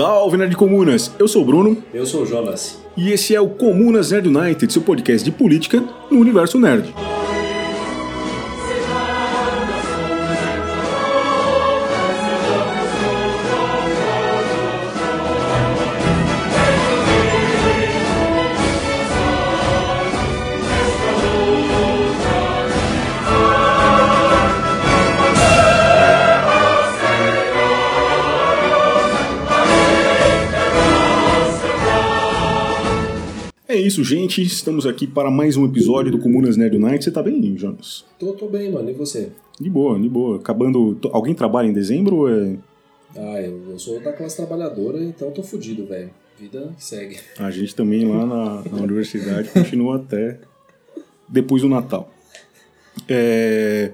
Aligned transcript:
Salve, 0.00 0.38
Nerd 0.38 0.56
Comunas! 0.56 1.14
Eu 1.18 1.28
sou 1.28 1.42
o 1.42 1.44
Bruno 1.44 1.76
Eu 1.92 2.06
sou 2.06 2.22
o 2.22 2.26
Jonas. 2.26 2.80
e 2.96 3.10
esse 3.12 3.34
é 3.34 3.40
o 3.40 3.50
Comunas 3.50 4.10
Nerd 4.10 4.28
United, 4.28 4.72
seu 4.72 4.80
podcast 4.80 5.22
de 5.22 5.30
política 5.30 5.84
no 6.10 6.18
universo 6.18 6.58
nerd. 6.58 6.94
Isso, 33.90 34.04
gente. 34.04 34.40
Estamos 34.40 34.86
aqui 34.86 35.04
para 35.04 35.32
mais 35.32 35.56
um 35.56 35.64
episódio 35.64 36.12
do 36.12 36.18
Comunas 36.20 36.56
Nerd 36.56 36.76
United. 36.76 37.02
Você 37.02 37.10
tá 37.10 37.20
bem, 37.20 37.58
Jonas? 37.58 38.04
Tô, 38.20 38.32
tô 38.34 38.46
bem, 38.46 38.70
mano. 38.70 38.88
E 38.88 38.92
você? 38.92 39.32
De 39.60 39.68
boa, 39.68 39.98
de 39.98 40.08
boa. 40.08 40.36
Acabando. 40.36 40.96
Alguém 41.10 41.34
trabalha 41.34 41.66
em 41.66 41.72
dezembro 41.72 42.18
ou 42.18 42.28
é. 42.28 42.56
Ah, 43.16 43.42
eu, 43.42 43.60
eu 43.68 43.78
sou 43.80 44.00
da 44.00 44.12
classe 44.12 44.36
trabalhadora, 44.36 45.02
então 45.02 45.32
tô 45.32 45.42
fudido, 45.42 45.86
velho. 45.86 46.08
Vida 46.38 46.72
segue. 46.78 47.18
A 47.36 47.50
gente 47.50 47.74
também 47.74 48.06
lá 48.06 48.24
na, 48.24 48.62
na 48.70 48.80
universidade 48.80 49.48
continua 49.50 49.96
até 49.96 50.38
depois 51.28 51.62
do 51.62 51.68
Natal. 51.68 52.14
É... 53.08 53.90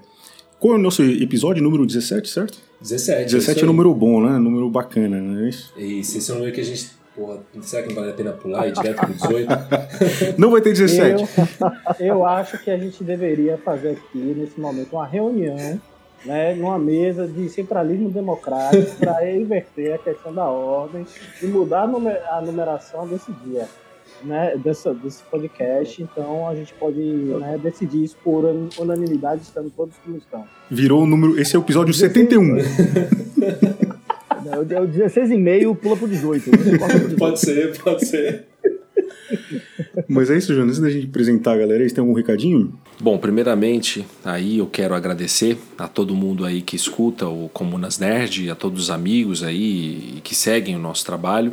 Qual 0.60 0.74
é 0.74 0.76
o 0.76 0.82
nosso 0.82 1.02
episódio? 1.02 1.62
Número 1.62 1.86
17, 1.86 2.28
certo? 2.28 2.58
17. 2.82 3.32
17 3.32 3.38
isso 3.38 3.50
é 3.50 3.62
aí. 3.62 3.66
número 3.66 3.94
bom, 3.94 4.20
né? 4.20 4.38
Número 4.38 4.68
bacana, 4.68 5.22
não 5.22 5.42
é 5.42 5.48
isso? 5.48 5.72
Isso, 5.78 6.18
esse 6.18 6.30
é 6.30 6.34
o 6.34 6.36
número 6.36 6.54
que 6.54 6.60
a 6.60 6.64
gente. 6.64 6.90
Porra, 7.16 7.38
será 7.62 7.82
que 7.82 7.88
não 7.88 7.96
vale 7.96 8.10
a 8.10 8.14
pena 8.14 8.32
pular 8.32 8.66
e 8.66 8.68
ir 8.68 8.72
direto 8.74 8.96
pro 8.98 9.14
18? 9.14 9.48
Não 10.36 10.50
vai 10.50 10.60
ter 10.60 10.72
17. 10.74 11.24
Eu, 11.98 12.06
eu 12.06 12.26
acho 12.26 12.58
que 12.62 12.70
a 12.70 12.76
gente 12.76 13.02
deveria 13.02 13.56
fazer 13.56 13.92
aqui, 13.92 14.18
nesse 14.36 14.60
momento, 14.60 14.92
uma 14.92 15.06
reunião, 15.06 15.80
né, 16.26 16.54
numa 16.54 16.78
mesa 16.78 17.26
de 17.26 17.48
centralismo 17.48 18.10
democrático 18.10 18.96
para 18.96 19.26
inverter 19.34 19.94
a 19.94 19.98
questão 19.98 20.34
da 20.34 20.44
ordem 20.44 21.06
e 21.42 21.46
mudar 21.46 21.82
a 21.84 21.86
nume- 21.86 22.10
a 22.30 22.42
numeração 22.42 23.06
desse 23.08 23.32
dia, 23.46 23.66
né, 24.22 24.54
dessa, 24.62 24.92
desse 24.92 25.22
podcast. 25.22 26.02
Então 26.02 26.46
a 26.46 26.54
gente 26.54 26.74
pode 26.74 27.00
né, 27.00 27.58
decidir 27.62 28.04
isso 28.04 28.16
por 28.22 28.44
un- 28.44 28.68
unanimidade, 28.78 29.40
estando 29.40 29.70
todos 29.70 29.94
como 30.04 30.18
estão. 30.18 30.44
Virou 30.70 31.02
o 31.04 31.06
número. 31.06 31.40
Esse 31.40 31.56
é 31.56 31.58
o 31.58 31.62
episódio 31.62 31.94
71. 31.94 32.56
É 34.52 34.58
O 34.58 34.84
o 34.84 34.88
16,5 34.88 35.76
pula 35.76 35.96
pro 35.96 36.08
18. 36.08 36.50
né? 36.50 36.78
Corta 36.78 36.98
pro 36.98 37.08
18. 37.08 37.16
pode 37.18 37.40
ser, 37.40 37.78
pode 37.78 38.06
ser. 38.06 38.44
Mas 40.08 40.30
é 40.30 40.36
isso, 40.36 40.54
Jonas. 40.54 40.78
Antes 40.78 40.80
da 40.80 40.90
gente 40.90 41.06
apresentar 41.06 41.52
a 41.52 41.56
galera, 41.56 41.80
vocês 41.80 41.92
têm 41.92 42.00
algum 42.02 42.14
recadinho? 42.14 42.72
Bom, 43.00 43.18
primeiramente, 43.18 44.06
aí 44.24 44.58
eu 44.58 44.66
quero 44.66 44.94
agradecer 44.94 45.58
a 45.76 45.88
todo 45.88 46.14
mundo 46.14 46.44
aí 46.44 46.62
que 46.62 46.76
escuta 46.76 47.26
o 47.26 47.48
Comunas 47.48 47.98
Nerd, 47.98 48.48
a 48.50 48.54
todos 48.54 48.84
os 48.84 48.90
amigos 48.90 49.42
aí 49.42 50.20
que 50.22 50.34
seguem 50.34 50.76
o 50.76 50.78
nosso 50.78 51.04
trabalho. 51.04 51.52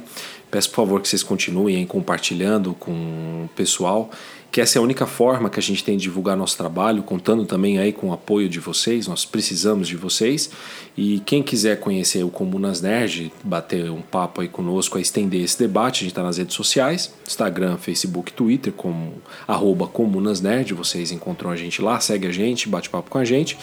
Peço 0.52 0.70
por 0.70 0.76
favor 0.76 1.02
que 1.02 1.08
vocês 1.08 1.24
continuem 1.24 1.86
compartilhando 1.86 2.76
com 2.76 2.92
o 2.92 3.50
pessoal, 3.56 4.12
que 4.54 4.62
essa 4.62 4.78
é 4.78 4.80
a 4.80 4.84
única 4.84 5.08
forma 5.08 5.50
que 5.50 5.60
a 5.60 5.64
gente 5.64 5.84
tem 5.84 5.98
de 5.98 6.04
divulgar 6.04 6.38
nosso 6.38 6.56
trabalho, 6.56 7.02
contando 7.02 7.44
também 7.44 7.80
aí 7.80 7.92
com 7.92 8.10
o 8.10 8.14
apoio 8.14 8.48
de 8.48 8.60
vocês, 8.60 9.08
nós 9.08 9.26
precisamos 9.26 9.88
de 9.88 9.98
vocês. 9.98 10.52
E 10.96 11.22
quem 11.26 11.42
quiser 11.42 11.80
conhecer 11.80 12.24
o 12.24 12.30
Comunas 12.30 12.80
Nerd, 12.80 13.34
bater 13.44 13.90
um 13.90 14.04
papo 14.04 14.42
aí 14.42 14.48
conosco, 14.48 15.00
a 15.00 15.02
estender 15.02 15.42
esse 15.42 15.58
debate, 15.58 15.96
a 15.96 16.00
gente 16.02 16.12
está 16.12 16.22
nas 16.22 16.38
redes 16.38 16.56
sociais, 16.56 17.12
Instagram, 17.26 17.78
Facebook, 17.78 18.32
Twitter, 18.32 18.72
como 18.72 19.16
arroba 19.48 19.88
Comunas 19.88 20.40
Nerd, 20.40 20.76
vocês 20.76 21.12
encontram 21.12 21.50
a 21.50 21.56
gente 21.56 21.82
lá, 21.82 22.00
segue 22.00 22.28
a 22.28 22.32
gente, 22.32 22.70
bate 22.70 22.92
papo 22.92 23.10
com 23.10 23.18
a 23.18 23.26
gente. 23.26 23.58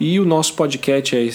E 0.00 0.18
o 0.18 0.24
nosso 0.24 0.54
podcast 0.54 1.14
é 1.14 1.30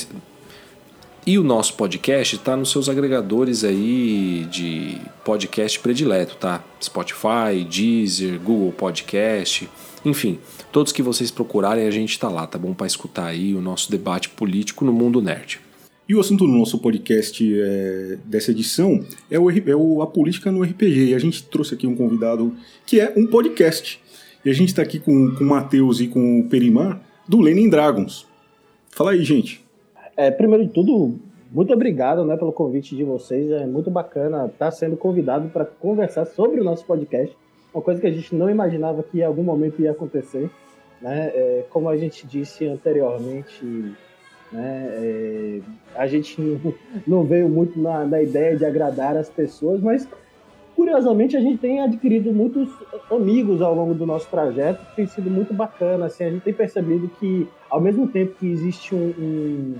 e 1.25 1.39
o 1.39 1.43
nosso 1.43 1.73
podcast 1.75 2.35
está 2.35 2.55
nos 2.55 2.69
seus 2.71 2.87
agregadores 2.87 3.63
aí 3.63 4.45
de 4.51 4.97
podcast 5.23 5.79
predileto, 5.79 6.35
tá? 6.35 6.63
Spotify, 6.81 7.63
Deezer, 7.67 8.39
Google 8.39 8.71
Podcast, 8.71 9.67
enfim, 10.03 10.37
todos 10.71 10.91
que 10.91 11.01
vocês 11.01 11.31
procurarem 11.31 11.87
a 11.87 11.91
gente 11.91 12.11
está 12.11 12.29
lá, 12.29 12.45
tá 12.45 12.59
bom? 12.59 12.73
Para 12.75 12.85
escutar 12.85 13.25
aí 13.25 13.55
o 13.55 13.61
nosso 13.61 13.89
debate 13.89 14.29
político 14.29 14.85
no 14.85 14.93
mundo 14.93 15.19
nerd. 15.21 15.59
E 16.07 16.13
o 16.13 16.19
assunto 16.19 16.45
do 16.45 16.51
nosso 16.51 16.77
podcast 16.77 17.43
é, 17.59 18.17
dessa 18.25 18.51
edição 18.51 19.03
é, 19.31 19.39
o, 19.39 19.49
é 19.49 19.75
o- 19.75 20.03
a 20.03 20.07
política 20.07 20.51
no 20.51 20.61
RPG. 20.61 21.05
E 21.07 21.15
a 21.15 21.19
gente 21.19 21.41
trouxe 21.45 21.73
aqui 21.73 21.87
um 21.87 21.95
convidado 21.95 22.55
que 22.85 22.99
é 22.99 23.11
um 23.17 23.25
podcast. 23.25 23.99
E 24.45 24.49
a 24.51 24.53
gente 24.53 24.69
está 24.69 24.83
aqui 24.83 24.99
com, 24.99 25.31
com 25.33 25.43
o 25.43 25.47
Matheus 25.47 25.99
e 25.99 26.05
com 26.07 26.41
o 26.41 26.43
Perimar 26.47 27.01
do 27.27 27.41
Lenin 27.41 27.67
Dragons. 27.67 28.27
Fala 28.91 29.13
aí, 29.13 29.23
gente. 29.23 29.64
É, 30.17 30.31
primeiro 30.31 30.65
de 30.65 30.71
tudo, 30.71 31.19
muito 31.51 31.73
obrigado 31.73 32.23
né, 32.23 32.37
pelo 32.37 32.53
convite 32.53 32.95
de 32.95 33.03
vocês. 33.03 33.51
É 33.51 33.65
muito 33.65 33.91
bacana 33.91 34.45
estar 34.45 34.71
sendo 34.71 34.95
convidado 34.95 35.49
para 35.49 35.65
conversar 35.65 36.25
sobre 36.25 36.61
o 36.61 36.63
nosso 36.63 36.85
podcast. 36.85 37.35
Uma 37.73 37.81
coisa 37.81 37.99
que 37.99 38.07
a 38.07 38.11
gente 38.11 38.33
não 38.33 38.49
imaginava 38.49 39.03
que 39.03 39.19
em 39.19 39.23
algum 39.23 39.43
momento 39.43 39.81
ia 39.81 39.91
acontecer. 39.91 40.49
Né? 41.01 41.31
É, 41.35 41.65
como 41.69 41.89
a 41.89 41.97
gente 41.97 42.25
disse 42.25 42.65
anteriormente, 42.65 43.63
né, 44.51 44.89
é, 44.93 45.59
a 45.95 46.07
gente 46.07 46.41
não, 47.05 47.23
veio 47.23 47.49
muito 47.49 47.79
na, 47.79 48.05
na 48.05 48.21
ideia 48.21 48.55
de 48.55 48.65
agradar 48.65 49.17
as 49.17 49.29
pessoas, 49.29 49.81
mas 49.81 50.07
curiosamente 50.75 51.35
a 51.35 51.41
gente 51.41 51.57
tem 51.57 51.81
adquirido 51.81 52.31
muitos 52.31 52.69
amigos 53.11 53.61
ao 53.61 53.75
longo 53.75 53.93
do 53.93 54.05
nosso 54.05 54.29
trajeto, 54.29 54.85
que 54.87 54.95
tem 54.95 55.07
sido 55.07 55.29
muito 55.29 55.53
bacana. 55.53 56.05
Assim, 56.05 56.23
a 56.23 56.29
gente 56.29 56.43
tem 56.43 56.53
percebido 56.53 57.09
que, 57.19 57.47
ao 57.69 57.81
mesmo 57.81 58.07
tempo 58.07 58.35
que 58.39 58.47
existe 58.47 58.93
um, 58.95 59.13
um, 59.17 59.75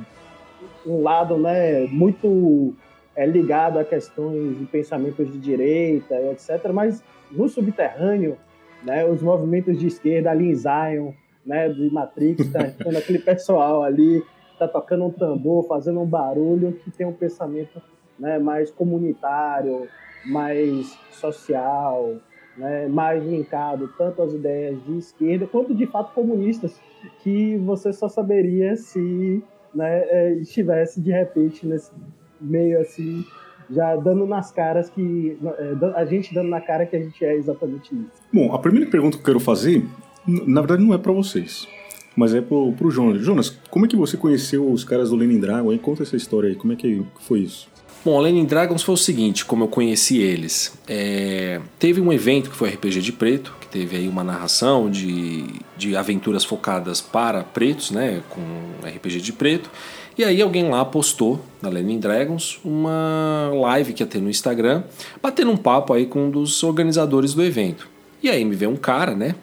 um 0.86 1.02
lado 1.02 1.38
né, 1.38 1.86
muito 1.88 2.74
é, 3.16 3.26
ligado 3.26 3.80
a 3.80 3.84
questões 3.84 4.58
de 4.58 4.66
pensamentos 4.66 5.32
de 5.32 5.40
direita, 5.40 6.16
etc., 6.32 6.72
mas 6.74 7.04
no 7.32 7.48
subterrâneo, 7.48 8.38
né, 8.84 9.06
os 9.06 9.22
movimentos 9.22 9.80
de 9.80 9.88
esquerda 9.88 10.32
ali 10.32 10.50
em 10.50 10.56
Zion, 10.56 11.12
né, 11.46 11.70
de 11.70 11.92
Matrix, 11.92 12.52
tá 12.52 12.64
tendo 12.64 12.98
aquele 12.98 13.20
pessoal 13.20 13.84
ali, 13.84 14.24
tá 14.60 14.68
tocando 14.68 15.06
um 15.06 15.12
tambor, 15.12 15.66
fazendo 15.68 16.02
um 16.02 16.06
barulho, 16.06 16.74
que 16.84 16.92
tem 16.92 17.06
um 17.06 17.14
pensamento 17.14 17.82
né, 18.20 18.40
mais 18.40 18.72
comunitário, 18.72 19.88
mais 20.26 20.98
social, 21.12 22.16
né, 22.58 22.88
mais 22.88 23.24
linkado 23.24 23.90
tanto 23.98 24.22
às 24.22 24.34
ideias 24.34 24.84
de 24.86 24.98
esquerda 24.98 25.46
quanto 25.48 25.74
de 25.74 25.86
fato 25.86 26.14
comunistas, 26.14 26.80
que 27.22 27.58
você 27.58 27.92
só 27.94 28.08
saberia 28.08 28.76
se 28.76 29.44
né, 29.76 30.04
eh, 30.10 30.38
estivesse 30.42 31.02
de 31.02 31.12
repente 31.12 31.66
nesse 31.66 31.92
meio 32.40 32.80
assim, 32.80 33.24
já 33.70 33.96
dando 33.96 34.26
nas 34.26 34.52
caras 34.52 34.90
que 34.90 35.38
dan- 35.80 35.94
a 35.96 36.06
gente 36.06 36.34
dando 36.34 36.50
na 36.50 36.62
cara 36.62 36.86
que 36.86 36.96
a 36.96 37.00
gente 37.00 37.24
é 37.26 37.36
exatamente 37.36 37.94
isso. 37.94 38.08
Bom, 38.32 38.54
a 38.54 38.60
primeira 38.60 38.90
pergunta 38.90 39.18
que 39.18 39.22
eu 39.22 39.26
quero 39.26 39.40
fazer, 39.40 39.84
na 40.28 40.62
verdade 40.62 40.84
não 40.84 40.94
é 40.94 40.98
para 40.98 41.12
vocês, 41.12 41.68
mas 42.16 42.34
é 42.34 42.42
pro, 42.42 42.72
pro 42.74 42.90
Jonas. 42.92 43.22
Jonas, 43.24 43.50
como 43.70 43.86
é 43.86 43.88
que 43.90 43.96
você 43.96 44.16
conheceu 44.18 44.70
os 44.72 44.84
caras 44.84 45.10
do 45.10 45.16
Lenin 45.16 45.40
Dragon? 45.40 45.70
Aí 45.72 45.80
conta 45.80 46.04
essa 46.04 46.16
história 46.16 46.50
aí, 46.50 46.56
como 46.56 46.74
é 46.74 46.76
que 46.76 47.04
foi 47.22 47.40
isso? 47.42 47.68
Bom, 48.04 48.20
a 48.20 48.22
Lenin 48.22 48.46
Dragons 48.46 48.84
foi 48.84 48.94
o 48.94 48.98
seguinte, 48.98 49.44
como 49.44 49.64
eu 49.64 49.68
conheci 49.68 50.22
eles. 50.22 50.78
É, 50.88 51.60
teve 51.80 52.00
um 52.00 52.14
evento 52.14 52.52
que 52.52 52.56
foi 52.56 52.70
RPG 52.70 53.02
de 53.02 53.12
Preto, 53.12 53.52
teve 53.76 53.98
aí 53.98 54.08
uma 54.08 54.24
narração 54.24 54.90
de, 54.90 55.44
de 55.78 55.98
aventuras 55.98 56.46
focadas 56.46 57.02
para 57.02 57.44
pretos, 57.44 57.92
né, 57.92 58.24
com 58.30 58.42
RPG 58.88 59.20
de 59.20 59.34
Preto. 59.34 59.70
E 60.18 60.24
aí 60.24 60.42
alguém 60.42 60.70
lá 60.70 60.86
postou, 60.86 61.42
na 61.62 61.68
Lenin 61.68 62.00
Dragons, 62.00 62.58
uma 62.64 63.52
live 63.54 63.92
que 63.92 64.02
ia 64.02 64.08
ter 64.08 64.22
no 64.22 64.30
Instagram, 64.30 64.84
batendo 65.22 65.52
um 65.52 65.58
papo 65.58 65.92
aí 65.92 66.06
com 66.06 66.28
um 66.28 66.32
dos 66.32 66.64
organizadores 66.64 67.34
do 67.34 67.44
evento. 67.44 67.90
E 68.24 68.30
aí 68.30 68.46
me 68.46 68.56
vê 68.56 68.66
um 68.66 68.78
cara, 68.78 69.14
né, 69.14 69.36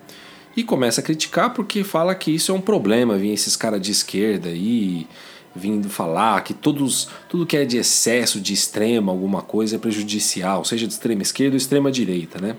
e 0.56 0.64
começa 0.64 1.02
a 1.02 1.04
criticar 1.04 1.52
porque 1.52 1.84
fala 1.84 2.14
que 2.14 2.30
isso 2.30 2.52
é 2.52 2.54
um 2.54 2.60
problema, 2.60 3.18
vir 3.18 3.34
esses 3.34 3.54
caras 3.54 3.82
de 3.82 3.90
esquerda 3.90 4.48
aí 4.48 5.06
vindo 5.54 5.90
falar 5.90 6.42
que 6.42 6.54
todos, 6.54 7.10
tudo 7.28 7.44
que 7.44 7.54
é 7.54 7.66
de 7.66 7.76
excesso, 7.76 8.40
de 8.40 8.54
extrema, 8.54 9.12
alguma 9.12 9.42
coisa 9.42 9.76
é 9.76 9.78
prejudicial, 9.78 10.64
seja 10.64 10.86
de 10.86 10.94
extrema 10.94 11.20
esquerda 11.20 11.52
ou 11.52 11.58
extrema 11.58 11.92
direita, 11.92 12.40
né? 12.40 12.56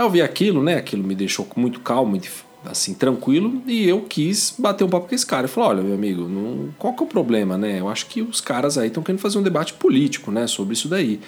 Aí 0.00 0.06
eu 0.06 0.10
vi 0.10 0.22
aquilo, 0.22 0.62
né? 0.62 0.76
Aquilo 0.76 1.04
me 1.04 1.14
deixou 1.14 1.46
muito 1.54 1.78
calmo, 1.80 2.18
assim, 2.64 2.94
tranquilo, 2.94 3.62
e 3.66 3.86
eu 3.86 4.00
quis 4.00 4.54
bater 4.58 4.82
um 4.82 4.88
papo 4.88 5.06
com 5.06 5.14
esse 5.14 5.26
cara. 5.26 5.44
Eu 5.44 5.48
falei, 5.50 5.68
olha, 5.68 5.82
meu 5.82 5.94
amigo, 5.94 6.26
não, 6.26 6.70
qual 6.78 6.94
que 6.94 7.02
é 7.02 7.04
o 7.04 7.06
problema, 7.06 7.58
né? 7.58 7.78
Eu 7.78 7.86
acho 7.86 8.06
que 8.06 8.22
os 8.22 8.40
caras 8.40 8.78
aí 8.78 8.88
estão 8.88 9.02
querendo 9.02 9.20
fazer 9.20 9.38
um 9.38 9.42
debate 9.42 9.74
político, 9.74 10.30
né, 10.30 10.46
sobre 10.46 10.72
isso 10.72 10.88
daí. 10.88 11.20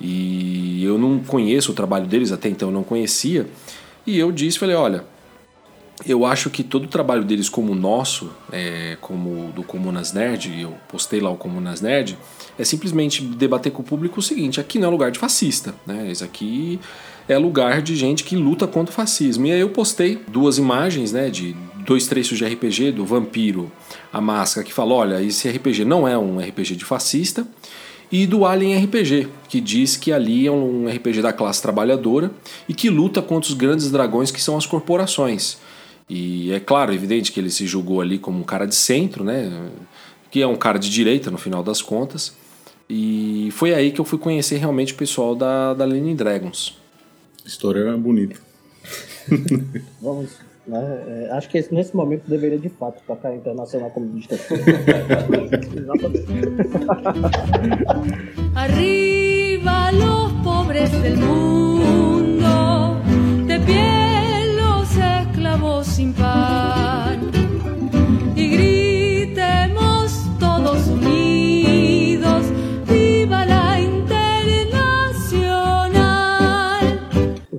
E 0.00 0.82
eu 0.82 0.96
não 0.96 1.18
conheço 1.18 1.70
o 1.70 1.74
trabalho 1.74 2.06
deles, 2.06 2.32
até 2.32 2.48
então 2.48 2.70
eu 2.70 2.72
não 2.72 2.82
conhecia. 2.82 3.46
E 4.06 4.18
eu 4.18 4.32
disse, 4.32 4.58
falei, 4.58 4.74
olha, 4.74 5.04
eu 6.06 6.24
acho 6.24 6.48
que 6.48 6.62
todo 6.64 6.84
o 6.84 6.88
trabalho 6.88 7.24
deles 7.24 7.50
como 7.50 7.72
o 7.72 7.74
nosso, 7.74 8.30
é, 8.50 8.96
como 9.02 9.52
do 9.52 9.62
Comunas 9.62 10.14
Nerd, 10.14 10.58
eu 10.58 10.72
postei 10.88 11.20
lá 11.20 11.28
o 11.28 11.36
Comunas 11.36 11.82
Nerd, 11.82 12.16
é 12.58 12.64
simplesmente 12.64 13.22
debater 13.22 13.70
com 13.70 13.82
o 13.82 13.84
público 13.84 14.20
o 14.20 14.22
seguinte, 14.22 14.58
aqui 14.58 14.78
não 14.78 14.88
é 14.88 14.90
lugar 14.90 15.10
de 15.10 15.18
fascista, 15.18 15.74
né? 15.86 16.10
Isso 16.10 16.24
aqui 16.24 16.80
é 17.28 17.36
lugar 17.36 17.82
de 17.82 17.94
gente 17.94 18.24
que 18.24 18.36
luta 18.36 18.66
contra 18.66 18.92
o 18.92 18.94
fascismo. 18.94 19.46
E 19.46 19.52
aí 19.52 19.60
eu 19.60 19.68
postei 19.68 20.18
duas 20.28 20.58
imagens, 20.58 21.12
né, 21.12 21.28
de 21.28 21.54
dois 21.86 22.06
trechos 22.06 22.38
de 22.38 22.44
RPG 22.44 22.92
do 22.92 23.04
Vampiro, 23.04 23.70
a 24.12 24.20
Máscara, 24.20 24.66
que 24.66 24.72
fala, 24.72 24.94
olha, 24.94 25.22
esse 25.22 25.48
RPG 25.48 25.84
não 25.84 26.06
é 26.06 26.16
um 26.16 26.38
RPG 26.38 26.76
de 26.76 26.84
fascista, 26.84 27.46
e 28.10 28.26
do 28.26 28.46
Alien 28.46 28.84
RPG, 28.84 29.28
que 29.48 29.60
diz 29.60 29.96
que 29.96 30.10
ali 30.12 30.46
é 30.46 30.50
um 30.50 30.88
RPG 30.88 31.20
da 31.20 31.32
classe 31.32 31.60
trabalhadora 31.60 32.30
e 32.66 32.72
que 32.72 32.88
luta 32.88 33.20
contra 33.20 33.50
os 33.50 33.54
grandes 33.54 33.90
dragões 33.90 34.30
que 34.30 34.40
são 34.40 34.56
as 34.56 34.64
corporações. 34.64 35.58
E 36.08 36.50
é 36.52 36.58
claro, 36.58 36.92
evidente 36.92 37.30
que 37.30 37.38
ele 37.38 37.50
se 37.50 37.66
julgou 37.66 38.00
ali 38.00 38.18
como 38.18 38.38
um 38.38 38.42
cara 38.42 38.66
de 38.66 38.74
centro, 38.74 39.22
né? 39.22 39.70
Que 40.30 40.40
é 40.40 40.46
um 40.46 40.56
cara 40.56 40.78
de 40.78 40.88
direita 40.88 41.30
no 41.30 41.36
final 41.36 41.62
das 41.62 41.82
contas. 41.82 42.34
E 42.88 43.50
foi 43.52 43.74
aí 43.74 43.92
que 43.92 44.00
eu 44.00 44.04
fui 44.06 44.18
conhecer 44.18 44.56
realmente 44.56 44.94
o 44.94 44.96
pessoal 44.96 45.34
da, 45.34 45.74
da 45.74 45.84
Lenin 45.84 46.16
Dragons. 46.16 46.78
História 47.48 47.96
bonita. 47.96 48.36
Vamos. 50.02 50.36
Né? 50.66 51.04
É, 51.08 51.30
acho 51.32 51.48
que 51.48 51.64
nesse 51.72 51.96
momento 51.96 52.28
deveria 52.28 52.58
de 52.58 52.68
fato 52.68 53.00
tocar 53.06 53.34
internacional 53.34 53.90
comunista. 53.90 54.36
Arriba 58.54 59.90
los 59.92 60.30
pobres 60.44 60.92
del 61.02 61.16
mundo, 61.16 63.00
de 63.46 63.58
pie 63.60 64.52
los 64.54 64.90
esclavos 64.94 65.86
sin 65.86 66.12
pan. 66.12 66.47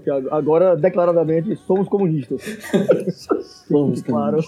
Porque 0.10 0.34
agora, 0.34 0.76
declaradamente, 0.76 1.56
somos 1.68 1.88
comunistas. 1.88 2.42
Somos, 3.68 4.02
claro. 4.04 4.40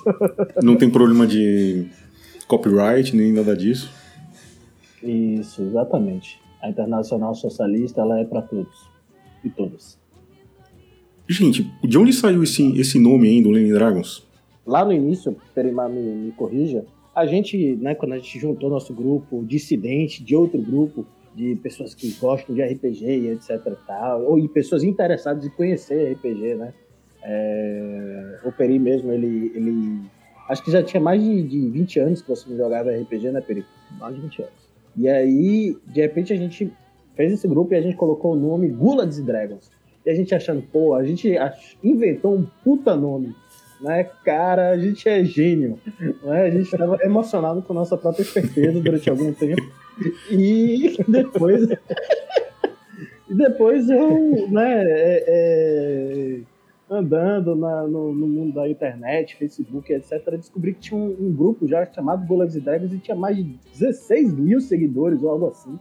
Não 0.63 0.75
tem 0.75 0.89
problema 0.89 1.27
de 1.27 1.87
copyright 2.47 3.15
nem 3.15 3.31
nada 3.31 3.55
disso. 3.55 3.91
Isso, 5.03 5.61
exatamente. 5.61 6.39
A 6.61 6.69
Internacional 6.69 7.35
Socialista 7.35 8.01
ela 8.01 8.19
é 8.19 8.25
para 8.25 8.41
todos 8.41 8.89
e 9.43 9.49
todas. 9.49 9.99
Gente, 11.27 11.71
de 11.83 11.97
onde 11.97 12.11
saiu 12.11 12.43
esse, 12.43 12.77
esse 12.79 12.99
nome 12.99 13.27
aí 13.29 13.41
do 13.41 13.51
Lenin 13.51 13.73
Dragons? 13.73 14.27
Lá 14.65 14.83
no 14.83 14.91
início, 14.91 15.35
Perimar 15.55 15.89
me, 15.89 16.01
me 16.01 16.31
corrija, 16.31 16.85
a 17.15 17.25
gente, 17.25 17.75
né, 17.77 17.95
quando 17.95 18.13
a 18.13 18.17
gente 18.17 18.39
juntou 18.39 18.69
nosso 18.69 18.93
grupo 18.93 19.43
dissidente 19.45 20.23
de 20.23 20.35
outro 20.35 20.61
grupo, 20.61 21.05
de 21.35 21.55
pessoas 21.55 21.93
que 21.95 22.11
gostam 22.19 22.53
de 22.53 22.61
RPG 22.61 23.05
e 23.05 23.27
etc 23.29 23.49
e 23.67 23.87
tal, 23.87 24.23
ou 24.25 24.37
e 24.39 24.47
pessoas 24.47 24.83
interessadas 24.83 25.45
em 25.45 25.49
conhecer 25.49 26.13
RPG, 26.13 26.55
né? 26.55 26.73
É, 27.23 28.39
o 28.43 28.51
Peri 28.51 28.79
mesmo, 28.79 29.11
ele, 29.11 29.51
ele. 29.55 30.01
Acho 30.49 30.63
que 30.63 30.71
já 30.71 30.83
tinha 30.83 30.99
mais 31.01 31.21
de, 31.23 31.43
de 31.43 31.69
20 31.69 31.99
anos 31.99 32.21
que 32.21 32.27
você 32.29 32.49
não 32.49 32.57
jogava 32.57 32.91
RPG, 32.91 33.31
né, 33.31 33.41
Peri? 33.41 33.65
Mais 33.99 34.15
de 34.15 34.21
20 34.21 34.41
anos. 34.41 34.53
E 34.97 35.07
aí, 35.07 35.77
de 35.87 36.01
repente, 36.01 36.33
a 36.33 36.35
gente 36.35 36.71
fez 37.15 37.31
esse 37.31 37.47
grupo 37.47 37.73
e 37.73 37.77
a 37.77 37.81
gente 37.81 37.95
colocou 37.95 38.33
o 38.33 38.35
nome 38.35 38.67
Gulads 38.67 39.17
e 39.17 39.23
Dragons. 39.23 39.69
E 40.05 40.09
a 40.09 40.15
gente 40.15 40.33
achando, 40.33 40.61
pô, 40.63 40.93
a 40.95 41.03
gente 41.03 41.37
ach- 41.37 41.77
inventou 41.83 42.35
um 42.35 42.45
puta 42.63 42.95
nome. 42.95 43.33
Né? 43.81 44.03
Cara, 44.23 44.69
a 44.71 44.77
gente 44.77 45.07
é 45.09 45.23
gênio. 45.23 45.79
Né? 46.23 46.43
A 46.43 46.49
gente 46.49 46.63
estava 46.71 46.97
emocionado 47.03 47.61
com 47.61 47.73
nossa 47.73 47.97
própria 47.97 48.21
esperteza 48.23 48.79
durante 48.79 49.09
algum 49.09 49.33
tempo. 49.33 49.61
E 50.29 50.95
depois. 51.07 51.67
e 53.29 53.33
depois 53.33 53.89
eu, 53.89 54.47
né, 54.49 54.83
é, 54.85 55.23
é, 55.27 56.39
andando 56.89 57.55
na- 57.55 57.87
no, 57.87 58.13
no 58.13 58.27
mundo 58.27 58.53
da 58.55 58.67
internet, 58.69 59.35
Facebook, 59.37 59.91
etc., 59.91 60.31
descobri 60.37 60.73
que 60.73 60.79
tinha 60.81 60.99
um, 60.99 61.15
um 61.19 61.33
grupo 61.33 61.67
já 61.67 61.85
chamado 61.85 62.25
Gulags 62.25 62.55
e 62.55 62.61
Dragons 62.61 62.93
e 62.93 62.99
tinha 62.99 63.15
mais 63.15 63.35
de 63.37 63.43
16 63.73 64.33
mil 64.33 64.59
seguidores 64.61 65.23
ou 65.23 65.29
algo 65.29 65.47
assim. 65.47 65.79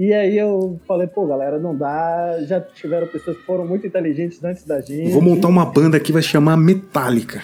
E 0.00 0.14
aí 0.14 0.38
eu 0.38 0.78
falei, 0.86 1.08
pô, 1.08 1.26
galera, 1.26 1.58
não 1.58 1.76
dá. 1.76 2.38
Já 2.42 2.60
tiveram 2.60 3.08
pessoas 3.08 3.36
que 3.36 3.42
foram 3.42 3.66
muito 3.66 3.84
inteligentes 3.84 4.42
antes 4.44 4.62
da 4.64 4.80
gente. 4.80 5.10
Vou 5.10 5.20
montar 5.20 5.48
uma 5.48 5.66
banda 5.66 5.98
que 5.98 6.12
vai 6.12 6.22
chamar 6.22 6.56
Metallica. 6.56 7.42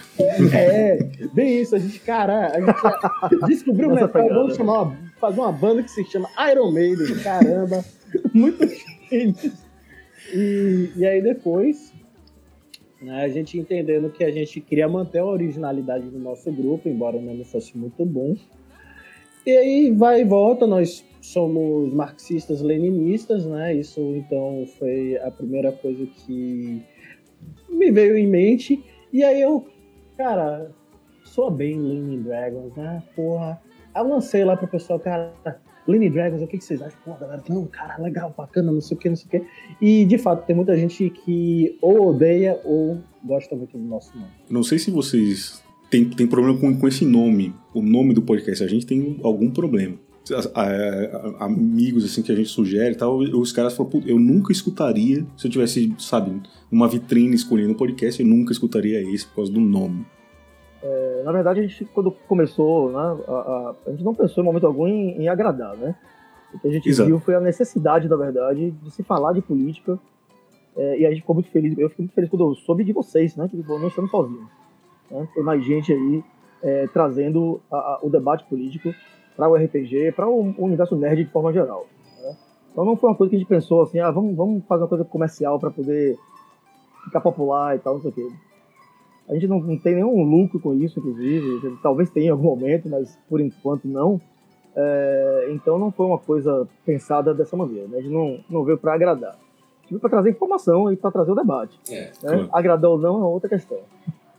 É, 0.54 1.02
bem 1.34 1.60
isso, 1.60 1.74
a 1.74 1.80
gente, 1.80 1.98
cara, 1.98 2.52
a 2.52 3.28
gente 3.28 3.46
descobriu 3.48 3.88
o 3.88 3.94
metal, 3.94 4.08
pegada. 4.08 4.34
vamos 4.34 4.54
chamar 4.54 4.82
uma, 4.82 4.96
fazer 5.20 5.40
uma 5.40 5.50
banda 5.50 5.82
que 5.82 5.90
se 5.90 6.04
chama 6.04 6.28
Iron 6.48 6.70
Maiden, 6.70 7.16
caramba, 7.24 7.84
muito 8.32 8.64
gênio. 9.10 9.34
E, 10.32 10.92
e 10.94 11.04
aí 11.04 11.20
depois, 11.20 11.92
né, 13.02 13.24
a 13.24 13.28
gente 13.30 13.58
entendendo 13.58 14.10
que 14.10 14.22
a 14.22 14.30
gente 14.30 14.60
queria 14.60 14.88
manter 14.88 15.18
a 15.18 15.26
originalidade 15.26 16.06
do 16.08 16.20
nosso 16.20 16.52
grupo, 16.52 16.88
embora 16.88 17.16
o 17.16 17.20
nome 17.20 17.42
fosse 17.42 17.76
muito 17.76 18.04
bom. 18.04 18.36
E 19.44 19.50
aí 19.50 19.90
vai 19.90 20.20
e 20.20 20.24
volta, 20.24 20.68
nós 20.68 21.04
somos 21.24 21.90
marxistas 21.94 22.60
leninistas, 22.60 23.46
né? 23.46 23.74
Isso 23.74 23.98
então 24.14 24.66
foi 24.78 25.16
a 25.16 25.30
primeira 25.30 25.72
coisa 25.72 26.04
que 26.04 26.82
me 27.66 27.90
veio 27.90 28.18
em 28.18 28.26
mente. 28.26 28.84
E 29.10 29.24
aí 29.24 29.40
eu, 29.40 29.66
cara, 30.18 30.70
soa 31.24 31.50
bem 31.50 31.80
Leaning 31.80 32.22
Dragons, 32.22 32.76
né? 32.76 33.02
Porra. 33.16 33.60
Eu 33.96 34.06
lancei 34.06 34.44
lá 34.44 34.54
pro 34.54 34.68
pessoal, 34.68 35.00
cara, 35.00 35.32
Leaning 35.88 36.10
Dragons, 36.10 36.42
o 36.42 36.46
que, 36.46 36.58
que 36.58 36.64
vocês 36.64 36.82
acham? 36.82 36.98
Pô, 37.02 37.14
galera, 37.14 37.42
não, 37.48 37.66
cara, 37.68 38.02
legal, 38.02 38.34
bacana, 38.36 38.70
não 38.70 38.82
sei 38.82 38.94
o 38.94 39.00
que, 39.00 39.08
não 39.08 39.16
sei 39.16 39.26
o 39.26 39.30
que. 39.30 39.46
E 39.80 40.04
de 40.04 40.18
fato, 40.18 40.44
tem 40.44 40.54
muita 40.54 40.76
gente 40.76 41.08
que 41.08 41.78
ou 41.80 42.08
odeia 42.08 42.60
ou 42.64 42.98
gosta 43.24 43.56
muito 43.56 43.78
do 43.78 43.84
nosso 43.84 44.14
nome. 44.14 44.30
Não 44.50 44.62
sei 44.62 44.78
se 44.78 44.90
vocês 44.90 45.64
têm, 45.88 46.04
têm 46.04 46.26
problema 46.26 46.58
com, 46.58 46.78
com 46.78 46.86
esse 46.86 47.06
nome, 47.06 47.54
o 47.72 47.80
nome 47.80 48.12
do 48.12 48.20
podcast. 48.20 48.62
A 48.62 48.68
gente 48.68 48.84
tem 48.84 49.18
algum 49.22 49.50
problema. 49.50 49.96
A- 50.32 50.62
a- 50.62 51.44
amigos 51.44 52.04
assim 52.04 52.22
que 52.22 52.32
a 52.32 52.34
gente 52.34 52.48
sugere 52.48 52.92
e 52.94 52.96
tal, 52.96 53.18
os 53.18 53.52
caras 53.52 53.76
falam, 53.76 53.90
"Putz, 53.90 54.08
eu 54.08 54.18
nunca 54.18 54.52
escutaria, 54.52 55.26
se 55.36 55.46
eu 55.46 55.50
tivesse, 55.50 55.94
sabe, 55.98 56.40
numa 56.72 56.88
vitrine 56.88 57.34
escolhendo 57.34 57.72
um 57.72 57.76
podcast, 57.76 58.22
eu 58.22 58.26
nunca 58.26 58.50
escutaria 58.52 59.02
esse 59.02 59.26
por 59.26 59.36
causa 59.36 59.52
do 59.52 59.60
nome. 59.60 60.06
É, 60.82 61.22
Na 61.24 61.32
verdade, 61.32 61.60
a 61.60 61.62
gente, 61.62 61.84
quando 61.86 62.10
começou, 62.28 62.90
né, 62.92 63.22
a, 63.28 63.74
a- 63.86 63.90
gente 63.90 64.04
não 64.04 64.14
pensou 64.14 64.42
em 64.42 64.46
momento 64.46 64.66
algum 64.66 64.86
em, 64.86 65.22
em 65.22 65.28
agradar, 65.28 65.74
né? 65.76 65.94
O 66.54 66.58
que 66.58 66.68
a 66.68 66.70
gente 66.70 66.88
Exato. 66.88 67.08
viu 67.08 67.18
foi 67.18 67.34
a 67.34 67.40
necessidade, 67.40 68.08
na 68.08 68.16
verdade, 68.16 68.70
de 68.70 68.90
se 68.90 69.02
falar 69.02 69.32
de 69.32 69.42
política. 69.42 69.98
é, 70.76 70.98
e 71.00 71.06
a 71.06 71.10
gente 71.10 71.20
ficou 71.20 71.34
muito 71.36 71.50
feliz. 71.50 71.78
Eu 71.78 71.88
fiquei 71.88 72.02
muito 72.04 72.14
feliz 72.14 72.28
quando 72.28 72.44
eu 72.50 72.54
soube 72.56 72.82
de 72.82 72.92
vocês, 72.92 73.36
né? 73.36 73.46
Que 73.48 73.62
pô, 73.62 73.78
não 73.78 73.86
estamos 73.88 74.10
sozinhos. 74.10 74.46
Né? 75.10 75.28
Tem 75.32 75.42
mais 75.44 75.64
gente 75.64 75.92
aí 75.92 76.24
é, 76.62 76.86
trazendo 76.88 77.60
a- 77.70 77.76
a- 77.76 77.98
o 78.02 78.10
debate 78.10 78.44
político 78.46 78.92
para 79.36 79.48
o 79.48 79.54
RPG, 79.54 80.12
para 80.12 80.28
o, 80.28 80.54
universo 80.58 80.96
nerd 80.96 81.24
de 81.24 81.30
forma 81.30 81.52
geral. 81.52 81.86
né? 82.22 82.36
Então 82.72 82.84
não 82.84 82.96
foi 82.96 83.10
uma 83.10 83.16
coisa 83.16 83.30
que 83.30 83.36
a 83.36 83.38
gente 83.38 83.48
pensou 83.48 83.82
assim, 83.82 83.98
ah, 83.98 84.10
vamos, 84.10 84.34
vamos 84.36 84.64
fazer 84.66 84.82
uma 84.82 84.88
coisa 84.88 85.04
comercial 85.04 85.58
para 85.58 85.70
poder 85.70 86.16
ficar 87.04 87.20
popular 87.20 87.76
e 87.76 87.78
tal, 87.78 87.94
não 87.94 88.00
sei 88.02 88.10
o 88.10 88.14
quê. 88.14 88.28
A 89.28 89.34
gente 89.34 89.46
não, 89.46 89.58
não 89.58 89.78
tem 89.78 89.94
nenhum 89.94 90.22
lucro 90.22 90.60
com 90.60 90.74
isso, 90.74 90.98
inclusive. 90.98 91.78
Talvez 91.82 92.10
tenha 92.10 92.26
em 92.26 92.30
algum 92.30 92.44
momento, 92.44 92.88
mas 92.88 93.18
por 93.28 93.40
enquanto 93.40 93.86
não. 93.86 94.20
É, 94.76 95.48
então 95.50 95.78
não 95.78 95.90
foi 95.90 96.06
uma 96.06 96.18
coisa 96.18 96.68
pensada 96.84 97.32
dessa 97.32 97.56
maneira. 97.56 97.88
Né? 97.88 97.98
A 97.98 98.00
gente 98.02 98.12
não, 98.12 98.40
não 98.50 98.64
veio 98.64 98.76
para 98.76 98.92
agradar. 98.92 99.32
A 99.32 99.80
gente 99.82 99.90
veio 99.90 100.00
para 100.00 100.10
trazer 100.10 100.30
informação 100.30 100.92
e 100.92 100.96
para 100.96 101.10
trazer 101.10 101.32
o 101.32 101.34
debate. 101.34 101.80
É, 101.90 102.00
né? 102.00 102.10
claro. 102.20 102.48
Agradar 102.52 102.90
ou 102.90 102.98
não 102.98 103.20
é 103.20 103.24
outra 103.24 103.48
questão. 103.48 103.78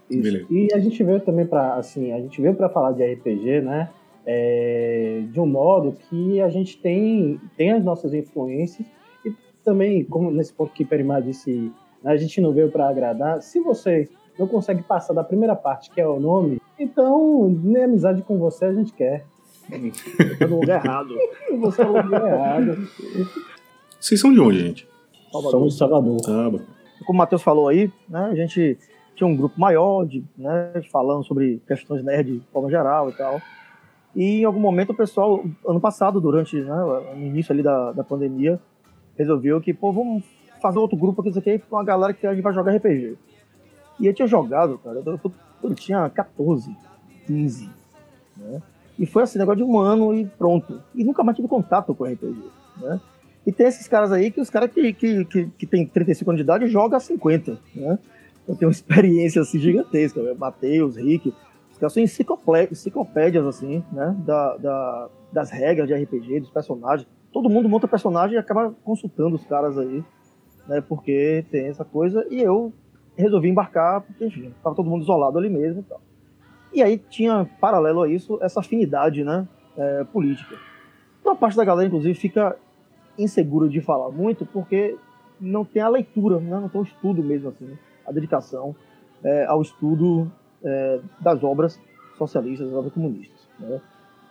E 0.09 0.67
a 0.71 0.79
gente 0.79 1.03
veio 1.03 1.19
também 1.19 1.47
para 1.47 1.75
assim, 1.75 2.11
a 2.11 2.19
gente 2.19 2.39
veio 2.39 2.53
para 2.53 2.69
falar 2.69 2.91
de 2.91 3.03
RPG, 3.03 3.61
né? 3.61 3.89
É, 4.25 5.23
de 5.31 5.39
um 5.39 5.45
modo 5.45 5.93
que 6.09 6.41
a 6.41 6.49
gente 6.49 6.77
tem 6.77 7.39
tem 7.55 7.71
as 7.71 7.83
nossas 7.83 8.13
influências 8.13 8.87
e 9.25 9.33
também, 9.63 10.03
como 10.03 10.31
nesse 10.31 10.53
ponto 10.53 10.73
que 10.73 10.83
Perimar 10.83 11.21
disse, 11.21 11.71
né, 12.03 12.11
a 12.11 12.17
gente 12.17 12.41
não 12.41 12.51
veio 12.51 12.71
para 12.71 12.89
agradar. 12.89 13.41
Se 13.41 13.59
você 13.59 14.09
não 14.37 14.47
consegue 14.47 14.83
passar 14.83 15.13
da 15.13 15.23
primeira 15.23 15.55
parte, 15.55 15.89
que 15.89 16.01
é 16.01 16.07
o 16.07 16.19
nome, 16.19 16.61
então 16.77 17.49
nem 17.63 17.83
amizade 17.83 18.21
com 18.21 18.37
você 18.37 18.65
a 18.65 18.73
gente 18.73 18.93
quer. 18.93 19.25
Tá 20.39 20.47
no 20.47 20.59
lugar 20.59 20.83
errado. 20.83 21.15
Você 21.59 21.81
é 21.81 21.85
lugar 21.85 22.27
errado. 22.27 22.87
Vocês 23.99 24.19
são 24.19 24.31
de 24.31 24.39
onde, 24.39 24.59
gente? 24.59 24.87
Somos 25.31 25.73
de 25.73 25.79
Salvador. 25.79 26.17
Ah. 26.27 26.51
Como 27.05 27.17
o 27.17 27.17
Matheus 27.17 27.41
falou 27.41 27.67
aí, 27.67 27.91
né, 28.07 28.29
a 28.31 28.35
gente 28.35 28.77
tinha 29.15 29.27
um 29.27 29.35
grupo 29.35 29.59
maior, 29.59 30.05
de, 30.05 30.23
né, 30.37 30.71
falando 30.91 31.23
sobre 31.23 31.61
questões 31.67 32.03
nerd 32.03 32.39
de 32.39 32.47
forma 32.51 32.69
geral 32.69 33.09
e 33.09 33.13
tal. 33.13 33.41
E 34.15 34.41
em 34.41 34.45
algum 34.45 34.59
momento 34.59 34.91
o 34.91 34.95
pessoal, 34.95 35.43
ano 35.67 35.79
passado, 35.79 36.21
durante 36.21 36.55
né, 36.55 36.83
o 37.13 37.17
início 37.17 37.51
ali 37.51 37.61
da, 37.61 37.91
da 37.91 38.03
pandemia, 38.03 38.59
resolveu 39.17 39.59
que, 39.59 39.73
pô, 39.73 39.91
vamos 39.91 40.23
fazer 40.61 40.79
outro 40.79 40.97
grupo 40.97 41.21
aqui, 41.21 41.29
isso 41.29 41.39
aqui, 41.39 41.59
com 41.59 41.75
uma 41.75 41.83
galera 41.83 42.13
que 42.13 42.25
a 42.25 42.33
gente 42.33 42.43
vai 42.43 42.53
jogar 42.53 42.75
RPG. 42.75 43.17
E 43.99 44.07
eu 44.07 44.13
tinha 44.13 44.27
jogado, 44.27 44.77
cara, 44.77 45.01
eu, 45.05 45.19
eu, 45.23 45.31
eu 45.63 45.75
tinha 45.75 46.09
14, 46.09 46.75
15, 47.27 47.69
né? 48.37 48.61
E 48.97 49.05
foi 49.05 49.23
assim, 49.23 49.37
negócio 49.37 49.57
de 49.57 49.63
um 49.63 49.77
ano 49.77 50.13
e 50.15 50.25
pronto. 50.25 50.81
E 50.93 51.03
nunca 51.03 51.23
mais 51.23 51.35
tive 51.35 51.49
contato 51.49 51.93
com 51.93 52.05
RPG, 52.05 52.41
né? 52.77 52.99
E 53.45 53.51
tem 53.51 53.67
esses 53.67 53.87
caras 53.87 54.11
aí 54.11 54.31
que 54.31 54.41
os 54.41 54.49
caras 54.49 54.71
que, 54.71 54.93
que, 54.93 55.25
que, 55.25 55.45
que 55.45 55.67
tem 55.67 55.85
35 55.85 56.31
anos 56.31 56.39
de 56.39 56.43
idade 56.43 56.67
jogam 56.67 56.97
a 56.97 56.99
50, 56.99 57.59
né? 57.75 57.99
Eu 58.47 58.55
tenho 58.55 58.69
uma 58.69 58.71
experiência 58.73 59.41
assim 59.41 59.59
gigantesca, 59.59 60.21
né? 60.21 60.33
Matheus, 60.37 60.95
Rick, 60.95 61.33
os 61.75 61.79
caras 61.79 61.91
são 61.93 62.01
enciclopé- 62.01 62.69
enciclopédias, 62.71 63.45
assim, 63.45 63.83
né? 63.91 64.15
Da, 64.25 64.55
da- 64.55 65.09
das 65.33 65.51
regras 65.51 65.89
de 65.89 65.93
RPG, 65.93 66.39
dos 66.39 66.49
personagens. 66.49 67.05
Todo 67.33 67.49
mundo 67.49 67.67
monta 67.67 67.85
personagem 67.85 68.37
e 68.37 68.39
acaba 68.39 68.73
consultando 68.85 69.35
os 69.35 69.45
caras 69.45 69.77
aí, 69.77 70.01
né? 70.69 70.79
Porque 70.79 71.45
tem 71.51 71.67
essa 71.67 71.83
coisa. 71.83 72.25
E 72.31 72.39
eu 72.41 72.71
resolvi 73.17 73.49
embarcar, 73.49 73.99
porque, 74.01 74.25
enfim, 74.25 74.53
tava 74.63 74.73
todo 74.73 74.89
mundo 74.89 75.03
isolado 75.03 75.37
ali 75.37 75.49
mesmo 75.49 75.81
e 75.81 75.83
tal. 75.83 75.99
E 76.73 76.81
aí 76.81 76.97
tinha, 76.97 77.45
paralelo 77.59 78.03
a 78.03 78.07
isso, 78.09 78.39
essa 78.41 78.61
afinidade, 78.61 79.23
né? 79.25 79.45
é, 79.77 80.05
política. 80.05 80.55
Uma 81.25 81.35
parte 81.35 81.57
da 81.57 81.65
galera, 81.65 81.87
inclusive, 81.87 82.13
fica 82.13 82.55
insegura 83.17 83.67
de 83.67 83.81
falar 83.81 84.09
muito 84.11 84.45
porque 84.45 84.95
não 85.41 85.65
tem 85.65 85.81
a 85.81 85.89
leitura, 85.89 86.39
né? 86.39 86.51
não 86.51 86.69
tem 86.69 86.79
o 86.79 86.83
estudo 86.85 87.21
mesmo, 87.21 87.49
assim, 87.49 87.77
a 88.07 88.11
dedicação 88.13 88.73
é, 89.21 89.45
ao 89.45 89.61
estudo 89.61 90.31
é, 90.65 90.99
das 91.21 91.43
obras 91.43 91.79
socialistas, 92.17 92.67
das 92.67 92.75
obras 92.75 92.93
comunistas. 92.93 93.47
Né? 93.59 93.81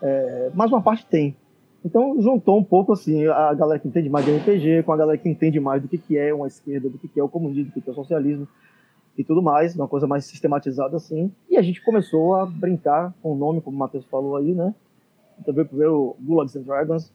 É, 0.02 0.50
mas 0.54 0.70
uma 0.70 0.82
parte 0.82 1.06
tem. 1.06 1.36
Então 1.84 2.20
juntou 2.20 2.58
um 2.58 2.64
pouco 2.64 2.92
assim 2.92 3.26
a 3.26 3.52
galera 3.54 3.78
que 3.78 3.86
entende 3.86 4.08
mais 4.08 4.24
de 4.24 4.36
RPG 4.36 4.82
com 4.84 4.92
a 4.92 4.96
galera 4.96 5.18
que 5.18 5.28
entende 5.28 5.60
mais 5.60 5.82
do 5.82 5.88
que, 5.88 5.98
que 5.98 6.16
é 6.16 6.32
uma 6.32 6.46
esquerda, 6.46 6.88
do 6.88 6.98
que, 6.98 7.08
que 7.08 7.20
é 7.20 7.22
o 7.22 7.28
comunismo, 7.28 7.66
do 7.66 7.72
que, 7.72 7.80
que 7.80 7.88
é 7.88 7.92
o 7.92 7.94
socialismo 7.94 8.48
e 9.16 9.22
tudo 9.22 9.42
mais, 9.42 9.74
uma 9.76 9.86
coisa 9.86 10.06
mais 10.06 10.24
sistematizada 10.24 10.96
assim. 10.96 11.30
E 11.48 11.56
a 11.56 11.62
gente 11.62 11.82
começou 11.82 12.34
a 12.34 12.46
brincar 12.46 13.14
com 13.22 13.32
o 13.32 13.36
nome, 13.36 13.60
como 13.60 13.76
o 13.76 13.78
Matheus 13.78 14.04
falou 14.06 14.36
aí, 14.36 14.54
né? 14.54 14.74
Então 15.38 15.54
veio 15.54 15.66
primeiro 15.66 16.16
Gulags 16.20 16.56
and 16.56 16.62
Dragons, 16.62 17.12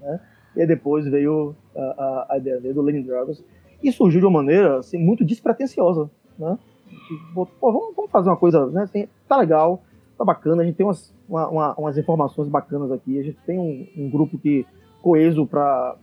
né? 0.00 0.20
E 0.56 0.66
depois 0.66 1.06
veio 1.06 1.56
a, 1.74 1.80
a, 1.80 2.26
a 2.34 2.38
ideia 2.38 2.72
do 2.72 2.82
Lenin 2.82 3.02
Dragons. 3.02 3.42
E 3.82 3.90
surgiu 3.90 4.20
de 4.20 4.26
uma 4.26 4.42
maneira 4.42 4.78
assim, 4.78 4.98
muito 4.98 5.24
despretensiosa, 5.24 6.10
né? 6.38 6.58
Tipo, 7.08 7.46
Pô, 7.60 7.72
vamos, 7.72 7.94
vamos 7.96 8.10
fazer 8.10 8.28
uma 8.28 8.36
coisa, 8.36 8.66
né? 8.66 8.82
Assim, 8.82 9.08
tá 9.28 9.36
legal, 9.36 9.82
tá 10.16 10.24
bacana, 10.24 10.62
a 10.62 10.64
gente 10.66 10.76
tem 10.76 10.86
umas, 10.86 11.12
uma- 11.28 11.48
uma- 11.48 11.74
umas 11.74 11.98
informações 11.98 12.48
bacanas 12.48 12.90
aqui, 12.92 13.18
a 13.18 13.22
gente 13.22 13.38
tem 13.46 13.58
um, 13.58 13.86
um 13.96 14.10
grupo 14.10 14.38
que 14.38 14.66
coeso 15.02 15.46
para 15.46 15.96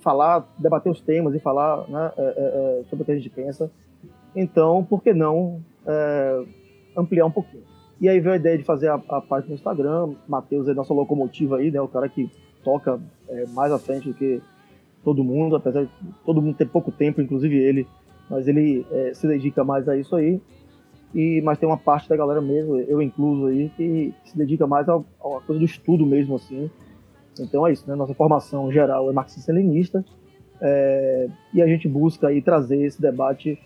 falar, 0.00 0.46
debater 0.58 0.90
os 0.90 1.00
temas 1.00 1.34
e 1.34 1.38
falar 1.38 1.88
né, 1.88 2.12
é, 2.16 2.22
é, 2.22 2.80
é, 2.80 2.84
sobre 2.88 3.02
o 3.02 3.06
que 3.06 3.12
a 3.12 3.16
gente 3.16 3.30
pensa. 3.30 3.70
Então, 4.34 4.84
por 4.84 5.02
que 5.02 5.12
não 5.12 5.60
é, 5.86 6.44
ampliar 6.96 7.26
um 7.26 7.30
pouquinho? 7.30 7.62
E 8.00 8.08
aí 8.08 8.18
veio 8.18 8.32
a 8.32 8.36
ideia 8.36 8.58
de 8.58 8.64
fazer 8.64 8.88
a, 8.88 8.94
a 8.94 9.40
no 9.46 9.54
Instagram. 9.54 10.14
Matheus 10.26 10.66
é 10.66 10.74
nossa 10.74 10.92
locomotiva 10.92 11.58
aí, 11.58 11.70
né? 11.70 11.80
O 11.80 11.86
cara 11.86 12.08
que 12.08 12.28
toca 12.64 12.98
é, 13.28 13.46
mais 13.54 13.70
à 13.72 13.78
frente 13.78 14.08
do 14.08 14.14
que 14.14 14.42
todo 15.04 15.22
mundo, 15.22 15.54
apesar 15.54 15.84
de 15.84 15.90
todo 16.26 16.42
mundo 16.42 16.56
ter 16.56 16.68
pouco 16.68 16.90
tempo, 16.90 17.20
inclusive 17.20 17.56
ele, 17.56 17.86
mas 18.32 18.48
ele 18.48 18.86
é, 18.90 19.12
se 19.12 19.28
dedica 19.28 19.62
mais 19.62 19.86
a 19.86 19.94
isso 19.94 20.16
aí. 20.16 20.40
E, 21.14 21.42
mas 21.42 21.58
tem 21.58 21.68
uma 21.68 21.76
parte 21.76 22.08
da 22.08 22.16
galera 22.16 22.40
mesmo, 22.40 22.78
eu 22.78 23.02
incluso 23.02 23.46
aí, 23.46 23.68
que 23.76 24.14
se 24.24 24.36
dedica 24.36 24.66
mais 24.66 24.88
a 24.88 24.96
uma 24.96 25.42
coisa 25.42 25.58
do 25.58 25.64
estudo 25.66 26.06
mesmo, 26.06 26.36
assim. 26.36 26.70
Então 27.38 27.66
é 27.66 27.72
isso, 27.72 27.86
né? 27.86 27.94
Nossa 27.94 28.14
formação 28.14 28.72
geral 28.72 29.10
é 29.10 29.12
marxista-leninista 29.12 30.02
é, 30.62 31.28
e 31.52 31.60
a 31.60 31.66
gente 31.66 31.86
busca 31.86 32.28
aí 32.28 32.40
trazer 32.40 32.82
esse 32.82 33.00
debate 33.02 33.58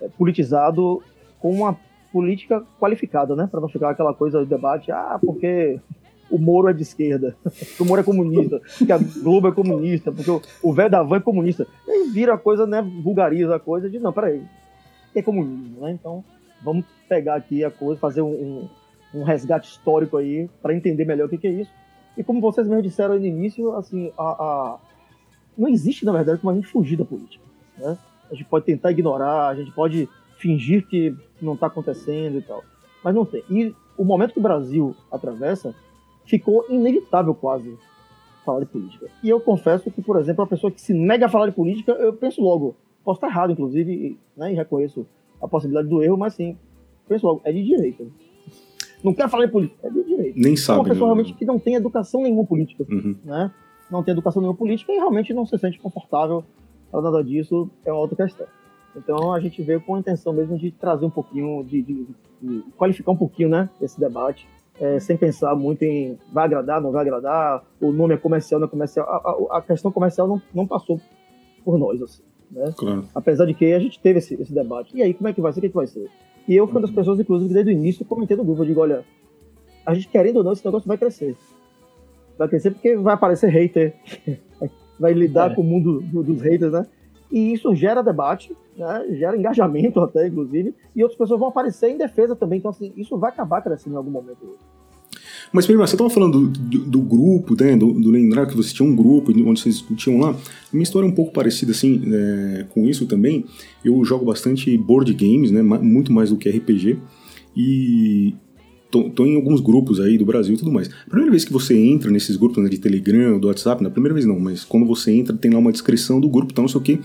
é, 0.00 0.08
politizado 0.16 1.02
com 1.40 1.50
uma 1.50 1.76
política 2.12 2.64
qualificada, 2.78 3.34
né? 3.34 3.48
Para 3.50 3.60
não 3.60 3.68
ficar 3.68 3.90
aquela 3.90 4.14
coisa 4.14 4.44
de 4.44 4.48
debate, 4.48 4.92
ah, 4.92 5.18
porque 5.20 5.80
o 6.30 6.38
Moro 6.38 6.68
é 6.68 6.72
de 6.72 6.82
esquerda, 6.82 7.36
porque 7.42 7.66
o 7.82 7.84
Moro 7.84 8.00
é 8.00 8.04
comunista, 8.04 8.60
porque 8.78 8.92
a 8.92 8.98
Globo 8.98 9.48
é 9.48 9.52
comunista, 9.52 10.12
porque 10.12 10.30
o, 10.30 10.42
o 10.62 10.72
velho 10.72 10.90
da 10.90 11.02
van 11.02 11.16
é 11.16 11.20
comunista. 11.20 11.66
E 11.86 11.90
aí 11.90 12.08
vira 12.10 12.34
a 12.34 12.38
coisa, 12.38 12.66
né? 12.66 12.82
Vulgariza 13.02 13.56
a 13.56 13.60
coisa 13.60 13.88
de, 13.88 13.98
não, 13.98 14.12
peraí, 14.12 14.42
que 15.12 15.18
é 15.18 15.22
comunismo, 15.22 15.80
né? 15.80 15.92
Então 15.92 16.24
vamos 16.62 16.84
pegar 17.08 17.36
aqui 17.36 17.64
a 17.64 17.70
coisa, 17.70 18.00
fazer 18.00 18.20
um, 18.22 18.28
um, 19.14 19.20
um 19.20 19.22
resgate 19.22 19.68
histórico 19.70 20.16
aí 20.16 20.48
para 20.60 20.74
entender 20.74 21.04
melhor 21.04 21.26
o 21.26 21.28
que, 21.28 21.38
que 21.38 21.46
é 21.46 21.52
isso. 21.52 21.70
E 22.16 22.22
como 22.24 22.40
vocês 22.40 22.66
mesmo 22.66 22.82
disseram 22.82 23.18
no 23.18 23.24
início, 23.24 23.72
assim, 23.76 24.10
a, 24.18 24.22
a- 24.22 24.78
não 25.56 25.68
existe, 25.68 26.04
na 26.04 26.12
verdade, 26.12 26.40
como 26.40 26.50
a 26.50 26.54
gente 26.54 26.66
fugir 26.66 26.96
da 26.96 27.04
política. 27.04 27.44
Né? 27.78 27.96
A 28.30 28.34
gente 28.34 28.44
pode 28.44 28.64
tentar 28.64 28.90
ignorar, 28.90 29.48
a 29.48 29.54
gente 29.54 29.70
pode 29.72 30.08
fingir 30.36 30.86
que 30.86 31.14
não 31.40 31.54
está 31.54 31.66
acontecendo 31.68 32.38
e 32.38 32.42
tal. 32.42 32.62
Mas 33.02 33.14
não 33.14 33.24
tem. 33.24 33.42
E 33.50 33.74
o 33.96 34.04
momento 34.04 34.32
que 34.32 34.38
o 34.38 34.42
Brasil 34.42 34.94
atravessa, 35.10 35.74
ficou 36.28 36.64
inevitável 36.68 37.34
quase 37.34 37.76
falar 38.44 38.60
de 38.60 38.66
política. 38.66 39.06
E 39.22 39.28
eu 39.28 39.40
confesso 39.40 39.90
que, 39.90 40.00
por 40.02 40.16
exemplo, 40.18 40.44
a 40.44 40.46
pessoa 40.46 40.70
que 40.70 40.80
se 40.80 40.92
nega 40.94 41.26
a 41.26 41.28
falar 41.28 41.46
de 41.46 41.52
política, 41.52 41.92
eu 41.92 42.12
penso 42.12 42.40
logo, 42.42 42.76
posso 43.04 43.16
estar 43.18 43.28
errado, 43.28 43.52
inclusive, 43.52 43.92
e, 43.92 44.18
né, 44.38 44.52
e 44.52 44.54
reconheço 44.56 45.06
a 45.40 45.48
possibilidade 45.48 45.88
do 45.88 46.02
erro, 46.02 46.16
mas 46.16 46.34
sim, 46.34 46.56
penso 47.08 47.26
logo, 47.26 47.40
é 47.44 47.52
de 47.52 47.62
direita. 47.64 48.04
Não 49.02 49.14
quero 49.14 49.28
falar 49.28 49.46
de 49.46 49.52
política, 49.52 49.86
é 49.86 49.90
de 49.90 50.02
direita. 50.04 50.38
Nem 50.38 50.52
É 50.54 50.56
sabe. 50.56 50.78
uma 50.80 50.84
pessoa 50.84 51.08
né? 51.08 51.14
realmente 51.14 51.34
que 51.34 51.44
não 51.44 51.58
tem 51.58 51.74
educação 51.74 52.22
nenhuma 52.22 52.44
política 52.44 52.84
Uhum. 52.90 53.16
né? 53.24 53.50
Não 53.90 54.02
tem 54.02 54.12
educação 54.12 54.42
nenhuma 54.42 54.56
política 54.58 54.92
e 54.92 54.96
realmente 54.96 55.32
não 55.32 55.46
se 55.46 55.56
sente 55.58 55.78
confortável 55.78 56.44
para 56.90 57.00
nada 57.00 57.22
disso, 57.24 57.70
é 57.84 57.92
uma 57.92 58.00
outra 58.00 58.16
questão. 58.16 58.46
Então 58.96 59.32
a 59.32 59.40
gente 59.40 59.62
veio 59.62 59.80
com 59.80 59.94
a 59.94 60.00
intenção 60.00 60.32
mesmo 60.32 60.58
de 60.58 60.70
trazer 60.72 61.06
um 61.06 61.10
pouquinho, 61.10 61.62
de, 61.64 61.82
de- 61.82 62.06
de 62.42 62.62
qualificar 62.76 63.12
um 63.12 63.16
pouquinho, 63.16 63.48
né, 63.48 63.68
esse 63.80 63.98
debate, 64.00 64.46
é, 64.80 65.00
sem 65.00 65.16
pensar 65.16 65.54
muito 65.56 65.82
em 65.82 66.18
vai 66.32 66.44
agradar, 66.44 66.80
não 66.80 66.92
vai 66.92 67.02
agradar, 67.02 67.64
o 67.80 67.90
nome 67.92 68.14
é 68.14 68.16
comercial, 68.16 68.60
não 68.60 68.66
é 68.66 68.70
comercial. 68.70 69.06
A, 69.08 69.16
a- 69.54 69.58
a 69.58 69.62
questão 69.62 69.90
comercial 69.90 70.26
não, 70.28 70.40
não 70.54 70.66
passou 70.66 71.00
por 71.64 71.76
nós, 71.78 72.00
assim, 72.02 72.22
né? 72.50 72.72
Claro. 72.76 73.04
Apesar 73.14 73.44
de 73.46 73.54
que 73.54 73.72
a 73.72 73.78
gente 73.78 73.98
teve 74.00 74.18
esse, 74.20 74.34
esse 74.40 74.52
debate. 74.54 74.96
E 74.96 75.02
aí, 75.02 75.12
como 75.14 75.28
é 75.28 75.32
que 75.32 75.40
vai 75.40 75.52
ser? 75.52 75.58
O 75.58 75.62
que, 75.62 75.68
que 75.68 75.74
vai 75.74 75.86
ser? 75.86 76.08
E 76.46 76.54
eu 76.56 76.66
fui 76.66 76.76
uma 76.76 76.80
das 76.82 76.90
pessoas, 76.90 77.18
inclusive, 77.20 77.48
que 77.48 77.54
desde 77.54 77.72
o 77.72 77.74
início 77.74 78.04
comentei 78.06 78.36
no 78.36 78.44
grupo. 78.44 78.62
Eu 78.62 78.66
digo, 78.66 78.80
olha, 78.80 79.04
a 79.84 79.92
gente 79.94 80.08
querendo 80.08 80.36
ou 80.38 80.44
não, 80.44 80.52
esse 80.52 80.64
negócio 80.64 80.86
vai 80.88 80.96
crescer. 80.96 81.36
Vai 82.38 82.48
crescer 82.48 82.70
porque 82.70 82.96
vai 82.96 83.14
aparecer 83.14 83.48
hater, 83.50 83.94
vai 84.98 85.12
lidar 85.12 85.50
É. 85.50 85.54
com 85.54 85.60
o 85.60 85.64
mundo 85.64 86.00
do- 86.00 86.22
dos 86.22 86.40
haters, 86.40 86.72
né? 86.72 86.86
E 87.30 87.52
isso 87.52 87.74
gera 87.74 88.02
debate, 88.02 88.56
né? 88.76 89.04
gera 89.18 89.36
engajamento 89.36 90.00
até, 90.00 90.26
inclusive, 90.28 90.74
e 90.96 91.02
outras 91.02 91.18
pessoas 91.18 91.38
vão 91.40 91.48
aparecer 91.48 91.88
em 91.90 91.98
defesa 91.98 92.34
também. 92.34 92.58
Então, 92.58 92.70
assim, 92.70 92.92
isso 92.96 93.16
vai 93.18 93.30
acabar 93.30 93.60
crescendo 93.62 93.94
em 93.94 93.96
algum 93.96 94.10
momento. 94.10 94.38
Mas, 95.52 95.64
primeiro, 95.64 95.86
você 95.88 95.94
estava 95.94 96.10
falando 96.10 96.46
do, 96.46 96.58
do- 96.60 96.84
do 96.84 97.00
grupo, 97.00 97.54
né, 97.62 97.76
do, 97.76 97.92
do 97.92 98.10
lembrar 98.10 98.46
que 98.46 98.54
você 98.56 98.72
tinha 98.74 98.86
um 98.86 98.94
grupo 98.94 99.30
onde 99.30 99.60
vocês 99.60 99.76
discutiam 99.78 100.18
lá. 100.18 100.34
Minha 100.72 100.82
história 100.82 101.06
é 101.06 101.10
um 101.10 101.14
pouco 101.14 101.32
parecida 101.32 101.72
assim 101.72 102.02
é, 102.12 102.66
com 102.68 102.86
isso 102.86 103.06
também. 103.06 103.44
Eu 103.84 104.02
jogo 104.04 104.24
bastante 104.26 104.76
board 104.76 105.12
games, 105.14 105.50
né, 105.50 105.62
muito 105.62 106.12
mais 106.12 106.30
do 106.30 106.36
que 106.36 106.48
RPG. 106.50 106.98
E 107.56 108.34
tô 108.90 109.26
em 109.26 109.36
alguns 109.36 109.60
grupos 109.60 110.00
aí 110.00 110.16
do 110.16 110.24
Brasil 110.24 110.54
e 110.54 110.58
tudo 110.58 110.72
mais. 110.72 110.88
A 110.88 111.10
primeira 111.10 111.30
vez 111.30 111.44
que 111.44 111.52
você 111.52 111.76
entra 111.76 112.10
nesses 112.10 112.36
grupos 112.36 112.62
né, 112.62 112.68
de 112.68 112.78
Telegram, 112.78 113.38
do 113.38 113.48
WhatsApp, 113.48 113.82
na 113.82 113.90
primeira 113.90 114.14
vez 114.14 114.26
não, 114.26 114.38
mas 114.38 114.64
quando 114.64 114.86
você 114.86 115.12
entra 115.12 115.36
tem 115.36 115.50
lá 115.50 115.58
uma 115.58 115.72
descrição 115.72 116.20
do 116.20 116.28
grupo, 116.28 116.52
tal, 116.52 116.62
não 116.62 116.68
sei 116.68 116.80
o 116.80 116.82
quê. 116.82 116.98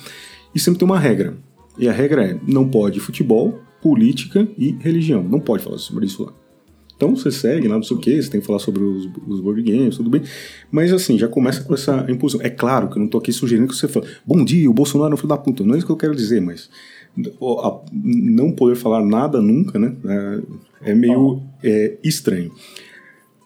E 0.55 0.59
sempre 0.59 0.79
tem 0.79 0.85
uma 0.85 0.99
regra. 0.99 1.35
E 1.77 1.87
a 1.87 1.91
regra 1.91 2.25
é, 2.25 2.39
não 2.47 2.67
pode 2.67 2.99
futebol, 2.99 3.59
política 3.81 4.47
e 4.57 4.75
religião. 4.79 5.23
Não 5.23 5.39
pode 5.39 5.63
falar 5.63 5.77
sobre 5.77 6.05
isso 6.05 6.23
lá. 6.23 6.33
Então 6.95 7.15
você 7.15 7.31
segue 7.31 7.67
lá, 7.67 7.75
não 7.75 7.83
sei 7.83 7.97
o 7.97 7.99
que, 7.99 8.21
você 8.21 8.29
tem 8.29 8.39
que 8.39 8.45
falar 8.47 8.59
sobre 8.59 8.81
os, 8.81 9.09
os 9.27 9.41
board 9.41 9.61
games, 9.61 9.97
tudo 9.97 10.09
bem. 10.09 10.21
Mas 10.71 10.93
assim, 10.93 11.17
já 11.17 11.27
começa 11.27 11.61
com 11.63 11.73
essa 11.73 12.05
imposição. 12.09 12.45
É 12.45 12.49
claro 12.49 12.87
que 12.87 12.97
eu 12.97 13.01
não 13.01 13.09
tô 13.09 13.17
aqui 13.17 13.33
sugerindo 13.33 13.67
que 13.67 13.75
você 13.75 13.87
fale, 13.87 14.07
bom 14.25 14.45
dia, 14.45 14.69
o 14.69 14.73
Bolsonaro 14.73 15.11
é 15.11 15.13
um 15.15 15.17
filho 15.17 15.29
da 15.29 15.37
puta. 15.37 15.63
Não 15.63 15.73
é 15.73 15.77
isso 15.77 15.85
que 15.85 15.91
eu 15.91 15.97
quero 15.97 16.15
dizer, 16.15 16.39
mas 16.39 16.69
não 17.15 18.51
poder 18.51 18.75
falar 18.75 19.03
nada 19.03 19.41
nunca, 19.41 19.77
né? 19.77 19.95
É, 20.81 20.91
é 20.91 20.95
meio 20.95 21.41
é, 21.63 21.97
estranho. 22.03 22.51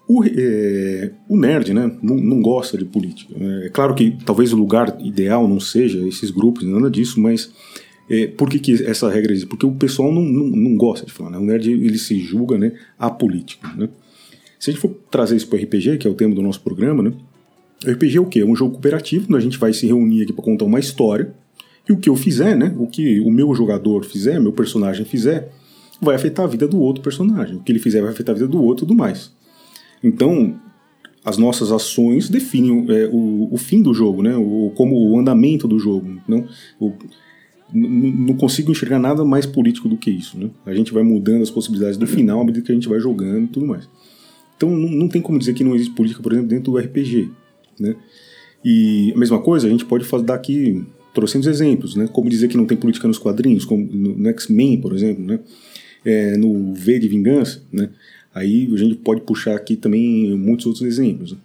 O, 0.07 0.23
é, 0.23 1.11
o 1.27 1.37
nerd, 1.37 1.73
né, 1.73 1.91
não, 2.01 2.15
não 2.15 2.41
gosta 2.41 2.77
de 2.77 2.85
política. 2.85 3.33
É 3.65 3.69
claro 3.69 3.93
que 3.93 4.17
talvez 4.25 4.53
o 4.53 4.57
lugar 4.57 4.97
ideal 5.01 5.47
não 5.47 5.59
seja 5.59 5.99
esses 6.07 6.31
grupos, 6.31 6.63
nada 6.63 6.89
disso, 6.89 7.19
mas 7.19 7.51
é, 8.09 8.27
por 8.27 8.49
que, 8.49 8.57
que 8.57 8.85
essa 8.85 9.09
regra 9.09 9.33
existe? 9.33 9.49
Porque 9.49 9.65
o 9.65 9.71
pessoal 9.73 10.13
não, 10.13 10.21
não, 10.21 10.45
não 10.45 10.77
gosta 10.77 11.05
de 11.05 11.11
falar, 11.11 11.31
né? 11.31 11.37
O 11.37 11.43
nerd 11.43 11.69
ele 11.69 11.97
se 11.97 12.17
julga 12.19 12.57
né, 12.57 12.71
a 12.97 13.09
política, 13.09 13.67
né? 13.75 13.89
Se 14.57 14.69
a 14.69 14.73
gente 14.73 14.81
for 14.81 14.95
trazer 15.11 15.35
isso 15.35 15.47
para 15.47 15.59
o 15.59 15.61
RPG, 15.61 15.97
que 15.97 16.07
é 16.07 16.09
o 16.09 16.15
tema 16.15 16.33
do 16.33 16.41
nosso 16.41 16.61
programa, 16.61 17.03
né? 17.03 17.13
O 17.85 17.91
RPG 17.91 18.17
é 18.17 18.21
o 18.21 18.25
quê? 18.25 18.39
É 18.39 18.45
um 18.45 18.55
jogo 18.55 18.71
cooperativo, 18.71 19.25
onde 19.25 19.37
a 19.37 19.41
gente 19.41 19.59
vai 19.59 19.73
se 19.73 19.85
reunir 19.85 20.23
aqui 20.23 20.33
para 20.33 20.43
contar 20.43 20.65
uma 20.65 20.79
história, 20.79 21.33
e 21.87 21.93
o 21.93 21.97
que 21.97 22.09
eu 22.09 22.15
fizer, 22.15 22.55
né? 22.55 22.73
O 22.77 22.87
que 22.87 23.19
o 23.21 23.31
meu 23.31 23.53
jogador 23.53 24.03
fizer, 24.03 24.39
meu 24.39 24.51
personagem 24.51 25.05
fizer, 25.05 25.51
vai 26.01 26.15
afetar 26.15 26.45
a 26.45 26.47
vida 26.47 26.67
do 26.67 26.79
outro 26.79 27.01
personagem. 27.01 27.55
O 27.55 27.59
que 27.61 27.71
ele 27.71 27.79
fizer 27.79 28.01
vai 28.01 28.11
afetar 28.11 28.35
a 28.35 28.37
vida 28.37 28.47
do 28.47 28.61
outro 28.61 28.85
e 28.85 28.87
tudo 28.87 28.97
mais. 28.97 29.31
Então, 30.03 30.59
as 31.23 31.37
nossas 31.37 31.71
ações 31.71 32.29
definem 32.29 32.85
é, 32.89 33.09
o, 33.11 33.49
o 33.51 33.57
fim 33.57 33.81
do 33.81 33.93
jogo, 33.93 34.21
né? 34.21 34.35
O, 34.35 34.71
como 34.75 34.95
o 34.95 35.19
andamento 35.19 35.67
do 35.67 35.79
jogo. 35.79 36.21
Não? 36.27 36.45
O, 36.79 36.93
não 37.73 38.33
consigo 38.35 38.71
enxergar 38.71 38.99
nada 38.99 39.25
mais 39.25 39.45
político 39.45 39.89
do 39.89 39.97
que 39.97 40.09
isso, 40.09 40.37
né? 40.37 40.49
A 40.65 40.73
gente 40.73 40.93
vai 40.93 41.03
mudando 41.03 41.41
as 41.41 41.49
possibilidades 41.49 41.97
do 41.97 42.07
final 42.07 42.39
à 42.39 42.45
medida 42.45 42.65
que 42.65 42.71
a 42.71 42.75
gente 42.75 42.87
vai 42.87 42.99
jogando 42.99 43.45
e 43.45 43.47
tudo 43.47 43.65
mais. 43.65 43.89
Então 44.55 44.69
não, 44.69 44.89
não 44.89 45.07
tem 45.07 45.21
como 45.21 45.37
dizer 45.37 45.53
que 45.53 45.63
não 45.63 45.75
existe 45.75 45.93
política, 45.93 46.21
por 46.21 46.31
exemplo, 46.31 46.49
dentro 46.49 46.71
do 46.71 46.77
RPG, 46.77 47.29
né? 47.79 47.95
E 48.63 49.11
a 49.15 49.17
mesma 49.17 49.39
coisa, 49.39 49.67
a 49.67 49.69
gente 49.69 49.85
pode 49.85 50.05
fazer 50.05 50.25
dar 50.25 50.35
aqui 50.35 50.85
trocentos 51.17 51.47
exemplos, 51.47 51.95
né? 51.95 52.07
Como 52.13 52.29
dizer 52.29 52.47
que 52.47 52.55
não 52.55 52.65
tem 52.67 52.77
política 52.77 53.07
nos 53.07 53.17
quadrinhos, 53.17 53.65
como 53.65 53.83
no, 53.91 54.29
X-Men, 54.29 54.79
por 54.79 54.93
exemplo, 54.93 55.25
né? 55.25 55.39
É, 56.05 56.37
no 56.37 56.73
V 56.75 56.99
de 56.99 57.07
Vingança, 57.07 57.63
né? 57.73 57.89
Aí 58.33 58.69
a 58.71 58.77
gente 58.77 58.95
pode 58.95 59.21
puxar 59.21 59.55
aqui 59.55 59.75
também 59.75 60.37
muitos 60.37 60.67
outros 60.67 60.85
exemplos. 60.85 61.31
né? 61.31 61.37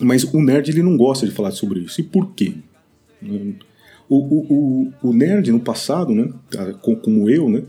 Mas 0.00 0.22
o 0.22 0.40
nerd 0.40 0.70
ele 0.70 0.82
não 0.82 0.96
gosta 0.96 1.26
de 1.26 1.32
falar 1.32 1.50
sobre 1.50 1.80
isso. 1.80 2.00
E 2.00 2.04
por 2.04 2.32
quê? 2.34 2.52
O, 4.08 4.16
o, 4.18 4.46
o, 4.54 4.92
o 5.08 5.12
nerd 5.12 5.50
no 5.50 5.58
passado, 5.58 6.14
né, 6.14 6.28
co- 6.80 6.96
como 6.96 7.28
eu, 7.28 7.50
né, 7.50 7.62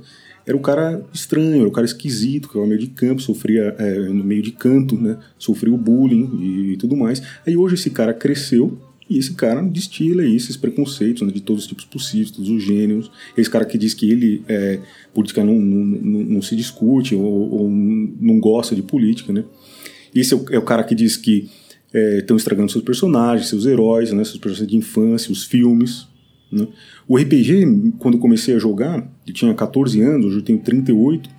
era 0.46 0.56
o 0.56 0.60
cara 0.60 1.04
estranho, 1.12 1.62
era 1.62 1.68
o 1.68 1.72
cara 1.72 1.86
esquisito, 1.86 2.48
que 2.48 2.58
era 2.58 2.68
meio 2.68 2.80
de 2.80 2.88
campo, 2.88 3.22
sofria 3.22 3.76
é, 3.80 4.00
no 4.10 4.24
meio 4.24 4.44
de 4.44 4.52
canto, 4.52 4.96
né, 5.02 5.18
sofria 5.38 5.74
o 5.74 5.78
bullying 5.78 6.74
e 6.74 6.78
tudo 6.78 6.96
mais. 6.96 7.22
Aí 7.46 7.58
hoje 7.58 7.74
esse 7.76 7.90
cara 7.90 8.14
cresceu 8.14 8.78
e 9.10 9.18
esse 9.18 9.34
cara 9.34 9.62
destila 9.62 10.26
esses 10.26 10.58
preconceitos 10.58 11.22
né, 11.26 11.32
de 11.32 11.42
todos 11.42 11.64
os 11.64 11.68
tipos 11.68 11.86
possíveis, 11.86 12.32
todos 12.32 12.50
os 12.50 12.62
gêneros. 12.62 13.10
Esse 13.38 13.50
cara 13.50 13.66
que 13.66 13.78
diz 13.78 13.94
que 13.94 14.10
ele, 14.10 14.44
é, 14.48 14.80
política 15.14 15.44
não, 15.44 15.56
não, 15.56 15.86
não, 15.86 16.24
não 16.24 16.42
se 16.42 16.56
discute 16.56 17.16
ou, 17.16 17.24
ou 17.24 17.70
não 17.70 18.40
gosta 18.40 18.76
de 18.76 18.82
política, 18.82 19.32
né. 19.32 19.44
Esse 20.14 20.34
é 20.34 20.38
o, 20.38 20.46
é 20.52 20.58
o 20.58 20.64
cara 20.64 20.84
que 20.84 20.96
diz 20.96 21.16
que 21.16 21.50
estão 21.94 22.38
estragando 22.38 22.72
seus 22.72 22.84
personagens, 22.84 23.50
seus 23.50 23.66
heróis, 23.66 24.12
né, 24.12 24.24
seus 24.24 24.38
personagens 24.38 24.70
de 24.70 24.76
infância, 24.76 25.32
os 25.32 25.44
filmes. 25.44 26.08
Né? 26.52 26.68
O 27.08 27.18
RPG, 27.18 27.94
quando 27.98 28.18
comecei 28.18 28.56
a 28.56 28.60
jogar, 28.60 29.10
eu 29.26 29.34
tinha 29.34 29.54
14 29.54 30.02
anos, 30.02 30.28
hoje 30.28 30.38
eu 30.38 30.42
tenho 30.42 30.60
38, 30.60 31.30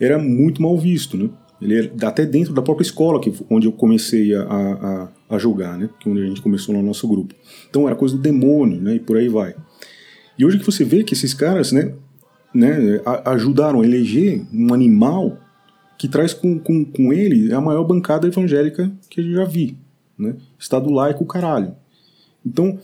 era 0.00 0.18
muito 0.18 0.60
mal 0.62 0.76
visto. 0.76 1.16
Né? 1.16 1.30
Ele 1.60 1.76
era 1.76 2.08
até 2.08 2.24
dentro 2.24 2.54
da 2.54 2.62
própria 2.62 2.84
escola, 2.84 3.20
que, 3.20 3.32
onde 3.50 3.66
eu 3.66 3.72
comecei 3.72 4.34
a, 4.34 4.42
a, 4.42 5.08
a 5.30 5.38
jogar, 5.38 5.76
né? 5.76 5.90
que 5.98 6.08
é 6.08 6.12
onde 6.12 6.22
a 6.22 6.26
gente 6.26 6.40
começou 6.40 6.74
no 6.74 6.82
nosso 6.82 7.06
grupo. 7.08 7.34
Então 7.68 7.86
era 7.86 7.96
coisa 7.96 8.16
do 8.16 8.22
demônio, 8.22 8.80
né? 8.80 8.96
e 8.96 9.00
por 9.00 9.16
aí 9.16 9.28
vai. 9.28 9.54
E 10.38 10.44
hoje 10.44 10.58
que 10.58 10.66
você 10.66 10.84
vê 10.84 11.02
que 11.02 11.14
esses 11.14 11.34
caras 11.34 11.72
né, 11.72 11.94
né, 12.54 13.00
ajudaram 13.24 13.80
a 13.80 13.84
eleger 13.84 14.42
um 14.52 14.72
animal 14.72 15.36
que 15.98 16.06
traz 16.06 16.32
com, 16.32 16.58
com, 16.60 16.84
com 16.84 17.12
ele 17.12 17.52
a 17.52 17.60
maior 17.60 17.82
bancada 17.84 18.28
evangélica 18.28 18.90
que 19.10 19.20
eu 19.20 19.32
já 19.32 19.44
vi. 19.44 19.76
Né? 20.16 20.36
Estado 20.58 20.90
laico, 20.90 21.26
caralho. 21.26 21.74
Então, 22.46 22.78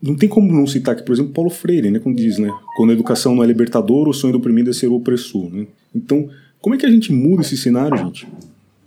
não 0.00 0.16
tem 0.16 0.28
como 0.28 0.50
não 0.52 0.66
citar 0.66 0.94
aqui, 0.94 1.04
por 1.04 1.12
exemplo, 1.12 1.32
Paulo 1.32 1.50
Freire, 1.50 1.90
né, 1.90 1.98
quando 1.98 2.16
diz, 2.16 2.38
né, 2.38 2.50
quando 2.76 2.90
a 2.90 2.92
educação 2.94 3.34
não 3.36 3.44
é 3.44 3.46
libertadora, 3.46 4.10
o 4.10 4.14
sonho 4.14 4.32
do 4.32 4.38
oprimido 4.38 4.70
é 4.70 4.72
ser 4.72 4.88
o 4.88 4.94
opressor. 4.94 5.48
Né? 5.50 5.66
Então, 5.94 6.28
como 6.62 6.76
é 6.76 6.78
que 6.78 6.86
a 6.86 6.90
gente 6.90 7.12
muda 7.12 7.42
esse 7.42 7.56
cenário, 7.56 7.98
gente? 7.98 8.26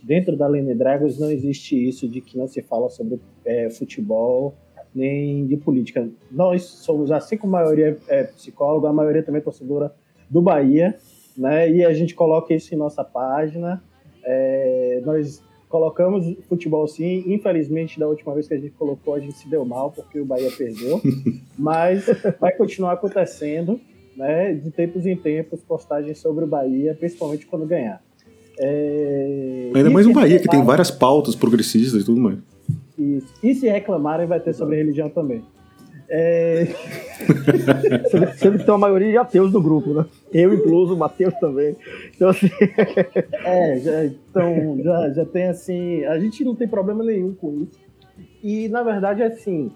Dentro 0.02 0.36
da 0.36 0.48
Lene 0.48 0.74
Dragons 0.74 1.18
não 1.18 1.30
existe 1.30 1.76
isso 1.76 2.08
de 2.08 2.20
que 2.20 2.38
não 2.38 2.48
se 2.48 2.62
fala 2.62 2.88
sobre 2.88 3.20
é, 3.44 3.68
futebol 3.70 4.54
nem 4.94 5.46
de 5.46 5.58
política. 5.58 6.08
Nós 6.30 6.62
somos, 6.64 7.12
assim 7.12 7.36
como 7.36 7.54
a 7.54 7.60
maioria 7.60 7.98
é 8.08 8.24
psicólogo, 8.24 8.86
a 8.86 8.92
maioria 8.92 9.22
também 9.22 9.40
é 9.40 9.44
torcedora 9.44 9.94
do 10.30 10.40
Bahia, 10.40 10.96
né? 11.36 11.70
E 11.70 11.84
a 11.84 11.92
gente 11.92 12.14
coloca 12.14 12.54
isso 12.54 12.74
em 12.74 12.78
nossa 12.78 13.04
página. 13.04 13.82
É, 14.24 15.02
nós 15.04 15.42
colocamos 15.68 16.34
futebol 16.48 16.88
sim. 16.88 17.24
Infelizmente, 17.26 18.00
da 18.00 18.08
última 18.08 18.32
vez 18.32 18.48
que 18.48 18.54
a 18.54 18.58
gente 18.58 18.70
colocou, 18.70 19.14
a 19.14 19.20
gente 19.20 19.36
se 19.36 19.48
deu 19.48 19.66
mal 19.66 19.92
porque 19.92 20.18
o 20.18 20.24
Bahia 20.24 20.50
perdeu. 20.56 21.00
Mas 21.58 22.06
vai 22.40 22.52
continuar 22.52 22.92
acontecendo, 22.92 23.78
né? 24.16 24.54
De 24.54 24.70
tempos 24.70 25.06
em 25.06 25.16
tempos, 25.16 25.60
postagens 25.62 26.18
sobre 26.18 26.44
o 26.44 26.48
Bahia, 26.48 26.94
principalmente 26.94 27.46
quando 27.46 27.66
ganhar. 27.66 28.02
É, 28.58 29.70
Ainda 29.74 29.90
e 29.90 29.92
mais 29.92 30.06
no 30.06 30.12
Bahia, 30.12 30.38
que 30.38 30.48
tem 30.48 30.64
várias 30.64 30.90
pautas 30.90 31.34
progressistas 31.34 32.02
e 32.02 32.04
tudo 32.04 32.20
mais. 32.20 32.38
Isso. 32.98 33.32
E 33.42 33.54
se 33.54 33.68
reclamarem, 33.68 34.26
vai 34.26 34.40
ter 34.40 34.54
sobre 34.54 34.76
religião 34.76 35.10
também. 35.10 35.44
É, 36.08 36.68
que 38.38 38.58
tem 38.58 38.68
uma 38.68 38.78
maioria 38.78 39.10
de 39.10 39.16
ateus 39.16 39.52
no 39.52 39.60
grupo, 39.60 39.92
né? 39.92 40.06
Eu 40.32 40.54
incluso, 40.54 40.94
o 40.94 40.96
Matheus 40.96 41.34
também. 41.34 41.76
Então, 42.14 42.28
assim, 42.28 42.48
é, 43.44 43.78
já, 43.80 44.04
então 44.04 44.78
já, 44.82 45.10
já 45.10 45.24
tem 45.24 45.48
assim. 45.48 46.04
A 46.04 46.18
gente 46.18 46.44
não 46.44 46.54
tem 46.54 46.68
problema 46.68 47.02
nenhum 47.02 47.34
com 47.34 47.62
isso. 47.62 47.80
E 48.42 48.68
na 48.68 48.84
verdade, 48.84 49.22
assim, 49.22 49.72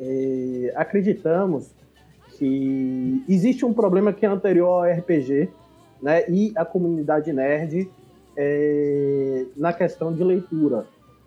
é, 0.00 0.72
acreditamos 0.74 1.70
que 2.36 3.24
existe 3.28 3.64
um 3.64 3.72
problema 3.72 4.12
que 4.12 4.24
é 4.24 4.28
anterior 4.28 4.68
ao 4.68 4.98
RPG, 4.98 5.48
né? 6.02 6.28
E 6.28 6.52
a 6.56 6.64
comunidade 6.64 7.32
nerd 7.32 7.90
é, 8.36 9.46
na 9.56 9.72
questão 9.72 10.12
de 10.12 10.22
leitura. 10.22 10.86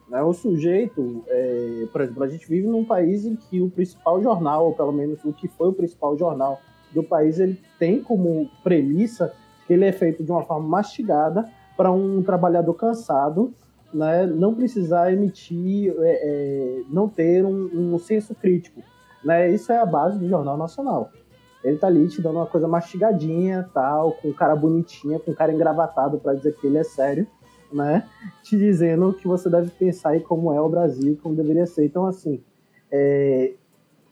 Né? 0.09 0.21
O 0.21 0.33
sujeito, 0.33 1.23
é, 1.27 1.87
por 1.91 2.01
exemplo, 2.01 2.23
a 2.23 2.27
gente 2.27 2.47
vive 2.47 2.67
num 2.67 2.85
país 2.85 3.25
em 3.25 3.35
que 3.35 3.61
o 3.61 3.69
principal 3.69 4.21
jornal, 4.21 4.67
ou 4.67 4.73
pelo 4.73 4.91
menos 4.91 5.23
o 5.23 5.33
que 5.33 5.47
foi 5.47 5.69
o 5.69 5.73
principal 5.73 6.17
jornal 6.17 6.59
do 6.93 7.03
país, 7.03 7.39
ele 7.39 7.59
tem 7.77 8.01
como 8.01 8.49
premissa 8.63 9.33
que 9.67 9.73
ele 9.73 9.85
é 9.85 9.91
feito 9.91 10.23
de 10.23 10.31
uma 10.31 10.43
forma 10.43 10.67
mastigada 10.67 11.49
para 11.77 11.91
um 11.91 12.21
trabalhador 12.23 12.73
cansado 12.73 13.53
né, 13.93 14.25
não 14.25 14.53
precisar 14.53 15.11
emitir, 15.11 15.93
é, 15.99 16.11
é, 16.11 16.81
não 16.89 17.07
ter 17.09 17.45
um, 17.45 17.93
um 17.93 17.99
senso 17.99 18.35
crítico. 18.35 18.81
Né? 19.23 19.51
Isso 19.51 19.71
é 19.71 19.77
a 19.77 19.85
base 19.85 20.17
do 20.17 20.27
Jornal 20.27 20.57
Nacional. 20.57 21.11
Ele 21.63 21.77
tá 21.77 21.87
ali 21.87 22.07
te 22.07 22.21
dando 22.21 22.37
uma 22.37 22.45
coisa 22.45 22.67
mastigadinha, 22.67 23.69
tal, 23.73 24.13
com 24.13 24.31
cara 24.31 24.55
bonitinho, 24.55 25.19
com 25.19 25.33
cara 25.33 25.51
engravatado 25.51 26.17
para 26.17 26.33
dizer 26.33 26.55
que 26.55 26.67
ele 26.67 26.77
é 26.77 26.83
sério, 26.83 27.27
né? 27.71 28.07
Te 28.43 28.57
dizendo 28.57 29.13
que 29.13 29.27
você 29.27 29.49
deve 29.49 29.69
pensar 29.71 30.15
em 30.15 30.21
como 30.21 30.53
é 30.53 30.61
o 30.61 30.69
Brasil, 30.69 31.19
como 31.21 31.35
deveria 31.35 31.65
ser. 31.65 31.85
Então, 31.85 32.05
assim, 32.05 32.41
é, 32.89 33.53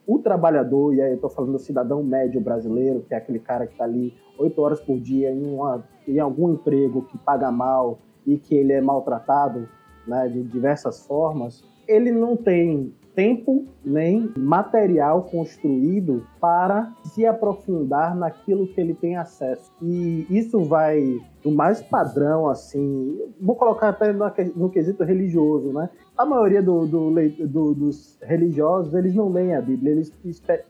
o 0.05 0.19
trabalhador, 0.19 0.93
e 0.93 1.01
aí 1.01 1.11
eu 1.11 1.19
tô 1.19 1.29
falando 1.29 1.53
do 1.53 1.59
cidadão 1.59 2.03
médio 2.03 2.39
brasileiro, 2.41 3.01
que 3.01 3.13
é 3.13 3.17
aquele 3.17 3.39
cara 3.39 3.65
que 3.65 3.77
tá 3.77 3.85
ali 3.85 4.13
oito 4.37 4.61
horas 4.61 4.79
por 4.79 4.99
dia 4.99 5.31
em, 5.31 5.45
uma, 5.45 5.83
em 6.07 6.19
algum 6.19 6.53
emprego 6.53 7.03
que 7.03 7.17
paga 7.17 7.51
mal 7.51 7.99
e 8.25 8.37
que 8.37 8.55
ele 8.55 8.73
é 8.73 8.81
maltratado, 8.81 9.67
né, 10.05 10.27
de 10.29 10.43
diversas 10.43 11.05
formas, 11.05 11.63
ele 11.87 12.11
não 12.11 12.37
tem 12.37 12.93
tempo 13.17 13.65
nem 13.83 14.31
material 14.37 15.23
construído 15.23 16.23
para 16.39 16.93
se 17.03 17.25
aprofundar 17.25 18.15
naquilo 18.15 18.67
que 18.67 18.79
ele 18.79 18.93
tem 18.93 19.17
acesso. 19.17 19.71
E 19.81 20.27
isso 20.29 20.63
vai 20.63 21.19
do 21.47 21.51
mais 21.51 21.81
padrão, 21.81 22.49
assim, 22.49 23.17
vou 23.39 23.55
colocar 23.55 23.89
até 23.89 24.11
no, 24.11 24.69
quesito 24.69 25.03
religioso, 25.03 25.71
né? 25.71 25.89
A 26.17 26.25
maioria 26.25 26.61
do, 26.61 26.85
do, 26.85 27.11
do, 27.47 27.73
dos 27.73 28.19
religiosos, 28.21 28.93
eles 28.93 29.15
não 29.15 29.29
leem 29.29 29.55
a 29.55 29.61
Bíblia, 29.61 29.91
eles 29.93 30.13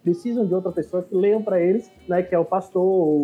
precisam 0.03 0.45
de 0.45 0.53
outra 0.53 0.71
pessoa 0.71 1.01
que 1.01 1.15
leiam 1.15 1.41
para 1.41 1.59
eles, 1.59 1.91
né? 2.07 2.21
Que 2.21 2.35
é 2.35 2.39
o 2.39 2.45
pastor, 2.45 2.83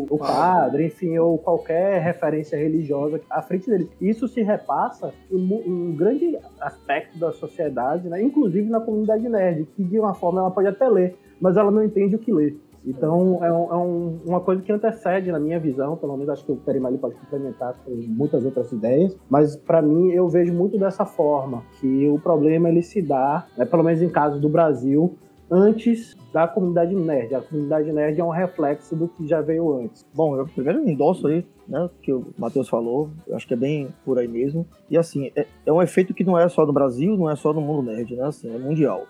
o 0.10 0.18
padre, 0.18 0.88
enfim, 0.88 1.16
ou 1.20 1.38
qualquer 1.38 2.02
referência 2.02 2.58
religiosa 2.58 3.22
à 3.30 3.42
frente 3.42 3.70
deles. 3.70 3.88
Isso 4.02 4.28
se 4.28 4.42
repassa 4.42 5.14
em 5.32 5.38
um 5.38 5.96
grande 5.96 6.38
aspecto 6.60 7.20
da 7.20 7.32
sociedade, 7.32 8.10
né? 8.10 8.22
Inclusive 8.22 8.68
na 8.68 8.80
comunidade 8.80 9.30
nerd, 9.30 9.68
que 9.76 9.84
de 9.84 10.00
uma 10.00 10.16
forma 10.16 10.40
ela 10.40 10.52
pode 10.52 10.68
até 10.68 10.88
ler, 10.88 11.16
mas 11.40 11.56
ela 11.56 11.70
não 11.70 11.84
entende 11.84 12.16
o 12.16 12.20
que 12.20 12.34
lê. 12.34 12.56
Então, 12.86 13.40
é, 13.42 13.52
um, 13.52 13.74
é 13.74 13.78
um, 13.78 14.20
uma 14.26 14.40
coisa 14.42 14.62
que 14.62 14.72
antecede, 14.72 15.32
na 15.32 15.40
minha 15.40 15.60
visão, 15.60 15.96
pelo 15.96 16.14
menos 16.18 16.30
acho 16.30 16.46
que 16.46 16.52
o 16.52 16.58
Perimali 16.58 16.98
pode 16.98 17.16
complementar 17.16 17.76
com 17.86 17.92
muitas 17.92 18.44
outras 18.44 18.72
ideias, 18.72 19.18
mas 19.30 19.56
para 19.56 19.82
mim 19.82 20.12
eu 20.12 20.28
vejo 20.28 20.54
muito 20.54 20.78
dessa 20.78 21.06
forma, 21.06 21.64
que 21.80 22.10
o 22.10 22.20
problema 22.20 22.70
ele 22.70 22.82
se 22.82 23.02
dá, 23.02 23.46
né, 23.58 23.66
pelo 23.66 23.84
menos 23.84 24.02
em 24.02 24.10
casos 24.10 24.40
do 24.42 24.50
Brasil, 24.50 25.18
antes 25.50 26.16
da 26.34 26.48
comunidade 26.48 26.96
nerd. 26.96 27.36
A 27.36 27.42
comunidade 27.42 27.92
nerd 27.92 28.20
é 28.20 28.24
um 28.24 28.30
reflexo 28.30 28.96
do 28.96 29.08
que 29.08 29.28
já 29.28 29.40
veio 29.40 29.72
antes. 29.78 30.06
Bom, 30.14 30.36
eu 30.36 30.48
primeiro 30.48 30.88
endosso 30.90 31.28
aí, 31.28 31.46
né, 31.68 31.90
que 32.02 32.12
o 32.12 32.34
Matheus 32.38 32.68
falou, 32.68 33.12
eu 33.28 33.36
acho 33.36 33.48
que 33.48 33.54
é 33.54 33.58
bem 33.58 33.90
por 34.04 34.18
aí 34.18 34.28
mesmo. 34.28 34.66
E 34.90 34.98
assim, 34.98 35.32
é, 35.36 35.46
é 35.66 35.72
um 35.72 35.82
efeito 35.82 36.14
que 36.14 36.24
não 36.24 36.38
é 36.38 36.50
só 36.50 36.66
no 36.66 36.74
Brasil, 36.74 37.16
não 37.16 37.30
é 37.30 37.36
só 37.36 37.54
no 37.54 37.62
mundo 37.62 37.92
nerd, 37.92 38.16
né, 38.16 38.26
assim, 38.26 38.54
é 38.54 38.58
mundial. 38.58 39.04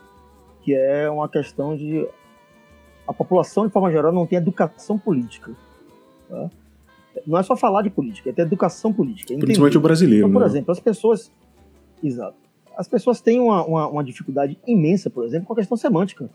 Que 0.61 0.75
é 0.75 1.09
uma 1.09 1.27
questão 1.27 1.75
de 1.75 2.07
a 3.07 3.13
população, 3.13 3.67
de 3.67 3.73
forma 3.73 3.91
geral, 3.91 4.11
não 4.11 4.25
tem 4.25 4.37
educação 4.37 4.97
política. 4.97 5.51
Tá? 6.29 6.49
Não 7.27 7.37
é 7.37 7.43
só 7.43 7.55
falar 7.55 7.81
de 7.81 7.89
política, 7.89 8.29
é 8.29 8.33
ter 8.33 8.43
educação 8.43 8.91
política. 8.91 9.33
Entender. 9.33 9.45
Principalmente 9.45 9.77
o 9.77 9.81
brasileiro. 9.81 10.25
Então, 10.25 10.33
por 10.33 10.41
né? 10.41 10.47
exemplo, 10.47 10.71
as 10.71 10.79
pessoas. 10.79 11.31
Exato. 12.01 12.37
As 12.75 12.87
pessoas 12.87 13.21
têm 13.21 13.39
uma, 13.39 13.63
uma, 13.65 13.87
uma, 13.87 14.03
dificuldade 14.03 14.57
imensa, 14.65 15.09
por 15.09 15.25
exemplo, 15.25 15.45
com 15.45 15.53
a 15.53 15.55
questão 15.57 15.77
semântica. 15.77 16.29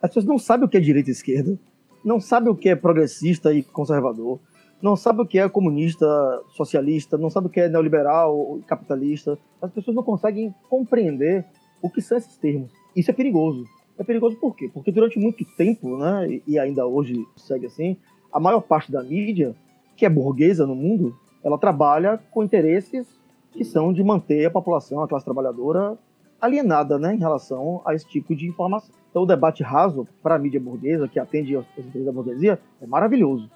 As 0.00 0.08
pessoas 0.08 0.24
não 0.24 0.38
sabem 0.38 0.66
o 0.66 0.68
que 0.68 0.76
é 0.76 0.80
direita 0.80 1.10
e 1.10 1.12
esquerda, 1.12 1.58
não 2.04 2.20
sabem 2.20 2.50
o 2.50 2.56
que 2.56 2.70
é 2.70 2.76
progressista 2.76 3.52
e 3.52 3.62
conservador, 3.62 4.40
não 4.80 4.96
sabem 4.96 5.24
o 5.24 5.28
que 5.28 5.38
é 5.38 5.48
comunista, 5.48 6.06
socialista, 6.50 7.18
não 7.18 7.28
sabem 7.28 7.48
o 7.48 7.50
que 7.50 7.60
é 7.60 7.68
neoliberal, 7.68 8.58
capitalista. 8.66 9.38
As 9.60 9.70
pessoas 9.70 9.94
não 9.94 10.02
conseguem 10.02 10.54
compreender 10.68 11.44
o 11.82 11.90
que 11.90 12.00
são 12.00 12.16
esses 12.16 12.36
termos. 12.36 12.70
Isso 12.96 13.10
é 13.10 13.14
perigoso. 13.14 13.66
É 13.98 14.02
perigoso 14.04 14.36
por 14.36 14.54
quê? 14.56 14.68
Porque 14.72 14.90
durante 14.90 15.18
muito 15.18 15.44
tempo, 15.56 15.96
né, 15.96 16.40
e- 16.46 16.58
ainda 16.58 16.86
hoje 16.86 17.24
segue 17.36 17.66
assim, 17.66 17.96
a 18.32 18.40
maior 18.40 18.60
parte 18.60 18.90
da 18.90 19.02
mídia, 19.02 19.54
que 19.96 20.04
é 20.04 20.08
burguesa 20.08 20.66
no 20.66 20.74
mundo, 20.74 21.16
ela 21.44 21.56
trabalha 21.58 22.18
com 22.30 22.42
interesses 22.42 23.06
que 23.52 23.64
são 23.64 23.92
de 23.92 24.02
manter 24.02 24.44
a 24.46 24.50
população, 24.50 25.00
a 25.02 25.06
classe 25.08 25.24
trabalhadora, 25.24 25.96
alienada 26.40 26.98
né, 26.98 27.14
em 27.14 27.18
relação 27.18 27.80
a 27.84 27.94
esse 27.94 28.06
tipo 28.08 28.34
de 28.34 28.46
informação. 28.48 28.92
Então, 29.10 29.22
o 29.22 29.26
debate 29.26 29.62
raso 29.62 30.08
para 30.20 30.34
a 30.34 30.38
mídia 30.38 30.58
burguesa, 30.60 31.06
que 31.06 31.20
atende 31.20 31.54
aos 31.54 31.64
interesses 31.78 32.04
da 32.04 32.10
burguesia, 32.12 32.58
é 32.82 32.86
maravilhoso. 32.86 33.48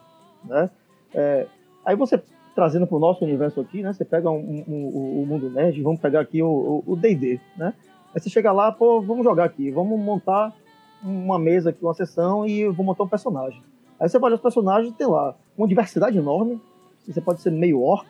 Né? 0.44 0.70
É, 1.12 1.46
aí 1.84 1.96
você, 1.96 2.22
trazendo 2.54 2.86
para 2.86 2.96
o 2.96 3.00
nosso 3.00 3.24
universo 3.24 3.60
aqui, 3.60 3.82
né, 3.82 3.92
você 3.92 4.04
pega 4.04 4.30
um, 4.30 4.36
um- 4.38 4.64
um- 4.68 5.22
o 5.22 5.26
mundo 5.26 5.50
nerd, 5.50 5.82
vamos 5.82 6.00
pegar 6.00 6.20
aqui 6.20 6.40
o 6.42 6.48
o- 6.86 6.92
o 6.92 6.96
D&D, 6.96 7.40
né? 7.56 7.74
Aí 8.14 8.20
você 8.20 8.30
chega 8.30 8.50
lá, 8.52 8.72
pô, 8.72 9.00
vamos 9.00 9.24
jogar 9.24 9.44
aqui, 9.44 9.70
vamos 9.70 9.98
montar 10.00 10.54
uma 11.02 11.38
mesa 11.38 11.70
aqui, 11.70 11.82
uma 11.84 11.94
sessão 11.94 12.46
e 12.46 12.66
vou 12.68 12.84
montar 12.84 13.04
um 13.04 13.08
personagem. 13.08 13.62
Aí 14.00 14.08
você 14.08 14.18
vai 14.18 14.28
olhar 14.28 14.36
os 14.36 14.42
personagens, 14.42 14.94
tem 14.94 15.06
lá 15.06 15.34
uma 15.56 15.68
diversidade 15.68 16.16
enorme. 16.18 16.60
Você 17.06 17.20
pode 17.20 17.40
ser 17.40 17.50
meio 17.50 17.80
orc, 17.80 18.06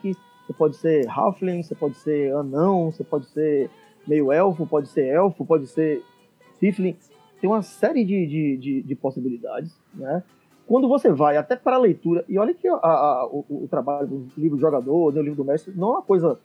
você 0.46 0.52
pode 0.52 0.76
ser 0.76 1.06
halfling, 1.08 1.62
você 1.62 1.74
pode 1.74 1.96
ser 1.96 2.32
anão, 2.34 2.90
você 2.90 3.04
pode 3.04 3.26
ser 3.26 3.70
meio 4.06 4.32
elfo, 4.32 4.66
pode 4.66 4.88
ser 4.88 5.06
elfo, 5.06 5.44
pode 5.44 5.66
ser 5.66 6.02
tiefling. 6.58 6.96
Tem 7.40 7.48
uma 7.48 7.62
série 7.62 8.04
de, 8.04 8.26
de, 8.26 8.56
de, 8.56 8.82
de 8.82 8.94
possibilidades, 8.94 9.72
né? 9.94 10.22
Quando 10.66 10.88
você 10.88 11.10
vai 11.10 11.36
até 11.36 11.56
para 11.56 11.76
a 11.76 11.78
leitura, 11.78 12.24
e 12.28 12.38
olha 12.38 12.52
que 12.52 12.66
a- 12.68 12.74
a- 12.76 13.26
o, 13.26 13.44
o 13.48 13.68
trabalho 13.70 14.06
do 14.06 14.26
livro 14.36 14.56
do 14.56 14.60
jogador, 14.60 15.12
do 15.12 15.22
livro 15.22 15.36
do 15.36 15.44
mestre, 15.44 15.72
não 15.74 15.88
é 15.88 15.92
uma 15.92 16.02
coisa 16.02 16.38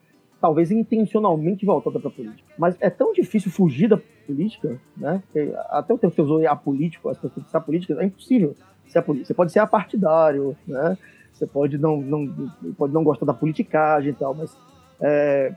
talvez 0.43 0.71
intencionalmente 0.71 1.65
voltada 1.65 2.01
para 2.01 2.10
a 2.10 2.12
política. 2.12 2.43
Mas 2.58 2.75
é 2.82 2.89
tão 2.89 3.13
difícil 3.13 3.49
fugir 3.49 3.88
da 3.88 3.97
política, 4.27 4.77
né? 4.97 5.23
Até 5.69 5.93
o 5.93 5.97
tempo 5.97 6.10
que 6.10 6.17
você 6.17 6.21
usou 6.21 6.45
apolítico, 6.45 7.08
as 7.08 7.17
pessoas 7.17 7.45
que 7.49 7.60
política, 7.62 7.93
é 7.97 8.06
impossível 8.06 8.53
ser 8.86 8.99
apolítico. 8.99 9.27
Você 9.27 9.34
pode 9.34 9.53
ser 9.53 9.60
apartidário, 9.60 10.53
né? 10.67 10.97
Você 11.32 11.47
pode 11.47 11.77
não, 11.77 12.01
não, 12.01 12.51
pode 12.77 12.93
não 12.93 13.06
gostar 13.06 13.25
da 13.25 13.34
politicagem 13.34 14.10
e 14.12 14.13
tal, 14.13 14.34
mas 14.34 14.53
é, 14.99 15.56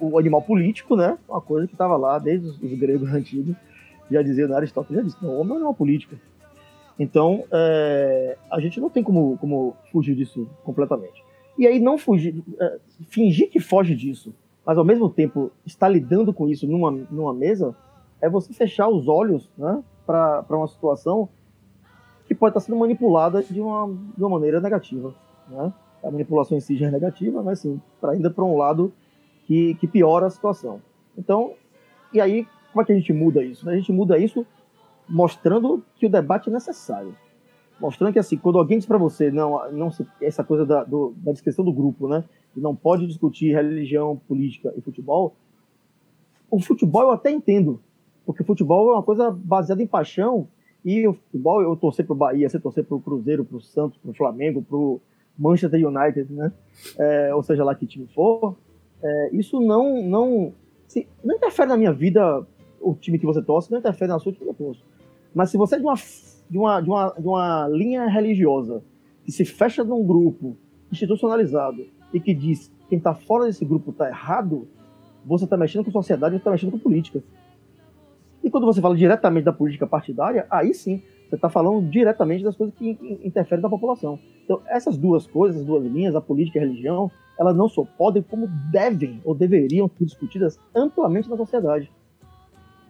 o 0.00 0.18
animal 0.18 0.42
político, 0.42 0.96
né? 0.96 1.16
Uma 1.28 1.40
coisa 1.40 1.68
que 1.68 1.74
estava 1.74 1.96
lá 1.96 2.18
desde 2.18 2.48
os, 2.48 2.60
os 2.60 2.74
gregos 2.76 3.08
antigos, 3.14 3.54
já 4.10 4.22
dizia, 4.22 4.52
Aristóteles 4.52 5.02
já 5.02 5.06
disse, 5.06 5.22
não, 5.22 5.36
o 5.36 5.38
homem 5.38 5.50
é 5.50 5.52
um 5.52 5.56
animal 5.58 5.74
político. 5.74 6.16
Então, 6.98 7.44
é, 7.52 8.36
a 8.50 8.58
gente 8.58 8.80
não 8.80 8.90
tem 8.90 9.04
como, 9.04 9.38
como 9.38 9.76
fugir 9.92 10.16
disso 10.16 10.48
completamente. 10.64 11.29
E 11.58 11.66
aí 11.66 11.78
não 11.78 11.98
fugir, 11.98 12.42
é, 12.58 12.78
fingir 13.08 13.50
que 13.50 13.60
foge 13.60 13.94
disso, 13.94 14.34
mas 14.64 14.78
ao 14.78 14.84
mesmo 14.84 15.08
tempo 15.10 15.50
estar 15.66 15.88
lidando 15.88 16.32
com 16.32 16.48
isso 16.48 16.66
numa, 16.66 16.90
numa 16.90 17.34
mesa, 17.34 17.74
é 18.20 18.28
você 18.28 18.52
fechar 18.52 18.88
os 18.88 19.08
olhos 19.08 19.50
né, 19.56 19.82
para 20.06 20.44
uma 20.50 20.68
situação 20.68 21.28
que 22.26 22.34
pode 22.34 22.50
estar 22.50 22.60
sendo 22.60 22.78
manipulada 22.78 23.42
de 23.42 23.60
uma, 23.60 23.88
de 24.16 24.22
uma 24.22 24.30
maneira 24.30 24.60
negativa. 24.60 25.14
Né? 25.48 25.72
A 26.02 26.10
manipulação 26.10 26.56
em 26.56 26.60
si 26.60 26.76
já 26.76 26.86
é 26.86 26.90
negativa, 26.90 27.42
mas 27.42 27.60
sim, 27.60 27.80
pra, 28.00 28.12
ainda 28.12 28.30
para 28.30 28.44
um 28.44 28.56
lado 28.56 28.92
que, 29.46 29.74
que 29.74 29.88
piora 29.88 30.26
a 30.26 30.30
situação. 30.30 30.80
Então, 31.18 31.54
e 32.12 32.20
aí, 32.20 32.46
como 32.72 32.82
é 32.82 32.84
que 32.84 32.92
a 32.92 32.94
gente 32.94 33.12
muda 33.12 33.42
isso? 33.42 33.68
A 33.68 33.74
gente 33.74 33.92
muda 33.92 34.16
isso 34.16 34.46
mostrando 35.08 35.82
que 35.96 36.06
o 36.06 36.10
debate 36.10 36.48
é 36.48 36.52
necessário. 36.52 37.14
Mostrando 37.80 38.12
que, 38.12 38.18
assim, 38.18 38.36
quando 38.36 38.58
alguém 38.58 38.78
diz 38.78 38.86
para 38.86 38.98
você, 38.98 39.30
não, 39.30 39.72
não 39.72 39.90
se, 39.90 40.06
essa 40.20 40.44
coisa 40.44 40.66
da, 40.66 40.84
do, 40.84 41.14
da 41.16 41.32
descrição 41.32 41.64
do 41.64 41.72
grupo, 41.72 42.06
né? 42.06 42.24
Que 42.52 42.60
não 42.60 42.76
pode 42.76 43.06
discutir 43.06 43.54
religião, 43.54 44.20
política 44.28 44.72
e 44.76 44.80
futebol. 44.82 45.34
O 46.50 46.60
futebol 46.60 47.02
eu 47.02 47.10
até 47.12 47.30
entendo, 47.30 47.80
porque 48.26 48.42
o 48.42 48.46
futebol 48.46 48.90
é 48.90 48.94
uma 48.94 49.02
coisa 49.02 49.30
baseada 49.30 49.82
em 49.82 49.86
paixão. 49.86 50.46
E 50.84 51.06
o 51.06 51.14
futebol, 51.14 51.62
eu 51.62 51.76
torcer 51.76 52.06
pro 52.06 52.14
Bahia, 52.14 52.48
você 52.48 52.58
torcer 52.58 52.84
pro 52.84 53.00
Cruzeiro, 53.00 53.44
pro 53.44 53.60
Santos, 53.60 53.98
pro 53.98 54.14
Flamengo, 54.14 54.62
pro 54.62 55.00
Manchester 55.38 55.86
United, 55.86 56.32
né? 56.32 56.52
É, 56.98 57.34
ou 57.34 57.42
seja 57.42 57.64
lá 57.64 57.74
que 57.74 57.86
time 57.86 58.06
for, 58.14 58.56
é, 59.02 59.30
isso 59.32 59.60
não, 59.60 60.02
não, 60.02 60.52
não 61.24 61.36
interfere 61.36 61.68
na 61.68 61.76
minha 61.76 61.92
vida 61.92 62.46
o 62.80 62.94
time 62.94 63.18
que 63.18 63.26
você 63.26 63.42
torce, 63.42 63.70
não 63.70 63.78
interfere 63.78 64.10
na 64.10 64.18
sua 64.18 64.32
que 64.32 64.42
eu 64.42 64.54
torço. 64.54 64.84
Mas 65.34 65.50
se 65.50 65.56
você 65.56 65.76
é 65.76 65.78
de 65.78 65.84
uma, 65.84 65.94
de 66.50 66.58
uma, 66.58 66.80
de 66.80 66.90
uma, 66.90 67.14
de 67.16 67.26
uma 67.28 67.68
linha 67.68 68.06
religiosa 68.08 68.82
que 69.24 69.30
se 69.30 69.44
fecha 69.44 69.84
num 69.84 70.04
grupo 70.04 70.56
institucionalizado 70.90 71.86
e 72.12 72.18
que 72.18 72.34
diz 72.34 72.68
que 72.68 72.88
quem 72.88 72.98
está 72.98 73.14
fora 73.14 73.46
desse 73.46 73.64
grupo 73.64 73.90
está 73.90 74.08
errado, 74.08 74.66
você 75.24 75.44
está 75.44 75.56
mexendo 75.56 75.84
com 75.84 75.92
sociedade, 75.92 76.34
você 76.34 76.38
está 76.38 76.50
mexendo 76.50 76.72
com 76.72 76.78
política. 76.78 77.22
E 78.42 78.50
quando 78.50 78.64
você 78.64 78.80
fala 78.80 78.96
diretamente 78.96 79.44
da 79.44 79.52
política 79.52 79.86
partidária, 79.86 80.46
aí 80.50 80.74
sim, 80.74 81.02
você 81.28 81.36
está 81.36 81.48
falando 81.48 81.88
diretamente 81.88 82.42
das 82.42 82.56
coisas 82.56 82.74
que 82.74 82.90
in- 82.90 83.20
interferem 83.22 83.62
na 83.62 83.68
população. 83.68 84.18
Então, 84.44 84.60
essas 84.66 84.96
duas 84.96 85.26
coisas, 85.26 85.56
essas 85.56 85.66
duas 85.66 85.84
linhas, 85.84 86.16
a 86.16 86.20
política 86.20 86.58
e 86.58 86.62
a 86.62 86.64
religião, 86.66 87.10
elas 87.38 87.54
não 87.54 87.68
só 87.68 87.84
podem, 87.84 88.22
como 88.22 88.48
devem 88.72 89.20
ou 89.24 89.34
deveriam 89.34 89.88
ser 89.96 90.04
discutidas 90.04 90.58
amplamente 90.74 91.28
na 91.30 91.36
sociedade. 91.36 91.92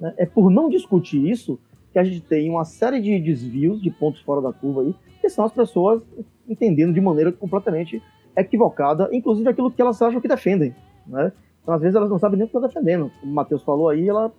né? 0.00 0.14
É 0.16 0.24
por 0.24 0.50
não 0.50 0.70
discutir 0.70 1.28
isso 1.28 1.58
que 1.92 1.98
a 1.98 2.04
gente 2.04 2.20
tem 2.20 2.48
uma 2.48 2.64
série 2.64 3.00
de 3.00 3.18
desvios, 3.20 3.80
de 3.82 3.90
pontos 3.90 4.20
fora 4.20 4.40
da 4.40 4.52
curva 4.52 4.82
aí, 4.82 4.94
que 5.20 5.28
são 5.28 5.44
as 5.44 5.52
pessoas 5.52 6.02
entendendo 6.48 6.92
de 6.92 7.00
maneira 7.00 7.32
completamente 7.32 8.02
equivocada, 8.36 9.08
inclusive 9.12 9.48
aquilo 9.48 9.70
que 9.70 9.80
elas 9.80 10.00
acham 10.00 10.20
que 10.20 10.28
defendem. 10.28 10.74
Né? 11.06 11.32
Então, 11.62 11.74
às 11.74 11.80
vezes, 11.80 11.96
elas 11.96 12.10
não 12.10 12.18
sabem 12.18 12.38
nem 12.38 12.46
o 12.46 12.48
que 12.48 12.56
estão 12.56 12.66
defendendo. 12.66 13.10
Como 13.20 13.32
o 13.32 13.34
Matheus 13.34 13.62
falou 13.62 13.88
aí, 13.88 14.08
ela 14.08 14.32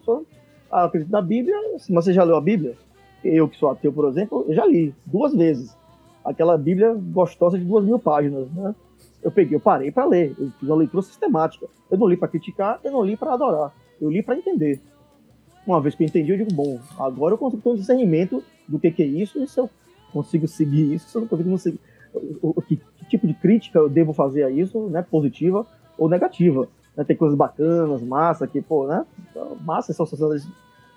ah, 0.71 0.85
acredita 0.85 1.11
na 1.11 1.21
Bíblia, 1.21 1.55
assim, 1.75 1.93
mas 1.93 2.05
você 2.05 2.13
já 2.13 2.23
leu 2.23 2.35
a 2.35 2.41
Bíblia? 2.41 2.75
Eu, 3.23 3.47
que 3.47 3.57
sou 3.57 3.69
ateu, 3.69 3.93
por 3.93 4.07
exemplo, 4.07 4.45
já 4.49 4.65
li 4.65 4.95
duas 5.05 5.35
vezes. 5.35 5.77
Aquela 6.25 6.57
Bíblia 6.57 6.93
gostosa 6.93 7.57
de 7.57 7.65
duas 7.65 7.85
mil 7.85 7.99
páginas, 7.99 8.49
né? 8.51 8.73
Eu 9.21 9.31
peguei, 9.31 9.55
eu 9.55 9.59
parei 9.59 9.91
para 9.91 10.05
ler, 10.05 10.35
eu 10.39 10.49
fiz 10.59 10.67
uma 10.67 10.77
leitura 10.77 11.03
sistemática. 11.03 11.67
Eu 11.89 11.97
não 11.97 12.07
li 12.07 12.17
para 12.17 12.27
criticar, 12.27 12.79
eu 12.83 12.91
não 12.91 13.03
li 13.03 13.15
para 13.15 13.33
adorar, 13.33 13.71
eu 13.99 14.09
li 14.09 14.23
para 14.23 14.35
entender. 14.35 14.79
Uma 15.65 15.79
vez 15.79 15.95
que 15.95 16.03
eu 16.03 16.07
entendi, 16.07 16.31
eu 16.31 16.37
digo, 16.37 16.53
bom, 16.53 16.79
agora 16.97 17.33
eu 17.33 17.37
consigo 17.37 17.61
ter 17.61 17.69
um 17.69 17.75
discernimento 17.75 18.43
do 18.67 18.79
que, 18.79 18.91
que 18.91 19.03
é 19.03 19.05
isso, 19.05 19.41
e 19.41 19.47
se 19.47 19.59
eu 19.59 19.69
consigo 20.11 20.47
seguir 20.47 20.93
isso, 20.93 21.09
se 21.09 21.15
eu 21.15 21.21
não 21.21 21.27
consigo 21.27 21.57
seguir. 21.57 21.79
Que, 22.67 22.75
que 22.75 23.05
tipo 23.07 23.27
de 23.27 23.33
crítica 23.33 23.79
eu 23.79 23.87
devo 23.87 24.11
fazer 24.11 24.43
a 24.43 24.49
isso, 24.49 24.87
né? 24.87 25.01
Positiva 25.01 25.65
ou 25.97 26.09
negativa. 26.09 26.67
Né? 26.95 27.03
Tem 27.03 27.15
coisas 27.15 27.37
bacanas, 27.37 28.01
massa, 28.01 28.47
que, 28.47 28.61
pô, 28.61 28.87
né? 28.87 29.05
Massa 29.61 29.93
se 29.93 30.01
a 30.01 30.05
sociedade, 30.05 30.41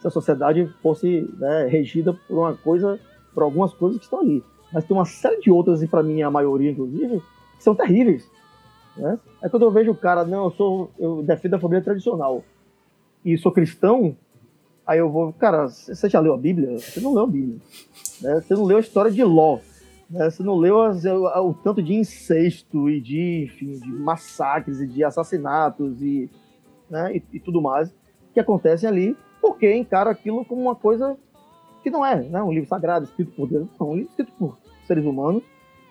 se 0.00 0.06
a 0.06 0.10
sociedade 0.10 0.66
fosse 0.82 1.28
né, 1.38 1.66
regida 1.66 2.12
por 2.12 2.38
uma 2.38 2.54
coisa, 2.54 2.98
por 3.32 3.42
algumas 3.42 3.72
coisas 3.74 3.98
que 3.98 4.04
estão 4.04 4.20
ali. 4.20 4.42
Mas 4.72 4.84
tem 4.84 4.96
uma 4.96 5.04
série 5.04 5.40
de 5.40 5.50
outras, 5.50 5.82
e 5.82 5.86
para 5.86 6.02
mim 6.02 6.22
a 6.22 6.30
maioria, 6.30 6.70
inclusive, 6.70 7.22
que 7.56 7.62
são 7.62 7.74
terríveis. 7.74 8.28
Né? 8.96 9.18
É 9.42 9.48
quando 9.48 9.62
eu 9.62 9.70
vejo 9.70 9.92
o 9.92 9.96
cara, 9.96 10.24
não, 10.24 10.44
eu 10.44 10.50
sou, 10.50 10.90
eu 10.98 11.22
defendo 11.22 11.54
a 11.54 11.60
família 11.60 11.82
tradicional 11.82 12.42
e 13.24 13.38
sou 13.38 13.52
cristão, 13.52 14.16
aí 14.86 14.98
eu 14.98 15.10
vou, 15.10 15.32
cara, 15.32 15.68
você 15.68 16.08
já 16.08 16.20
leu 16.20 16.34
a 16.34 16.38
Bíblia? 16.38 16.78
Você 16.78 17.00
não 17.00 17.14
leu 17.14 17.24
a 17.24 17.26
Bíblia. 17.26 17.58
Né? 18.20 18.40
Você 18.40 18.54
não 18.54 18.64
leu 18.64 18.76
a 18.76 18.80
história 18.80 19.10
de 19.10 19.22
Ló. 19.24 19.58
Né? 20.08 20.30
Você 20.30 20.42
não 20.42 20.56
leu 20.56 20.82
as- 20.82 21.04
o, 21.04 21.54
tanto 21.62 21.82
de 21.82 21.94
incesto 21.94 22.88
e 22.90 23.00
de, 23.00 23.44
enfim, 23.44 23.78
de 23.78 23.88
massacres 23.88 24.80
e 24.80 24.86
de 24.86 25.02
assassinatos 25.02 26.00
e, 26.02 26.30
né, 26.90 27.16
e, 27.16 27.22
e 27.36 27.40
tudo 27.40 27.60
mais 27.62 27.92
que 28.32 28.40
acontecem 28.40 28.88
ali, 28.88 29.16
porque 29.40 29.72
encara 29.74 30.10
aquilo 30.10 30.44
como 30.44 30.60
uma 30.60 30.74
coisa 30.74 31.16
que 31.82 31.90
não 31.90 32.04
é, 32.04 32.16
né? 32.16 32.42
um 32.42 32.52
livro 32.52 32.68
sagrado 32.68 33.04
escrito 33.04 33.30
por 33.32 33.48
Deus, 33.48 33.68
não, 33.78 33.90
um 33.90 33.94
livro 33.94 34.10
escrito 34.10 34.32
por 34.38 34.58
seres 34.86 35.04
humanos, 35.04 35.42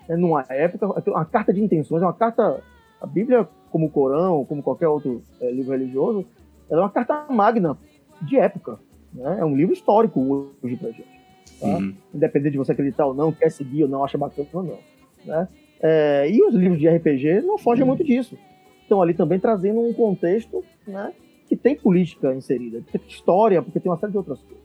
né, 0.10 0.18
numa 0.18 0.46
época, 0.50 0.88
uma 1.10 1.26
carta 1.26 1.54
de 1.54 1.64
intenções, 1.64 2.02
é 2.02 2.06
uma 2.06 2.14
carta, 2.14 2.62
a 3.00 3.08
Bíblia, 3.08 3.48
como 3.72 3.86
o 3.86 3.90
Corão, 3.90 4.44
como 4.44 4.62
qualquer 4.62 4.88
outro 4.90 5.24
eh, 5.40 5.52
livro 5.52 5.72
religioso, 5.72 6.26
ela 6.70 6.82
é 6.82 6.84
uma 6.84 6.90
carta 6.90 7.26
magna 7.30 7.78
de 8.26 8.38
época, 8.38 8.80
né? 9.14 9.38
é 9.40 9.46
um 9.46 9.56
livro 9.56 9.74
histórico 9.74 10.50
hoje 10.62 10.76
pra 10.76 10.92
gente. 10.92 11.22
Tá? 11.60 11.68
Uhum. 11.68 11.96
Independente 12.14 12.54
de 12.54 12.58
você 12.58 12.72
acreditar 12.72 13.06
ou 13.06 13.14
não, 13.14 13.32
quer 13.32 13.50
seguir 13.50 13.84
ou 13.84 13.90
não, 13.90 14.04
acha 14.04 14.18
bacana 14.18 14.48
ou 14.54 14.64
não. 14.64 14.80
Né? 15.26 15.48
É, 15.82 16.30
e 16.30 16.42
os 16.44 16.54
livros 16.54 16.80
de 16.80 16.88
RPG 16.88 17.42
não 17.42 17.58
fogem 17.58 17.86
muito 17.86 18.04
disso. 18.04 18.38
Estão 18.82 19.02
ali 19.02 19.14
também 19.14 19.40
trazendo 19.40 19.80
um 19.82 19.94
contexto 19.94 20.64
né, 20.88 21.14
que 21.48 21.56
tem 21.56 21.76
política 21.76 22.34
inserida, 22.34 22.82
que 22.82 22.98
tem 22.98 23.08
história, 23.08 23.62
porque 23.62 23.80
tem 23.80 23.92
uma 23.92 23.98
série 23.98 24.12
de 24.12 24.18
outras 24.18 24.42
coisas. 24.42 24.64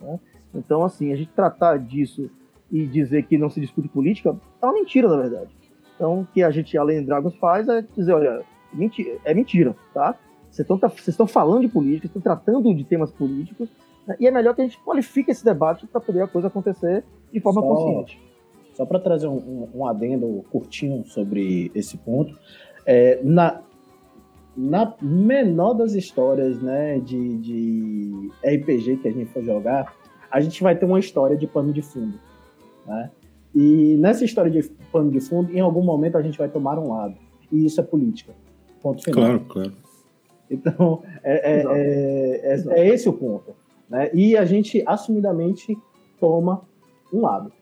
né? 0.00 0.18
Então, 0.54 0.82
assim, 0.82 1.12
a 1.12 1.16
gente 1.16 1.30
tratar 1.30 1.78
disso 1.78 2.30
e 2.70 2.86
dizer 2.86 3.24
que 3.24 3.36
não 3.36 3.50
se 3.50 3.60
discute 3.60 3.88
política 3.88 4.36
é 4.60 4.66
uma 4.66 4.74
mentira, 4.74 5.08
na 5.08 5.16
verdade. 5.16 5.50
Então, 5.94 6.20
o 6.20 6.26
que 6.26 6.42
a 6.42 6.50
gente, 6.50 6.76
além 6.78 7.00
de 7.00 7.06
Dragons, 7.06 7.34
faz 7.36 7.68
é 7.68 7.84
dizer, 7.96 8.12
olha, 8.12 8.42
é 9.24 9.34
mentira, 9.34 9.76
tá? 9.92 10.16
Vocês 10.50 10.68
estão 10.68 10.76
vocês 10.78 11.08
estão 11.08 11.26
falando 11.26 11.60
de 11.62 11.68
política, 11.68 12.06
estão 12.06 12.20
tratando 12.22 12.74
de 12.74 12.84
temas 12.84 13.10
políticos, 13.12 13.68
né? 14.06 14.16
e 14.18 14.26
é 14.26 14.30
melhor 14.30 14.54
que 14.54 14.60
a 14.62 14.64
gente 14.64 14.78
qualifique 14.82 15.30
esse 15.30 15.44
debate 15.44 15.86
para 15.86 16.00
poder 16.00 16.22
a 16.22 16.26
coisa 16.26 16.48
acontecer 16.48 17.04
de 17.32 17.40
forma 17.40 17.60
Só- 17.60 17.66
consciente. 17.68 18.20
Só 18.74 18.86
para 18.86 18.98
trazer 18.98 19.26
um, 19.28 19.36
um- 19.36 19.68
um 19.80 19.86
adendo 19.86 20.44
curtinho 20.50 21.04
sobre 21.04 21.70
esse 21.74 21.96
ponto, 21.98 22.36
é, 22.86 23.20
na, 23.22 23.60
na 24.56 24.94
menor 25.02 25.74
das 25.74 25.92
histórias 25.94 26.60
né, 26.62 26.98
de, 27.00 27.36
de 27.38 28.30
RPG 28.44 28.96
que 28.98 29.08
a 29.08 29.12
gente 29.12 29.26
for 29.32 29.42
jogar, 29.44 29.94
a 30.30 30.40
gente 30.40 30.62
vai 30.62 30.74
ter 30.76 30.86
uma 30.86 30.98
história 30.98 31.36
de 31.36 31.46
pano 31.46 31.72
de 31.72 31.82
fundo. 31.82 32.18
Né? 32.86 33.10
E 33.54 33.96
nessa 33.98 34.24
história 34.24 34.50
de 34.50 34.62
pano 34.92 35.10
de 35.10 35.20
fundo, 35.20 35.52
em 35.52 35.60
algum 35.60 35.82
momento 35.82 36.16
a 36.16 36.22
gente 36.22 36.38
vai 36.38 36.48
tomar 36.48 36.78
um 36.78 36.88
lado. 36.90 37.16
E 37.52 37.64
isso 37.66 37.80
é 37.80 37.84
política. 37.84 38.32
Ponto 38.80 39.02
final. 39.02 39.20
Claro, 39.22 39.40
claro. 39.48 39.72
Então, 40.50 41.02
é, 41.22 41.60
é, 41.60 41.64
é, 41.64 42.54
é- 42.54 42.80
é 42.80 42.88
esse 42.88 43.08
o 43.08 43.12
ponto. 43.12 43.54
Né? 43.88 44.10
E 44.12 44.36
a 44.36 44.44
gente 44.44 44.82
assumidamente 44.86 45.76
toma 46.18 46.62
um 47.12 47.20
lado. 47.22 47.52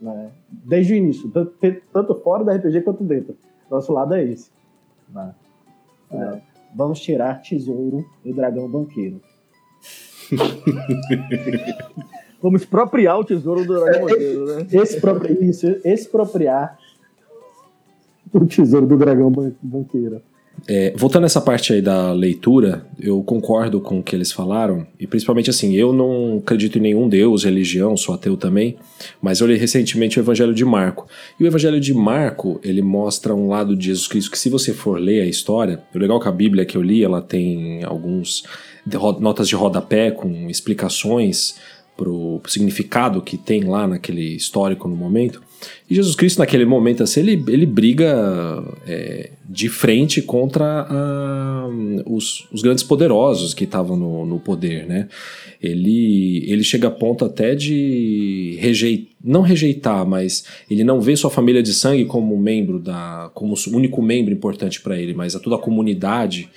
Né? 0.00 0.30
Desde 0.48 0.92
o 0.92 0.96
início, 0.96 1.30
tanto, 1.92 2.14
fora 2.20 2.44
da 2.44 2.54
RPG 2.54 2.82
quanto 2.82 3.02
dentro. 3.04 3.36
Nosso 3.70 3.92
lado 3.92 4.14
é 4.14 4.22
esse. 4.24 4.50
né? 5.08 5.34
É, 6.12 6.40
vamos 6.74 7.00
tirar 7.00 7.40
tesouro 7.42 8.04
do 8.24 8.32
dragão 8.34 8.68
banqueiro. 8.68 9.20
Vamos 12.42 12.62
expropriar 12.62 13.18
o 13.18 13.24
tesouro 13.24 13.64
do 13.64 13.74
Dragão 13.80 14.02
Banqueiro, 14.06 14.46
né? 14.46 14.66
Expropri 14.70 15.48
isso, 15.48 15.66
expropriar 15.84 16.78
o 18.32 18.44
tesouro 18.46 18.86
do 18.86 18.98
dragão 18.98 19.30
ban- 19.30 19.52
banqueiro. 19.62 20.20
É, 20.66 20.94
voltando 20.96 21.24
a 21.24 21.26
essa 21.26 21.42
parte 21.42 21.74
aí 21.74 21.82
da 21.82 22.12
leitura, 22.12 22.86
eu 22.98 23.22
concordo 23.22 23.80
com 23.80 23.98
o 23.98 24.02
que 24.02 24.16
eles 24.16 24.32
falaram, 24.32 24.86
e 24.98 25.06
principalmente 25.06 25.50
assim, 25.50 25.74
eu 25.74 25.92
não 25.92 26.38
acredito 26.38 26.78
em 26.78 26.80
nenhum 26.80 27.06
deus, 27.06 27.44
religião, 27.44 27.96
sou 27.96 28.14
ateu 28.14 28.34
também, 28.34 28.76
mas 29.20 29.40
eu 29.40 29.46
li 29.46 29.56
recentemente 29.56 30.18
o 30.18 30.22
Evangelho 30.22 30.54
de 30.54 30.64
Marco. 30.64 31.06
E 31.38 31.44
o 31.44 31.46
Evangelho 31.46 31.78
de 31.78 31.92
Marco, 31.92 32.58
ele 32.64 32.80
mostra 32.80 33.34
um 33.34 33.48
lado 33.48 33.76
de 33.76 33.86
Jesus 33.86 34.08
Cristo 34.08 34.30
que 34.30 34.38
se 34.38 34.48
você 34.48 34.72
for 34.72 34.98
ler 34.98 35.20
a 35.20 35.26
história, 35.26 35.82
o 35.94 35.98
legal 35.98 36.18
é 36.18 36.22
que 36.22 36.28
a 36.28 36.32
Bíblia 36.32 36.64
que 36.64 36.76
eu 36.76 36.82
li, 36.82 37.04
ela 37.04 37.20
tem 37.20 37.84
alguns 37.84 38.44
notas 39.20 39.48
de 39.48 39.54
rodapé 39.54 40.10
com 40.10 40.48
explicações 40.48 41.56
pro 41.96 42.40
significado 42.46 43.22
que 43.22 43.36
tem 43.36 43.64
lá 43.64 43.86
naquele 43.86 44.34
histórico 44.34 44.88
no 44.88 44.96
momento. 44.96 45.42
E 45.88 45.94
Jesus 45.94 46.14
Cristo, 46.14 46.38
naquele 46.38 46.64
momento, 46.64 47.02
assim, 47.02 47.20
ele, 47.20 47.44
ele 47.48 47.64
briga 47.64 48.62
é, 48.86 49.30
de 49.48 49.68
frente 49.68 50.20
contra 50.20 50.86
ah, 50.88 51.68
os, 52.04 52.46
os 52.52 52.62
grandes 52.62 52.84
poderosos 52.84 53.54
que 53.54 53.64
estavam 53.64 53.96
no, 53.96 54.26
no 54.26 54.38
poder, 54.38 54.86
né? 54.86 55.08
Ele, 55.62 56.44
ele 56.46 56.62
chega 56.62 56.88
a 56.88 56.90
ponto 56.90 57.24
até 57.24 57.54
de 57.54 58.56
rejeitar, 58.60 59.14
não 59.24 59.40
rejeitar, 59.40 60.06
mas 60.06 60.44
ele 60.70 60.84
não 60.84 61.00
vê 61.00 61.16
sua 61.16 61.30
família 61.30 61.62
de 61.62 61.72
sangue 61.72 62.04
como 62.04 62.36
membro 62.36 62.78
da, 62.78 63.30
como 63.32 63.54
único 63.68 64.02
membro 64.02 64.34
importante 64.34 64.82
para 64.82 64.98
ele, 64.98 65.14
mas 65.14 65.34
a 65.34 65.40
toda 65.40 65.56
a 65.56 65.58
comunidade 65.58 66.50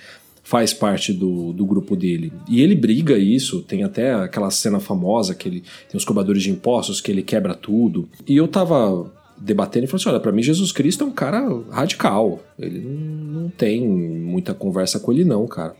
faz 0.47 0.73
parte 0.73 1.11
do, 1.11 1.51
do 1.51 1.65
grupo 1.65 1.93
dele. 1.93 2.31
E 2.47 2.61
ele 2.61 2.73
briga 2.73 3.17
isso, 3.17 3.61
tem 3.61 3.83
até 3.83 4.13
aquela 4.13 4.49
cena 4.49 4.79
famosa 4.79 5.35
que 5.35 5.45
ele 5.45 5.59
tem 5.89 5.97
os 5.97 6.05
cobradores 6.05 6.41
de 6.41 6.49
impostos, 6.49 7.01
que 7.01 7.11
ele 7.11 7.21
quebra 7.21 7.53
tudo. 7.53 8.07
E 8.25 8.37
eu 8.37 8.47
tava 8.47 9.11
debatendo 9.37 9.83
e 9.83 9.87
falei 9.87 10.01
assim: 10.01 10.09
olha, 10.09 10.21
pra 10.21 10.31
mim 10.31 10.41
Jesus 10.41 10.71
Cristo 10.71 11.03
é 11.03 11.07
um 11.07 11.11
cara 11.11 11.45
radical. 11.69 12.39
Ele 12.57 12.79
não, 12.79 13.41
não 13.41 13.49
tem 13.49 13.85
muita 13.85 14.53
conversa 14.53 15.01
com 15.01 15.11
ele, 15.11 15.25
não, 15.25 15.45
cara. 15.47 15.75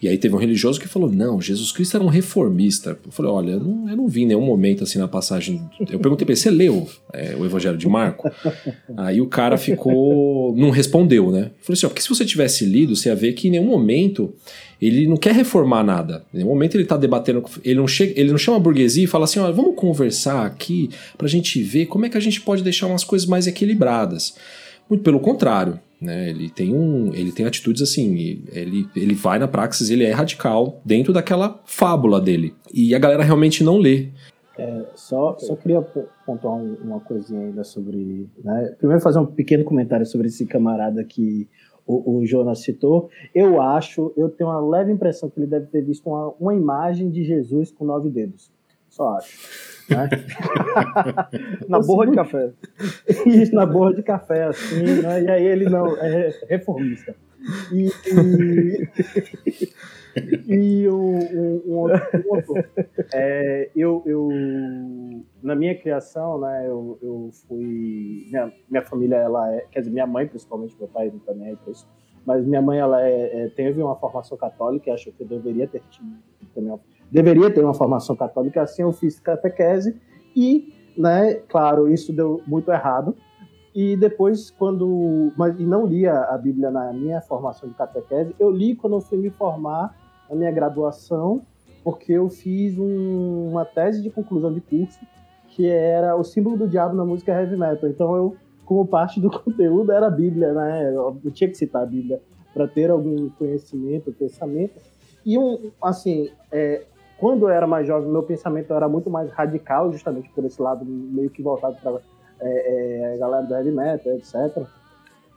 E 0.00 0.08
aí 0.08 0.16
teve 0.16 0.34
um 0.34 0.38
religioso 0.38 0.80
que 0.80 0.86
falou: 0.86 1.10
não, 1.10 1.40
Jesus 1.40 1.72
Cristo 1.72 1.96
era 1.96 2.04
um 2.04 2.08
reformista. 2.08 2.96
Eu 3.04 3.10
falei: 3.10 3.32
olha, 3.32 3.50
eu 3.52 3.60
não, 3.60 3.88
eu 3.90 3.96
não 3.96 4.08
vi 4.08 4.22
em 4.22 4.26
nenhum 4.26 4.44
momento 4.44 4.84
assim 4.84 4.98
na 4.98 5.08
passagem. 5.08 5.60
Eu 5.80 5.98
perguntei 5.98 6.24
pra 6.24 6.32
ele: 6.32 6.40
você 6.40 6.50
leu 6.50 6.88
é, 7.12 7.34
o 7.36 7.44
Evangelho 7.44 7.76
de 7.76 7.88
Marco? 7.88 8.30
Aí 8.96 9.20
o 9.20 9.26
cara 9.26 9.58
ficou. 9.58 10.54
não 10.56 10.70
respondeu, 10.70 11.30
né? 11.30 11.50
Eu 11.58 11.64
falei 11.64 11.74
assim: 11.74 11.86
ó, 11.86 11.88
porque 11.88 12.02
se 12.02 12.08
você 12.08 12.24
tivesse 12.24 12.64
lido, 12.64 12.94
você 12.94 13.08
ia 13.08 13.14
ver 13.14 13.32
que 13.32 13.48
em 13.48 13.50
nenhum 13.50 13.66
momento 13.66 14.32
ele 14.80 15.08
não 15.08 15.16
quer 15.16 15.34
reformar 15.34 15.82
nada. 15.82 16.24
Em 16.32 16.38
nenhum 16.38 16.50
momento 16.50 16.76
ele 16.76 16.84
tá 16.84 16.96
debatendo. 16.96 17.44
Ele 17.64 17.74
não, 17.74 17.88
chega, 17.88 18.18
ele 18.18 18.30
não 18.30 18.38
chama 18.38 18.56
a 18.56 18.60
burguesia 18.60 19.04
e 19.04 19.08
fala 19.08 19.24
assim: 19.24 19.40
olha, 19.40 19.52
vamos 19.52 19.74
conversar 19.74 20.46
aqui 20.46 20.90
pra 21.16 21.26
gente 21.26 21.60
ver 21.60 21.86
como 21.86 22.06
é 22.06 22.08
que 22.08 22.16
a 22.16 22.20
gente 22.20 22.40
pode 22.40 22.62
deixar 22.62 22.86
umas 22.86 23.02
coisas 23.02 23.26
mais 23.26 23.48
equilibradas. 23.48 24.36
Muito 24.88 25.02
pelo 25.02 25.18
contrário. 25.18 25.78
Né, 26.00 26.30
ele 26.30 26.48
tem 26.48 26.72
um, 26.72 27.12
ele 27.12 27.32
tem 27.32 27.44
atitudes 27.44 27.82
assim, 27.82 28.16
ele, 28.52 28.88
ele 28.94 29.14
vai 29.14 29.36
na 29.36 29.48
praxis, 29.48 29.90
ele 29.90 30.04
é 30.04 30.12
radical 30.12 30.80
dentro 30.84 31.12
daquela 31.12 31.60
fábula 31.66 32.20
dele. 32.20 32.54
E 32.72 32.94
a 32.94 32.98
galera 33.00 33.24
realmente 33.24 33.64
não 33.64 33.78
lê. 33.78 34.08
Só, 34.94 35.36
só 35.38 35.56
queria 35.56 35.82
po- 35.82 36.04
pontuar 36.24 36.54
um- 36.54 36.76
uma 36.84 37.00
coisinha 37.00 37.40
ainda 37.40 37.64
sobre. 37.64 38.28
Né? 38.44 38.74
Primeiro, 38.78 39.02
fazer 39.02 39.18
um 39.18 39.26
pequeno 39.26 39.64
comentário 39.64 40.06
sobre 40.06 40.28
esse 40.28 40.46
camarada 40.46 41.02
que 41.02 41.48
o, 41.86 42.18
o 42.18 42.26
Jonas 42.26 42.60
citou. 42.60 43.08
Eu 43.34 43.60
acho, 43.60 44.12
eu 44.16 44.28
tenho 44.28 44.50
uma 44.50 44.60
leve 44.60 44.92
impressão 44.92 45.28
que 45.28 45.38
ele 45.40 45.46
deve 45.48 45.66
ter 45.66 45.82
visto 45.82 46.06
uma, 46.08 46.28
uma 46.40 46.54
imagem 46.54 47.10
de 47.10 47.24
Jesus 47.24 47.70
com 47.72 47.84
nove 47.84 48.08
dedos. 48.08 48.50
Só 48.88 49.16
acho. 49.16 49.77
Né? 49.90 50.08
Na 51.68 51.80
borra 51.80 52.06
de 52.06 52.14
café. 52.14 52.50
Isso 53.26 53.54
na 53.54 53.64
borra 53.66 53.94
de 53.94 54.02
café, 54.02 54.44
assim, 54.44 55.02
né? 55.02 55.22
E 55.22 55.30
aí 55.30 55.46
ele 55.46 55.68
não, 55.68 55.96
é 55.96 56.30
reformista. 56.48 57.14
E, 57.72 57.88
e, 60.46 60.82
e 60.82 60.88
um, 60.90 61.62
um 61.66 61.76
outro 61.76 62.22
ponto, 62.22 62.54
é, 63.14 63.70
eu, 63.74 64.02
eu, 64.04 64.28
na 65.42 65.54
minha 65.54 65.74
criação, 65.78 66.40
né, 66.40 66.66
eu, 66.66 66.98
eu 67.00 67.30
fui, 67.46 68.26
minha, 68.30 68.52
minha 68.68 68.82
família, 68.82 69.16
ela 69.16 69.54
é, 69.54 69.60
quer 69.70 69.80
dizer, 69.80 69.92
minha 69.92 70.06
mãe 70.06 70.26
principalmente, 70.26 70.76
meu 70.78 70.88
pai 70.88 71.10
não 71.10 71.20
tá 71.20 71.32
pra 71.32 71.72
isso, 71.72 71.88
mas 72.26 72.44
minha 72.44 72.60
mãe, 72.60 72.78
ela 72.78 73.06
é, 73.06 73.44
é, 73.44 73.48
teve 73.50 73.80
uma 73.80 73.96
formação 73.96 74.36
católica, 74.36 74.92
acho 74.92 75.12
que 75.12 75.22
eu 75.22 75.26
deveria 75.26 75.66
ter 75.68 75.80
tido 75.90 76.08
também, 76.54 76.70
uma- 76.70 76.80
deveria 77.10 77.50
ter 77.50 77.62
uma 77.64 77.74
formação 77.74 78.14
católica, 78.16 78.62
assim 78.62 78.82
eu 78.82 78.92
fiz 78.92 79.18
catequese 79.20 79.96
e, 80.34 80.72
né, 80.96 81.34
claro, 81.48 81.92
isso 81.92 82.12
deu 82.12 82.42
muito 82.46 82.70
errado, 82.70 83.14
e 83.74 83.96
depois, 83.96 84.50
quando. 84.50 85.32
Mas 85.36 85.58
e 85.58 85.62
não 85.64 85.86
lia 85.86 86.12
a 86.12 86.36
Bíblia 86.38 86.70
na 86.70 86.92
minha 86.92 87.20
formação 87.20 87.68
de 87.68 87.74
catequese, 87.74 88.34
eu 88.38 88.50
li 88.50 88.74
quando 88.74 88.94
eu 88.96 89.00
fui 89.00 89.18
me 89.18 89.30
formar 89.30 89.94
na 90.28 90.34
minha 90.34 90.50
graduação, 90.50 91.42
porque 91.84 92.12
eu 92.12 92.28
fiz 92.28 92.76
um- 92.78 93.50
uma 93.50 93.64
tese 93.64 94.02
de 94.02 94.10
conclusão 94.10 94.52
de 94.52 94.60
curso 94.60 94.98
que 95.50 95.68
era 95.68 96.16
o 96.16 96.24
símbolo 96.24 96.56
do 96.56 96.68
diabo 96.68 96.94
na 96.96 97.04
música 97.04 97.32
heavy 97.32 97.56
metal. 97.56 97.88
Então 97.88 98.16
eu, 98.16 98.36
como 98.64 98.86
parte 98.86 99.20
do 99.20 99.30
conteúdo, 99.30 99.92
era 99.92 100.06
a 100.08 100.10
Bíblia, 100.10 100.52
né? 100.52 100.90
Eu 100.94 101.16
eu 101.24 101.30
tinha 101.30 101.48
que 101.48 101.56
citar 101.56 101.82
a 101.82 101.86
Bíblia 101.86 102.20
para 102.52 102.66
ter 102.66 102.90
algum 102.90 103.28
conhecimento, 103.30 104.12
pensamento. 104.12 104.80
E 105.24 105.38
um, 105.38 105.70
assim, 105.82 106.30
é, 106.50 106.82
quando 107.18 107.42
eu 107.42 107.48
era 107.50 107.66
mais 107.66 107.86
jovem, 107.86 108.08
meu 108.10 108.22
pensamento 108.22 108.72
era 108.72 108.88
muito 108.88 109.10
mais 109.10 109.30
radical, 109.30 109.90
justamente 109.92 110.28
por 110.30 110.44
esse 110.44 110.60
lado 110.60 110.84
meio 110.84 111.30
que 111.30 111.42
voltado 111.42 111.76
para 111.82 112.00
é, 112.40 113.10
é, 113.10 113.14
a 113.14 113.18
galera 113.18 113.46
do 113.46 113.54
heavy 113.54 113.70
metal, 113.72 114.12
etc. 114.14 114.64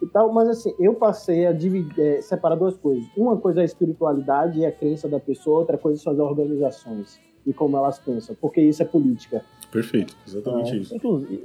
E 0.02 0.06
tal, 0.08 0.32
mas 0.32 0.50
assim, 0.50 0.74
eu 0.80 0.94
passei 0.96 1.46
a 1.46 1.52
dividir, 1.52 2.00
é, 2.00 2.22
separar 2.22 2.56
duas 2.56 2.76
coisas. 2.78 3.04
Uma 3.16 3.38
coisa 3.38 3.60
é 3.60 3.64
a 3.64 3.66
espiritualidade 3.66 4.60
e 4.60 4.66
a 4.66 4.72
crença 4.72 5.08
da 5.08 5.20
pessoa, 5.20 5.60
outra 5.60 5.78
coisa 5.78 6.02
são 6.02 6.14
as 6.14 6.20
organizações 6.20 7.20
e 7.46 7.54
como 7.54 7.76
elas 7.78 7.98
pensam, 8.00 8.36
porque 8.40 8.62
isso 8.62 8.82
é 8.82 8.86
política. 8.86 9.44
Perfeito, 9.72 10.16
exatamente 10.28 10.74
É. 10.74 10.78
isso. 10.78 10.96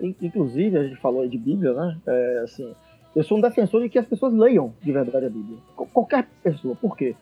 In- 0.03 0.15
Inclusive, 0.21 0.77
a 0.79 0.83
gente 0.85 0.97
falou 1.01 1.23
aí 1.23 1.29
de 1.29 1.39
Bíblia, 1.39 1.73
né? 1.73 1.97
É, 2.07 2.41
assim, 2.45 2.75
eu 3.15 3.23
sou 3.25 3.39
um 3.39 3.41
defensor 3.41 3.81
de 3.83 3.89
que 3.89 3.99
as 3.99 4.07
pessoas 4.07 4.33
leiam 4.35 4.73
de 4.83 4.93
verdade 4.93 5.25
a 5.27 5.31
Bíblia. 5.31 5.59
Qu- 5.77 5.87
Qualquer 5.93 6.27
pessoa. 6.43 6.75
Por 6.77 6.97
quê? 6.97 7.15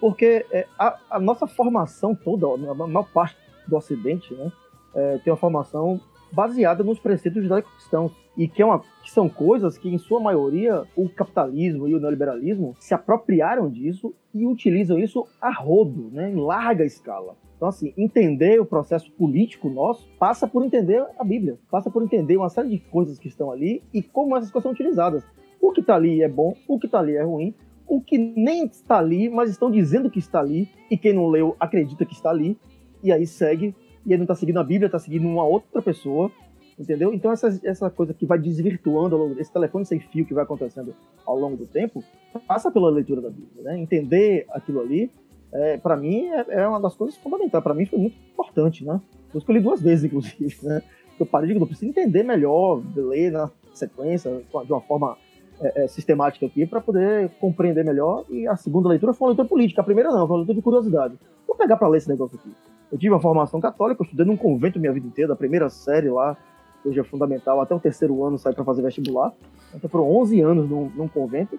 Porque 0.00 0.46
é, 0.50 0.66
a, 0.78 0.98
a 1.10 1.20
nossa 1.20 1.46
formação 1.46 2.14
toda, 2.14 2.46
a 2.46 2.74
maior 2.74 3.08
parte 3.12 3.36
do 3.66 3.76
Ocidente, 3.76 4.34
né? 4.34 4.52
é, 4.94 5.18
tem 5.18 5.32
uma 5.32 5.36
formação 5.36 6.00
baseada 6.32 6.84
nos 6.84 6.98
preceitos 6.98 7.42
judaico-cristãos. 7.42 8.12
E 8.36 8.46
que, 8.46 8.62
é 8.62 8.64
uma, 8.64 8.78
que 8.78 9.10
são 9.10 9.28
coisas 9.28 9.76
que, 9.76 9.88
em 9.88 9.98
sua 9.98 10.20
maioria, 10.20 10.84
o 10.94 11.08
capitalismo 11.08 11.88
e 11.88 11.94
o 11.94 12.00
neoliberalismo 12.00 12.74
se 12.78 12.94
apropriaram 12.94 13.68
disso 13.68 14.14
e 14.32 14.46
utilizam 14.46 14.98
isso 14.98 15.26
a 15.40 15.50
rodo, 15.50 16.10
né? 16.12 16.30
em 16.30 16.36
larga 16.36 16.84
escala. 16.84 17.36
Então, 17.56 17.68
assim, 17.68 17.92
entender 17.96 18.60
o 18.60 18.64
processo 18.64 19.10
político 19.12 19.68
nosso 19.68 20.08
passa 20.20 20.46
por 20.46 20.64
entender 20.64 21.04
a 21.18 21.24
Bíblia, 21.24 21.58
passa 21.68 21.90
por 21.90 22.04
entender 22.04 22.36
uma 22.36 22.48
série 22.48 22.68
de 22.68 22.78
coisas 22.78 23.18
que 23.18 23.26
estão 23.26 23.50
ali 23.50 23.82
e 23.92 24.00
como 24.00 24.36
essas 24.36 24.52
coisas 24.52 24.62
são 24.62 24.72
utilizadas. 24.72 25.24
O 25.60 25.72
que 25.72 25.80
está 25.80 25.96
ali 25.96 26.22
é 26.22 26.28
bom, 26.28 26.54
o 26.68 26.78
que 26.78 26.86
está 26.86 27.00
ali 27.00 27.16
é 27.16 27.24
ruim, 27.24 27.52
o 27.88 28.00
que 28.00 28.18
nem 28.18 28.66
está 28.66 28.98
ali, 28.98 29.28
mas 29.28 29.50
estão 29.50 29.70
dizendo 29.70 30.10
que 30.10 30.18
está 30.18 30.40
ali, 30.40 30.68
e 30.90 30.96
quem 30.96 31.12
não 31.12 31.28
leu 31.28 31.56
acredita 31.58 32.04
que 32.04 32.12
está 32.12 32.30
ali, 32.30 32.56
e 33.02 33.10
aí 33.10 33.26
segue, 33.26 33.74
e 34.04 34.10
ele 34.12 34.18
não 34.18 34.24
está 34.24 34.34
seguindo 34.34 34.58
a 34.58 34.64
Bíblia, 34.64 34.86
está 34.86 34.98
seguindo 34.98 35.26
uma 35.26 35.44
outra 35.44 35.80
pessoa, 35.80 36.30
entendeu? 36.78 37.12
Então, 37.12 37.32
essa, 37.32 37.58
essa 37.64 37.90
coisa 37.90 38.14
que 38.14 38.26
vai 38.26 38.38
desvirtuando, 38.38 39.16
longo- 39.16 39.40
esse 39.40 39.52
telefone 39.52 39.84
sem 39.84 39.98
fio 39.98 40.24
que 40.24 40.34
vai 40.34 40.44
acontecendo 40.44 40.94
ao 41.26 41.38
longo 41.38 41.56
do 41.56 41.66
tempo, 41.66 42.04
passa 42.46 42.70
pela 42.70 42.90
leitura 42.90 43.20
da 43.20 43.30
Bíblia, 43.30 43.64
né? 43.64 43.78
Entender 43.78 44.46
aquilo 44.50 44.80
ali 44.80 45.10
é, 45.50 45.76
para 45.78 45.96
mim 45.96 46.26
é, 46.28 46.44
é 46.50 46.68
uma 46.68 46.80
das 46.80 46.94
coisas 46.94 47.16
fundamentais. 47.16 47.64
Para 47.64 47.74
mim 47.74 47.86
foi 47.86 47.98
muito 47.98 48.16
importante, 48.32 48.84
né? 48.84 49.00
Eu 49.32 49.38
escolhi 49.38 49.60
duas 49.60 49.80
vezes, 49.80 50.04
inclusive, 50.04 50.56
né? 50.62 50.82
Eu 51.18 51.26
parei 51.26 51.52
de 51.52 51.60
eu 51.60 51.66
preciso 51.66 51.90
entender 51.90 52.22
melhor, 52.22 52.80
ler 52.94 53.32
na 53.32 53.50
sequência, 53.74 54.30
de 54.64 54.72
uma 54.72 54.80
forma 54.80 55.16
é, 55.60 55.84
é, 55.84 55.88
sistemática 55.88 56.46
aqui, 56.46 56.66
para 56.66 56.80
poder 56.80 57.30
compreender 57.40 57.84
melhor. 57.84 58.24
E 58.30 58.46
a 58.46 58.56
segunda 58.56 58.88
leitura 58.88 59.12
foi 59.12 59.26
uma 59.26 59.30
leitura 59.30 59.48
política. 59.48 59.80
A 59.80 59.84
primeira 59.84 60.10
não, 60.10 60.26
foi 60.26 60.36
uma 60.36 60.38
leitura 60.38 60.56
de 60.56 60.62
curiosidade. 60.62 61.14
Vou 61.46 61.56
pegar 61.56 61.76
para 61.76 61.88
ler 61.88 61.98
esse 61.98 62.08
negócio 62.08 62.38
aqui. 62.38 62.50
Eu 62.90 62.98
tive 62.98 63.12
uma 63.12 63.20
formação 63.20 63.60
católica, 63.60 64.00
eu 64.00 64.04
estudei 64.04 64.24
num 64.24 64.36
convento 64.36 64.78
minha 64.78 64.92
vida 64.92 65.06
inteira, 65.06 65.28
da 65.28 65.36
primeira 65.36 65.68
série 65.68 66.08
lá, 66.08 66.36
hoje 66.84 66.98
é 66.98 67.04
fundamental, 67.04 67.60
até 67.60 67.74
o 67.74 67.80
terceiro 67.80 68.24
ano 68.24 68.38
saí 68.38 68.54
para 68.54 68.64
fazer 68.64 68.82
vestibular. 68.82 69.32
Então 69.74 69.90
foram 69.90 70.10
11 70.16 70.40
anos 70.40 70.70
num, 70.70 70.90
num 70.94 71.08
convento, 71.08 71.58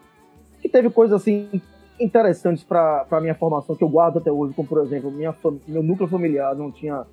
que 0.59 0.67
teve 0.67 0.89
coisas 0.89 1.21
assim 1.21 1.61
interessantes 1.99 2.63
para 2.63 3.05
a 3.11 3.21
minha 3.21 3.35
formação 3.35 3.75
que 3.75 3.83
eu 3.83 3.89
guardo 3.89 4.17
até 4.17 4.31
hoje, 4.31 4.53
como 4.53 4.67
por 4.67 4.81
exemplo, 4.81 5.11
minha, 5.11 5.35
meu 5.67 5.83
núcleo 5.83 6.07
familiar 6.09 6.55
não 6.55 6.71
tinha 6.71 7.05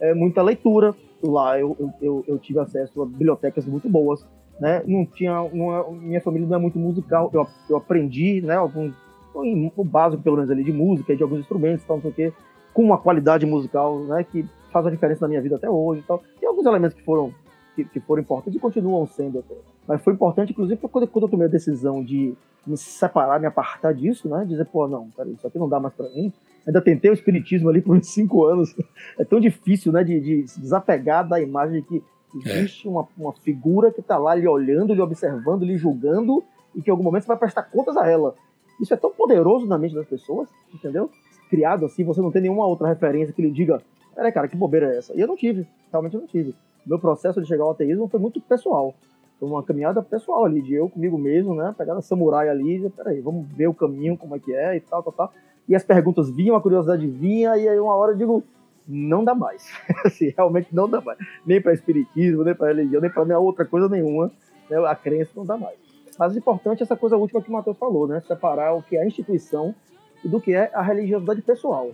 é, 0.00 0.14
muita 0.14 0.42
leitura. 0.42 0.94
Lá 1.22 1.60
eu- 1.60 1.76
eu, 2.00 2.24
eu 2.26 2.38
tive 2.38 2.58
acesso 2.60 3.02
a 3.02 3.06
bibliotecas 3.06 3.66
muito 3.66 3.88
boas, 3.88 4.26
né? 4.60 4.82
Não 4.86 5.06
tinha, 5.06 5.32
é- 5.32 5.92
minha 5.92 6.20
família 6.20 6.46
não 6.46 6.56
é 6.56 6.60
muito 6.60 6.78
musical. 6.78 7.30
Eu, 7.32 7.46
eu 7.68 7.76
aprendi, 7.78 8.42
né? 8.42 8.56
Algum, 8.56 8.92
o 9.34 9.84
básico 9.84 10.22
pelo 10.22 10.36
menos 10.36 10.50
ali 10.50 10.62
de 10.62 10.72
música, 10.72 11.16
de 11.16 11.22
alguns 11.22 11.40
instrumentos, 11.40 11.84
tal, 11.84 11.96
não 11.96 12.02
sei 12.02 12.10
o 12.10 12.14
quê, 12.14 12.32
com 12.74 12.82
uma 12.82 12.98
qualidade 12.98 13.46
musical, 13.46 13.98
né? 14.00 14.24
Que 14.24 14.44
faz 14.70 14.86
a 14.86 14.90
diferença 14.90 15.22
na 15.22 15.28
minha 15.28 15.40
vida 15.40 15.56
até 15.56 15.68
hoje, 15.68 16.04
tal. 16.06 16.22
Tem 16.38 16.48
alguns 16.48 16.66
elementos 16.66 16.96
que 16.96 17.02
foram 17.02 17.32
que, 17.74 17.84
que 17.84 18.00
foram 18.00 18.22
importantes 18.22 18.56
e 18.56 18.60
continuam 18.60 19.06
sendo 19.06 19.38
até. 19.38 19.54
Mas 19.86 20.02
foi 20.02 20.12
importante, 20.12 20.52
inclusive, 20.52 20.80
quando, 20.88 21.06
quando 21.08 21.24
eu 21.24 21.30
tomei 21.30 21.46
a 21.46 21.50
decisão 21.50 22.04
de 22.04 22.34
me 22.66 22.76
separar, 22.76 23.40
me 23.40 23.46
apartar 23.46 23.94
disso, 23.94 24.28
né? 24.28 24.44
Dizer, 24.46 24.66
pô, 24.66 24.86
não, 24.86 25.08
peraí, 25.10 25.32
isso 25.32 25.46
aqui 25.46 25.58
não 25.58 25.68
dá 25.68 25.80
mais 25.80 25.94
pra 25.94 26.08
mim. 26.10 26.32
Ainda 26.66 26.80
tentei 26.80 27.10
o 27.10 27.14
espiritismo 27.14 27.68
ali 27.68 27.80
por 27.80 27.96
uns 27.96 28.08
cinco 28.12 28.44
anos. 28.44 28.74
É 29.18 29.24
tão 29.24 29.40
difícil, 29.40 29.92
né? 29.92 30.04
De, 30.04 30.20
de 30.20 30.48
se 30.48 30.60
desapegar 30.60 31.26
da 31.26 31.40
imagem 31.40 31.82
que 31.82 32.02
existe 32.34 32.88
uma, 32.88 33.06
uma 33.16 33.32
figura 33.32 33.90
que 33.90 34.02
tá 34.02 34.16
lá 34.16 34.34
lhe 34.34 34.46
olhando, 34.46 34.94
lhe 34.94 35.00
observando, 35.00 35.64
lhe 35.64 35.76
julgando 35.76 36.42
e 36.74 36.82
que 36.82 36.90
em 36.90 36.92
algum 36.92 37.02
momento 37.02 37.22
você 37.22 37.28
vai 37.28 37.36
prestar 37.36 37.64
contas 37.64 37.96
a 37.96 38.08
ela. 38.08 38.34
Isso 38.80 38.94
é 38.94 38.96
tão 38.96 39.10
poderoso 39.10 39.66
na 39.66 39.76
mente 39.76 39.94
das 39.94 40.06
pessoas, 40.06 40.48
entendeu? 40.72 41.10
Criado 41.48 41.84
assim, 41.86 42.04
você 42.04 42.20
não 42.20 42.30
tem 42.30 42.42
nenhuma 42.42 42.66
outra 42.66 42.88
referência 42.88 43.34
que 43.34 43.42
lhe 43.42 43.50
diga, 43.50 43.82
peraí, 44.14 44.32
cara, 44.32 44.48
que 44.48 44.56
bobeira 44.56 44.92
é 44.92 44.98
essa? 44.98 45.14
E 45.14 45.20
eu 45.20 45.26
não 45.26 45.36
tive, 45.36 45.66
realmente 45.90 46.14
eu 46.14 46.20
não 46.20 46.28
tive. 46.28 46.54
Meu 46.86 46.98
processo 46.98 47.40
de 47.42 47.48
chegar 47.48 47.64
ao 47.64 47.70
ateísmo 47.70 48.08
foi 48.08 48.20
muito 48.20 48.40
pessoal. 48.40 48.94
Foi 49.38 49.48
uma 49.48 49.62
caminhada 49.62 50.02
pessoal 50.02 50.44
ali, 50.44 50.62
de 50.62 50.74
eu 50.74 50.88
comigo 50.88 51.18
mesmo, 51.18 51.54
né? 51.54 51.74
Pegada 51.76 52.00
samurai 52.00 52.48
ali, 52.48 52.84
e 52.84 52.90
peraí, 52.90 53.20
vamos 53.20 53.46
ver 53.48 53.68
o 53.68 53.74
caminho, 53.74 54.16
como 54.16 54.36
é 54.36 54.38
que 54.38 54.54
é 54.54 54.76
e 54.76 54.80
tal, 54.80 55.02
tal, 55.02 55.12
tal. 55.12 55.32
E 55.68 55.74
as 55.74 55.84
perguntas 55.84 56.30
vinham, 56.30 56.56
a 56.56 56.60
curiosidade 56.60 57.06
vinha, 57.06 57.56
e 57.56 57.68
aí 57.68 57.78
uma 57.78 57.94
hora 57.94 58.12
eu 58.12 58.16
digo, 58.16 58.44
não 58.90 59.24
dá 59.24 59.34
mais. 59.34 59.70
assim, 60.04 60.32
realmente 60.36 60.68
não 60.72 60.88
dá 60.88 61.00
mais. 61.00 61.18
Nem 61.46 61.60
para 61.60 61.72
espiritismo, 61.72 62.44
nem 62.44 62.54
para 62.54 62.68
religião, 62.68 63.00
nem 63.00 63.10
para 63.10 63.38
outra 63.38 63.64
coisa 63.64 63.88
nenhuma. 63.88 64.30
Né? 64.68 64.76
A 64.86 64.94
crença 64.94 65.30
não 65.36 65.44
dá 65.44 65.56
mais. 65.56 65.78
Mas 66.18 66.34
o 66.34 66.38
importante 66.38 66.80
é 66.80 66.82
essa 66.82 66.96
coisa 66.96 67.16
última 67.16 67.40
que 67.40 67.48
o 67.48 67.52
Matheus 67.52 67.78
falou, 67.78 68.06
né? 68.06 68.20
Separar 68.26 68.74
o 68.74 68.82
que 68.82 68.96
é 68.96 69.00
a 69.00 69.06
instituição 69.06 69.74
e 70.22 70.28
do 70.28 70.40
que 70.40 70.52
é 70.52 70.70
a 70.74 70.82
religiosidade 70.82 71.40
pessoal. 71.40 71.92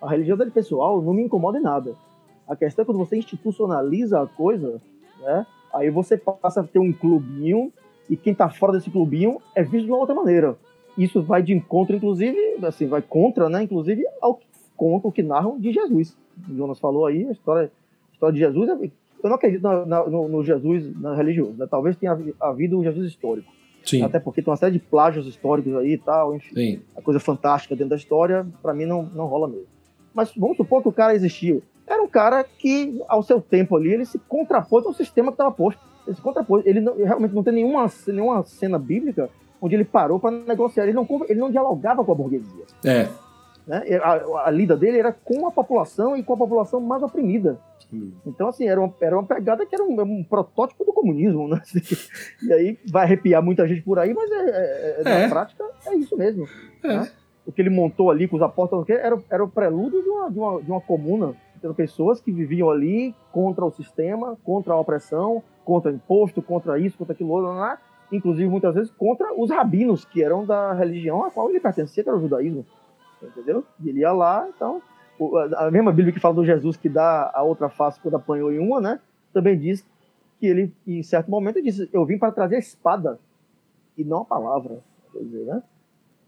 A 0.00 0.08
religiosidade 0.08 0.52
pessoal 0.52 1.02
não 1.02 1.12
me 1.12 1.24
incomoda 1.24 1.58
em 1.58 1.62
nada. 1.62 1.96
A 2.46 2.54
questão 2.54 2.82
é 2.82 2.86
quando 2.86 2.98
você 2.98 3.16
institucionaliza 3.16 4.20
a 4.20 4.26
coisa, 4.26 4.80
né? 5.20 5.46
Aí 5.72 5.90
você 5.90 6.16
passa 6.16 6.60
a 6.60 6.64
ter 6.64 6.78
um 6.78 6.92
clubinho 6.92 7.72
e 8.08 8.16
quem 8.16 8.34
tá 8.34 8.48
fora 8.48 8.72
desse 8.72 8.90
clubinho 8.90 9.40
é 9.54 9.62
visto 9.62 9.86
de 9.86 9.90
uma 9.90 9.98
outra 9.98 10.14
maneira. 10.14 10.56
Isso 10.96 11.20
vai 11.20 11.42
de 11.42 11.52
encontro, 11.52 11.96
inclusive, 11.96 12.38
assim, 12.64 12.86
vai 12.86 13.02
contra, 13.02 13.48
né? 13.48 13.64
Inclusive, 13.64 14.04
ao 14.22 14.36
que 14.36 14.46
conta 14.76 15.08
o 15.08 15.12
que 15.12 15.22
narram 15.22 15.58
de 15.58 15.72
Jesus. 15.72 16.16
O 16.50 16.54
Jonas 16.56 16.78
falou 16.78 17.06
aí, 17.06 17.26
a 17.26 17.32
história, 17.32 17.70
a 18.10 18.12
história 18.12 18.32
de 18.32 18.38
Jesus. 18.40 18.68
é- 18.68 18.90
Eu 19.22 19.30
não 19.30 19.36
acredito 19.36 19.62
na- 19.62 19.86
na- 19.86 20.04
no, 20.06 20.28
no 20.28 20.44
Jesus 20.44 20.84
na 21.00 21.14
religioso, 21.14 21.54
né? 21.56 21.66
Talvez 21.70 21.96
tenha 21.96 22.12
havi- 22.12 22.34
havido 22.38 22.78
um 22.78 22.82
Jesus 22.84 23.06
histórico. 23.06 23.50
Sim, 23.82 24.02
Até 24.02 24.18
porque 24.20 24.42
tem 24.42 24.50
uma 24.50 24.56
série 24.56 24.72
de 24.72 24.78
plágios 24.78 25.26
históricos 25.26 25.74
aí 25.76 25.92
e 25.92 25.98
tal, 25.98 26.34
enfim 26.34 26.54
sim. 26.54 26.80
a 26.96 27.00
coisa 27.02 27.18
fantástica 27.20 27.74
dentro 27.74 27.90
da 27.90 27.96
história, 27.96 28.46
pra 28.62 28.72
mim 28.74 28.84
não, 28.86 29.02
não 29.14 29.26
rola 29.26 29.46
mesmo. 29.48 29.66
Mas 30.14 30.32
vamos 30.36 30.56
supor 30.58 30.82
que 30.82 30.88
o 30.88 30.92
cara 30.92 31.14
existiu. 31.14 31.62
Era 31.86 32.02
um 32.02 32.08
cara 32.08 32.44
que, 32.44 33.00
ao 33.08 33.22
seu 33.22 33.40
tempo 33.40 33.76
ali, 33.76 33.92
ele 33.92 34.04
se 34.06 34.18
contrapôs 34.18 34.84
ao 34.86 34.92
sistema 34.94 35.28
que 35.28 35.34
estava 35.34 35.50
posto. 35.52 35.80
Ele 36.06 36.16
se 36.16 36.22
contrapôs. 36.22 36.64
Ele 36.66 36.80
não- 36.80 36.94
realmente 36.96 37.34
não 37.34 37.42
tem 37.42 37.52
nenhuma, 37.54 37.90
nenhuma 38.06 38.42
cena 38.44 38.78
bíblica 38.78 39.28
onde 39.60 39.74
ele 39.74 39.84
parou 39.84 40.18
para 40.20 40.30
negociar. 40.30 40.84
Ele 40.84 40.92
não, 40.92 41.06
ele 41.28 41.40
não 41.40 41.50
dialogava 41.50 42.04
com 42.04 42.12
a 42.12 42.14
burguesia. 42.14 42.64
É, 42.84 43.08
Né? 43.66 43.82
A, 44.02 44.46
a 44.46 44.50
lida 44.50 44.76
dele 44.76 44.98
era 44.98 45.12
com 45.12 45.46
a 45.46 45.50
população 45.50 46.16
e 46.16 46.22
com 46.22 46.34
a 46.34 46.36
população 46.36 46.80
mais 46.80 47.02
oprimida. 47.02 47.58
Então, 48.26 48.48
assim, 48.48 48.66
era 48.66 48.80
uma, 48.80 48.92
era 49.00 49.16
uma 49.16 49.24
pegada 49.24 49.64
que 49.64 49.74
era 49.74 49.84
um, 49.84 50.00
um 50.02 50.24
protótipo 50.24 50.84
do 50.84 50.92
comunismo, 50.92 51.46
né? 51.48 51.62
E 52.42 52.52
aí 52.52 52.78
vai 52.90 53.04
arrepiar 53.04 53.42
muita 53.42 53.66
gente 53.68 53.82
por 53.82 53.98
aí, 53.98 54.12
mas 54.12 54.30
é, 54.30 54.34
é- 54.36 55.00
é- 55.00 55.04
na 55.04 55.10
É. 55.10 55.28
prática 55.28 55.64
é 55.86 55.94
isso 55.94 56.16
mesmo. 56.16 56.46
É. 56.82 56.88
né? 56.88 57.10
O 57.46 57.52
que 57.52 57.60
ele 57.62 57.70
montou 57.70 58.10
ali 58.10 58.26
com 58.26 58.36
os 58.36 58.42
apóstolos 58.42 58.88
era, 58.88 59.18
era 59.30 59.44
o 59.44 59.48
prelúdio 59.48 60.02
de 60.02 60.08
uma, 60.08 60.30
de, 60.30 60.38
uma, 60.38 60.62
de 60.62 60.70
uma 60.70 60.80
comuna. 60.80 61.34
Eram 61.62 61.74
pessoas 61.74 62.20
que 62.20 62.32
viviam 62.32 62.70
ali 62.70 63.14
contra 63.32 63.64
o 63.64 63.70
sistema, 63.70 64.36
contra 64.44 64.72
a 64.74 64.80
opressão, 64.80 65.42
contra 65.64 65.90
o 65.90 65.94
imposto, 65.94 66.42
contra 66.42 66.78
isso, 66.78 66.98
contra 66.98 67.12
aquilo 67.14 67.32
inclusive 68.12 68.48
muitas 68.48 68.74
vezes 68.74 68.90
contra 68.90 69.32
os 69.34 69.50
rabinos, 69.50 70.04
que 70.04 70.22
eram 70.22 70.44
da 70.44 70.72
religião 70.72 71.24
a 71.24 71.30
qual 71.30 71.48
ele 71.50 71.60
pertencia, 71.60 72.02
que 72.02 72.08
era 72.08 72.18
o 72.18 72.20
judaísmo. 72.20 72.64
Entendeu? 73.28 73.64
Ele 73.84 74.00
ia 74.00 74.12
lá, 74.12 74.48
então. 74.54 74.82
A 75.56 75.70
mesma 75.70 75.92
Bíblia 75.92 76.12
que 76.12 76.18
fala 76.20 76.34
do 76.34 76.44
Jesus 76.44 76.76
que 76.76 76.88
dá 76.88 77.30
a 77.32 77.42
outra 77.42 77.68
face 77.68 78.00
quando 78.00 78.16
apanhou 78.16 78.52
em 78.52 78.58
uma, 78.58 78.80
né? 78.80 79.00
Também 79.32 79.56
diz 79.58 79.86
que 80.40 80.46
ele, 80.46 80.72
em 80.86 81.02
certo 81.02 81.30
momento, 81.30 81.62
disse: 81.62 81.88
Eu 81.92 82.04
vim 82.04 82.18
para 82.18 82.32
trazer 82.32 82.56
a 82.56 82.58
espada 82.58 83.18
e 83.96 84.02
não 84.04 84.22
a 84.22 84.24
palavra. 84.24 84.78
Quer 85.12 85.20
dizer, 85.20 85.44
né? 85.44 85.62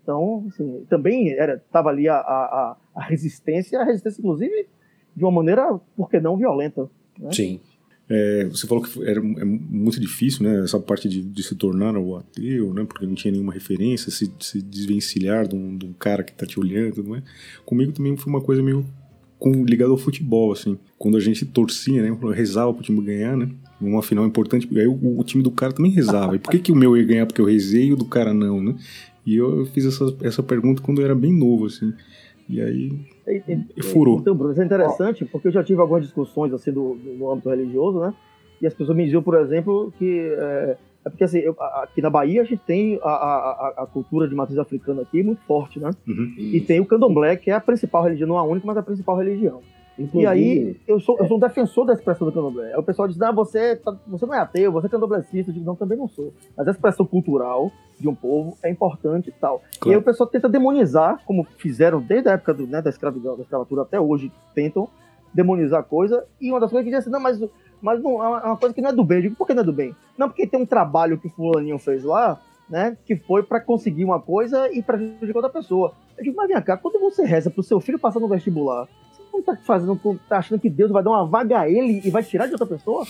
Então, 0.02 0.44
assim, 0.48 0.86
também 0.88 1.30
estava 1.30 1.88
ali 1.88 2.08
a, 2.08 2.16
a, 2.16 2.76
a- 2.94 3.02
resistência, 3.02 3.80
a 3.80 3.84
resistência, 3.84 4.20
inclusive, 4.20 4.68
de 5.16 5.24
uma 5.24 5.32
maneira, 5.32 5.80
por 5.96 6.08
que 6.08 6.20
não, 6.20 6.36
violenta. 6.36 6.88
sim. 7.32 7.60
É, 8.08 8.44
você 8.44 8.66
falou 8.68 8.84
que 8.84 9.02
era 9.02 9.18
é 9.18 9.44
muito 9.44 9.98
difícil, 9.98 10.44
né? 10.44 10.62
Essa 10.62 10.78
parte 10.78 11.08
de, 11.08 11.22
de 11.22 11.42
se 11.42 11.56
tornar 11.56 11.96
o 11.96 12.16
ateu, 12.16 12.72
né? 12.72 12.84
Porque 12.84 13.04
não 13.04 13.14
tinha 13.14 13.32
nenhuma 13.32 13.52
referência, 13.52 14.12
se, 14.12 14.32
se 14.38 14.62
desvencilhar 14.62 15.48
de 15.48 15.56
um, 15.56 15.76
de 15.76 15.86
um 15.86 15.92
cara 15.92 16.22
que 16.22 16.32
tá 16.32 16.46
te 16.46 16.60
olhando, 16.60 17.02
não 17.02 17.16
é? 17.16 17.22
Comigo 17.64 17.92
também 17.92 18.16
foi 18.16 18.32
uma 18.32 18.40
coisa 18.40 18.62
meio 18.62 18.86
com, 19.38 19.64
ligada 19.64 19.90
ao 19.90 19.98
futebol, 19.98 20.52
assim. 20.52 20.78
Quando 20.96 21.16
a 21.16 21.20
gente 21.20 21.44
torcia, 21.44 22.00
né? 22.00 22.16
Rezava 22.32 22.72
pro 22.72 22.82
time 22.82 23.02
ganhar, 23.02 23.36
né? 23.36 23.50
Uma 23.80 24.02
final 24.02 24.24
importante, 24.24 24.68
aí 24.78 24.86
o, 24.86 25.18
o 25.18 25.24
time 25.24 25.42
do 25.42 25.50
cara 25.50 25.72
também 25.72 25.90
rezava. 25.90 26.36
E 26.36 26.38
por 26.38 26.50
que, 26.50 26.60
que 26.60 26.72
o 26.72 26.76
meu 26.76 26.96
ia 26.96 27.04
ganhar 27.04 27.26
porque 27.26 27.40
eu 27.40 27.44
rezei 27.44 27.86
e 27.86 27.92
o 27.92 27.96
do 27.96 28.04
cara 28.04 28.32
não, 28.32 28.62
né? 28.62 28.76
E 29.26 29.34
eu 29.34 29.66
fiz 29.66 29.84
essa, 29.84 30.16
essa 30.22 30.42
pergunta 30.42 30.80
quando 30.80 31.00
eu 31.00 31.04
era 31.04 31.14
bem 31.14 31.32
novo, 31.32 31.66
assim. 31.66 31.92
E 32.48 32.60
aí 32.60 32.92
E, 33.26 33.42
e- 33.48 33.66
E 33.76 33.82
furou. 33.82 34.18
Então, 34.18 34.34
Bruno, 34.34 34.52
isso 34.52 34.62
é 34.62 34.64
interessante, 34.64 35.24
porque 35.24 35.48
eu 35.48 35.52
já 35.52 35.64
tive 35.64 35.80
algumas 35.80 36.02
discussões 36.04 36.52
assim 36.52 36.72
do, 36.72 36.94
do- 36.94 37.14
no 37.18 37.30
âmbito 37.30 37.50
religioso, 37.50 37.98
né? 38.00 38.14
E 38.62 38.66
as 38.66 38.72
pessoas 38.74 38.96
me 38.96 39.04
diziam, 39.04 39.22
por 39.22 39.34
exemplo, 39.38 39.92
que 39.98 40.20
é, 40.38 40.76
é 41.04 41.10
porque 41.10 41.24
assim, 41.24 41.38
eu- 41.38 41.56
aqui 41.58 42.00
na 42.00 42.08
Bahia 42.08 42.42
a 42.42 42.44
gente 42.44 42.62
tem 42.66 42.98
a, 43.02 43.08
a, 43.08 43.12
a- 43.68 43.74
a 43.82 43.86
cultura 43.86 44.28
de 44.28 44.34
matriz 44.34 44.58
africana 44.58 45.02
aqui 45.02 45.22
muito 45.22 45.42
forte, 45.42 45.78
né? 45.80 45.90
Uhum. 46.06 46.34
E 46.38 46.60
tem 46.60 46.78
o 46.80 46.86
candomblé, 46.86 47.36
que 47.36 47.50
é 47.50 47.54
a 47.54 47.60
principal 47.60 48.02
religião, 48.04 48.28
não 48.28 48.38
a 48.38 48.42
única, 48.44 48.66
mas 48.66 48.76
a 48.76 48.82
principal 48.82 49.16
religião. 49.16 49.60
Inclusive, 49.98 50.22
E 50.22 50.26
aí, 50.26 50.80
eu 50.86 51.00
sou, 51.00 51.16
eu 51.18 51.26
sou 51.26 51.36
um 51.38 51.40
defensor 51.40 51.86
da 51.86 51.94
expressão 51.94 52.26
do 52.26 52.32
candomblé. 52.32 52.72
Aí 52.72 52.78
o 52.78 52.82
pessoal 52.82 53.08
diz, 53.08 53.20
ah, 53.22 53.32
você, 53.32 53.76
tá- 53.76 53.96
você 54.06 54.26
não 54.26 54.34
é 54.34 54.38
ateu, 54.40 54.70
você 54.70 54.86
é 54.86 54.90
candomblessista. 54.90 55.50
Eu 55.50 55.54
digo, 55.54 55.64
não, 55.64 55.74
também 55.74 55.96
não 55.96 56.06
sou. 56.08 56.32
Mas 56.56 56.68
a 56.68 56.70
expressão 56.70 57.06
cultural 57.06 57.72
de 57.98 58.06
um 58.08 58.14
povo 58.14 58.58
é 58.62 58.70
importante 58.70 59.28
e 59.28 59.32
tal. 59.32 59.62
E 59.74 59.78
Claro. 59.78 59.96
aí 59.98 60.02
o 60.02 60.04
pessoal 60.04 60.28
tenta 60.28 60.48
demonizar, 60.48 61.22
como 61.24 61.44
fizeram 61.56 62.00
desde 62.00 62.28
a 62.28 62.32
época 62.32 62.52
do, 62.52 62.66
né, 62.66 62.82
da 62.82 62.90
escravidão, 62.90 63.36
da 63.36 63.42
escravatura 63.42 63.82
até 63.82 63.98
hoje, 63.98 64.30
tentam 64.54 64.86
demonizar 65.32 65.80
a 65.80 65.82
coisa. 65.82 66.24
E 66.40 66.50
uma 66.50 66.60
das 66.60 66.70
coisas 66.70 66.84
que 66.84 66.90
diz 66.90 67.00
assim, 67.00 67.10
não, 67.10 67.20
mas, 67.20 67.40
mas 67.80 68.02
não, 68.02 68.22
é 68.22 68.28
uma- 68.28 68.52
é 68.52 68.56
coisa 68.56 68.74
que 68.74 68.82
não 68.82 68.90
é 68.90 68.92
do 68.92 69.04
bem. 69.04 69.18
Eu 69.18 69.22
digo, 69.22 69.36
por 69.36 69.46
que 69.46 69.54
não 69.54 69.62
é 69.62 69.66
do 69.66 69.72
bem? 69.72 69.94
Não, 70.18 70.28
porque 70.28 70.46
tem 70.46 70.60
um 70.60 70.66
trabalho 70.66 71.16
que 71.18 71.26
o 71.28 71.30
fulaninho 71.30 71.78
fez 71.78 72.04
lá, 72.04 72.38
né, 72.68 72.98
que 73.06 73.16
foi 73.16 73.42
pra 73.42 73.60
conseguir 73.60 74.04
uma 74.04 74.20
coisa 74.20 74.70
e 74.70 74.82
prejudicar 74.82 75.36
outra 75.36 75.50
pessoa. 75.50 75.92
Eu 76.18 76.24
digo, 76.24 76.36
mas 76.36 76.48
vem 76.48 76.60
cá, 76.62 76.76
quando 76.76 76.98
você 77.00 77.24
reza 77.24 77.48
pro 77.48 77.62
seu 77.62 77.80
filho 77.80 77.98
passar 77.98 78.20
no 78.20 78.28
vestibular, 78.28 78.86
não 79.36 79.42
tá 79.42 79.56
fazendo, 79.56 79.98
tá 80.28 80.38
achando 80.38 80.58
que 80.60 80.68
Deus 80.70 80.90
vai 80.90 81.02
dar 81.02 81.10
uma 81.10 81.26
vaga 81.26 81.60
a 81.60 81.70
ele 81.70 82.00
e 82.04 82.10
vai 82.10 82.22
tirar 82.22 82.46
de 82.46 82.52
outra 82.52 82.66
pessoa? 82.66 83.04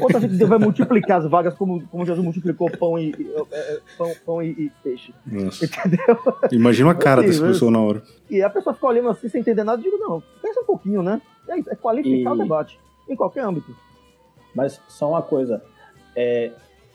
Ou 0.00 0.08
tá 0.08 0.18
achando 0.18 0.30
que 0.30 0.36
Deus 0.36 0.48
vai 0.50 0.58
multiplicar 0.58 1.18
as 1.18 1.28
vagas 1.28 1.54
como, 1.54 1.82
como 1.88 2.06
Jesus 2.06 2.24
multiplicou 2.24 2.70
pão 2.70 2.98
e, 2.98 3.10
e- 3.10 3.34
é, 3.50 3.58
é, 3.74 3.80
pão, 3.98 4.12
pão 4.24 4.42
e, 4.42 4.50
e 4.50 4.72
peixe? 4.82 5.12
Nossa. 5.26 5.64
Entendeu? 5.64 6.16
Imagina 6.52 6.90
a 6.90 6.94
cara 6.94 7.22
Sim, 7.22 7.28
dessa 7.28 7.46
pessoa 7.46 7.70
na 7.70 7.80
hora. 7.80 8.02
E 8.30 8.42
a 8.42 8.48
pessoa 8.50 8.74
fica 8.74 8.86
olhando 8.86 9.08
assim 9.10 9.28
sem 9.28 9.40
entender 9.40 9.64
nada. 9.64 9.80
Eu 9.80 9.84
digo, 9.90 9.98
não, 9.98 10.22
pensa 10.40 10.60
um 10.60 10.64
pouquinho, 10.64 11.02
né? 11.02 11.20
É, 11.48 11.58
é 11.58 11.74
qualificar 11.76 12.30
E- 12.30 12.34
o 12.34 12.36
debate, 12.38 12.78
em 13.08 13.16
qualquer 13.16 13.44
âmbito. 13.44 13.74
Mas 14.54 14.80
só 14.88 15.08
uma 15.10 15.22
coisa. 15.22 15.62
é, 16.14 16.52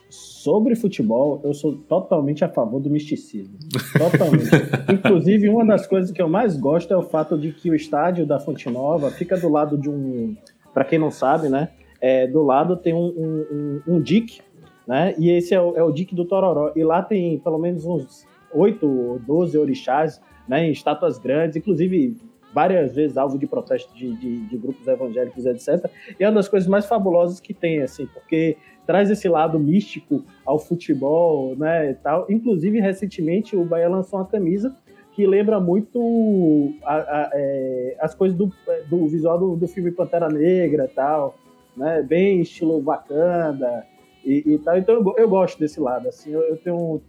sobre 0.10 0.76
futebol, 0.76 1.42
eu 1.44 1.54
sou 1.54 1.74
totalmente 1.74 2.44
a 2.44 2.50
favor 2.50 2.80
do 2.80 2.90
misticismo. 2.90 3.58
Totalmente. 3.98 4.50
Inclusive, 4.92 5.50
uma 5.50 5.66
das 5.66 5.86
coisas 5.86 6.12
que 6.12 6.22
eu 6.22 6.30
mais 6.30 6.58
gosto 6.58 6.94
é 6.94 6.98
o 6.98 7.02
fato 7.02 7.38
de 7.38 7.52
que 7.52 7.70
o 7.70 7.76
estádio 7.76 8.26
da 8.26 8.40
Fonte 8.40 8.70
Nova 8.70 9.12
fica 9.12 9.38
do 9.38 9.50
lado 9.50 9.78
de 9.78 9.90
um. 9.90 10.36
Para 10.74 10.86
quem 10.86 11.00
não 11.00 11.12
sabe, 11.12 11.50
né? 11.50 11.70
É, 12.00 12.28
do 12.28 12.44
lado 12.44 12.78
tem 12.78 12.94
um, 12.94 13.08
um, 13.08 13.46
um, 13.52 13.96
um 13.96 14.02
dique, 14.02 14.42
né? 14.88 15.14
E 15.18 15.30
esse 15.30 15.54
é 15.54 15.62
o, 15.62 15.76
é 15.76 15.84
o 15.84 15.92
dique 15.92 16.16
do 16.16 16.26
Tororó. 16.26 16.72
E 16.76 16.84
lá 16.84 17.02
tem 17.02 17.40
pelo 17.40 17.58
menos 17.58 17.86
uns 17.86 18.26
8 18.54 18.88
ou 18.88 19.20
12 19.20 19.58
orixás, 19.58 20.22
né? 20.48 20.68
Em 20.68 20.72
estátuas 20.72 21.18
grandes, 21.18 21.58
inclusive 21.58 22.16
várias 22.54 22.96
vezes 22.96 23.18
alvo 23.18 23.38
de 23.38 23.46
protesto 23.46 23.94
de, 23.94 24.16
de, 24.16 24.48
de 24.48 24.58
grupos 24.58 24.88
evangélicos, 24.88 25.46
etc. 25.46 25.92
E 26.20 26.24
é 26.24 26.28
uma 26.28 26.36
das 26.36 26.48
coisas 26.48 26.68
mais 26.68 26.86
fabulosas 26.86 27.40
que 27.40 27.54
tem, 27.54 27.82
assim, 27.82 28.08
porque 28.08 28.58
traz 28.88 29.12
esse 29.12 29.28
lado 29.28 29.60
místico 29.60 30.24
ao 30.46 30.58
futebol, 30.58 31.56
né, 31.58 31.92
e 31.92 31.94
tal. 31.94 32.26
Inclusive, 32.30 32.80
recentemente, 32.80 33.56
o 33.56 33.66
Bahia 33.66 33.90
lançou 33.90 34.18
uma 34.18 34.26
camisa 34.26 34.74
que 35.12 35.28
lembra 35.28 35.60
muito 35.60 36.74
a, 36.84 36.96
a, 36.96 37.32
é, 37.34 37.98
as 38.00 38.16
coisas 38.16 38.38
do, 38.38 38.52
do 38.90 39.08
visual 39.08 39.38
do, 39.38 39.56
do, 39.56 39.68
filme 39.68 39.92
Pantera 39.92 40.30
Negra 40.30 40.86
e 40.86 40.96
tal, 40.96 41.36
né, 41.76 42.02
bem 42.02 42.42
estilo 42.42 42.82
Wakanda 42.82 43.86
e, 44.24 44.54
e 44.54 44.58
tal. 44.60 44.78
Então, 44.78 44.96
eu, 44.96 45.16
eu, 45.18 45.28
gosto 45.28 45.60
desse 45.60 45.80
lado, 45.80 46.08
assim, 46.08 46.32
eu, 46.32 46.42
eu 46.42 46.58
tenho... 46.58 47.02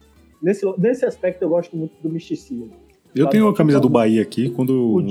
Nesse, 0.42 0.64
nesse 0.78 1.04
aspecto, 1.04 1.42
eu 1.42 1.48
gosto 1.48 1.76
muito 1.76 1.94
do 2.02 2.08
misticismo. 2.08 2.70
Eu 3.14 3.26
tenho 3.28 3.48
a 3.48 3.54
camisa 3.54 3.80
do 3.80 3.88
Bahia 3.88 4.22
aqui, 4.22 4.50
quando 4.50 5.04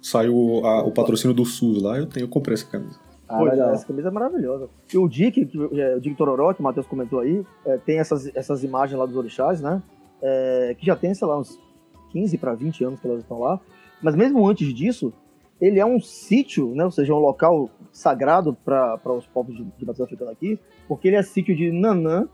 saiu 0.00 0.64
a, 0.64 0.82
o 0.82 0.92
patrocínio 0.92 1.34
do 1.34 1.44
SUS 1.44 1.82
lá, 1.82 1.98
eu, 1.98 2.06
tenho, 2.06 2.24
eu 2.24 2.28
comprei 2.28 2.54
essa 2.54 2.66
camisa. 2.66 2.98
Ah, 3.30 3.38
pois, 3.38 3.56
essa 3.56 3.86
camisa 3.86 4.08
é 4.08 4.10
maravilhosa. 4.10 4.68
E 4.92 4.98
o 4.98 5.08
Dick, 5.08 5.46
que, 5.46 5.80
é, 5.80 5.94
o 5.94 6.00
Dick 6.00 6.16
Tororó, 6.16 6.52
que 6.52 6.58
o 6.58 6.64
Matheus 6.64 6.86
comentou 6.86 7.20
aí, 7.20 7.46
é, 7.64 7.76
tem 7.78 8.00
essas, 8.00 8.34
essas 8.34 8.64
imagens 8.64 8.98
lá 8.98 9.06
dos 9.06 9.16
orixás, 9.16 9.60
né? 9.60 9.80
É, 10.20 10.74
que 10.76 10.84
já 10.84 10.96
tem, 10.96 11.14
sei 11.14 11.28
lá, 11.28 11.38
uns 11.38 11.56
15 12.10 12.36
para 12.38 12.54
20 12.54 12.82
anos 12.84 13.00
que 13.00 13.06
elas 13.06 13.20
estão 13.20 13.38
lá. 13.38 13.60
Mas 14.02 14.16
mesmo 14.16 14.44
antes 14.48 14.74
disso, 14.74 15.12
ele 15.60 15.78
é 15.78 15.86
um 15.86 16.00
sítio, 16.00 16.74
né? 16.74 16.84
Ou 16.84 16.90
seja, 16.90 17.14
um 17.14 17.18
local 17.18 17.70
sagrado 17.92 18.52
para 18.64 18.98
os 19.06 19.26
povos 19.28 19.54
de, 19.54 19.62
de 19.62 19.86
matriz 19.86 20.00
africana 20.00 20.32
aqui, 20.32 20.58
porque 20.88 21.06
ele 21.06 21.16
é 21.16 21.22
sítio 21.22 21.54
de 21.54 21.70
Nanã, 21.70 22.26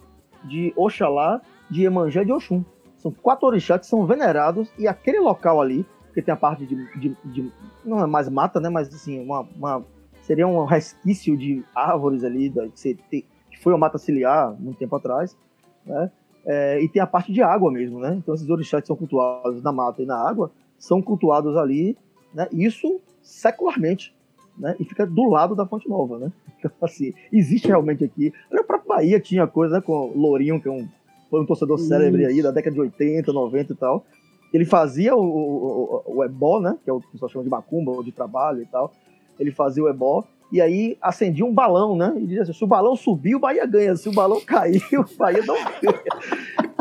de 0.45 0.73
Oxalá, 0.77 1.43
de 1.71 1.85
Emanjá 1.85 2.23
e 2.23 2.25
de 2.25 2.33
Oxum. 2.33 2.65
São 2.97 3.13
quatro 3.13 3.47
orixás 3.47 3.81
que 3.81 3.87
são 3.87 4.07
venerados 4.07 4.73
e 4.79 4.89
aquele 4.89 5.21
local 5.21 5.61
ali, 5.61 5.85
que 6.15 6.23
tem 6.23 6.33
a 6.33 6.37
parte 6.37 6.65
de, 6.65 6.75
de, 6.99 7.17
de 7.23 7.53
não 7.85 8.03
é 8.03 8.07
mais 8.07 8.31
mata, 8.31 8.59
né? 8.59 8.71
Mas 8.71 8.89
assim, 8.89 9.23
uma, 9.23 9.41
uma 9.55 9.85
seria 10.27 10.47
um 10.47 10.65
resquício 10.65 11.37
de 11.37 11.65
árvores 11.73 12.25
ali, 12.25 12.51
da, 12.51 12.67
que 12.69 13.25
foi 13.61 13.73
uma 13.73 13.79
mata 13.79 13.97
ciliar 13.97 14.55
muito 14.59 14.77
tempo 14.77 14.97
atrás, 14.97 15.37
né? 15.85 16.11
É, 16.45 16.81
e 16.81 16.89
tem 16.89 17.01
a 17.01 17.07
parte 17.07 17.33
de 17.33 17.43
água 17.43 17.71
mesmo, 17.71 18.01
né? 18.01 18.15
Então 18.17 18.35
esses 18.35 18.49
orixás 18.49 18.83
que 18.83 18.87
são 18.89 18.97
cultuados 18.97 19.63
na 19.63 19.73
mata 19.73 20.03
e 20.03 20.07
na 20.07 20.17
água 20.17 20.51
são 20.79 21.01
cultuados 21.01 21.57
ali, 21.57 21.97
né? 22.35 22.49
Isso 22.53 23.01
secularmente, 23.23 24.15
né? 24.59 24.75
E 24.81 24.85
fica 24.85 25.07
do 25.07 25.29
lado 25.29 25.55
da 25.55 25.65
Fonte 25.65 25.89
Nova, 25.89 26.19
né? 26.19 26.33
Então 26.59 26.73
assim, 26.83 27.13
existe 27.33 27.69
realmente 27.69 28.03
aqui. 28.03 28.33
A 28.51 28.65
própria 28.65 28.97
Bahia 28.97 29.21
tinha 29.21 29.47
coisa 29.47 29.77
né, 29.77 29.81
com 29.81 29.93
o 29.93 30.19
Lourinho, 30.19 30.61
que 30.61 30.67
é 30.67 30.73
um, 30.73 30.89
foi 31.31 31.41
um 31.41 31.47
torcedor 31.47 31.79
Isso. 31.79 31.87
célebre 31.87 32.25
aí 32.25 32.43
da 32.43 32.51
década 32.51 32.75
de 32.75 32.81
80, 32.81 33.33
90 33.33 33.73
e 33.73 33.77
tal. 33.77 34.05
Ele 34.53 34.65
fazia 34.65 35.15
o, 35.15 35.21
o, 35.21 36.03
o, 36.07 36.17
o 36.17 36.25
ebó, 36.25 36.59
né? 36.61 36.77
Que 36.83 36.91
é 36.91 36.93
o 36.93 37.01
que 37.01 37.07
o 37.09 37.11
pessoal 37.11 37.29
chama 37.29 37.45
de 37.45 37.51
macumba 37.51 37.93
ou 37.93 38.03
de 38.03 38.11
trabalho 38.11 38.63
e 38.63 38.67
tal 38.67 38.93
ele 39.39 39.51
fazia 39.51 39.83
o 39.83 39.89
ebó, 39.89 40.25
e 40.51 40.61
aí 40.61 40.97
acendia 41.01 41.45
um 41.45 41.53
balão, 41.53 41.97
né? 41.97 42.15
E 42.17 42.27
dizia 42.27 42.43
assim, 42.43 42.53
se 42.53 42.65
o 42.65 42.67
balão 42.69 42.95
subir, 42.95 43.35
o 43.35 43.41
Bahia 43.41 43.67
ganha. 43.67 43.97
Se 43.97 44.09
o 44.09 44.13
balão 44.13 44.41
cair, 44.41 44.83
o 44.95 45.17
Bahia 45.17 45.43
não 45.45 45.55
ganha. 45.55 46.03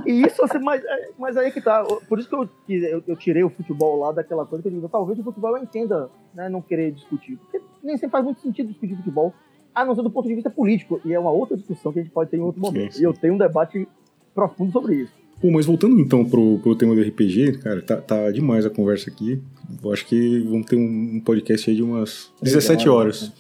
E 0.05 0.21
isso, 0.21 0.43
assim, 0.43 0.59
mas, 0.59 0.83
mas 1.17 1.35
aí 1.35 1.51
que 1.51 1.59
tá. 1.59 1.83
Por 2.07 2.19
isso 2.19 2.29
que 2.29 2.35
eu, 2.35 2.47
eu, 2.69 3.03
eu, 3.07 3.15
tirei 3.15 3.43
o 3.43 3.49
futebol 3.49 3.99
lá 3.99 4.11
daquela 4.11 4.45
coisa 4.45 4.61
que 4.61 4.67
eu 4.67 4.73
digo, 4.73 4.87
talvez 4.87 5.17
o 5.17 5.23
futebol 5.23 5.57
eu 5.57 5.63
entenda, 5.63 6.11
né? 6.33 6.47
Não 6.47 6.61
querer 6.61 6.91
discutir. 6.91 7.37
Porque 7.37 7.59
nem 7.83 7.97
sempre 7.97 8.11
faz 8.11 8.23
muito 8.23 8.39
sentido 8.39 8.69
discutir 8.69 8.95
futebol, 8.95 9.33
a 9.73 9.83
não 9.83 9.95
ser 9.95 10.03
do 10.03 10.11
ponto 10.11 10.27
de 10.27 10.35
vista 10.35 10.49
político. 10.49 11.01
E 11.03 11.11
é 11.11 11.19
uma 11.19 11.31
outra 11.31 11.57
discussão 11.57 11.91
que 11.91 11.99
a 11.99 12.03
gente 12.03 12.11
pode 12.11 12.29
ter 12.29 12.37
em 12.37 12.41
outro 12.41 12.61
momento. 12.61 12.93
Sim, 12.93 12.97
sim. 12.97 13.01
E 13.01 13.05
eu 13.05 13.13
tenho 13.13 13.33
um 13.33 13.37
debate 13.37 13.87
profundo 14.33 14.71
sobre 14.71 14.95
isso. 14.95 15.24
Pô, 15.45 15.51
mas 15.51 15.67
voltando 15.67 15.99
então 15.99 16.25
pro, 16.25 16.57
pro 16.57 16.75
tema 16.75 16.95
do 16.95 17.01
RPG, 17.01 17.59
cara, 17.59 17.79
tá, 17.79 17.97
tá 17.97 18.31
demais 18.31 18.65
a 18.65 18.69
conversa 18.71 19.11
aqui. 19.11 19.39
Eu 19.83 19.93
acho 19.93 20.03
que 20.07 20.39
vamos 20.39 20.65
ter 20.65 20.75
um 20.75 21.21
podcast 21.23 21.69
aí 21.69 21.75
de 21.75 21.83
umas 21.83 22.31
17 22.41 22.89
horas. 22.89 23.31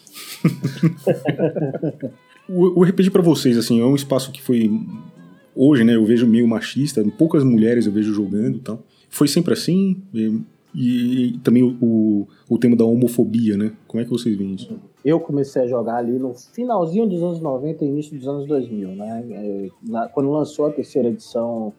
o, 2.47 2.79
o 2.79 2.83
RPG 2.83 3.09
para 3.09 3.23
vocês, 3.23 3.57
assim, 3.57 3.81
é 3.81 3.83
um 3.83 3.95
espaço 3.95 4.31
que 4.31 4.39
foi. 4.39 4.71
Hoje, 5.55 5.83
né, 5.83 5.95
eu 5.95 6.05
vejo 6.05 6.27
meio 6.27 6.47
machista, 6.47 7.03
poucas 7.17 7.43
mulheres 7.43 7.87
eu 7.87 7.91
vejo 7.91 8.13
jogando 8.13 8.57
e 8.57 8.61
tal. 8.61 8.83
Foi 9.09 9.27
sempre 9.27 9.53
assim? 9.53 9.99
E, 10.13 10.41
e, 10.75 11.39
também 11.39 11.63
o, 11.63 11.75
o, 11.81 12.27
o, 12.47 12.59
tema 12.59 12.75
da 12.75 12.85
homofobia, 12.85 13.57
né? 13.57 13.71
Como 13.87 13.99
é 13.99 14.03
que 14.03 14.11
vocês 14.11 14.37
veem 14.37 14.53
isso? 14.53 14.79
Eu 15.03 15.19
comecei 15.19 15.63
a 15.63 15.67
jogar 15.67 15.95
ali 15.95 16.19
no 16.19 16.35
finalzinho 16.35 17.07
dos 17.07 17.23
anos 17.23 17.39
90 17.39 17.83
e 17.83 17.87
início 17.87 18.15
dos 18.15 18.27
anos 18.27 18.45
2000, 18.45 18.89
né? 18.89 19.25
É, 19.31 20.07
quando 20.13 20.29
lançou 20.29 20.67
a 20.67 20.71
terceira 20.71 21.09
edição 21.09 21.73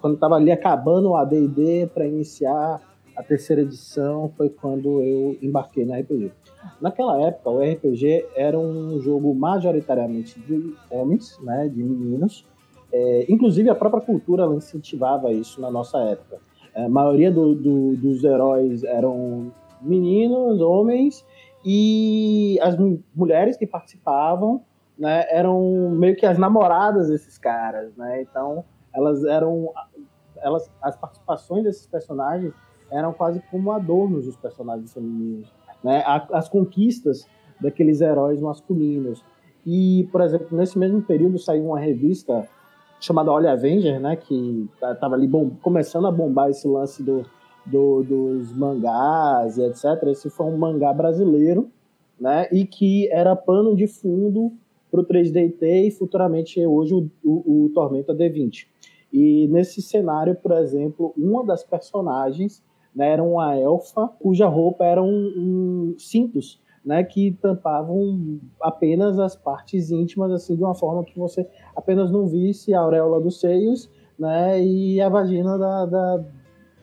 quando 0.00 0.14
estava 0.14 0.36
ali 0.36 0.50
acabando 0.50 1.10
o 1.10 1.16
AD&D 1.16 1.90
para 1.92 2.06
iniciar 2.06 2.80
a 3.16 3.22
terceira 3.22 3.62
edição 3.62 4.32
foi 4.36 4.48
quando 4.48 5.02
eu 5.02 5.36
embarquei 5.42 5.84
na 5.84 5.98
RPG. 5.98 6.32
Naquela 6.80 7.20
época, 7.22 7.50
o 7.50 7.60
RPG 7.60 8.26
era 8.34 8.58
um 8.58 8.98
jogo 9.00 9.34
majoritariamente 9.34 10.40
de 10.40 10.74
homens, 10.90 11.38
né, 11.42 11.68
de 11.68 11.82
meninos. 11.82 12.46
É, 12.92 13.26
inclusive, 13.28 13.68
a 13.68 13.74
própria 13.74 14.02
cultura 14.02 14.46
incentivava 14.46 15.32
isso 15.32 15.60
na 15.60 15.70
nossa 15.70 15.98
época. 15.98 16.38
É, 16.74 16.84
a 16.84 16.88
maioria 16.88 17.30
do, 17.30 17.54
do, 17.54 17.96
dos 17.96 18.24
heróis 18.24 18.82
eram 18.84 19.52
meninos, 19.80 20.60
homens, 20.60 21.24
e 21.64 22.58
as 22.60 22.76
mulheres 23.14 23.56
que 23.56 23.66
participavam 23.66 24.62
né, 24.98 25.26
eram 25.30 25.90
meio 25.90 26.16
que 26.16 26.26
as 26.26 26.38
namoradas 26.38 27.08
desses 27.08 27.38
caras. 27.38 27.94
Né? 27.96 28.22
Então, 28.22 28.64
elas 28.94 29.24
eram 29.24 29.72
elas 30.36 30.70
as 30.82 30.96
participações 30.96 31.64
desses 31.64 31.86
personagens 31.86 32.52
eram 32.90 33.12
quase 33.12 33.40
como 33.50 33.72
adornos 33.72 34.26
dos 34.26 34.36
personagens 34.36 34.92
femininos, 34.92 35.52
né? 35.82 36.02
As 36.06 36.48
conquistas 36.48 37.26
daqueles 37.60 38.00
heróis 38.00 38.40
masculinos. 38.40 39.24
E, 39.64 40.08
por 40.10 40.20
exemplo, 40.20 40.56
nesse 40.56 40.78
mesmo 40.78 41.00
período 41.00 41.38
saiu 41.38 41.66
uma 41.66 41.78
revista 41.78 42.46
chamada 43.00 43.32
Olha 43.32 43.52
Avenger, 43.52 44.00
né, 44.00 44.16
que 44.16 44.68
estava 44.74 45.14
ali 45.14 45.26
bom, 45.26 45.50
começando 45.62 46.06
a 46.06 46.10
bombar 46.10 46.50
esse 46.50 46.68
lance 46.68 47.02
do, 47.02 47.24
do, 47.66 48.02
dos 48.02 48.52
mangás 48.52 49.56
e 49.58 49.62
etc. 49.62 49.84
Esse 50.06 50.30
foi 50.30 50.46
um 50.46 50.56
mangá 50.56 50.92
brasileiro, 50.92 51.70
né, 52.20 52.48
e 52.52 52.64
que 52.64 53.10
era 53.10 53.34
pano 53.34 53.74
de 53.74 53.86
fundo 53.86 54.52
para 54.92 55.00
o 55.00 55.06
3DT 55.06 55.86
e 55.86 55.90
futuramente 55.90 56.64
hoje 56.66 56.94
o, 56.94 57.10
o, 57.24 57.64
o 57.64 57.70
Tormenta 57.70 58.14
D20. 58.14 58.66
E 59.10 59.48
nesse 59.48 59.80
cenário, 59.80 60.34
por 60.36 60.52
exemplo, 60.52 61.14
uma 61.16 61.42
das 61.44 61.64
personagens 61.64 62.62
né, 62.94 63.10
era 63.10 63.22
uma 63.22 63.56
elfa 63.56 64.06
cuja 64.20 64.46
roupa 64.46 64.84
eram 64.84 65.08
um, 65.08 65.32
um, 65.94 65.98
cintos 65.98 66.60
né, 66.84 67.02
que 67.02 67.32
tampavam 67.40 68.38
apenas 68.60 69.18
as 69.18 69.34
partes 69.34 69.90
íntimas, 69.90 70.30
assim, 70.30 70.56
de 70.56 70.62
uma 70.62 70.74
forma 70.74 71.04
que 71.04 71.18
você 71.18 71.48
apenas 71.74 72.10
não 72.10 72.26
visse 72.26 72.74
a 72.74 72.80
auréola 72.80 73.20
dos 73.20 73.40
seios 73.40 73.90
né, 74.18 74.62
e 74.62 75.00
a 75.00 75.08
vagina 75.08 75.56
da, 75.56 75.86
da, 75.86 76.24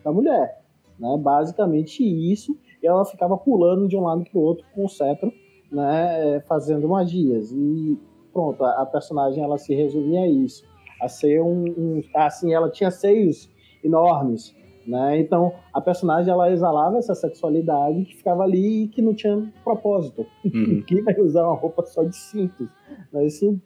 da 0.03 0.11
mulher. 0.11 0.61
Né, 0.97 1.17
basicamente 1.17 2.03
isso. 2.03 2.57
E 2.81 2.87
ela 2.87 3.05
ficava 3.05 3.37
pulando 3.37 3.87
de 3.87 3.95
um 3.95 4.01
lado 4.01 4.23
para 4.23 4.39
o 4.39 4.41
outro 4.41 4.65
com 4.73 4.85
o 4.85 4.89
cetro, 4.89 5.31
né, 5.71 6.41
fazendo 6.47 6.87
magias. 6.87 7.51
E 7.51 7.97
pronto, 8.33 8.63
a, 8.63 8.81
a 8.81 8.85
personagem 8.85 9.43
ela 9.43 9.57
se 9.57 9.73
resumia 9.73 10.21
a 10.21 10.27
isso 10.27 10.63
a 11.01 11.07
ser 11.07 11.41
um, 11.41 11.65
um 11.77 12.03
assim, 12.15 12.53
ela 12.53 12.69
tinha 12.69 12.91
seios 12.91 13.49
enormes, 13.83 14.53
né? 14.85 15.19
Então 15.19 15.53
a 15.73 15.79
personagem 15.79 16.31
ela 16.31 16.51
exalava 16.51 16.97
essa 16.97 17.15
sexualidade 17.15 18.05
que 18.05 18.17
ficava 18.17 18.43
ali 18.43 18.83
e 18.83 18.87
que 18.87 19.01
não 19.01 19.13
tinha 19.13 19.51
propósito. 19.63 20.25
Uhum. 20.43 20.83
Quem 20.87 21.03
vai 21.03 21.17
usar 21.19 21.45
uma 21.45 21.55
roupa 21.55 21.85
só 21.85 22.03
de 22.03 22.15
cintos? 22.15 22.67
Né? 23.13 23.25
Isso 23.25 23.59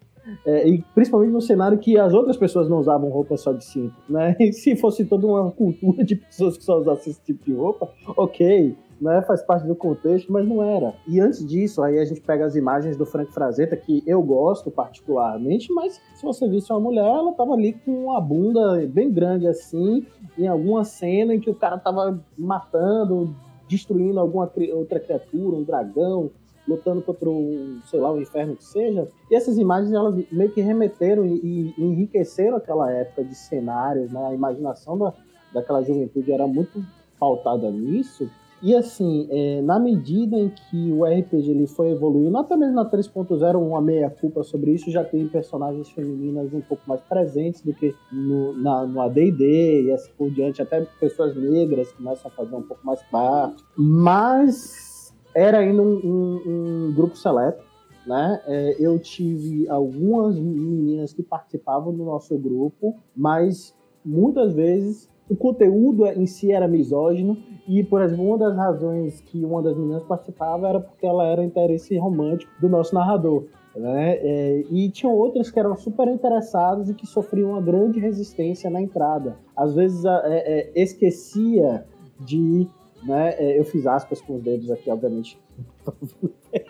é, 0.45 0.69
e 0.69 0.81
principalmente 0.93 1.31
no 1.31 1.41
cenário 1.41 1.77
que 1.77 1.97
as 1.97 2.13
outras 2.13 2.37
pessoas 2.37 2.69
não 2.69 2.79
usavam 2.79 3.09
roupa 3.09 3.35
só 3.35 3.51
de 3.51 3.63
cinto, 3.65 3.95
né? 4.07 4.35
E 4.39 4.53
se 4.53 4.75
fosse 4.75 5.03
toda 5.05 5.27
uma 5.27 5.51
cultura 5.51 6.03
de 6.03 6.15
pessoas 6.15 6.57
que 6.57 6.63
só 6.63 6.79
usassem 6.79 7.11
esse 7.11 7.21
tipo 7.21 7.43
de 7.43 7.53
roupa, 7.53 7.89
ok, 8.15 8.75
né, 9.03 9.21
faz 9.21 9.43
parte 9.43 9.67
do 9.67 9.75
contexto, 9.75 10.31
mas 10.31 10.47
não 10.47 10.63
era. 10.63 10.93
E 11.05 11.19
antes 11.19 11.45
disso, 11.45 11.83
aí 11.83 11.99
a 11.99 12.05
gente 12.05 12.21
pega 12.21 12.45
as 12.45 12.55
imagens 12.55 12.95
do 12.95 13.05
Frank 13.05 13.33
Frazetta, 13.33 13.75
que 13.75 14.01
eu 14.07 14.23
gosto 14.23 14.71
particularmente, 14.71 15.71
mas 15.73 16.01
se 16.15 16.23
você 16.23 16.47
visse 16.47 16.71
uma 16.71 16.79
mulher, 16.79 17.05
ela 17.05 17.33
tava 17.33 17.53
ali 17.53 17.73
com 17.73 18.05
uma 18.05 18.21
bunda 18.21 18.87
bem 18.87 19.11
grande 19.11 19.45
assim, 19.45 20.05
em 20.37 20.47
alguma 20.47 20.85
cena 20.85 21.35
em 21.35 21.39
que 21.39 21.49
o 21.49 21.55
cara 21.55 21.77
tava 21.77 22.17
matando, 22.37 23.35
destruindo 23.67 24.21
alguma 24.21 24.49
outra 24.73 24.99
criatura, 25.01 25.57
um 25.57 25.63
dragão, 25.63 26.31
lutando 26.65 27.01
contra 27.01 27.29
o, 27.29 27.79
sei 27.85 27.99
lá, 27.99 28.09
o 28.09 28.21
inferno 28.21 28.55
que 28.55 28.63
seja. 28.63 29.05
E 29.29 29.35
essas 29.35 29.57
imagens, 29.57 29.91
elas 29.93 30.15
meio 30.31 30.49
que 30.49 30.61
remeteram 30.61 31.25
e, 31.25 31.73
e 31.77 31.83
enriqueceram 31.83 32.55
aquela 32.55 32.89
época 32.89 33.25
de 33.25 33.35
cenários, 33.35 34.09
né? 34.13 34.27
A 34.27 34.33
imaginação 34.33 34.97
da, 34.97 35.13
daquela 35.53 35.83
juventude 35.83 36.31
era 36.31 36.47
muito 36.47 36.81
pautada 37.19 37.69
nisso. 37.69 38.29
E 38.63 38.73
assim, 38.73 39.27
é, 39.29 39.61
na 39.61 39.77
medida 39.77 40.37
em 40.37 40.47
que 40.47 40.89
o 40.93 41.03
RPG 41.03 41.51
ele 41.51 41.67
foi 41.67 41.89
evoluindo, 41.89 42.37
até 42.37 42.55
mesmo 42.55 42.75
na 42.75 42.89
3.0, 42.89 43.57
uma 43.57 43.81
meia-culpa 43.81 44.41
sobre 44.41 44.71
isso, 44.71 44.89
já 44.89 45.03
tem 45.03 45.27
personagens 45.27 45.89
femininas 45.89 46.53
um 46.53 46.61
pouco 46.61 46.81
mais 46.87 47.01
presentes 47.01 47.61
do 47.61 47.73
que 47.73 47.93
no, 48.09 48.53
na, 48.53 48.85
no 48.87 49.01
AD&D 49.01 49.83
e 49.83 49.91
assim 49.91 50.09
por 50.17 50.31
diante, 50.31 50.61
até 50.61 50.79
pessoas 50.97 51.35
negras 51.35 51.91
começam 51.91 52.31
a 52.31 52.33
fazer 52.33 52.55
um 52.55 52.61
pouco 52.61 52.85
mais 52.85 53.03
parte. 53.11 53.61
Mas 53.77 55.13
era 55.35 55.57
ainda 55.57 55.81
um, 55.81 55.97
um, 55.97 56.41
um 56.45 56.93
grupo 56.95 57.17
seleto, 57.17 57.61
né? 58.07 58.41
É, 58.47 58.77
eu 58.79 58.97
tive 58.97 59.67
algumas 59.67 60.39
meninas 60.39 61.11
que 61.11 61.21
participavam 61.21 61.93
do 61.93 62.05
nosso 62.05 62.37
grupo, 62.37 62.95
mas 63.13 63.75
muitas 64.05 64.53
vezes 64.53 65.11
o 65.29 65.35
conteúdo 65.35 66.05
em 66.05 66.25
si 66.25 66.49
era 66.49 66.65
misógino 66.65 67.37
e, 67.67 67.83
por 67.83 68.01
exemplo, 68.01 68.25
uma 68.25 68.37
das 68.37 68.55
razões 68.55 69.21
que 69.21 69.43
uma 69.43 69.61
das 69.61 69.75
meninas 69.77 70.03
participava 70.03 70.67
era 70.67 70.79
porque 70.79 71.05
ela 71.05 71.25
era 71.25 71.43
interesse 71.43 71.97
romântico 71.97 72.51
do 72.59 72.67
nosso 72.67 72.93
narrador. 72.93 73.45
Né? 73.75 74.17
É, 74.17 74.63
e 74.69 74.89
tinham 74.89 75.13
outras 75.15 75.49
que 75.49 75.59
eram 75.59 75.75
super 75.75 76.07
interessadas 76.07 76.89
e 76.89 76.93
que 76.93 77.07
sofriam 77.07 77.51
uma 77.51 77.61
grande 77.61 77.99
resistência 77.99 78.69
na 78.69 78.81
entrada. 78.81 79.37
Às 79.55 79.73
vezes 79.73 80.05
é, 80.05 80.11
é, 80.25 80.71
esquecia 80.75 81.85
de. 82.19 82.67
Né, 83.03 83.35
é, 83.37 83.59
eu 83.59 83.65
fiz 83.65 83.85
aspas 83.85 84.21
com 84.21 84.35
os 84.35 84.41
dedos 84.41 84.69
aqui, 84.71 84.89
obviamente. 84.89 85.37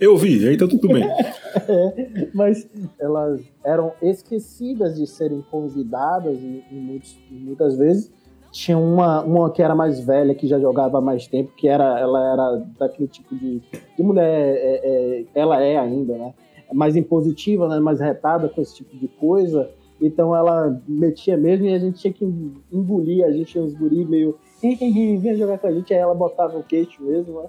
Eu 0.00 0.16
vi, 0.16 0.48
aí 0.48 0.56
tá 0.56 0.66
tudo 0.66 0.88
bem. 0.88 1.04
É, 1.68 2.28
mas 2.32 2.66
elas 2.98 3.42
eram 3.62 3.92
esquecidas 4.00 4.96
de 4.96 5.06
serem 5.06 5.44
convidadas 5.50 6.38
e, 6.40 6.64
e 6.70 6.74
muitos, 6.74 7.14
muitas 7.30 7.76
vezes 7.76 8.10
tinha 8.52 8.76
uma, 8.76 9.22
uma 9.22 9.50
que 9.50 9.62
era 9.62 9.74
mais 9.74 9.98
velha, 9.98 10.34
que 10.34 10.46
já 10.46 10.60
jogava 10.60 10.98
há 10.98 11.00
mais 11.00 11.26
tempo, 11.26 11.50
que 11.56 11.66
era, 11.66 11.98
ela 11.98 12.32
era 12.32 12.66
daquele 12.78 13.08
tipo 13.08 13.34
de, 13.34 13.62
de 13.96 14.02
mulher, 14.02 14.54
é, 14.56 14.80
é, 14.84 15.24
ela 15.34 15.60
é 15.60 15.78
ainda, 15.78 16.12
né? 16.16 16.34
Mais 16.72 16.94
impositiva, 16.94 17.66
né? 17.66 17.80
mais 17.80 17.98
retada 17.98 18.48
com 18.50 18.60
esse 18.60 18.76
tipo 18.76 18.94
de 18.96 19.08
coisa. 19.08 19.70
Então 20.00 20.36
ela 20.36 20.78
metia 20.86 21.36
mesmo 21.36 21.64
e 21.64 21.74
a 21.74 21.78
gente 21.78 21.98
tinha 21.98 22.12
que 22.12 22.24
engolir, 22.70 23.24
a 23.24 23.30
gente 23.30 23.52
tinha 23.52 23.64
uns 23.64 23.74
guri 23.74 24.04
meio. 24.04 24.36
Vinha 24.60 25.34
jogar 25.34 25.58
com 25.58 25.66
a 25.66 25.72
gente, 25.72 25.92
aí 25.94 26.00
ela 26.00 26.14
botava 26.14 26.58
o 26.58 26.62
queixo 26.62 27.02
mesmo, 27.02 27.40
né? 27.40 27.48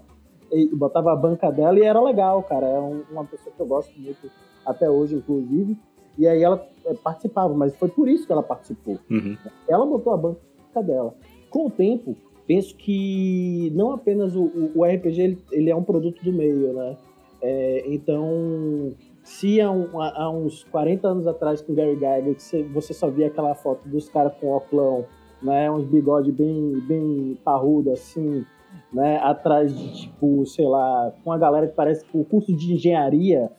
E 0.52 0.68
botava 0.74 1.12
a 1.12 1.16
banca 1.16 1.52
dela 1.52 1.78
e 1.80 1.84
era 1.84 2.00
legal, 2.02 2.44
cara. 2.44 2.66
É 2.66 2.80
uma 3.12 3.26
pessoa 3.26 3.54
que 3.56 3.62
eu 3.62 3.66
gosto 3.66 3.92
muito 4.00 4.30
até 4.66 4.90
hoje, 4.90 5.16
inclusive. 5.16 5.78
E 6.18 6.28
aí 6.28 6.44
ela 6.44 6.66
é, 6.86 6.94
participava, 6.94 7.54
mas 7.54 7.76
foi 7.76 7.90
por 7.90 8.08
isso 8.08 8.26
que 8.26 8.32
ela 8.32 8.44
participou. 8.44 9.00
Uhum. 9.10 9.36
Ela 9.68 9.86
botou 9.86 10.14
a 10.14 10.18
banca 10.18 10.40
dela. 10.82 11.14
Com 11.50 11.68
o 11.68 11.70
tempo, 11.70 12.16
penso 12.48 12.76
que 12.76 13.72
não 13.76 13.92
apenas 13.92 14.36
o, 14.36 14.72
o 14.76 14.84
RPG 14.84 15.22
ele, 15.22 15.38
ele, 15.52 15.70
é 15.70 15.76
um 15.76 15.84
produto 15.84 16.24
do 16.24 16.34
meio, 16.34 16.74
né? 16.74 16.98
É, 17.42 17.84
então, 17.88 18.94
se 19.24 19.60
há, 19.60 19.70
um, 19.70 20.00
há, 20.00 20.30
uns 20.30 20.64
40 20.66 21.08
anos 21.08 21.28
atrás 21.28 21.62
com 21.62 21.74
Gary 21.74 21.96
Gygax 21.96 22.52
você, 22.74 22.94
só 22.94 23.10
via 23.10 23.28
aquela 23.28 23.54
foto 23.54 23.88
dos 23.88 24.10
caras 24.10 24.34
com 24.40 24.48
óculos, 24.48 25.06
né? 25.42 25.70
Uns 25.70 25.86
bigode 25.86 26.32
bem, 26.32 26.80
bem 26.88 27.38
parrudo 27.44 27.92
assim, 27.92 28.46
né? 28.92 29.18
Atrás 29.18 29.78
de, 29.78 30.02
tipo, 30.02 30.46
sei 30.46 30.68
lá, 30.68 31.14
com 31.24 31.32
a 31.32 31.38
galera 31.38 31.68
que 31.68 31.76
parece 31.76 32.06
o 32.14 32.24
curso 32.24 32.56
de 32.56 32.74
engenharia, 32.74 33.52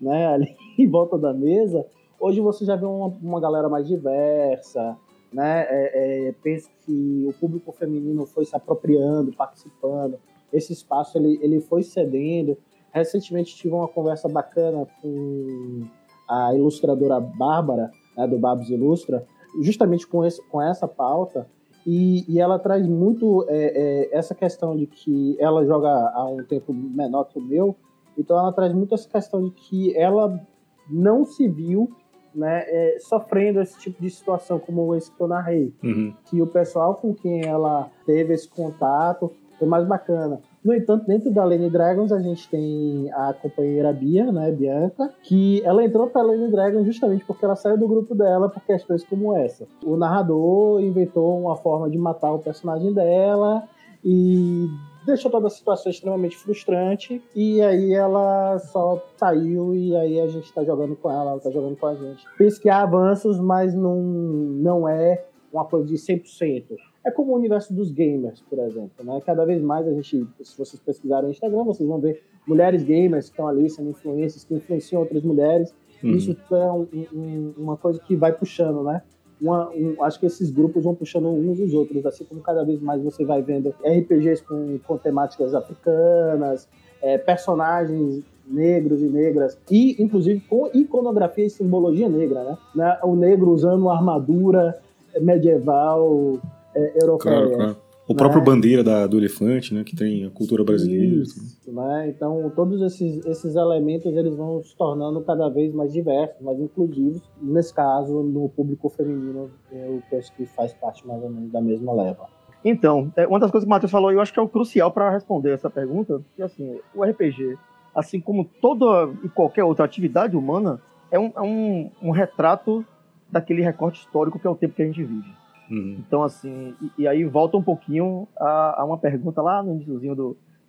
né? 0.00 0.26
Ali 0.34 0.56
em 0.78 0.88
volta 0.88 1.18
da 1.18 1.32
mesa. 1.32 1.84
Hoje 2.18 2.40
você 2.40 2.64
já 2.64 2.76
vê 2.76 2.86
uma, 2.86 3.08
uma 3.20 3.40
galera 3.40 3.68
mais 3.68 3.86
diversa, 3.86 4.96
né? 5.32 5.66
É, 5.68 6.28
é, 6.28 6.34
penso 6.42 6.68
que 6.84 7.24
o 7.28 7.32
público 7.32 7.72
feminino 7.72 8.26
foi 8.26 8.44
se 8.44 8.54
apropriando, 8.54 9.32
participando. 9.32 10.18
Esse 10.52 10.72
espaço 10.72 11.16
ele, 11.18 11.38
ele 11.42 11.60
foi 11.60 11.82
cedendo. 11.82 12.56
Recentemente 12.92 13.56
tive 13.56 13.74
uma 13.74 13.88
conversa 13.88 14.28
bacana 14.28 14.86
com 15.00 15.86
a 16.28 16.54
ilustradora 16.54 17.18
Bárbara, 17.20 17.90
né, 18.16 18.26
do 18.26 18.38
Babs 18.38 18.68
Ilustra, 18.68 19.26
justamente 19.60 20.06
com, 20.06 20.24
esse, 20.24 20.42
com 20.48 20.60
essa 20.60 20.86
pauta. 20.86 21.46
E, 21.86 22.24
e 22.32 22.38
ela 22.38 22.58
traz 22.58 22.86
muito 22.86 23.44
é, 23.48 24.10
é, 24.12 24.16
essa 24.16 24.34
questão 24.34 24.76
de 24.76 24.86
que 24.86 25.36
ela 25.40 25.64
joga 25.64 25.88
há 25.88 26.28
um 26.28 26.44
tempo 26.44 26.72
menor 26.72 27.24
que 27.24 27.38
o 27.38 27.42
meu, 27.42 27.74
então 28.16 28.38
ela 28.38 28.52
traz 28.52 28.72
muito 28.72 28.94
essa 28.94 29.08
questão 29.08 29.42
de 29.42 29.50
que 29.50 29.96
ela 29.96 30.40
não 30.88 31.24
se 31.24 31.48
viu 31.48 31.90
né, 32.34 32.64
é, 32.66 32.96
sofrendo 33.00 33.60
esse 33.60 33.78
tipo 33.78 34.00
de 34.00 34.10
situação 34.10 34.58
como 34.58 34.94
esse 34.94 35.10
que 35.10 35.20
eu 35.20 35.28
narrei. 35.28 35.72
Uhum. 35.82 36.14
Que 36.24 36.40
o 36.40 36.46
pessoal 36.46 36.94
com 36.94 37.14
quem 37.14 37.44
ela 37.44 37.90
teve 38.06 38.34
esse 38.34 38.48
contato 38.48 39.32
foi 39.58 39.68
mais 39.68 39.86
bacana. 39.86 40.40
No 40.64 40.72
entanto, 40.74 41.06
dentro 41.06 41.30
da 41.30 41.44
Lane 41.44 41.68
Dragons, 41.68 42.12
a 42.12 42.20
gente 42.20 42.48
tem 42.48 43.10
a 43.12 43.32
companheira 43.32 43.92
Bia, 43.92 44.30
né, 44.30 44.50
Bianca, 44.52 45.10
que 45.22 45.60
ela 45.64 45.84
entrou 45.84 46.08
pra 46.08 46.22
Lane 46.22 46.50
Dragons 46.50 46.86
justamente 46.86 47.24
porque 47.24 47.44
ela 47.44 47.56
saiu 47.56 47.76
do 47.76 47.88
grupo 47.88 48.14
dela 48.14 48.48
por 48.48 48.62
questões 48.62 49.04
como 49.04 49.36
essa. 49.36 49.66
O 49.84 49.96
narrador 49.96 50.80
inventou 50.80 51.38
uma 51.40 51.56
forma 51.56 51.90
de 51.90 51.98
matar 51.98 52.32
o 52.32 52.38
personagem 52.38 52.92
dela 52.92 53.64
e 54.04 54.68
deixou 55.04 55.30
toda 55.30 55.46
a 55.46 55.50
situação 55.50 55.90
extremamente 55.90 56.36
frustrante. 56.36 57.22
E 57.34 57.60
aí 57.60 57.92
ela 57.92 58.58
só 58.58 59.02
saiu 59.16 59.74
e 59.74 59.96
aí 59.96 60.20
a 60.20 60.26
gente 60.26 60.52
tá 60.52 60.64
jogando 60.64 60.96
com 60.96 61.10
ela, 61.10 61.32
ela 61.32 61.40
tá 61.40 61.50
jogando 61.50 61.76
com 61.76 61.86
a 61.86 61.94
gente. 61.94 62.24
Penso 62.36 62.60
que 62.60 62.68
há 62.68 62.82
avanços, 62.82 63.38
mas 63.38 63.74
não, 63.74 64.00
não 64.00 64.88
é 64.88 65.24
uma 65.52 65.64
coisa 65.64 65.86
de 65.86 65.94
100%. 65.94 66.76
É 67.04 67.10
como 67.10 67.32
o 67.32 67.36
universo 67.36 67.74
dos 67.74 67.90
gamers, 67.90 68.40
por 68.48 68.58
exemplo. 68.60 69.04
Né? 69.04 69.20
Cada 69.24 69.44
vez 69.44 69.60
mais 69.60 69.86
a 69.86 69.92
gente, 69.92 70.26
se 70.40 70.56
vocês 70.56 70.80
pesquisarem 70.80 71.24
no 71.24 71.30
Instagram, 71.30 71.64
vocês 71.64 71.88
vão 71.88 72.00
ver 72.00 72.22
mulheres 72.46 72.82
gamers 72.82 73.26
que 73.26 73.32
estão 73.32 73.48
ali 73.48 73.68
sendo 73.68 73.90
influências, 73.90 74.44
que 74.44 74.54
influenciam 74.54 75.00
outras 75.00 75.22
mulheres. 75.22 75.74
Uhum. 76.02 76.12
Isso 76.12 76.36
é 76.50 76.72
um, 76.72 76.88
um, 77.12 77.54
uma 77.56 77.76
coisa 77.76 78.00
que 78.00 78.16
vai 78.16 78.32
puxando, 78.32 78.82
né? 78.82 79.02
Uma, 79.42 79.68
um, 79.70 80.02
acho 80.04 80.20
que 80.20 80.26
esses 80.26 80.50
grupos 80.50 80.84
vão 80.84 80.94
puxando 80.94 81.26
uns 81.26 81.58
os 81.58 81.74
outros, 81.74 82.06
assim 82.06 82.24
como 82.24 82.40
cada 82.40 82.64
vez 82.64 82.80
mais 82.80 83.02
você 83.02 83.24
vai 83.24 83.42
vendo 83.42 83.74
RPGs 83.84 84.42
com, 84.44 84.78
com 84.86 84.96
temáticas 84.96 85.52
africanas, 85.52 86.68
é, 87.02 87.18
personagens 87.18 88.22
negros 88.46 89.02
e 89.02 89.06
negras, 89.06 89.58
e 89.70 90.00
inclusive 90.02 90.40
com 90.48 90.70
iconografia 90.72 91.46
e 91.46 91.50
simbologia 91.50 92.08
negra, 92.08 92.44
né? 92.44 92.58
né? 92.74 92.98
O 93.02 93.16
negro 93.16 93.50
usando 93.50 93.82
uma 93.82 93.94
armadura 93.94 94.78
medieval 95.20 96.38
é, 96.74 97.02
europeia. 97.02 97.34
Claro, 97.34 97.56
claro. 97.56 97.76
O 98.06 98.14
próprio 98.14 98.40
né? 98.40 98.46
bandeira 98.46 98.82
da, 98.82 99.06
do 99.06 99.16
elefante, 99.16 99.72
né, 99.72 99.84
que 99.84 99.94
tem 99.94 100.24
a 100.26 100.30
cultura 100.30 100.64
brasileira. 100.64 101.22
Isso, 101.22 101.72
né? 101.72 102.08
Então, 102.08 102.50
todos 102.54 102.82
esses, 102.82 103.24
esses 103.24 103.54
elementos 103.54 104.12
eles 104.14 104.34
vão 104.34 104.62
se 104.62 104.76
tornando 104.76 105.20
cada 105.22 105.48
vez 105.48 105.72
mais 105.72 105.92
diversos, 105.92 106.40
mais 106.40 106.58
inclusivos. 106.58 107.22
Nesse 107.40 107.72
caso, 107.72 108.22
no 108.22 108.48
público 108.48 108.88
feminino, 108.88 109.50
eu 109.70 110.02
penso 110.10 110.32
que 110.34 110.44
faz 110.44 110.72
parte 110.74 111.06
mais 111.06 111.22
ou 111.22 111.30
menos 111.30 111.52
da 111.52 111.60
mesma 111.60 111.92
leva. 111.92 112.26
Então, 112.64 113.12
é, 113.16 113.26
uma 113.26 113.38
das 113.38 113.50
coisas 113.50 113.64
que 113.64 113.68
o 113.68 113.70
Matheus 113.70 113.90
falou, 113.90 114.12
eu 114.12 114.20
acho 114.20 114.32
que 114.32 114.38
é 114.38 114.42
o 114.42 114.48
crucial 114.48 114.90
para 114.90 115.10
responder 115.10 115.50
essa 115.50 115.70
pergunta, 115.70 116.20
que 116.36 116.42
assim, 116.42 116.78
o 116.94 117.04
RPG, 117.04 117.56
assim 117.94 118.20
como 118.20 118.48
toda 118.60 119.12
e 119.24 119.28
qualquer 119.28 119.64
outra 119.64 119.84
atividade 119.84 120.36
humana, 120.36 120.80
é 121.10 121.18
um, 121.18 121.32
é 121.36 121.40
um, 121.40 121.90
um 122.02 122.10
retrato 122.10 122.84
daquele 123.30 123.62
recorte 123.62 124.00
histórico 124.00 124.38
que 124.38 124.46
é 124.46 124.50
o 124.50 124.54
tempo 124.54 124.74
que 124.74 124.82
a 124.82 124.86
gente 124.86 125.02
vive. 125.02 125.41
Uhum. 125.72 125.96
Então, 126.06 126.22
assim, 126.22 126.74
e, 126.82 127.02
e, 127.02 127.08
aí 127.08 127.24
volta 127.24 127.56
um 127.56 127.62
pouquinho 127.62 128.28
a, 128.38 128.82
a, 128.82 128.84
uma 128.84 128.98
pergunta 128.98 129.40
lá 129.40 129.62
no 129.62 129.72
iníciozinho 129.72 130.14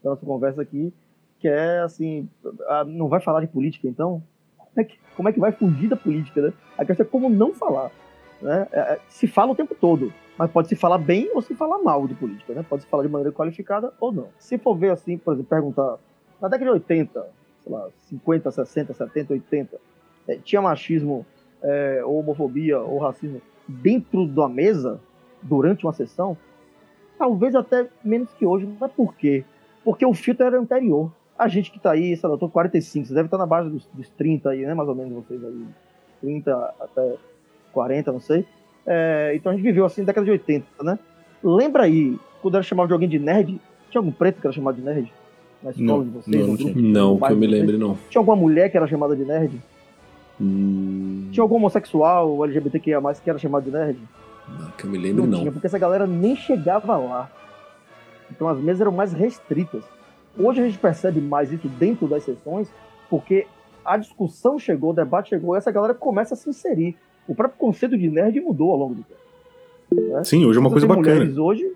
da 0.02 0.12
nossa 0.12 0.26
conversa 0.26 0.62
aqui, 0.62 0.94
que 1.40 1.48
é 1.50 1.82
assim, 1.82 2.30
a, 2.70 2.86
não 2.86 3.10
vai 3.10 3.20
falar 3.20 3.42
de 3.42 3.48
política, 3.48 3.86
então? 3.86 4.24
Como 4.58 4.72
é, 4.78 4.84
que, 4.86 4.98
como 5.18 5.28
é 5.28 5.34
que 5.34 5.40
vai 5.42 5.52
fugir 5.52 5.90
da 5.90 5.98
política, 5.98 6.42
né? 6.42 6.54
A 6.78 6.86
questão 6.86 7.06
é 7.06 7.10
como 7.10 7.30
não 7.30 7.54
falar. 7.54 7.92
Né? 8.42 8.66
É, 8.72 8.80
é, 8.80 9.00
se 9.10 9.28
fala 9.28 9.52
o 9.52 9.56
tempo 9.56 9.76
todo, 9.76 10.14
mas 10.38 10.50
pode 10.50 10.70
se 10.70 10.76
falar 10.76 10.98
bem 10.98 11.30
ou 11.36 11.42
se 11.42 11.54
falar 11.54 11.80
mal 11.80 12.08
de 12.08 12.16
política, 12.16 12.54
né? 12.54 12.66
Pode 12.68 12.84
se 12.84 12.88
falar 12.88 13.04
de 13.04 13.10
maneira 13.10 13.34
qualificada 13.34 13.92
ou 14.00 14.10
não. 14.10 14.30
Se 14.40 14.58
for 14.58 14.74
ver 14.74 14.92
assim, 14.92 15.18
por 15.18 15.34
exemplo, 15.34 15.50
perguntar, 15.50 15.98
na 16.42 16.48
década 16.48 16.72
de 16.72 16.78
80, 16.78 17.28
sei 17.62 17.72
lá, 17.74 17.90
50, 18.04 18.52
60, 18.52 18.94
70, 18.94 19.34
80, 19.34 19.78
é, 20.30 20.38
tinha 20.38 20.62
machismo, 20.62 21.26
é, 21.62 22.02
ou 22.06 22.20
homofobia, 22.20 22.80
ou 22.80 23.00
racismo 23.00 23.42
dentro 23.68 24.28
da 24.28 24.48
mesa, 24.48 25.00
durante 25.42 25.86
uma 25.86 25.94
sessão, 25.94 26.38
talvez 27.18 27.56
até 27.56 27.88
menos 28.04 28.30
que 28.34 28.46
hoje. 28.46 28.68
Mas 28.80 28.92
por 28.92 29.16
quê? 29.16 29.44
Porque 29.84 30.06
o 30.06 30.14
filtro 30.14 30.46
era 30.46 30.60
anterior. 30.60 31.12
A 31.38 31.48
gente 31.48 31.72
que 31.72 31.80
tá 31.80 31.92
aí, 31.92 32.16
sei 32.16 32.30
lá, 32.30 32.36
eu 32.36 32.40
tô 32.40 32.48
45, 32.48 33.08
você 33.08 33.14
deve 33.14 33.28
estar 33.28 33.38
na 33.38 33.46
base 33.46 33.70
dos, 33.70 33.86
dos 33.94 34.10
30 34.10 34.50
aí, 34.50 34.66
né? 34.66 34.74
Mais 34.74 34.88
ou 34.88 34.96
menos 34.96 35.14
vocês 35.14 35.44
aí. 35.44 35.66
30 36.22 36.74
até 36.80 37.16
40, 37.72 38.12
não 38.12 38.20
sei. 38.20 38.46
É, 38.86 39.34
então 39.36 39.52
a 39.52 39.56
gente 39.56 39.64
viveu 39.64 39.86
assim 39.86 40.02
na 40.02 40.08
década 40.08 40.26
de 40.26 40.32
80, 40.32 40.66
né? 40.84 41.00
Lembra 41.44 41.84
aí, 41.84 42.18
quando 42.42 42.56
era 42.56 42.64
chamado 42.64 42.88
de 42.88 42.94
alguém 42.94 43.10
de 43.10 43.20
nerd, 43.20 43.60
tinha 43.90 44.00
algum 44.00 44.12
preto 44.12 44.40
que 44.40 44.48
era 44.48 44.54
chamado 44.54 44.76
de 44.76 44.82
nerd? 44.82 45.12
Na 45.62 45.72
escola 45.72 45.88
não, 45.88 46.04
de 46.04 46.10
vocês? 46.10 46.48
Não, 46.48 46.56
grupo, 46.56 46.80
não 46.80 47.18
que 47.18 47.32
eu 47.32 47.38
me 47.38 47.48
lembre, 47.48 47.78
não. 47.78 47.98
Tinha 48.10 48.20
alguma 48.20 48.36
mulher 48.36 48.70
que 48.70 48.78
era 48.78 48.88
chamada 48.88 49.16
de 49.16 49.24
nerd? 49.24 49.62
Hum... 50.44 51.30
Tinha 51.32 51.42
algum 51.42 51.56
homossexual, 51.56 52.44
LGBTQIA+, 52.46 53.02
que 53.24 53.30
era 53.30 53.40
chamado 53.40 53.64
de 53.64 53.72
nerd? 53.72 53.98
Não, 54.48 54.72
que 54.72 54.84
eu 54.86 54.90
me 54.90 54.98
lembro, 54.98 55.24
não. 55.24 55.32
não. 55.32 55.40
Tinha, 55.40 55.52
porque 55.52 55.68
essa 55.68 55.80
galera 55.80 56.06
nem 56.06 56.36
chegava 56.36 56.98
lá. 56.98 57.32
Então 58.30 58.48
as 58.48 58.60
mesas 58.60 58.82
eram 58.82 58.92
mais 58.92 59.14
restritas. 59.14 59.84
Hoje 60.38 60.62
a 60.62 60.66
gente 60.66 60.78
percebe 60.78 61.22
mais 61.22 61.52
isso 61.52 61.68
dentro 61.68 62.08
das 62.08 62.24
sessões, 62.24 62.68
porque 63.10 63.48
a 63.86 63.98
discussão 63.98 64.58
chegou, 64.58 64.92
o 64.92 64.94
debate 64.94 65.30
chegou, 65.30 65.56
e 65.56 65.58
essa 65.58 65.72
galera 65.72 65.94
começa 65.94 66.34
a 66.34 66.38
se 66.38 66.50
inserir. 66.50 66.96
O 67.28 67.36
próprio 67.36 67.60
conceito 67.60 67.98
de 67.98 68.10
nerd 68.10 68.40
mudou 68.42 68.72
ao 68.72 68.78
longo 68.78 68.96
do 68.96 69.04
tempo. 69.04 70.12
né? 70.12 70.24
Sim, 70.24 70.46
hoje 70.46 70.58
é 70.58 70.60
uma 70.60 70.70
Você 70.70 70.74
coisa 70.74 70.88
bacana. 70.88 71.16
Mulheres 71.16 71.38
hoje, 71.38 71.72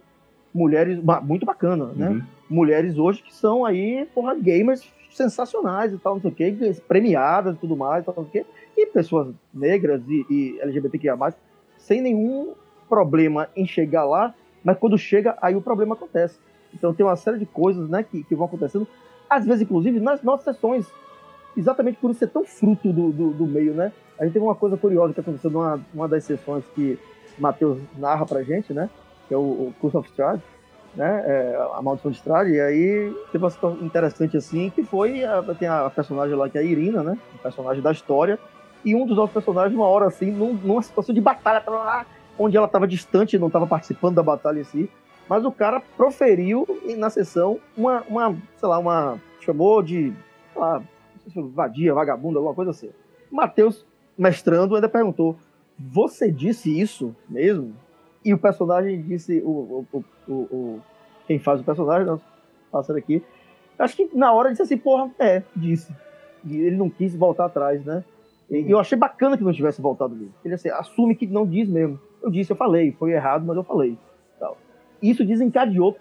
mulheres 0.53 0.99
muito 1.24 1.45
bacana, 1.45 1.91
né? 1.95 2.09
Uhum. 2.09 2.24
Mulheres 2.49 2.97
hoje 2.97 3.22
que 3.22 3.34
são 3.34 3.65
aí, 3.65 4.07
porra, 4.13 4.36
gamers 4.36 4.84
sensacionais 5.12 5.93
e 5.93 5.97
tal, 5.97 6.16
não 6.16 6.22
sei 6.22 6.32
o 6.32 6.34
quê, 6.34 6.76
premiadas 6.88 7.55
e 7.55 7.58
tudo 7.58 7.76
mais, 7.76 8.05
tal, 8.05 8.14
não 8.16 8.30
sei 8.30 8.41
o 8.41 8.45
quê, 8.45 8.51
e 8.76 8.86
pessoas 8.88 9.34
negras 9.53 10.01
e, 10.08 10.26
e 10.30 10.60
LGBTQIA+, 10.62 11.18
sem 11.78 12.01
nenhum 12.01 12.53
problema 12.88 13.49
em 13.55 13.66
chegar 13.66 14.05
lá, 14.05 14.34
mas 14.64 14.78
quando 14.78 14.97
chega, 14.97 15.38
aí 15.41 15.55
o 15.55 15.62
problema 15.62 15.95
acontece. 15.95 16.39
Então 16.74 16.93
tem 16.93 17.05
uma 17.05 17.16
série 17.16 17.39
de 17.39 17.45
coisas, 17.45 17.89
né, 17.89 18.03
que, 18.03 18.24
que 18.24 18.36
vão 18.36 18.45
acontecendo, 18.45 18.88
às 19.30 19.45
vezes, 19.45 19.62
inclusive, 19.62 19.99
nas 19.99 20.22
nossas 20.24 20.55
sessões, 20.55 20.88
exatamente 21.55 21.97
por 21.97 22.12
isso 22.12 22.20
ser 22.20 22.28
tão 22.28 22.45
fruto 22.45 22.91
do, 22.93 23.12
do, 23.12 23.30
do 23.32 23.47
meio, 23.47 23.74
né? 23.74 23.91
A 24.18 24.24
gente 24.24 24.34
teve 24.34 24.45
uma 24.45 24.55
coisa 24.55 24.78
curiosa 24.78 25.14
que 25.14 25.20
aconteceu 25.20 25.49
numa 25.49 25.80
uma 25.93 26.08
das 26.08 26.24
sessões 26.24 26.64
que 26.74 26.97
Matheus 27.38 27.80
narra 27.97 28.26
pra 28.26 28.41
gente, 28.41 28.74
né? 28.74 28.89
Que 29.28 29.34
é 29.34 29.38
o, 29.38 29.41
o 29.41 29.74
Curse 29.80 29.97
of 29.97 30.10
Strahd, 30.10 30.41
né? 30.97 31.23
É, 31.25 31.67
a 31.75 31.81
Maldição 31.81 32.11
de 32.11 32.17
Strahd. 32.17 32.49
E 32.51 32.59
aí 32.59 33.15
teve 33.31 33.43
uma 33.43 33.49
situação 33.49 33.85
interessante 33.85 34.35
assim, 34.35 34.69
que 34.69 34.83
foi, 34.83 35.23
a, 35.23 35.41
tem 35.57 35.67
a 35.67 35.89
personagem 35.89 36.35
lá 36.35 36.49
que 36.49 36.57
é 36.57 36.61
a 36.61 36.63
Irina, 36.63 37.01
né? 37.03 37.17
Personagem 37.41 37.81
da 37.81 37.91
história. 37.91 38.37
E 38.83 38.95
um 38.95 39.05
dos 39.05 39.15
nossos 39.15 39.33
personagens, 39.33 39.73
uma 39.73 39.87
hora 39.87 40.07
assim, 40.07 40.31
num- 40.31 40.53
numa 40.53 40.81
situação 40.81 41.13
de 41.13 41.21
batalha, 41.21 41.61
tava 41.61 41.77
lá, 41.77 42.05
onde 42.37 42.57
ela 42.57 42.65
estava 42.65 42.87
distante, 42.87 43.37
não 43.37 43.47
estava 43.47 43.67
participando 43.67 44.15
da 44.15 44.23
batalha 44.23 44.59
em 44.59 44.63
si. 44.63 44.89
Mas 45.29 45.45
o 45.45 45.51
cara 45.51 45.81
proferiu 45.95 46.65
na 46.97 47.09
sessão 47.09 47.59
uma, 47.77 48.03
uma 48.09 48.35
sei 48.57 48.67
lá, 48.69 48.79
uma. 48.79 49.19
chamou 49.41 49.81
de. 49.83 50.13
sei 50.53 50.61
lá, 50.61 50.81
se 51.31 51.41
vadia, 51.53 51.93
vagabunda, 51.93 52.39
alguma 52.39 52.55
coisa 52.55 52.71
assim. 52.71 52.89
Matheus, 53.29 53.85
mestrando, 54.17 54.73
ainda 54.75 54.87
perguntou: 54.87 55.35
Você 55.77 56.31
disse 56.31 56.79
isso 56.79 57.13
mesmo? 57.29 57.73
E 58.28 58.34
o 58.34 58.38
personagem 58.38 59.01
disse: 59.01 59.41
O, 59.45 59.86
o, 59.93 60.03
o, 60.28 60.32
o- 60.34 60.82
quem 61.28 61.39
faz 61.39 61.61
o 61.61 61.63
personagem, 61.63 62.05
nosso 62.05 62.23
parceiro 62.71 62.99
aqui, 62.99 63.23
acho 63.80 63.95
que 63.95 64.09
na 64.13 64.32
hora 64.34 64.49
disse 64.49 64.61
assim: 64.63 64.78
Porra, 64.78 65.09
é, 65.19 65.43
disse. 65.55 65.93
E 66.45 66.55
ele 66.57 66.75
não 66.75 66.89
quis 66.89 67.15
voltar 67.15 67.45
atrás, 67.45 67.84
né? 67.86 68.03
E 68.49 68.57
e 68.61 68.71
eu 68.71 68.80
achei 68.80 68.97
bacana 68.97 69.38
que 69.38 69.43
não 69.43 69.51
tivesse 69.51 69.82
voltado 69.82 70.15
mesmo. 70.15 70.34
Ele 70.43 70.53
assim, 70.53 70.69
assume 70.69 71.15
que 71.15 71.25
não 71.28 71.45
diz 71.45 71.67
mesmo. 71.69 71.99
Eu 72.23 72.30
disse, 72.32 72.51
eu 72.51 72.55
falei, 72.55 72.91
foi 72.93 73.11
errado, 73.11 73.45
mas 73.45 73.55
eu 73.57 73.63
falei. 73.63 73.97
Tal. 74.39 74.57
Isso 75.01 75.25
desencadeou 75.25 75.97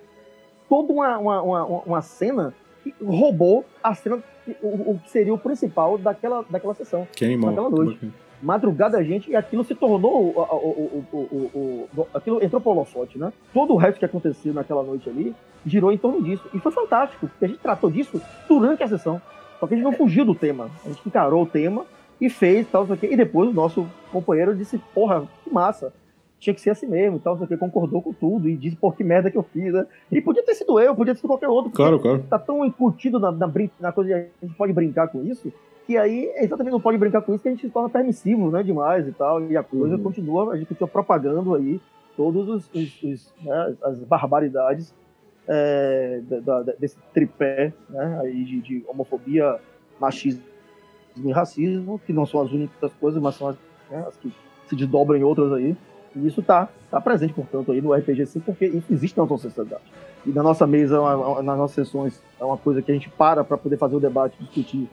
toda 0.68 0.92
uma, 0.92 1.18
uma, 1.18 1.42
uma, 1.42 1.64
uma 1.80 2.02
cena 2.02 2.54
que 2.84 2.94
roubou 3.04 3.64
a 3.82 3.94
cena, 3.94 4.22
o, 4.62 4.92
o 4.92 5.00
que 5.02 5.10
seria 5.10 5.34
o 5.34 5.38
principal 5.38 5.98
daquela, 5.98 6.44
daquela 6.48 6.74
sessão. 6.74 7.06
Que 7.16 7.24
animal. 7.24 7.50
Naquela 7.50 7.68
que 7.70 7.76
noite. 7.76 7.94
bacana. 7.94 8.12
Madrugada 8.42 8.98
a 8.98 9.02
gente, 9.02 9.30
e 9.30 9.36
aquilo 9.36 9.64
se 9.64 9.74
tornou. 9.74 10.34
O, 10.36 11.08
o, 11.12 11.88
o, 11.96 12.08
aquilo 12.12 12.42
entrou 12.42 12.60
pro 12.60 12.72
holofote, 12.72 13.18
né? 13.18 13.32
Todo 13.52 13.72
o 13.72 13.76
resto 13.76 13.98
que 13.98 14.04
aconteceu 14.04 14.52
naquela 14.52 14.82
noite 14.82 15.08
ali 15.08 15.34
girou 15.64 15.92
em 15.92 15.98
torno 15.98 16.22
disso. 16.22 16.48
E 16.54 16.58
foi 16.58 16.72
fantástico, 16.72 17.26
porque 17.26 17.44
a 17.44 17.48
gente 17.48 17.60
tratou 17.60 17.90
disso 17.90 18.20
durante 18.48 18.82
a 18.82 18.88
sessão. 18.88 19.20
Só 19.58 19.66
que 19.66 19.74
a 19.74 19.76
gente 19.76 19.84
não 19.84 19.92
fugiu 19.92 20.24
do 20.24 20.34
tema. 20.34 20.70
A 20.84 20.88
gente 20.88 21.00
encarou 21.06 21.42
o 21.42 21.46
tema 21.46 21.84
e 22.20 22.30
fez 22.30 22.66
tal, 22.68 22.84
o 22.84 22.96
quê. 22.96 23.08
E 23.10 23.16
depois 23.16 23.50
o 23.50 23.52
nosso 23.52 23.86
companheiro 24.12 24.54
disse, 24.54 24.78
porra, 24.94 25.26
que 25.42 25.52
massa. 25.52 25.92
Tinha 26.38 26.52
que 26.52 26.60
ser 26.60 26.68
assim 26.68 26.86
mesmo, 26.86 27.18
tal, 27.18 27.32
não 27.32 27.38
sei 27.38 27.46
o 27.46 27.48
quê. 27.48 27.56
Concordou 27.56 28.02
com 28.02 28.12
tudo 28.12 28.48
e 28.48 28.56
disse, 28.56 28.76
pô, 28.76 28.92
que 28.92 29.02
merda 29.02 29.30
que 29.30 29.38
eu 29.38 29.42
fiz, 29.42 29.72
né? 29.72 29.86
E 30.12 30.20
podia 30.20 30.42
ter 30.44 30.54
sido 30.54 30.78
eu, 30.78 30.94
podia 30.94 31.14
ter 31.14 31.20
sido 31.20 31.28
qualquer 31.28 31.48
outro. 31.48 31.70
Claro, 31.70 31.98
claro. 31.98 32.22
tá 32.28 32.38
tão 32.38 32.64
incutido 32.64 33.18
na, 33.18 33.32
na, 33.32 33.50
na 33.80 33.92
coisa 33.92 34.08
de 34.08 34.14
a 34.14 34.46
gente 34.46 34.56
pode 34.56 34.72
brincar 34.72 35.08
com 35.08 35.24
isso, 35.24 35.50
que 35.86 35.96
aí 35.96 36.26
é 36.34 36.44
exatamente 36.44 36.72
não 36.72 36.80
pode 36.80 36.98
brincar 36.98 37.22
com 37.22 37.32
isso 37.34 37.42
que 37.42 37.48
a 37.48 37.52
gente 37.52 37.66
se 37.66 37.72
torna 37.72 37.88
permissivo, 37.88 38.50
né, 38.50 38.62
demais 38.62 39.06
e 39.06 39.12
tal, 39.12 39.40
e 39.42 39.56
a 39.56 39.62
coisa 39.62 39.96
Uhum. 39.96 40.02
continua, 40.02 40.52
a 40.52 40.56
gente 40.56 40.66
continua 40.68 40.88
propagando 40.88 41.54
aí 41.54 41.80
todos 42.16 42.48
os, 42.48 42.70
os- 42.74 43.02
os, 43.02 43.32
né, 43.44 43.74
as 43.82 43.98
barbaridades 44.00 44.92
é, 45.48 46.20
da- 46.42 46.62
da- 46.62 46.72
desse 46.72 46.96
tripé, 47.14 47.72
né, 47.88 48.18
aí 48.22 48.42
de, 48.44 48.60
de 48.60 48.84
homofobia, 48.88 49.56
machismo 50.00 50.42
e 51.16 51.30
racismo, 51.30 52.00
que 52.04 52.12
não 52.12 52.26
são 52.26 52.40
as 52.42 52.50
únicas 52.50 52.92
coisas, 52.94 53.22
mas 53.22 53.36
são 53.36 53.48
as, 53.48 53.56
né, 53.88 54.04
as 54.08 54.16
que 54.16 54.32
se 54.68 54.74
desdobram 54.74 55.16
em 55.16 55.22
outras 55.22 55.52
aí, 55.52 55.76
e 56.16 56.26
isso 56.26 56.42
tá, 56.42 56.68
tá 56.90 57.00
presente, 57.00 57.32
portanto, 57.32 57.70
aí 57.70 57.80
no 57.80 57.94
RPG 57.94 58.26
sim, 58.26 58.40
porque 58.40 58.66
isso 58.66 58.92
existe 58.92 59.16
na 59.16 59.24
nossa 59.24 59.48
sociedade. 59.48 59.84
E 60.26 60.30
na 60.30 60.42
nossa 60.42 60.66
mesa, 60.66 61.00
uma- 61.00 61.14
uma- 61.16 61.42
nas 61.44 61.56
nossas 61.58 61.74
sessões, 61.86 62.20
é 62.40 62.44
uma 62.44 62.56
coisa 62.56 62.82
que 62.82 62.90
a 62.90 62.94
gente 62.94 63.08
para 63.10 63.44
para 63.44 63.56
poder 63.56 63.76
fazer 63.76 63.94
o 63.94 64.00
debate, 64.00 64.36
discutir. 64.40 64.88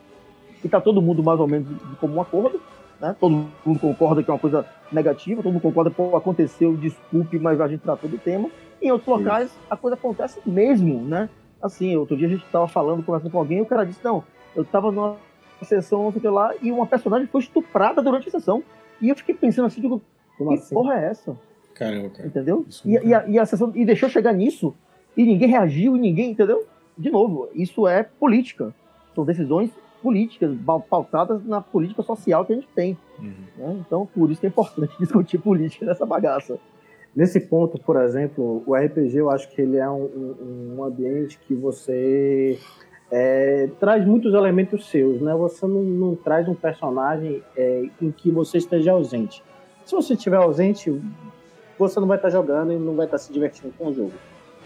E 0.63 0.69
tá 0.69 0.79
todo 0.79 1.01
mundo 1.01 1.23
mais 1.23 1.39
ou 1.39 1.47
menos 1.47 1.67
de 1.67 1.95
comum 1.97 2.21
acordo, 2.21 2.61
né? 2.99 3.15
Todo 3.19 3.47
mundo 3.65 3.79
concorda 3.79 4.23
que 4.23 4.29
é 4.29 4.33
uma 4.33 4.39
coisa 4.39 4.65
negativa, 4.91 5.43
todo 5.43 5.51
mundo 5.51 5.61
concorda 5.61 5.91
que 5.91 6.01
aconteceu, 6.15 6.75
desculpe, 6.77 7.37
mas 7.37 7.59
a 7.59 7.67
gente 7.67 7.81
tratou 7.81 8.09
do 8.09 8.17
tema. 8.17 8.49
Em 8.81 8.91
outros 8.91 9.07
locais, 9.07 9.51
a 9.69 9.75
coisa 9.75 9.95
acontece 9.95 10.39
mesmo, 10.45 11.01
né? 11.01 11.29
Assim, 11.61 11.95
outro 11.95 12.15
dia 12.15 12.27
a 12.27 12.29
gente 12.29 12.45
tava 12.51 12.67
falando, 12.67 13.03
conversando 13.03 13.31
com 13.31 13.37
alguém, 13.37 13.59
e 13.59 13.61
o 13.61 13.65
cara 13.65 13.85
disse, 13.85 14.03
não, 14.03 14.23
eu 14.55 14.63
tava 14.63 14.91
numa 14.91 15.15
sessão, 15.61 16.03
não 16.03 16.11
sei 16.11 16.19
o 16.19 16.21
que 16.21 16.27
lá, 16.27 16.53
e 16.61 16.71
uma 16.71 16.85
personagem 16.85 17.27
foi 17.27 17.41
estuprada 17.41 18.01
durante 18.01 18.27
a 18.27 18.31
sessão. 18.31 18.63
E 19.01 19.09
eu 19.09 19.15
fiquei 19.15 19.35
pensando 19.35 19.65
assim, 19.65 19.81
digo, 19.81 20.01
Como 20.37 20.49
que 20.51 20.57
assim? 20.57 20.75
porra 20.75 20.95
é 20.95 21.05
essa? 21.05 21.37
Caramba, 21.73 22.09
cara. 22.09 22.27
Entendeu? 22.27 22.65
Isso 22.67 22.87
E, 22.87 22.91
e 22.93 23.13
a, 23.13 23.27
e 23.27 23.39
a 23.39 23.45
sessão 23.45 23.71
e 23.73 23.85
deixou 23.85 24.07
chegar 24.09 24.33
nisso 24.33 24.73
e 25.17 25.23
ninguém 25.23 25.49
reagiu 25.49 25.95
e 25.97 25.99
ninguém, 25.99 26.31
entendeu? 26.31 26.65
De 26.97 27.09
novo, 27.09 27.49
isso 27.53 27.87
é 27.87 28.03
política. 28.03 28.73
São 29.15 29.25
decisões 29.25 29.71
políticas, 30.03 30.53
pautadas 30.89 31.43
na 31.45 31.61
política 31.61 32.03
social 32.03 32.45
que 32.45 32.51
a 32.53 32.55
gente 32.57 32.67
tem. 32.75 32.97
Uhum. 33.19 33.33
né? 33.57 33.77
Então, 33.87 34.05
por 34.05 34.29
isso 34.29 34.41
que 34.41 34.45
é 34.47 34.49
importante 34.49 34.93
discutir 34.99 35.37
política 35.39 35.85
nessa 35.85 36.05
bagaça. 36.05 36.59
Nesse 37.15 37.39
ponto, 37.39 37.79
por 37.79 37.95
exemplo, 38.01 38.61
o 38.65 38.75
RPG 38.75 39.17
eu 39.17 39.29
acho 39.29 39.49
que 39.49 39.61
ele 39.61 39.77
é 39.77 39.89
um, 39.89 40.03
um- 40.03 40.75
um 40.77 40.83
ambiente 40.83 41.39
que 41.47 41.53
você 41.55 42.59
é, 43.11 43.69
traz 43.79 44.03
muitos 44.05 44.33
elementos 44.33 44.87
seus, 44.89 45.21
né? 45.21 45.33
Você 45.35 45.65
não, 45.67 45.83
não 45.83 46.15
traz 46.15 46.47
um 46.47 46.55
personagem 46.55 47.41
é, 47.55 47.85
em 48.01 48.11
que 48.11 48.31
você 48.31 48.57
esteja 48.57 48.91
ausente. 48.91 49.43
Se 49.85 49.93
você 49.95 50.13
estiver 50.15 50.37
ausente, 50.37 50.99
você 51.77 51.99
não 51.99 52.07
vai 52.07 52.17
estar 52.17 52.29
jogando 52.31 52.73
e 52.73 52.77
não 52.77 52.95
vai 52.95 53.05
estar 53.05 53.17
se 53.19 53.31
divertindo 53.31 53.73
com 53.77 53.87
o 53.89 53.93
jogo. 53.93 54.13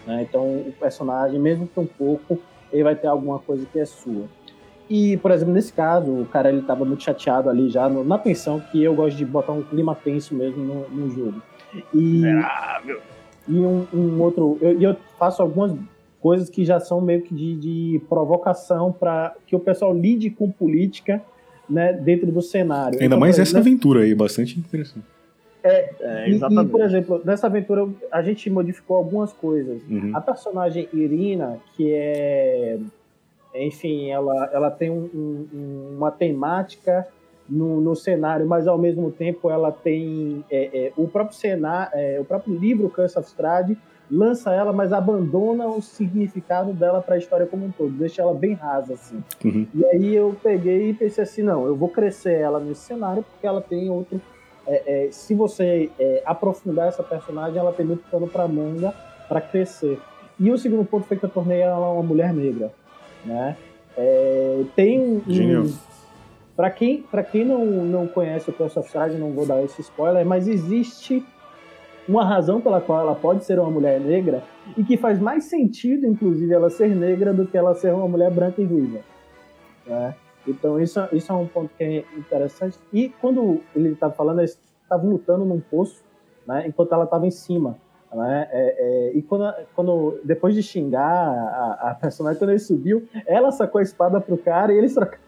né? 0.06 0.22
Então, 0.22 0.44
o 0.60 0.72
personagem, 0.80 1.38
mesmo 1.38 1.66
que 1.66 1.78
um 1.78 1.86
pouco, 1.86 2.38
ele 2.72 2.82
vai 2.82 2.96
ter 2.96 3.06
alguma 3.08 3.38
coisa 3.38 3.66
que 3.70 3.78
é 3.78 3.84
sua. 3.84 4.24
E, 4.90 5.16
por 5.18 5.30
exemplo, 5.30 5.52
nesse 5.52 5.72
caso, 5.72 6.10
o 6.10 6.26
cara 6.26 6.48
ele 6.48 6.60
estava 6.60 6.84
muito 6.84 7.02
chateado 7.02 7.50
ali 7.50 7.68
já 7.68 7.88
no- 7.88 8.02
na 8.04 8.18
tensão, 8.18 8.58
que 8.60 8.82
eu 8.82 8.94
gosto 8.94 9.16
de 9.16 9.24
botar 9.24 9.52
um 9.52 9.62
clima 9.62 9.94
tenso 9.94 10.34
mesmo 10.34 10.62
no, 10.64 10.88
no 10.88 11.10
jogo. 11.10 11.42
E, 11.94 12.22
e 13.46 13.52
um, 13.60 13.86
um 13.92 14.20
outro. 14.20 14.56
Eu, 14.60 14.80
e 14.80 14.84
eu 14.84 14.96
faço 15.18 15.42
algumas 15.42 15.74
coisas 16.20 16.48
que 16.48 16.64
já 16.64 16.80
são 16.80 17.00
meio 17.00 17.22
que 17.22 17.34
de, 17.34 17.54
de 17.56 18.00
provocação 18.08 18.90
para 18.90 19.34
que 19.46 19.54
o 19.54 19.60
pessoal 19.60 19.94
lide 19.94 20.30
com 20.30 20.50
política 20.50 21.22
né, 21.68 21.92
dentro 21.92 22.32
do 22.32 22.40
cenário. 22.40 22.94
Ainda 22.94 23.04
Então, 23.04 23.20
mais 23.20 23.36
por 23.36 23.42
essa 23.42 23.50
exemplo, 23.52 23.68
aventura 23.68 24.00
aí, 24.00 24.14
bastante 24.14 24.58
interessante. 24.58 25.04
É, 25.62 26.30
e, 26.30 26.36
e, 26.36 26.64
por 26.66 26.80
exemplo, 26.80 27.20
nessa 27.24 27.46
aventura 27.46 27.86
a 28.10 28.22
gente 28.22 28.48
modificou 28.48 28.96
algumas 28.96 29.32
coisas. 29.32 29.82
Uhum. 29.90 30.12
A 30.14 30.20
personagem 30.20 30.88
Irina, 30.94 31.58
que 31.76 31.92
é. 31.92 32.78
Enfim, 33.68 34.10
ela, 34.10 34.50
ela 34.52 34.70
tem 34.70 34.90
um- 34.90 35.08
um- 35.14 35.94
uma 35.96 36.10
temática 36.10 37.06
no, 37.48 37.80
no 37.80 37.94
cenário, 37.96 38.46
mas 38.46 38.66
ao 38.66 38.76
mesmo 38.76 39.10
tempo 39.10 39.48
ela 39.50 39.70
tem. 39.72 40.44
é, 40.50 40.86
é, 40.86 40.92
o, 40.96 41.06
próprio 41.08 41.36
cenário, 41.36 42.20
o 42.20 42.24
próprio 42.24 42.54
livro 42.54 42.90
Curse 42.90 43.18
of 43.18 43.26
Strahd 43.28 43.76
lança 44.10 44.52
ela, 44.54 44.72
mas 44.72 44.92
abandona 44.92 45.66
o 45.66 45.82
significado 45.82 46.72
dela 46.72 47.00
para 47.02 47.14
a 47.14 47.18
história 47.18 47.46
como 47.46 47.66
um 47.66 47.70
todo, 47.70 47.90
deixa 47.90 48.22
ela 48.22 48.34
bem 48.34 48.54
rasa 48.54 48.94
assim. 48.94 49.22
Uhum. 49.44 49.66
E 49.74 49.84
aí 49.84 50.14
eu 50.14 50.34
peguei 50.42 50.90
e 50.90 50.94
pensei 50.94 51.24
assim, 51.24 51.42
não, 51.42 51.66
eu 51.66 51.76
vou 51.76 51.88
crescer 51.90 52.34
ela 52.40 52.58
nesse 52.58 52.82
cenário 52.82 53.22
porque 53.22 53.46
ela 53.46 53.60
tem 53.60 53.90
outro. 53.90 54.20
é, 54.66 55.06
é, 55.06 55.10
se 55.10 55.34
você 55.34 55.90
é, 55.98 56.22
aprofundar 56.24 56.88
essa 56.88 57.02
personagem, 57.02 57.58
ela 57.58 57.72
tem 57.72 57.84
muito 57.84 58.02
pano 58.10 58.26
para 58.26 58.46
manga 58.48 58.94
para 59.28 59.40
crescer. 59.42 59.98
E 60.40 60.50
o 60.50 60.56
segundo 60.58 60.84
ponto 60.84 61.06
foi 61.06 61.16
que 61.18 61.24
eu 61.24 61.28
tornei 61.30 61.60
ela 61.60 61.90
uma 61.90 62.02
mulher 62.02 62.32
negra, 62.32 62.70
né? 63.24 63.56
É, 63.96 64.62
tem 64.76 65.00
um, 65.00 65.22
Genial. 65.26 65.64
para 66.56 66.70
quem 66.70 67.02
para 67.02 67.22
quem 67.22 67.44
não, 67.44 67.64
não 67.64 68.06
conhece 68.06 68.50
o 68.50 68.64
of 68.64 68.78
Strahd, 68.80 69.16
não 69.16 69.32
vou 69.32 69.44
dar 69.44 69.62
esse 69.62 69.80
spoiler, 69.80 70.24
mas 70.24 70.46
existe 70.46 71.24
uma 72.08 72.24
razão 72.24 72.60
pela 72.60 72.80
qual 72.80 73.00
ela 73.00 73.14
pode 73.14 73.44
ser 73.44 73.58
uma 73.58 73.70
mulher 73.70 74.00
negra 74.00 74.42
e 74.76 74.82
que 74.82 74.96
faz 74.96 75.18
mais 75.20 75.44
sentido, 75.44 76.06
inclusive, 76.06 76.52
ela 76.52 76.70
ser 76.70 76.94
negra 76.96 77.34
do 77.34 77.46
que 77.46 77.56
ela 77.56 77.74
ser 77.74 77.92
uma 77.92 78.08
mulher 78.08 78.30
branca 78.30 78.62
e 78.62 78.64
ruiva. 78.64 79.00
né? 79.86 80.14
Então, 80.46 80.80
isso, 80.80 80.98
isso 81.12 81.30
é 81.30 81.34
um 81.34 81.46
ponto 81.46 81.70
que 81.76 81.84
é 81.84 82.04
interessante. 82.16 82.78
E 82.90 83.10
quando 83.20 83.60
ele 83.76 83.90
estava 83.90 84.14
falando, 84.14 84.40
eles 84.40 84.58
estavam 84.82 85.10
lutando 85.10 85.44
num 85.44 85.60
poço, 85.60 86.02
né, 86.46 86.66
enquanto 86.66 86.92
ela 86.92 87.04
estava 87.04 87.26
em 87.26 87.30
cima. 87.30 87.76
Né? 88.12 88.48
É, 88.50 88.76
é, 88.78 89.18
e 89.18 89.22
quando, 89.22 89.54
quando, 89.74 90.20
depois 90.24 90.54
de 90.54 90.62
xingar 90.62 91.02
a, 91.02 91.90
a, 91.90 91.94
personagem, 91.94 92.38
quando 92.38 92.50
ele 92.50 92.58
subiu, 92.58 93.06
ela 93.26 93.50
sacou 93.52 93.78
a 93.78 93.82
espada 93.82 94.20
pro 94.20 94.38
cara 94.38 94.72
e 94.72 94.78
eles 94.78 94.94
trocaram 94.94 95.18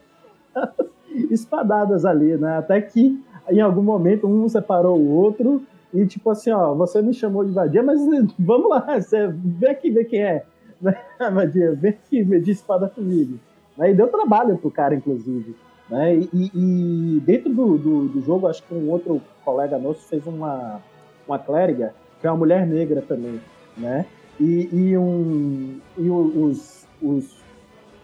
espadadas 1.31 2.05
ali, 2.05 2.37
né? 2.37 2.59
Até 2.59 2.81
que 2.81 3.23
em 3.51 3.61
algum 3.61 3.83
momento 3.83 4.27
um 4.27 4.49
separou 4.49 4.99
o 4.99 5.11
outro 5.11 5.63
e 5.93 6.07
tipo 6.07 6.31
assim, 6.31 6.51
ó, 6.51 6.75
você 6.75 7.03
me 7.03 7.13
chamou 7.13 7.45
de 7.45 7.53
vadia, 7.53 7.83
mas 7.83 8.01
vamos 8.39 8.71
lá, 8.71 9.01
você 9.01 9.29
vem 9.29 9.71
aqui 9.71 9.91
ver 9.91 10.05
quem 10.05 10.23
é. 10.23 10.45
Vadia, 11.33 11.73
vem 11.73 11.91
aqui 11.91 12.25
medir 12.25 12.53
espada 12.53 12.89
comigo. 12.89 13.39
Né? 13.77 13.91
E 13.91 13.95
deu 13.95 14.09
trabalho 14.09 14.57
pro 14.57 14.71
cara, 14.71 14.95
inclusive. 14.95 15.55
Né? 15.89 16.17
E, 16.17 16.51
e 16.55 17.21
dentro 17.21 17.53
do, 17.53 17.77
do, 17.77 18.09
do, 18.09 18.21
jogo, 18.23 18.47
acho 18.47 18.63
que 18.63 18.75
um 18.75 18.89
outro 18.91 19.21
colega 19.45 19.77
nosso 19.79 20.01
fez 20.09 20.27
uma, 20.27 20.81
uma 21.27 21.39
clériga, 21.39 21.93
que 22.21 22.27
é 22.27 22.31
uma 22.31 22.37
mulher 22.37 22.67
negra 22.67 23.03
também, 23.03 23.41
né? 23.77 24.07
E, 24.39 24.69
e, 24.73 24.97
um, 24.97 25.79
e 25.99 26.09
os, 26.09 26.87
os 27.03 27.41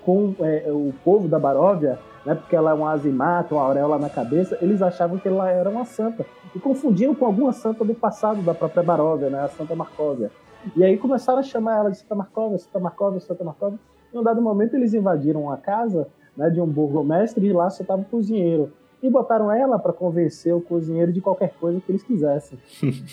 com 0.06 0.34
é, 0.38 0.70
o 0.70 0.94
povo 1.04 1.26
da 1.26 1.38
Baróvia, 1.38 1.98
né, 2.24 2.36
porque 2.36 2.54
ela 2.54 2.70
é 2.70 2.74
um 2.74 2.86
azimata, 2.86 3.54
uma 3.54 3.64
auréola 3.64 3.98
na 3.98 4.08
cabeça, 4.08 4.56
eles 4.62 4.80
achavam 4.80 5.18
que 5.18 5.26
ela 5.26 5.50
era 5.50 5.68
uma 5.68 5.84
santa. 5.84 6.24
E 6.54 6.60
confundiam 6.60 7.12
com 7.12 7.26
alguma 7.26 7.52
santa 7.52 7.84
do 7.84 7.92
passado 7.92 8.40
da 8.42 8.54
própria 8.54 8.84
Baróvia, 8.84 9.28
né, 9.28 9.40
a 9.40 9.48
Santa 9.48 9.74
Marcóvia. 9.74 10.30
E 10.76 10.84
aí 10.84 10.96
começaram 10.96 11.40
a 11.40 11.42
chamar 11.42 11.78
ela 11.78 11.90
de 11.90 11.98
Santa 11.98 12.14
Marcóvia, 12.14 12.58
Santa 12.58 12.78
Marcóvia, 12.78 13.20
Santa 13.20 13.44
Marcóvia. 13.44 13.78
Em 14.14 14.18
um 14.18 14.22
dado 14.22 14.40
momento 14.40 14.76
eles 14.76 14.94
invadiram 14.94 15.50
a 15.50 15.56
casa 15.56 16.06
né, 16.36 16.50
de 16.50 16.60
um 16.60 16.66
burgomestre 16.66 17.44
e 17.44 17.52
lá 17.52 17.68
só 17.68 17.82
estava 17.82 18.02
o 18.02 18.04
cozinheiro. 18.04 18.72
E 19.06 19.10
botaram 19.10 19.52
ela 19.52 19.78
para 19.78 19.92
convencer 19.92 20.52
o 20.52 20.60
cozinheiro 20.60 21.12
de 21.12 21.20
qualquer 21.20 21.54
coisa 21.60 21.80
que 21.80 21.92
eles 21.92 22.02
quisessem. 22.02 22.58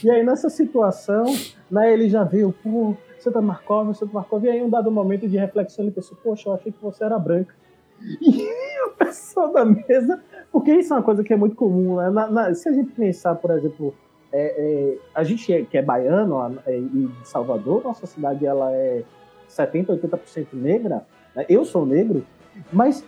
e 0.04 0.10
aí 0.10 0.24
nessa 0.24 0.50
situação, 0.50 1.26
né, 1.70 1.94
ele 1.94 2.10
já 2.10 2.24
viu, 2.24 2.52
pô, 2.64 2.96
Santa 3.20 3.40
Marcova, 3.40 3.94
Santa 3.94 4.12
Marcova. 4.12 4.48
E 4.48 4.50
aí, 4.50 4.64
um 4.64 4.70
dado 4.70 4.90
momento 4.90 5.30
de 5.30 5.38
reflexão, 5.38 5.86
ele 5.86 5.94
pensou, 5.94 6.18
poxa, 6.24 6.50
eu 6.50 6.54
achei 6.54 6.72
que 6.72 6.82
você 6.82 7.04
era 7.04 7.20
branca. 7.20 7.54
E 8.20 8.50
o 8.90 8.92
pessoal 8.98 9.54
da 9.54 9.64
mesa, 9.64 10.20
porque 10.52 10.74
isso 10.74 10.92
é 10.94 10.98
uma 10.98 11.04
coisa 11.04 11.24
que 11.24 11.32
é 11.32 11.38
muito 11.38 11.56
comum, 11.56 11.98
né? 11.98 12.10
Na, 12.10 12.28
na, 12.28 12.56
se 12.56 12.68
a 12.68 12.74
gente 12.74 12.92
pensar, 12.92 13.36
por 13.36 13.52
exemplo, 13.52 13.94
é, 14.32 14.56
é, 14.58 14.98
a 15.14 15.24
gente 15.24 15.54
é, 15.54 15.64
que 15.64 15.78
é 15.78 15.82
baiano 15.84 16.60
é, 16.66 16.76
e 16.76 17.08
de 17.08 17.28
Salvador, 17.28 17.84
nossa 17.84 18.08
cidade 18.08 18.48
ela 18.48 18.72
é 18.72 19.04
70%, 19.48 20.00
80% 20.02 20.48
negra. 20.54 21.06
Né? 21.36 21.46
Eu 21.48 21.64
sou 21.64 21.86
negro, 21.86 22.26
mas 22.72 23.06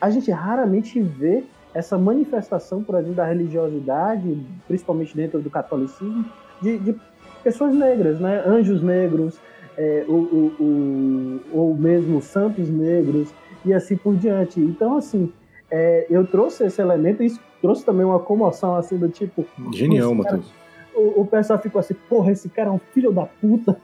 a 0.00 0.08
gente 0.08 0.30
raramente 0.30 1.02
vê 1.02 1.44
essa 1.74 1.98
manifestação, 1.98 2.82
por 2.82 2.94
exemplo, 2.94 3.14
da 3.14 3.26
religiosidade, 3.26 4.38
principalmente 4.68 5.14
dentro 5.16 5.40
do 5.40 5.50
catolicismo, 5.50 6.24
de, 6.62 6.78
de 6.78 6.94
pessoas 7.42 7.74
negras, 7.74 8.20
né? 8.20 8.42
Anjos 8.46 8.80
negros, 8.80 9.38
é, 9.76 10.04
ou, 10.06 10.52
ou, 10.58 11.40
ou, 11.52 11.74
mesmo 11.74 12.22
santos 12.22 12.70
negros, 12.70 13.34
e 13.64 13.72
assim 13.72 13.96
por 13.96 14.14
diante. 14.16 14.60
Então, 14.60 14.96
assim, 14.96 15.32
é, 15.70 16.06
eu 16.08 16.24
trouxe 16.24 16.64
esse 16.64 16.80
elemento 16.80 17.22
e 17.22 17.26
isso 17.26 17.40
trouxe 17.60 17.84
também 17.84 18.06
uma 18.06 18.20
comoção, 18.20 18.76
assim, 18.76 18.96
do 18.96 19.08
tipo... 19.08 19.44
Genial, 19.72 20.14
Matheus. 20.14 20.52
O, 20.94 21.22
o 21.22 21.26
pessoal 21.26 21.58
ficou 21.58 21.80
assim, 21.80 21.94
porra, 22.08 22.30
esse 22.30 22.48
cara 22.48 22.68
é 22.68 22.72
um 22.72 22.80
filho 22.92 23.10
da 23.10 23.26
puta. 23.26 23.76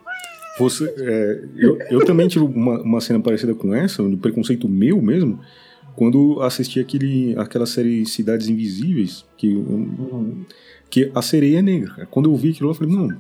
Você, 0.59 0.85
é, 0.99 1.45
eu, 1.57 1.79
eu 1.91 2.05
também 2.05 2.29
tive 2.29 2.45
uma, 2.45 2.81
uma 2.83 3.01
cena 3.01 3.19
parecida 3.19 3.55
com 3.55 3.75
essa, 3.75 4.03
um 4.03 4.17
preconceito 4.17 4.69
meu 4.69 5.01
mesmo, 5.03 5.41
quando 5.97 6.41
assisti 6.43 6.81
aquele, 6.81 7.35
aquela 7.39 7.67
série 7.67 8.07
Cidades 8.07 8.49
Invisíveis, 8.49 9.25
que, 9.37 9.65
que 10.89 11.11
a 11.15 11.23
sereia 11.23 11.59
é 11.59 11.63
negra. 11.63 12.07
Quando 12.11 12.31
eu 12.31 12.37
vi 12.37 12.51
aquilo, 12.51 12.71
eu 12.71 12.75
falei, 12.75 12.95
não, 12.95 13.11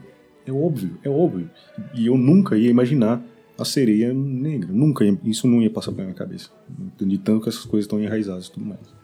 é 0.46 0.52
óbvio, 0.52 0.90
é 1.04 1.08
óbvio. 1.08 1.50
E 1.94 2.06
eu 2.06 2.16
nunca 2.16 2.56
ia 2.56 2.70
imaginar 2.70 3.22
a 3.58 3.64
sereia 3.64 4.12
negra. 4.12 4.70
Nunca 4.72 5.04
ia, 5.04 5.16
isso 5.24 5.46
não 5.46 5.60
ia 5.60 5.70
passar 5.70 5.92
pela 5.92 6.04
minha 6.04 6.16
cabeça. 6.16 6.50
De 6.98 7.18
tanto 7.18 7.42
que 7.42 7.48
essas 7.48 7.64
coisas 7.64 7.84
estão 7.84 8.00
enraizadas 8.00 8.46
e 8.46 8.52
tudo 8.52 8.66
mais. 8.66 9.00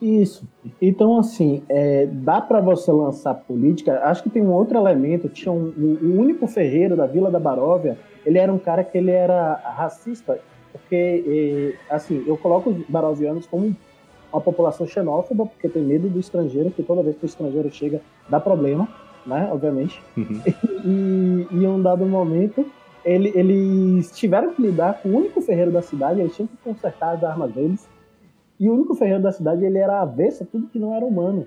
Isso. 0.00 0.48
Então, 0.80 1.18
assim, 1.18 1.62
é, 1.68 2.06
dá 2.06 2.40
para 2.40 2.60
você 2.60 2.90
lançar 2.90 3.34
política. 3.34 4.00
Acho 4.04 4.22
que 4.22 4.30
tem 4.30 4.42
um 4.42 4.50
outro 4.50 4.78
elemento. 4.78 5.28
Tinha 5.28 5.52
um, 5.52 5.72
um, 5.76 5.98
o 6.02 6.20
único 6.20 6.46
ferreiro 6.46 6.96
da 6.96 7.06
Vila 7.06 7.30
da 7.30 7.38
Baróvia. 7.38 7.98
Ele 8.24 8.38
era 8.38 8.52
um 8.52 8.58
cara 8.58 8.82
que 8.82 8.96
ele 8.96 9.10
era 9.10 9.54
racista, 9.76 10.40
porque, 10.72 11.76
assim, 11.88 12.24
eu 12.26 12.36
coloco 12.36 12.70
os 12.70 12.86
barovianos 12.88 13.46
como 13.46 13.74
uma 14.32 14.40
população 14.40 14.86
xenófoba, 14.86 15.46
porque 15.46 15.68
tem 15.68 15.82
medo 15.82 16.08
do 16.08 16.20
estrangeiro, 16.20 16.70
que 16.70 16.82
toda 16.82 17.02
vez 17.02 17.16
que 17.16 17.24
o 17.24 17.26
estrangeiro 17.26 17.70
chega 17.72 18.00
dá 18.28 18.38
problema 18.38 18.88
né? 19.26 19.48
Obviamente. 19.52 20.00
Uhum. 20.16 20.40
E, 20.82 21.46
e, 21.50 21.64
em 21.64 21.66
um 21.66 21.82
dado 21.82 22.06
momento, 22.06 22.64
ele, 23.04 23.30
eles 23.34 24.10
tiveram 24.12 24.54
que 24.54 24.62
lidar 24.62 25.02
com 25.02 25.10
o 25.10 25.16
único 25.16 25.42
ferreiro 25.42 25.70
da 25.70 25.82
cidade, 25.82 26.20
eles 26.20 26.34
tinham 26.34 26.46
que 26.46 26.56
consertar 26.64 27.16
as 27.16 27.22
armas 27.22 27.52
deles. 27.52 27.86
E 28.58 28.66
o 28.66 28.72
único 28.72 28.94
ferreiro 28.94 29.22
da 29.22 29.30
cidade, 29.30 29.62
ele 29.62 29.76
era 29.76 30.00
avesso 30.00 30.42
a 30.42 30.46
tudo 30.46 30.68
que 30.68 30.78
não 30.78 30.94
era 30.94 31.04
humano. 31.04 31.46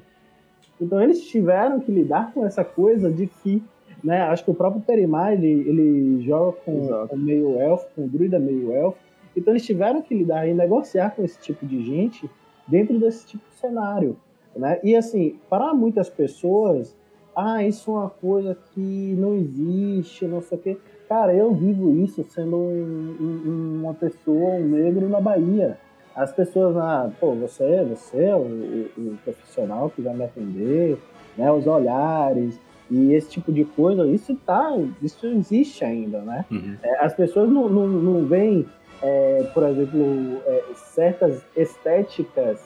Então 0.79 1.01
eles 1.01 1.25
tiveram 1.25 1.79
que 1.79 1.91
lidar 1.91 2.31
com 2.31 2.45
essa 2.45 2.63
coisa 2.63 3.09
de 3.09 3.25
que, 3.25 3.63
né, 4.03 4.21
acho 4.21 4.45
que 4.45 4.51
o 4.51 4.55
próprio 4.55 4.83
Perimar, 4.83 5.33
ele, 5.33 5.67
ele 5.67 6.21
joga 6.23 6.57
com, 6.63 7.07
com 7.07 7.17
meio 7.17 7.59
elfo, 7.59 7.87
com 7.95 8.07
druida 8.07 8.37
meio 8.37 8.71
elfo. 8.71 8.99
Então 9.35 9.53
eles 9.53 9.65
tiveram 9.65 10.01
que 10.01 10.13
lidar 10.13 10.47
e 10.47 10.53
negociar 10.53 11.11
com 11.11 11.23
esse 11.23 11.39
tipo 11.39 11.65
de 11.65 11.83
gente 11.83 12.29
dentro 12.67 12.99
desse 12.99 13.25
tipo 13.25 13.43
de 13.49 13.55
cenário. 13.55 14.17
Né? 14.55 14.79
E 14.83 14.95
assim, 14.95 15.37
para 15.49 15.73
muitas 15.73 16.09
pessoas, 16.09 16.95
ah, 17.35 17.63
isso 17.63 17.91
é 17.91 17.93
uma 17.93 18.09
coisa 18.09 18.57
que 18.73 19.15
não 19.17 19.35
existe, 19.35 20.25
não 20.25 20.41
sei 20.41 20.57
o 20.57 20.61
quê. 20.61 20.77
Cara, 21.09 21.33
eu 21.33 21.53
vivo 21.53 21.91
isso 21.95 22.23
sendo 22.29 22.55
um, 22.55 23.15
um, 23.19 23.79
uma 23.81 23.93
pessoa, 23.93 24.55
um 24.55 24.67
negro 24.67 25.09
na 25.09 25.19
Bahia. 25.19 25.77
As 26.15 26.31
pessoas, 26.31 26.77
ah, 26.77 27.11
pô, 27.19 27.33
você, 27.33 27.83
você 27.83 28.25
é 28.25 28.35
o, 28.35 28.39
o, 28.39 28.89
o, 28.97 29.17
profissional 29.23 29.89
que 29.89 30.01
vai 30.01 30.15
me 30.15 30.23
atender, 30.23 30.97
né, 31.35 31.51
os 31.51 31.65
olhares 31.65 32.59
e 32.89 33.13
esse 33.13 33.29
tipo 33.29 33.51
de 33.51 33.65
coisa, 33.65 34.05
isso 34.07 34.35
tá, 34.45 34.71
isso 35.01 35.25
existe 35.25 35.83
ainda, 35.83 36.21
né? 36.21 36.45
Uhum. 36.51 36.77
É, 36.83 37.03
as 37.03 37.15
pessoas 37.15 37.49
não, 37.49 37.67
não, 37.67 37.87
não 37.87 38.25
veem, 38.25 38.67
é, 39.01 39.49
por 39.53 39.63
exemplo, 39.63 40.41
é, 40.45 40.63
certas 40.75 41.43
estéticas 41.55 42.59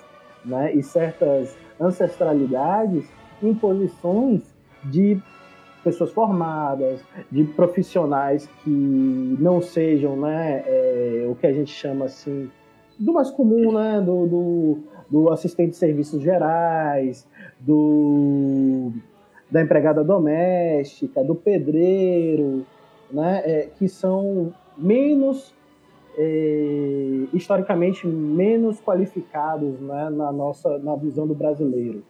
né, 0.45 0.73
e 0.73 0.83
certas 0.83 1.55
ancestralidades 1.79 3.05
em 3.41 3.53
posições 3.53 4.41
de 4.83 5.19
pessoas 5.83 6.11
formadas, 6.11 7.01
de 7.31 7.43
profissionais 7.43 8.49
que 8.63 8.69
não 9.39 9.61
sejam 9.61 10.15
né, 10.17 10.63
é, 10.65 11.25
o 11.29 11.35
que 11.35 11.47
a 11.47 11.53
gente 11.53 11.71
chama 11.71 12.05
assim 12.05 12.49
do 12.99 13.13
mais 13.13 13.29
comum, 13.29 13.71
né, 13.71 14.01
do, 14.01 14.27
do, 14.27 14.77
do 15.09 15.29
assistente 15.31 15.71
de 15.71 15.77
serviços 15.77 16.21
gerais, 16.21 17.27
do 17.59 18.91
da 19.49 19.61
empregada 19.61 20.03
doméstica, 20.03 21.23
do 21.23 21.33
pedreiro, 21.33 22.65
né, 23.09 23.41
é, 23.45 23.69
que 23.77 23.87
são 23.87 24.53
menos 24.77 25.53
é, 26.17 27.27
historicamente 27.31 28.07
menos 28.07 28.81
qualificados 28.81 29.79
né, 29.79 30.09
na 30.09 30.31
nossa 30.31 30.77
na 30.79 30.95
visão 30.95 31.27
do 31.27 31.35
brasileiro. 31.35 32.03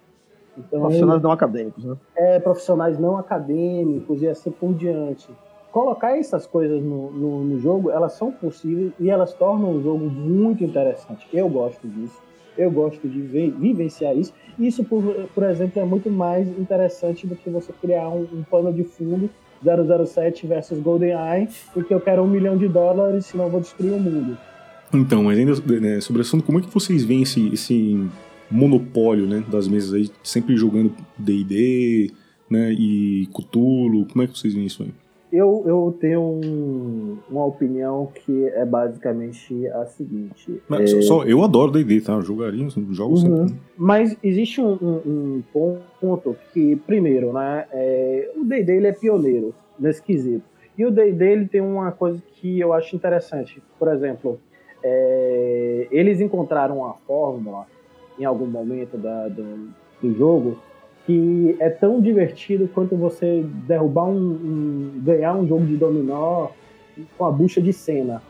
Então, 0.57 0.79
profissionais 0.81 1.21
não 1.21 1.31
acadêmicos, 1.31 1.83
né? 1.83 1.97
É, 2.15 2.39
profissionais 2.39 2.97
não 2.97 3.17
acadêmicos 3.17 4.21
e 4.23 4.27
assim 4.27 4.49
por 4.49 4.73
diante. 4.73 5.29
Colocar 5.71 6.17
essas 6.17 6.47
coisas 6.47 6.81
no, 6.81 7.11
no, 7.11 7.43
no, 7.43 7.59
jogo, 7.59 7.91
elas 7.91 8.13
são 8.13 8.31
possíveis 8.31 8.91
e 8.99 9.09
elas 9.09 9.33
tornam 9.33 9.73
o 9.73 9.83
jogo 9.83 10.05
muito 10.09 10.63
interessante. 10.63 11.27
Eu 11.31 11.47
gosto 11.47 11.87
disso. 11.87 12.19
Eu 12.57 12.71
gosto 12.71 13.07
de 13.07 13.21
ver, 13.21 13.51
vivenciar 13.51 14.17
isso. 14.17 14.33
Isso, 14.57 14.83
por, 14.83 15.03
por 15.35 15.43
exemplo, 15.43 15.79
é 15.79 15.85
muito 15.85 16.09
mais 16.09 16.47
interessante 16.57 17.27
do 17.27 17.35
que 17.35 17.51
você 17.51 17.71
criar 17.73 18.09
um, 18.09 18.21
um 18.33 18.43
pano 18.49 18.73
de 18.73 18.83
fundo 18.83 19.29
007 19.63 20.47
versus 20.47 20.79
GoldenEye, 20.79 21.49
porque 21.73 21.93
eu 21.93 21.99
quero 21.99 22.23
um 22.23 22.27
milhão 22.27 22.57
de 22.57 22.67
dólares, 22.67 23.27
senão 23.27 23.45
eu 23.45 23.51
vou 23.51 23.61
destruir 23.61 23.93
o 23.93 23.99
mundo. 23.99 24.37
Então, 24.93 25.23
mas 25.23 25.37
ainda 25.37 25.53
né, 25.79 25.99
sobre 25.99 26.21
o 26.21 26.23
assunto, 26.23 26.43
como 26.43 26.59
é 26.59 26.61
que 26.61 26.73
vocês 26.73 27.03
veem 27.03 27.23
esse, 27.23 27.47
esse 27.53 28.07
monopólio, 28.49 29.27
né, 29.27 29.43
das 29.47 29.67
mesas 29.67 29.93
aí, 29.93 30.09
sempre 30.23 30.55
jogando 30.55 30.93
D&D, 31.17 32.11
né, 32.49 32.71
e 32.71 33.27
Cthulhu, 33.33 34.05
como 34.05 34.23
é 34.23 34.27
que 34.27 34.37
vocês 34.37 34.53
veem 34.53 34.65
isso 34.67 34.83
aí? 34.83 34.91
Eu, 35.37 35.63
eu 35.67 35.95
tenho 36.01 36.19
um, 36.19 37.19
uma 37.29 37.45
opinião 37.45 38.11
que 38.11 38.47
é 38.47 38.65
basicamente 38.65 39.67
a 39.67 39.85
seguinte. 39.85 40.59
Mas, 40.67 40.91
é... 40.91 41.01
só, 41.03 41.23
eu 41.25 41.43
adoro 41.43 41.71
D&D, 41.71 42.01
tá? 42.01 42.13
Eu 42.13 42.23
jogaria, 42.23 42.67
jogo 42.89 43.13
uhum. 43.13 43.17
sempre. 43.47 43.55
Mas 43.77 44.17
existe 44.23 44.59
um, 44.59 44.73
um, 44.81 45.43
um, 45.55 45.83
ponto 46.01 46.35
que, 46.51 46.75
primeiro, 46.77 47.31
né, 47.33 47.67
é, 47.71 48.31
o 48.35 48.43
D&D 48.43 48.77
ele 48.77 48.87
é 48.87 48.91
pioneiro 48.91 49.53
nesse 49.79 50.01
quesito. 50.01 50.43
E 50.75 50.83
o 50.83 50.89
D&D 50.89 51.23
ele 51.23 51.47
tem 51.47 51.61
uma 51.61 51.91
coisa 51.91 52.19
que 52.33 52.59
eu 52.59 52.73
acho 52.73 52.95
interessante. 52.95 53.61
Por 53.77 53.89
exemplo, 53.89 54.39
é, 54.83 55.87
eles 55.91 56.19
encontraram 56.19 56.79
uma 56.79 56.95
fórmula 57.05 57.67
em 58.17 58.25
algum 58.25 58.47
momento 58.47 58.97
da, 58.97 59.27
do, 59.27 59.69
do 60.01 60.17
jogo 60.17 60.57
que 61.07 61.55
é 61.61 61.69
tão 61.69 62.01
divertido 62.01 62.67
quanto 62.67 62.97
você 62.97 63.41
derrubar 63.65 64.03
um, 64.03 64.17
um 64.17 64.91
ganhar 64.97 65.33
um 65.35 65.47
jogo 65.47 65.65
de 65.65 65.77
dominó 65.77 66.49
com 67.17 67.25
a 67.25 67.31
bucha 67.31 67.61
de 67.61 67.71
cena, 67.71 68.21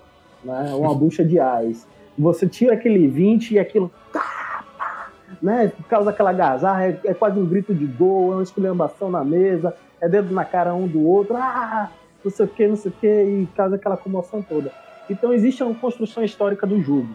né? 0.43 0.71
Uma 0.75 0.93
bucha 0.93 1.25
de 1.25 1.39
ais. 1.39 1.87
Você 2.15 2.47
tira 2.47 2.75
aquele 2.75 3.07
20 3.07 3.55
e 3.55 3.59
aquilo 3.59 3.91
tá, 4.13 4.63
tá, 4.77 5.09
né? 5.41 5.71
Causa 5.89 6.11
aquela 6.11 6.31
gazarra, 6.31 6.85
é, 6.85 6.99
é 7.05 7.13
quase 7.15 7.39
um 7.39 7.47
grito 7.47 7.73
de 7.73 7.87
gol, 7.87 8.33
é 8.33 8.35
uma 8.35 8.43
esculhambação 8.43 9.09
na 9.09 9.23
mesa, 9.23 9.73
é 9.99 10.07
dedo 10.07 10.31
na 10.31 10.45
cara 10.45 10.75
um 10.75 10.87
do 10.87 11.03
outro, 11.03 11.35
ah, 11.35 11.89
não 12.23 12.29
sei 12.29 12.45
o 12.45 12.47
que, 12.49 12.67
não 12.67 12.75
sei 12.75 12.91
o 12.91 12.93
que, 12.93 13.07
e 13.07 13.49
causa 13.55 13.75
aquela 13.75 13.97
comoção 13.97 14.39
toda. 14.43 14.71
Então 15.09 15.33
existe 15.33 15.63
uma 15.63 15.73
construção 15.73 16.23
histórica 16.23 16.67
do 16.67 16.79
jogo. 16.79 17.09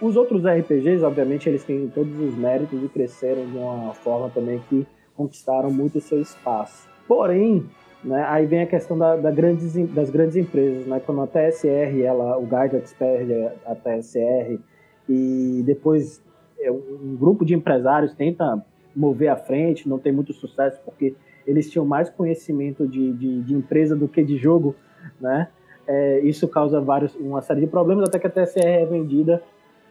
Os 0.00 0.16
outros 0.16 0.42
RPGs, 0.46 1.04
obviamente, 1.04 1.48
eles 1.48 1.62
têm 1.62 1.88
todos 1.88 2.18
os 2.18 2.34
méritos 2.34 2.82
e 2.82 2.88
cresceram 2.88 3.44
de 3.44 3.58
uma 3.58 3.92
forma 3.92 4.30
também 4.30 4.62
que 4.68 4.86
conquistaram 5.14 5.70
muito 5.70 5.98
o 5.98 6.00
seu 6.00 6.20
espaço. 6.22 6.88
Porém, 7.06 7.66
né, 8.02 8.24
aí 8.28 8.46
vem 8.46 8.62
a 8.62 8.66
questão 8.66 8.96
da, 8.96 9.16
da 9.16 9.30
grandes, 9.30 9.74
das 9.92 10.08
grandes 10.08 10.36
empresas, 10.36 10.86
né, 10.86 11.02
quando 11.04 11.20
a 11.20 11.26
TSR, 11.26 12.02
ela, 12.02 12.38
o 12.38 12.44
Gygax 12.44 12.94
perde 12.94 13.34
a 13.66 13.74
TSR 13.74 14.58
e 15.06 15.62
depois 15.66 16.22
é, 16.58 16.70
um 16.70 17.16
grupo 17.18 17.44
de 17.44 17.54
empresários 17.54 18.14
tenta 18.14 18.64
mover 18.96 19.28
à 19.28 19.36
frente, 19.36 19.86
não 19.86 19.98
tem 19.98 20.12
muito 20.12 20.32
sucesso 20.32 20.80
porque 20.82 21.14
eles 21.46 21.70
tinham 21.70 21.84
mais 21.84 22.08
conhecimento 22.08 22.88
de, 22.88 23.12
de, 23.12 23.42
de 23.42 23.54
empresa 23.54 23.94
do 23.94 24.08
que 24.08 24.22
de 24.22 24.36
jogo, 24.36 24.74
né? 25.20 25.48
É, 25.86 26.20
isso 26.20 26.46
causa 26.46 26.80
vários, 26.80 27.14
uma 27.16 27.42
série 27.42 27.60
de 27.60 27.66
problemas, 27.66 28.08
até 28.08 28.18
que 28.18 28.26
a 28.26 28.30
TSR 28.30 28.60
é 28.64 28.86
vendida 28.86 29.42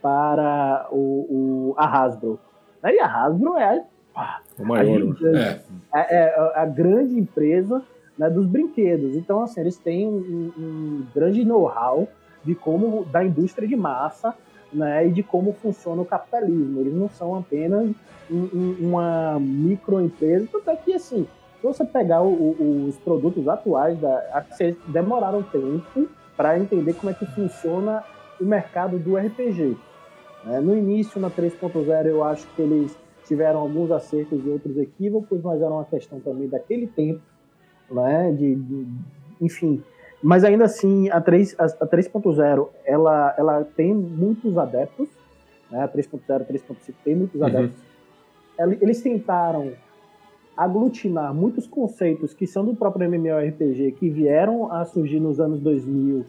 para 0.01 0.87
o, 0.91 1.73
o 1.73 1.75
a 1.77 1.85
Hasbro. 1.85 2.39
E 2.83 2.99
a 2.99 3.05
Hasbro 3.05 3.57
é 3.57 3.83
a, 4.15 4.39
o 4.57 4.65
maior. 4.65 5.15
A, 5.33 5.37
é. 5.37 5.61
É, 5.93 6.25
é 6.25 6.53
a 6.55 6.65
grande 6.65 7.17
empresa 7.17 7.83
né, 8.17 8.29
dos 8.29 8.45
brinquedos. 8.45 9.15
Então, 9.15 9.41
assim, 9.41 9.61
eles 9.61 9.77
têm 9.77 10.07
um, 10.07 10.51
um 10.57 11.05
grande 11.15 11.45
know-how 11.45 12.07
de 12.43 12.53
como 12.53 13.05
da 13.05 13.23
indústria 13.23 13.67
de 13.67 13.75
massa 13.75 14.35
né, 14.71 15.07
e 15.07 15.11
de 15.11 15.23
como 15.23 15.53
funciona 15.53 16.01
o 16.01 16.05
capitalismo. 16.05 16.81
Eles 16.81 16.93
não 16.93 17.09
são 17.09 17.35
apenas 17.35 17.89
um, 18.29 18.49
um, 18.53 18.75
uma 18.81 19.39
microempresa, 19.39 20.47
tanto 20.51 20.69
é 20.69 20.75
que, 20.75 20.93
assim, 20.93 21.27
se 21.59 21.63
você 21.63 21.83
pegar 21.83 22.21
o, 22.21 22.27
o, 22.27 22.85
os 22.87 22.97
produtos 22.97 23.47
atuais, 23.47 23.99
da, 23.99 24.45
vocês 24.49 24.75
demoraram 24.87 25.43
tempo 25.43 26.07
para 26.37 26.57
entender 26.57 26.93
como 26.93 27.09
é 27.09 27.13
que 27.13 27.25
funciona 27.25 28.03
o 28.39 28.45
mercado 28.45 28.97
do 28.97 29.17
RPG. 29.17 29.77
É, 30.47 30.59
no 30.59 30.75
início, 30.75 31.19
na 31.19 31.29
3.0, 31.29 32.05
eu 32.05 32.23
acho 32.23 32.47
que 32.55 32.61
eles 32.61 32.97
tiveram 33.25 33.59
alguns 33.59 33.91
acertos 33.91 34.43
e 34.45 34.49
outros 34.49 34.77
equívocos, 34.77 35.41
mas 35.41 35.61
era 35.61 35.69
uma 35.69 35.85
questão 35.85 36.19
também 36.19 36.47
daquele 36.47 36.87
tempo, 36.87 37.21
né? 37.91 38.31
De, 38.31 38.55
de 38.55 38.87
enfim. 39.39 39.83
Mas 40.21 40.43
ainda 40.43 40.65
assim, 40.65 41.09
a 41.09 41.21
3.0 41.21 41.55
a, 41.57 41.65
a 41.83 41.87
3.0 41.87 42.69
ela, 42.83 43.35
ela 43.37 43.63
tem 43.63 43.93
muitos 43.93 44.57
adeptos, 44.57 45.07
né? 45.69 45.83
A 45.83 45.87
3.0, 45.87 46.19
3.5 46.45 46.75
tem 47.03 47.15
muitos 47.15 47.39
uhum. 47.39 47.47
adeptos. 47.47 47.79
Eles 48.81 49.01
tentaram 49.01 49.71
aglutinar 50.57 51.33
muitos 51.33 51.65
conceitos 51.65 52.33
que 52.33 52.45
são 52.45 52.65
do 52.65 52.75
próprio 52.75 53.05
MMORPG, 53.05 53.93
que 53.93 54.09
vieram 54.09 54.69
a 54.71 54.83
surgir 54.83 55.19
nos 55.19 55.39
anos 55.39 55.61
2000 55.61 56.25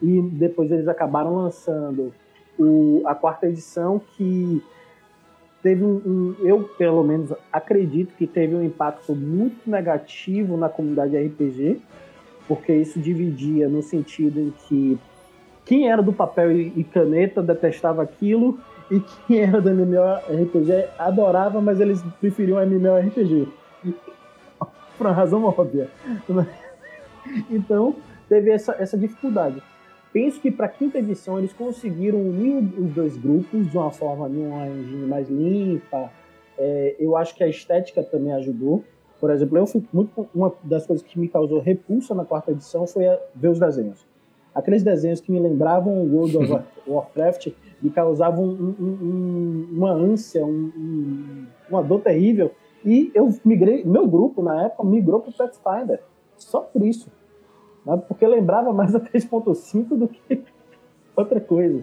e 0.00 0.20
depois 0.20 0.70
eles 0.70 0.86
acabaram 0.86 1.34
lançando 1.34 2.12
o, 2.62 3.02
a 3.06 3.14
quarta 3.14 3.46
edição 3.46 4.00
que 4.16 4.62
teve 5.62 5.84
um, 5.84 6.02
um, 6.04 6.36
eu 6.40 6.64
pelo 6.76 7.02
menos 7.02 7.32
acredito 7.52 8.14
que 8.16 8.26
teve 8.26 8.54
um 8.54 8.62
impacto 8.64 9.14
muito 9.14 9.68
negativo 9.70 10.56
na 10.56 10.68
comunidade 10.68 11.16
RPG 11.16 11.80
porque 12.48 12.72
isso 12.72 12.98
dividia 12.98 13.68
no 13.68 13.82
sentido 13.82 14.40
em 14.40 14.50
que 14.66 14.98
quem 15.64 15.90
era 15.90 16.02
do 16.02 16.12
papel 16.12 16.52
e 16.52 16.84
caneta 16.84 17.42
detestava 17.42 18.02
aquilo 18.02 18.58
e 18.90 19.00
quem 19.00 19.40
era 19.40 19.60
do 19.60 19.70
MMORPG 19.70 20.88
adorava, 20.98 21.60
mas 21.60 21.80
eles 21.80 22.02
preferiam 22.20 22.60
MMORPG. 22.60 23.48
Por 24.98 25.06
uma 25.06 25.12
razão 25.12 25.44
óbvia. 25.44 25.88
Então, 27.50 27.96
teve 28.28 28.50
essa, 28.50 28.76
essa 28.78 28.98
dificuldade. 28.98 29.62
Penso 30.12 30.40
que 30.40 30.50
para 30.50 30.66
a 30.66 30.68
quinta 30.68 30.98
edição 30.98 31.38
eles 31.38 31.52
conseguiram 31.52 32.20
unir 32.20 32.62
os 32.78 32.92
dois 32.92 33.16
grupos 33.16 33.70
de 33.70 33.76
uma 33.76 33.90
forma, 33.90 34.28
numa 34.28 34.68
engine 34.68 35.06
mais 35.06 35.28
limpa. 35.30 36.10
É, 36.58 36.96
eu 36.98 37.16
acho 37.16 37.34
que 37.34 37.42
a 37.42 37.48
estética 37.48 38.02
também 38.02 38.32
ajudou. 38.34 38.84
Por 39.18 39.30
exemplo, 39.30 39.56
eu 39.56 39.66
fui 39.66 39.82
muito 39.92 40.28
uma 40.34 40.52
das 40.62 40.86
coisas 40.86 41.04
que 41.04 41.18
me 41.18 41.28
causou 41.28 41.60
repulsa 41.60 42.14
na 42.14 42.24
quarta 42.24 42.50
edição 42.50 42.86
foi 42.86 43.04
ver 43.34 43.48
os 43.48 43.58
desenhos. 43.58 44.06
Aqueles 44.54 44.82
desenhos 44.82 45.20
que 45.20 45.32
me 45.32 45.40
lembravam 45.40 45.94
o 45.94 46.14
World 46.14 46.36
of. 46.36 46.64
Warcraft 46.86 47.48
me 47.80 47.90
causavam 47.90 48.44
um, 48.44 48.74
um, 48.78 48.84
um, 48.84 49.68
uma 49.72 49.92
ânsia, 49.92 50.44
uma 51.70 51.82
dor 51.82 52.00
terrível. 52.00 52.50
E 52.84 53.10
eu 53.14 53.32
migrei, 53.44 53.84
meu 53.84 54.06
grupo 54.06 54.42
na 54.42 54.64
época 54.64 54.84
migrou 54.84 55.20
para 55.20 55.30
o 55.30 55.32
Pathfinder. 55.32 56.00
Só 56.36 56.60
por 56.60 56.84
isso 56.84 57.08
né? 57.84 58.02
porque 58.08 58.26
lembrava 58.26 58.72
mais 58.72 58.94
a 58.94 59.00
3.5 59.00 59.88
do 59.96 60.08
que 60.08 60.42
outra 61.16 61.40
coisa. 61.40 61.82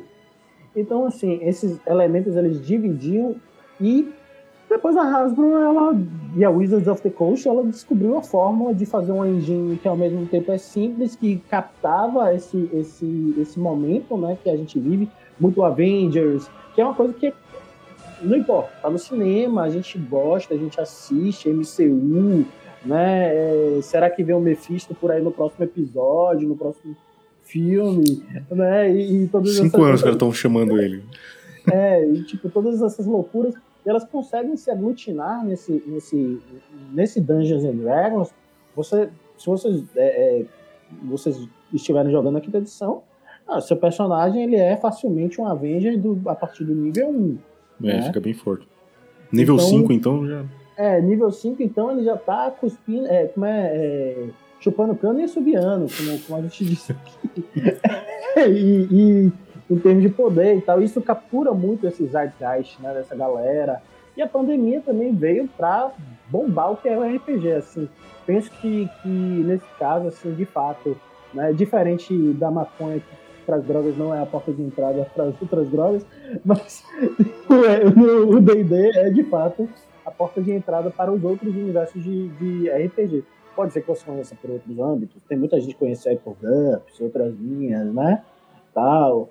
Então, 0.75 1.05
assim, 1.05 1.39
esses 1.41 1.79
elementos 1.87 2.35
eles 2.35 2.65
dividiam 2.65 3.35
e 3.81 4.11
depois 4.69 4.95
a 4.95 5.01
Hasbro 5.01 5.57
ela, 5.57 5.99
e 6.35 6.45
a 6.45 6.49
Wizards 6.49 6.87
of 6.87 7.01
the 7.01 7.09
Coast 7.09 7.47
ela 7.47 7.63
descobriu 7.63 8.15
a 8.17 8.21
fórmula 8.21 8.73
de 8.73 8.85
fazer 8.85 9.11
uma 9.11 9.27
engine 9.27 9.77
que 9.77 9.87
ao 9.87 9.97
mesmo 9.97 10.27
tempo 10.27 10.51
é 10.51 10.59
simples, 10.59 11.15
que 11.15 11.37
captava 11.49 12.33
esse, 12.35 12.69
esse, 12.71 13.33
esse 13.39 13.59
momento 13.59 14.15
né, 14.15 14.37
que 14.43 14.47
a 14.47 14.55
gente 14.55 14.79
vive, 14.79 15.09
muito 15.39 15.63
Avengers, 15.63 16.47
que 16.75 16.81
é 16.81 16.85
uma 16.85 16.93
coisa 16.93 17.13
que 17.13 17.33
não 18.21 18.37
importa, 18.37 18.69
tá 18.81 18.89
no 18.89 18.99
cinema, 18.99 19.63
a 19.63 19.69
gente 19.69 19.97
gosta, 19.97 20.53
a 20.53 20.57
gente 20.57 20.79
assiste, 20.79 21.49
MCU, 21.49 22.45
né? 22.85 23.35
É, 23.35 23.79
será 23.81 24.09
que 24.09 24.23
vem 24.23 24.35
o 24.35 24.39
Mephisto 24.39 24.95
por 24.95 25.11
aí 25.11 25.21
no 25.21 25.31
próximo 25.31 25.63
episódio, 25.65 26.47
no 26.47 26.55
próximo 26.55 26.95
filme, 27.43 28.23
né? 28.51 28.91
E, 28.93 29.23
e 29.23 29.27
todas 29.27 29.55
Cinco 29.55 29.77
essas 29.77 29.87
anos 29.87 30.01
que 30.01 30.07
eles 30.07 30.15
estão 30.15 30.31
chamando 30.31 30.79
ele. 30.79 31.03
É, 31.71 32.05
e 32.05 32.23
tipo, 32.23 32.49
todas 32.49 32.81
essas 32.81 33.05
loucuras, 33.05 33.53
elas 33.85 34.05
conseguem 34.05 34.55
se 34.55 34.69
aglutinar 34.69 35.43
nesse, 35.43 35.83
nesse, 35.85 36.39
nesse 36.91 37.21
Dungeons 37.21 37.63
and 37.63 37.77
Dragons. 37.77 38.29
Você, 38.75 39.09
se 39.37 39.45
vocês, 39.45 39.83
é, 39.95 40.41
é, 40.41 40.45
vocês 41.03 41.39
estiverem 41.73 42.11
jogando 42.11 42.37
a 42.37 42.41
quinta 42.41 42.59
edição, 42.59 43.03
ah, 43.47 43.59
seu 43.59 43.77
personagem 43.77 44.43
ele 44.43 44.55
é 44.55 44.77
facilmente 44.77 45.41
um 45.41 45.47
Avenger 45.47 45.99
do, 45.99 46.21
a 46.29 46.35
partir 46.35 46.63
do 46.63 46.75
nível 46.75 47.09
1. 47.09 47.37
É, 47.83 47.87
né? 47.87 48.01
fica 48.03 48.19
bem 48.19 48.33
forte. 48.33 48.67
Nível 49.31 49.55
então, 49.55 49.67
5, 49.67 49.93
então, 49.93 50.27
já. 50.27 50.45
É, 50.79 51.01
nível 51.01 51.29
5, 51.29 51.61
então, 51.61 51.91
ele 51.91 52.05
já 52.05 52.15
tá 52.15 52.49
cuspindo, 52.49 53.05
é, 53.07 53.25
como 53.25 53.45
é, 53.45 53.67
é 53.75 54.29
chupando 54.61 54.95
cano 54.95 55.19
e 55.19 55.25
assobiando, 55.25 55.87
como, 55.93 56.19
como 56.19 56.39
a 56.39 56.41
gente 56.43 56.63
disse 56.63 56.93
aqui. 56.93 57.43
e, 58.47 58.87
e, 58.89 59.31
em 59.69 59.79
termos 59.79 60.03
de 60.03 60.07
poder 60.07 60.55
e 60.55 60.61
tal, 60.61 60.81
isso 60.81 61.01
captura 61.01 61.53
muito 61.53 61.85
esses 61.85 62.11
zeitgeist, 62.11 62.81
né, 62.81 62.93
dessa 62.93 63.13
galera. 63.13 63.81
E 64.15 64.21
a 64.21 64.27
pandemia 64.27 64.79
também 64.79 65.13
veio 65.13 65.49
para 65.49 65.91
bombar 66.29 66.71
o 66.71 66.77
que 66.77 66.87
é 66.87 66.97
o 66.97 67.03
RPG, 67.03 67.51
assim. 67.51 67.89
Penso 68.25 68.49
que, 68.49 68.89
que 69.01 69.09
nesse 69.09 69.67
caso, 69.77 70.07
assim, 70.07 70.33
de 70.33 70.45
fato, 70.45 70.97
né, 71.33 71.51
diferente 71.51 72.15
da 72.35 72.49
maconha 72.49 73.01
que 73.01 73.19
para 73.45 73.57
as 73.57 73.65
drogas 73.65 73.97
não 73.97 74.15
é 74.15 74.21
a 74.21 74.25
porta 74.25 74.53
de 74.53 74.61
entrada 74.61 75.05
para 75.13 75.25
as 75.25 75.41
outras 75.41 75.69
drogas, 75.69 76.05
mas 76.45 76.85
o 78.29 78.39
D&D 78.39 78.97
é 78.97 79.09
de 79.09 79.25
fato 79.25 79.67
a 80.05 80.11
porta 80.11 80.41
de 80.41 80.51
entrada 80.51 80.89
para 80.89 81.11
os 81.11 81.23
outros 81.23 81.53
universos 81.53 82.03
de, 82.03 82.29
de 82.29 82.69
RPG. 82.69 83.23
Pode 83.55 83.73
ser 83.73 83.81
que 83.81 83.87
você 83.87 84.05
conheça 84.05 84.35
por 84.35 84.51
outros 84.51 84.79
âmbitos, 84.79 85.21
tem 85.27 85.37
muita 85.37 85.59
gente 85.59 85.73
que 85.73 85.79
conhece 85.79 86.09
GURPS, 86.23 87.01
outras 87.01 87.33
linhas, 87.35 87.93
né? 87.93 88.23
Tal. 88.73 89.29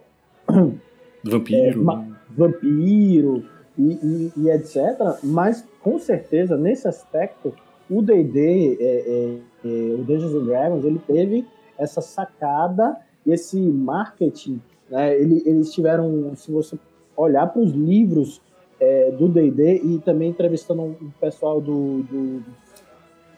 Vampiro. 1.24 1.90
É, 1.90 2.18
vampiro 2.30 3.44
e, 3.76 3.82
e, 3.82 4.32
e, 4.36 4.50
etc. 4.50 4.76
Mas, 5.22 5.66
com 5.82 5.98
certeza, 5.98 6.56
nesse 6.56 6.86
aspecto, 6.86 7.52
o 7.90 8.02
D&D, 8.02 8.76
é, 8.80 8.84
é, 8.84 9.38
é, 9.64 9.94
o 9.94 10.04
Dungeons 10.04 10.34
and 10.34 10.44
Dragons, 10.44 10.84
ele 10.84 11.00
teve 11.06 11.46
essa 11.76 12.00
sacada, 12.00 12.96
esse 13.26 13.58
marketing, 13.58 14.60
né? 14.90 15.14
Ele, 15.18 15.42
eles 15.44 15.72
tiveram, 15.72 16.34
se 16.36 16.50
você 16.50 16.78
olhar 17.16 17.46
para 17.46 17.60
os 17.60 17.72
livros 17.72 18.40
é, 18.80 19.10
do 19.10 19.28
D&D 19.28 19.80
e 19.84 19.98
também 19.98 20.30
entrevistando 20.30 20.82
um 20.82 21.10
pessoal 21.20 21.60
do, 21.60 22.02
do 22.02 22.42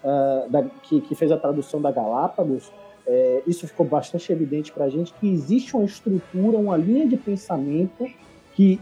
uh, 0.05 0.51
da, 0.51 0.62
que, 0.82 1.01
que, 1.01 1.14
fez 1.14 1.32
a 1.32 1.36
tradução 1.36 1.80
da 1.80 1.91
Galápagos, 1.91 2.70
é, 3.07 3.43
isso 3.47 3.66
ficou 3.66 3.86
bastante 3.86 4.30
evidente 4.30 4.70
para 4.72 4.84
a 4.84 4.88
gente 4.88 5.12
que 5.14 5.28
existe 5.28 5.74
uma 5.74 5.84
estrutura, 5.84 6.59
uma 6.59 6.76
linha 6.76 7.09
de 7.09 7.16
pensamento 7.16 8.07
que 8.55 8.78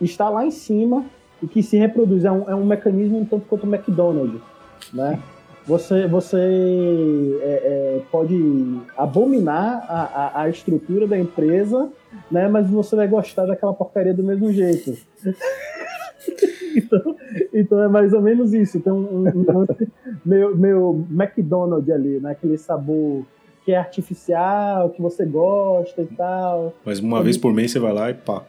está 0.00 0.28
lá 0.28 0.44
em 0.44 0.50
cima 0.50 1.04
e 1.42 1.46
que 1.46 1.62
se 1.62 1.76
reproduz. 1.76 2.24
É 2.24 2.32
um, 2.32 2.50
é 2.50 2.54
um 2.54 2.64
mecanismo 2.64 3.18
um 3.18 3.24
tanto 3.24 3.46
quanto 3.46 3.66
o 3.66 3.74
McDonald's, 3.74 4.40
né? 4.92 5.22
Você, 5.66 6.06
você 6.06 6.38
é, 7.42 7.98
é, 7.98 8.02
pode 8.10 8.34
abominar 8.96 9.84
a, 9.86 10.02
a, 10.02 10.42
a, 10.42 10.48
estrutura 10.48 11.06
da 11.06 11.18
empresa, 11.18 11.92
né? 12.30 12.48
Mas 12.48 12.70
você 12.70 12.96
vai 12.96 13.06
gostar 13.06 13.44
daquela 13.44 13.74
porcaria 13.74 14.14
do 14.14 14.24
mesmo 14.24 14.50
jeito. 14.50 14.96
Então, 16.76 17.16
então 17.52 17.82
é 17.82 17.88
mais 17.88 18.12
ou 18.12 18.20
menos 18.20 18.52
isso. 18.52 18.80
Tem 18.80 18.92
um, 18.92 18.96
um, 18.96 19.28
um 19.28 19.66
meu, 20.24 20.56
meu 20.56 21.06
McDonald's 21.10 21.90
ali, 21.90 22.20
né? 22.20 22.32
Aquele 22.32 22.58
sabor 22.58 23.24
que 23.64 23.72
é 23.72 23.76
artificial, 23.76 24.90
que 24.90 25.02
você 25.02 25.26
gosta 25.26 26.02
e 26.02 26.06
tal. 26.06 26.72
Mas 26.84 27.00
uma 27.00 27.22
vez 27.22 27.36
por 27.36 27.52
mês 27.52 27.70
você 27.70 27.78
vai 27.78 27.92
lá 27.92 28.10
e 28.10 28.14
pá. 28.14 28.44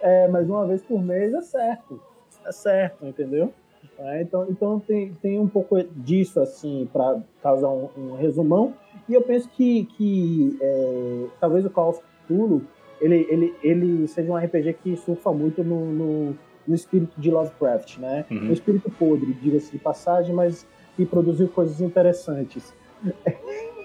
É, 0.00 0.28
mas 0.28 0.48
uma 0.48 0.66
vez 0.66 0.82
por 0.82 1.02
mês 1.02 1.32
é 1.32 1.40
certo. 1.40 2.00
É 2.44 2.52
certo, 2.52 3.06
entendeu? 3.06 3.52
É, 3.98 4.22
então 4.22 4.46
então 4.50 4.80
tem, 4.80 5.12
tem 5.22 5.38
um 5.38 5.48
pouco 5.48 5.82
disso, 5.82 6.40
assim, 6.40 6.88
para 6.92 7.18
causar 7.42 7.70
um, 7.70 7.88
um, 7.96 8.16
resumão. 8.16 8.74
E 9.08 9.14
eu 9.14 9.22
penso 9.22 9.48
que, 9.48 9.84
que 9.96 10.58
é, 10.60 11.24
talvez 11.40 11.64
o 11.64 11.70
Call 11.70 11.90
of 11.90 12.00
Cthulhu 12.24 12.62
ele, 13.00 13.26
ele, 13.28 13.54
ele 13.62 14.08
seja 14.08 14.32
um 14.32 14.36
RPG 14.36 14.74
que 14.82 14.96
surfa 14.96 15.32
muito 15.32 15.62
no, 15.62 15.92
no, 15.92 16.38
no 16.66 16.74
espírito 16.74 17.20
de 17.20 17.30
Lovecraft, 17.30 17.98
né? 17.98 18.24
Uhum. 18.30 18.44
No 18.44 18.52
espírito 18.52 18.90
podre, 18.90 19.32
diga-se 19.34 19.72
de 19.72 19.78
passagem, 19.78 20.34
mas 20.34 20.66
que 20.96 21.04
produziu 21.04 21.48
coisas 21.48 21.80
interessantes. 21.80 22.74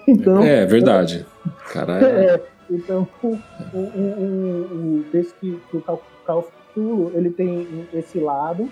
então, 0.08 0.42
é, 0.42 0.64
verdade. 0.66 1.26
Caralho. 1.72 2.06
É, 2.06 2.40
então, 2.70 3.06
um, 3.22 3.38
um, 3.74 4.98
um, 4.98 5.04
penso 5.12 5.34
que, 5.40 5.60
que 5.70 5.76
o 5.76 5.82
Cthulhu 6.24 7.12
ele 7.14 7.30
tem 7.30 7.86
esse 7.92 8.18
lado, 8.18 8.68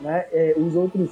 né? 0.00 0.26
É, 0.32 0.54
os 0.56 0.74
outros 0.74 1.10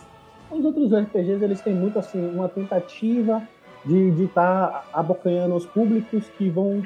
os 0.51 0.65
outros 0.65 0.93
RPGs 0.93 1.43
eles 1.43 1.61
têm 1.63 1.75
muito 1.75 1.99
assim 1.99 2.21
uma 2.29 2.49
tentativa 2.49 3.43
de 3.85 4.25
estar 4.25 4.69
tá 4.69 4.85
abocanhando 4.93 5.55
os 5.55 5.67
públicos 5.67 6.29
que 6.37 6.49
vão 6.49 6.83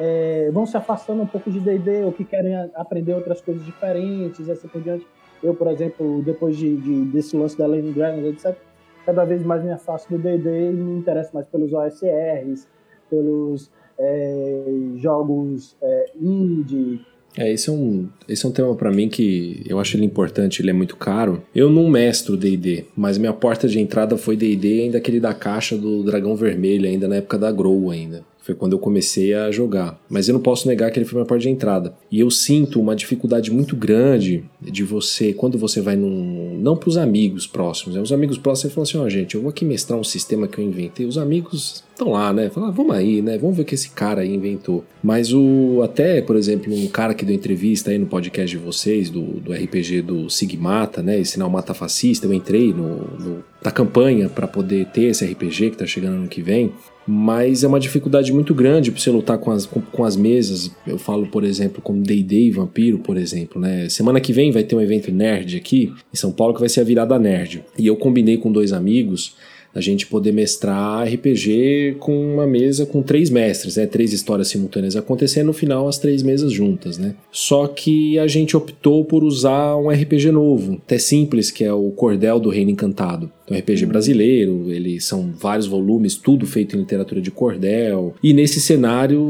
é, 0.00 0.50
vão 0.50 0.64
se 0.64 0.76
afastando 0.76 1.22
um 1.22 1.26
pouco 1.26 1.50
de 1.50 1.60
D&D 1.60 2.04
ou 2.04 2.12
que 2.12 2.24
querem 2.24 2.54
aprender 2.74 3.12
outras 3.12 3.40
coisas 3.40 3.64
diferentes 3.64 4.48
e 4.48 4.50
assim 4.50 4.66
por 4.66 4.80
diante. 4.80 5.06
Eu, 5.42 5.54
por 5.54 5.68
exemplo, 5.68 6.22
depois 6.22 6.56
de, 6.56 6.76
de 6.76 7.04
desse 7.06 7.36
lance 7.36 7.56
da 7.56 7.66
Lane 7.66 7.92
Dragons, 7.92 8.24
etc., 8.24 8.56
cada 9.04 9.24
vez 9.24 9.42
mais 9.42 9.62
me 9.62 9.70
afasto 9.70 10.08
do 10.08 10.18
D&D 10.18 10.70
e 10.70 10.72
me 10.72 10.98
interesso 10.98 11.30
mais 11.34 11.46
pelos 11.46 11.72
OSRs, 11.72 12.66
pelos 13.10 13.70
é, 13.98 14.64
jogos 14.96 15.76
é, 15.82 16.12
indie, 16.18 17.04
é, 17.36 17.52
esse 17.52 17.68
é 17.68 17.72
um, 17.72 18.08
esse 18.28 18.44
é 18.44 18.48
um 18.48 18.52
tema 18.52 18.74
para 18.74 18.90
mim 18.90 19.08
que 19.08 19.62
eu 19.68 19.78
acho 19.78 19.96
ele 19.96 20.04
importante, 20.04 20.60
ele 20.60 20.70
é 20.70 20.72
muito 20.72 20.96
caro. 20.96 21.42
Eu 21.54 21.70
não 21.70 21.88
mestro 21.88 22.36
D&D, 22.36 22.86
mas 22.96 23.18
minha 23.18 23.32
porta 23.32 23.68
de 23.68 23.78
entrada 23.78 24.16
foi 24.16 24.36
D&D 24.36 24.82
ainda 24.82 24.98
aquele 24.98 25.20
da 25.20 25.32
caixa 25.32 25.76
do 25.76 26.02
Dragão 26.02 26.34
Vermelho, 26.34 26.86
ainda 26.86 27.06
na 27.06 27.16
época 27.16 27.38
da 27.38 27.52
Grow 27.52 27.90
ainda. 27.90 28.24
Foi 28.42 28.54
quando 28.54 28.72
eu 28.72 28.78
comecei 28.78 29.34
a 29.34 29.50
jogar. 29.50 30.00
Mas 30.08 30.28
eu 30.28 30.32
não 30.32 30.40
posso 30.40 30.66
negar 30.66 30.90
que 30.90 30.98
ele 30.98 31.06
foi 31.06 31.16
minha 31.16 31.26
porta 31.26 31.42
de 31.42 31.50
entrada. 31.50 31.94
E 32.10 32.20
eu 32.20 32.30
sinto 32.30 32.80
uma 32.80 32.96
dificuldade 32.96 33.50
muito 33.50 33.76
grande 33.76 34.44
de 34.60 34.82
você, 34.82 35.32
quando 35.32 35.58
você 35.58 35.80
vai 35.80 35.96
num. 35.96 36.58
Não 36.58 36.76
para 36.76 36.88
os 36.88 36.96
amigos 36.96 37.46
próximos, 37.46 37.94
né? 37.94 38.00
Os 38.00 38.12
amigos 38.12 38.38
próximos 38.38 38.72
você 38.72 38.74
fala 38.74 38.82
assim: 38.84 38.98
ó, 38.98 39.02
oh, 39.02 39.10
gente, 39.10 39.34
eu 39.34 39.42
vou 39.42 39.50
aqui 39.50 39.64
mestrar 39.64 39.98
um 39.98 40.04
sistema 40.04 40.48
que 40.48 40.58
eu 40.58 40.64
inventei. 40.64 41.06
Os 41.06 41.18
amigos 41.18 41.84
estão 41.90 42.10
lá, 42.10 42.32
né? 42.32 42.48
Falar, 42.48 42.68
ah, 42.68 42.70
vamos 42.70 42.96
aí, 42.96 43.20
né? 43.20 43.36
Vamos 43.36 43.56
ver 43.56 43.62
o 43.62 43.64
que 43.64 43.74
esse 43.74 43.90
cara 43.90 44.22
aí 44.22 44.34
inventou. 44.34 44.84
Mas 45.02 45.32
o. 45.32 45.82
Até, 45.82 46.22
por 46.22 46.36
exemplo, 46.36 46.74
um 46.74 46.86
cara 46.88 47.12
que 47.14 47.24
deu 47.24 47.34
entrevista 47.34 47.90
aí 47.90 47.98
no 47.98 48.06
podcast 48.06 48.56
de 48.56 48.62
vocês, 48.62 49.10
do, 49.10 49.22
do 49.22 49.52
RPG 49.52 50.02
do 50.02 50.30
Sigmata, 50.30 51.02
né? 51.02 51.20
Ensinar 51.20 51.46
o 51.46 51.50
Mata 51.50 51.74
Fascista, 51.74 52.26
eu 52.26 52.32
entrei 52.32 52.72
no, 52.72 52.96
no 53.18 53.44
da 53.62 53.70
campanha 53.70 54.28
para 54.28 54.48
poder 54.48 54.86
ter 54.86 55.04
esse 55.04 55.24
RPG 55.24 55.70
que 55.70 55.76
tá 55.76 55.86
chegando 55.86 56.14
ano 56.14 56.28
que 56.28 56.40
vem 56.40 56.72
mas 57.12 57.64
é 57.64 57.66
uma 57.66 57.80
dificuldade 57.80 58.32
muito 58.32 58.54
grande 58.54 58.92
para 58.92 59.00
você 59.00 59.10
lutar 59.10 59.36
com 59.36 59.50
as, 59.50 59.66
com, 59.66 59.80
com, 59.80 60.04
as 60.04 60.14
mesas. 60.14 60.70
Eu 60.86 60.96
falo, 60.96 61.26
por 61.26 61.42
exemplo, 61.42 61.82
como 61.82 62.00
D&D 62.00 62.36
e 62.36 62.50
Vampiro, 62.52 63.00
por 63.00 63.16
exemplo, 63.16 63.60
né? 63.60 63.88
Semana 63.88 64.20
que 64.20 64.32
vem 64.32 64.52
vai 64.52 64.62
ter 64.62 64.76
um 64.76 64.80
evento 64.80 65.10
nerd 65.10 65.56
aqui 65.56 65.92
em 66.14 66.16
São 66.16 66.30
Paulo 66.30 66.54
que 66.54 66.60
vai 66.60 66.68
ser 66.68 66.82
a 66.82 66.84
virada 66.84 67.18
nerd. 67.18 67.64
E 67.76 67.84
eu 67.84 67.96
combinei 67.96 68.36
com 68.36 68.52
dois 68.52 68.72
amigos 68.72 69.34
a 69.74 69.80
gente 69.80 70.06
poder 70.06 70.32
mestrar 70.32 71.06
RPG 71.06 71.96
com 72.00 72.34
uma 72.34 72.46
mesa 72.46 72.84
com 72.84 73.02
três 73.02 73.30
mestres, 73.30 73.76
né? 73.76 73.86
Três 73.86 74.12
histórias 74.12 74.48
simultâneas 74.48 74.96
acontecendo, 74.96 75.46
no 75.46 75.52
final 75.52 75.88
as 75.88 75.98
três 75.98 76.22
mesas 76.22 76.52
juntas, 76.52 76.98
né? 76.98 77.14
Só 77.30 77.66
que 77.66 78.18
a 78.18 78.26
gente 78.26 78.56
optou 78.56 79.04
por 79.04 79.22
usar 79.22 79.76
um 79.76 79.88
RPG 79.88 80.30
novo, 80.32 80.74
até 80.84 80.98
simples, 80.98 81.50
que 81.50 81.64
é 81.64 81.72
o 81.72 81.90
Cordel 81.90 82.40
do 82.40 82.48
Reino 82.48 82.70
Encantado. 82.70 83.30
É 83.48 83.54
um 83.54 83.58
RPG 83.58 83.86
brasileiro, 83.86 84.70
eles 84.70 85.04
são 85.04 85.32
vários 85.36 85.66
volumes, 85.66 86.16
tudo 86.16 86.46
feito 86.46 86.76
em 86.76 86.80
literatura 86.80 87.20
de 87.20 87.30
cordel. 87.30 88.14
E 88.22 88.32
nesse 88.32 88.60
cenário 88.60 89.20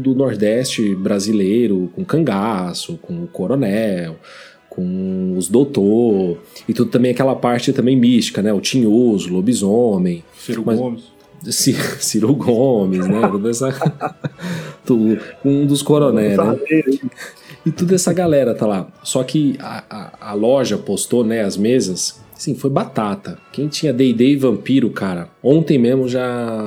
do 0.00 0.14
Nordeste 0.14 0.94
brasileiro, 0.94 1.90
com 1.94 2.04
cangaço, 2.04 2.98
com 3.00 3.24
o 3.24 3.26
coronel, 3.26 4.16
com 4.76 5.34
os 5.36 5.48
doutor, 5.48 6.38
e 6.68 6.74
tudo 6.74 6.90
também 6.90 7.10
aquela 7.10 7.34
parte 7.34 7.72
também 7.72 7.96
mística, 7.96 8.42
né? 8.42 8.52
O 8.52 8.60
tinhoso, 8.60 9.32
lobisomem. 9.32 10.22
Ciro 10.38 10.62
Mas, 10.64 10.78
Gomes. 10.78 11.04
Ciro 12.00 12.34
Gomes, 12.34 13.08
né? 13.08 13.28
Toda 13.28 13.50
essa... 13.50 14.14
um 15.44 15.66
dos 15.66 15.82
coronéis, 15.82 16.36
né? 16.36 16.58
E 17.64 17.72
toda 17.72 17.94
essa 17.94 18.12
galera 18.12 18.54
tá 18.54 18.66
lá. 18.66 18.86
Só 19.02 19.24
que 19.24 19.56
a, 19.58 19.82
a, 19.90 20.30
a 20.30 20.34
loja 20.34 20.78
postou, 20.78 21.24
né, 21.24 21.42
as 21.42 21.56
mesas 21.56 22.20
Sim, 22.36 22.54
foi 22.54 22.68
batata. 22.68 23.38
Quem 23.52 23.66
tinha 23.66 23.92
D&D 23.92 24.32
e 24.32 24.36
Vampiro, 24.36 24.90
cara, 24.90 25.30
ontem 25.42 25.78
mesmo 25.78 26.08
já 26.08 26.62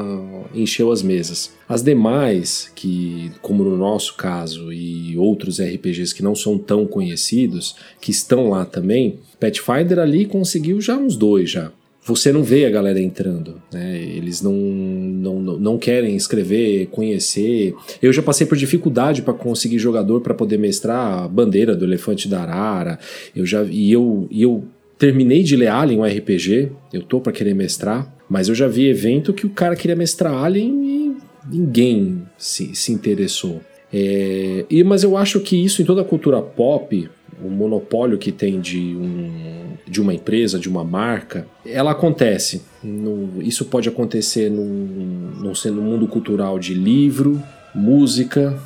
encheu 0.54 0.92
as 0.92 1.04
mesas. 1.04 1.52
As 1.68 1.84
demais, 1.84 2.72
que 2.76 3.32
como 3.42 3.64
no 3.64 3.78
nosso 3.78 4.16
caso 4.16 4.74
e 4.74 5.16
outros 5.18 5.62
RPGs 5.62 6.14
que 6.14 6.24
não 6.24 6.34
são 6.34 6.58
tão 6.58 6.88
conhecidos, 6.88 7.76
que 8.02 8.10
estão 8.10 8.50
lá 8.50 8.66
também, 8.66 9.20
Pathfinder 9.40 10.00
ali 10.00 10.26
conseguiu 10.26 10.82
já 10.82 10.98
uns 10.98 11.16
dois 11.16 11.52
já. 11.52 11.72
Você 12.04 12.32
não 12.34 12.42
vê 12.42 12.66
a 12.66 12.72
galera 12.72 13.00
entrando, 13.00 13.62
né? 13.72 14.02
Eles 14.02 14.42
não, 14.42 14.54
não, 14.54 15.40
não 15.60 15.78
querem 15.78 16.16
escrever, 16.16 16.88
conhecer. 16.88 17.76
Eu 18.02 18.12
já 18.12 18.24
passei 18.24 18.48
por 18.48 18.58
dificuldade 18.58 19.22
para 19.22 19.34
conseguir 19.34 19.78
jogador 19.78 20.22
para 20.22 20.34
poder 20.34 20.58
mestrar 20.58 21.26
a 21.26 21.28
bandeira 21.28 21.76
do 21.76 21.86
Elefante 21.86 22.28
da 22.28 22.42
Arara. 22.42 22.98
Eu 23.36 23.46
já 23.46 23.64
e 23.64 23.92
eu, 23.92 24.28
e 24.32 24.42
eu 24.42 24.64
terminei 25.00 25.42
de 25.42 25.56
ler 25.56 25.70
Alien, 25.70 26.02
um 26.02 26.04
RPG, 26.04 26.72
eu 26.92 27.02
tô 27.02 27.22
para 27.22 27.32
querer 27.32 27.56
mestrar, 27.56 28.14
mas 28.30 28.50
eu 28.50 28.54
já 28.54 28.68
vi 28.68 28.88
evento 28.88 29.34
que 29.34 29.46
o 29.46 29.50
cara 29.50 29.76
queria 29.76 29.96
mestrar 29.96 30.34
Alien 30.34 30.84
e 30.86 31.18
ninguém 31.50 32.24
se, 32.38 32.76
se 32.76 32.92
interessou. 32.92 33.62
É, 33.92 34.66
e, 34.70 34.84
mas 34.84 35.02
eu 35.02 35.16
acho 35.16 35.40
que 35.40 35.56
isso 35.56 35.82
em 35.82 35.86
toda 35.86 36.02
a 36.02 36.06
cultura 36.06 36.42
pop, 36.42 37.10
o 37.42 37.50
monopólio 37.50 38.18
que 38.18 38.32
tem 38.32 38.60
de, 38.60 38.78
um, 38.78 39.72
de 39.88 40.02
uma 40.02 40.14
empresa, 40.14 40.60
de 40.60 40.68
uma 40.68 40.84
marca, 40.84 41.48
ela 41.66 41.92
acontece. 41.92 42.62
No, 42.84 43.42
isso 43.42 43.66
pode 43.66 43.88
acontecer 43.88 44.52
no, 44.52 44.66
no, 44.66 45.54
no 45.54 45.82
mundo 45.82 46.08
cultural 46.08 46.60
de 46.60 46.74
livro, 46.74 47.42
música, 47.74 48.62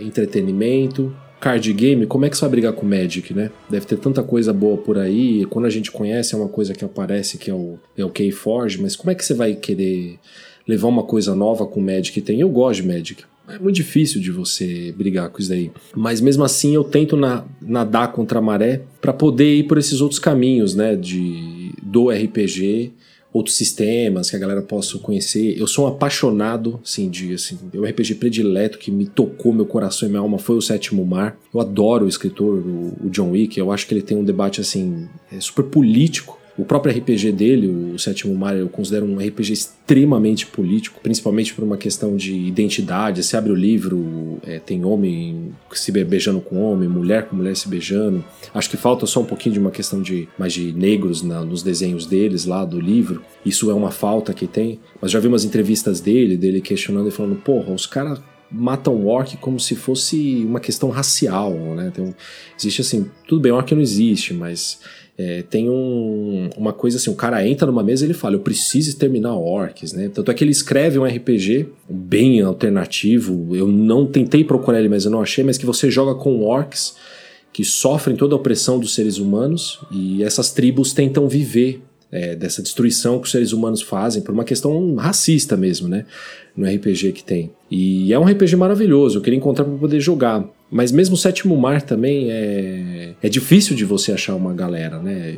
entretenimento, 0.00 1.14
card 1.40 1.72
game, 1.72 2.06
como 2.06 2.24
é 2.24 2.30
que 2.30 2.36
você 2.36 2.42
vai 2.42 2.50
brigar 2.50 2.72
com 2.72 2.86
Magic, 2.86 3.32
né? 3.34 3.50
Deve 3.68 3.86
ter 3.86 3.98
tanta 3.98 4.22
coisa 4.22 4.52
boa 4.52 4.76
por 4.76 4.98
aí. 4.98 5.44
Quando 5.46 5.66
a 5.66 5.70
gente 5.70 5.90
conhece, 5.90 6.34
é 6.34 6.38
uma 6.38 6.48
coisa 6.48 6.74
que 6.74 6.84
aparece 6.84 7.38
que 7.38 7.50
é 7.50 7.54
o, 7.54 7.78
é 7.96 8.04
o 8.04 8.10
Keyforge, 8.10 8.80
mas 8.80 8.96
como 8.96 9.10
é 9.10 9.14
que 9.14 9.24
você 9.24 9.34
vai 9.34 9.54
querer 9.54 10.18
levar 10.66 10.88
uma 10.88 11.02
coisa 11.02 11.34
nova 11.34 11.66
com 11.66 11.80
o 11.80 11.82
Magic 11.82 12.20
tem? 12.20 12.40
Eu 12.40 12.48
gosto 12.48 12.82
de 12.82 12.88
Magic. 12.88 13.24
É 13.48 13.58
muito 13.60 13.76
difícil 13.76 14.20
de 14.20 14.32
você 14.32 14.92
brigar 14.96 15.28
com 15.30 15.38
isso 15.38 15.48
daí. 15.48 15.70
Mas 15.94 16.20
mesmo 16.20 16.42
assim 16.42 16.74
eu 16.74 16.82
tento 16.82 17.16
na, 17.16 17.44
nadar 17.62 18.12
contra 18.12 18.40
a 18.40 18.42
maré 18.42 18.82
para 19.00 19.12
poder 19.12 19.54
ir 19.54 19.62
por 19.64 19.78
esses 19.78 20.00
outros 20.00 20.18
caminhos, 20.18 20.74
né? 20.74 20.96
De, 20.96 21.72
do 21.80 22.10
RPG 22.10 22.92
outros 23.32 23.56
sistemas 23.56 24.30
que 24.30 24.36
a 24.36 24.38
galera 24.38 24.62
possa 24.62 24.98
conhecer. 24.98 25.58
Eu 25.58 25.66
sou 25.66 25.84
um 25.84 25.88
apaixonado, 25.88 26.80
assim, 26.82 27.08
de 27.08 27.34
assim, 27.34 27.58
meu 27.72 27.84
RPG 27.84 28.14
predileto 28.16 28.78
que 28.78 28.90
me 28.90 29.06
tocou 29.06 29.52
meu 29.52 29.66
coração 29.66 30.08
e 30.08 30.10
minha 30.10 30.20
alma 30.20 30.38
foi 30.38 30.56
o 30.56 30.62
Sétimo 30.62 31.04
Mar. 31.04 31.38
Eu 31.52 31.60
adoro 31.60 32.06
o 32.06 32.08
escritor, 32.08 32.58
o, 32.58 33.06
o 33.06 33.10
John 33.10 33.30
Wick. 33.30 33.58
Eu 33.58 33.70
acho 33.70 33.86
que 33.86 33.94
ele 33.94 34.02
tem 34.02 34.16
um 34.16 34.24
debate 34.24 34.60
assim 34.60 35.08
é 35.30 35.40
super 35.40 35.64
político 35.64 36.38
o 36.58 36.64
próprio 36.64 36.96
RPG 36.96 37.32
dele, 37.32 37.66
o 37.66 37.98
Sétimo 37.98 38.34
Mar, 38.34 38.56
eu 38.56 38.68
considero 38.68 39.04
um 39.04 39.18
RPG 39.18 39.52
extremamente 39.52 40.46
político, 40.46 41.00
principalmente 41.02 41.52
por 41.52 41.62
uma 41.62 41.76
questão 41.76 42.16
de 42.16 42.34
identidade. 42.34 43.22
Você 43.22 43.36
abre 43.36 43.52
o 43.52 43.54
livro, 43.54 44.38
é, 44.42 44.58
tem 44.58 44.84
homem 44.84 45.52
se 45.72 45.92
beijando 45.92 46.40
com 46.40 46.62
homem, 46.62 46.88
mulher 46.88 47.28
com 47.28 47.36
mulher 47.36 47.54
se 47.54 47.68
beijando. 47.68 48.24
Acho 48.54 48.70
que 48.70 48.76
falta 48.76 49.04
só 49.04 49.20
um 49.20 49.24
pouquinho 49.24 49.52
de 49.52 49.60
uma 49.60 49.70
questão 49.70 50.00
de 50.00 50.28
mais 50.38 50.54
de 50.54 50.72
negros 50.72 51.22
na, 51.22 51.44
nos 51.44 51.62
desenhos 51.62 52.06
deles 52.06 52.46
lá 52.46 52.64
do 52.64 52.80
livro. 52.80 53.22
Isso 53.44 53.70
é 53.70 53.74
uma 53.74 53.90
falta 53.90 54.32
que 54.32 54.46
tem. 54.46 54.80
Mas 55.00 55.10
já 55.10 55.20
vi 55.20 55.28
umas 55.28 55.44
entrevistas 55.44 56.00
dele, 56.00 56.38
dele 56.38 56.62
questionando 56.62 57.08
e 57.08 57.12
falando: 57.12 57.36
porra, 57.36 57.72
os 57.72 57.84
caras 57.84 58.18
matam 58.50 59.06
orc 59.06 59.36
como 59.38 59.58
se 59.58 59.74
fosse 59.74 60.44
uma 60.46 60.60
questão 60.60 60.88
racial, 60.88 61.52
né? 61.52 61.90
Tem 61.94 62.04
um, 62.04 62.14
existe 62.58 62.80
assim, 62.80 63.10
tudo 63.26 63.40
bem, 63.40 63.52
orc 63.52 63.74
não 63.74 63.82
existe, 63.82 64.32
mas 64.32 64.78
é, 65.18 65.42
tem 65.42 65.70
um, 65.70 66.50
uma 66.56 66.72
coisa 66.72 66.98
assim, 66.98 67.10
o 67.10 67.14
cara 67.14 67.46
entra 67.46 67.66
numa 67.66 67.82
mesa 67.82 68.04
e 68.04 68.06
ele 68.06 68.14
fala, 68.14 68.34
eu 68.34 68.40
preciso 68.40 68.90
exterminar 68.90 69.34
orcs, 69.34 69.92
né? 69.92 70.10
Tanto 70.12 70.30
é 70.30 70.34
que 70.34 70.44
ele 70.44 70.50
escreve 70.50 70.98
um 70.98 71.04
RPG 71.04 71.68
bem 71.88 72.40
alternativo, 72.42 73.56
eu 73.56 73.66
não 73.66 74.06
tentei 74.06 74.44
procurar 74.44 74.78
ele, 74.78 74.90
mas 74.90 75.06
eu 75.06 75.10
não 75.10 75.22
achei, 75.22 75.42
mas 75.42 75.56
que 75.56 75.64
você 75.64 75.90
joga 75.90 76.14
com 76.14 76.42
orcs 76.44 76.96
que 77.50 77.64
sofrem 77.64 78.14
toda 78.14 78.34
a 78.34 78.38
opressão 78.38 78.78
dos 78.78 78.94
seres 78.94 79.16
humanos 79.16 79.80
e 79.90 80.22
essas 80.22 80.52
tribos 80.52 80.92
tentam 80.92 81.26
viver 81.26 81.82
é, 82.12 82.36
dessa 82.36 82.62
destruição 82.62 83.18
que 83.18 83.24
os 83.24 83.30
seres 83.30 83.52
humanos 83.52 83.80
fazem 83.80 84.22
por 84.22 84.34
uma 84.34 84.44
questão 84.44 84.94
racista 84.96 85.56
mesmo, 85.56 85.88
né? 85.88 86.04
No 86.54 86.66
RPG 86.66 87.12
que 87.12 87.24
tem. 87.24 87.50
E 87.70 88.12
é 88.12 88.18
um 88.18 88.24
RPG 88.24 88.56
maravilhoso, 88.56 89.18
eu 89.18 89.22
queria 89.22 89.38
encontrar 89.38 89.64
para 89.64 89.74
poder 89.78 90.00
jogar. 90.00 90.44
Mas 90.70 90.90
mesmo 90.90 91.14
o 91.14 91.18
Sétimo 91.18 91.56
Mar 91.56 91.80
também 91.82 92.30
é, 92.30 93.14
é 93.22 93.28
difícil 93.28 93.76
de 93.76 93.84
você 93.84 94.12
achar 94.12 94.34
uma 94.34 94.52
galera, 94.52 94.98
né? 94.98 95.36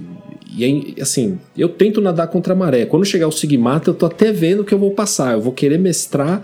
E 0.50 0.96
assim, 1.00 1.38
eu 1.56 1.68
tento 1.68 2.00
nadar 2.00 2.28
contra 2.28 2.54
a 2.54 2.56
maré. 2.56 2.86
Quando 2.86 3.04
chegar 3.04 3.28
o 3.28 3.32
Sigmata, 3.32 3.90
eu 3.90 3.94
tô 3.94 4.06
até 4.06 4.32
vendo 4.32 4.64
que 4.64 4.72
eu 4.72 4.78
vou 4.78 4.92
passar. 4.92 5.34
Eu 5.34 5.40
vou 5.40 5.52
querer 5.52 5.78
mestrar. 5.78 6.42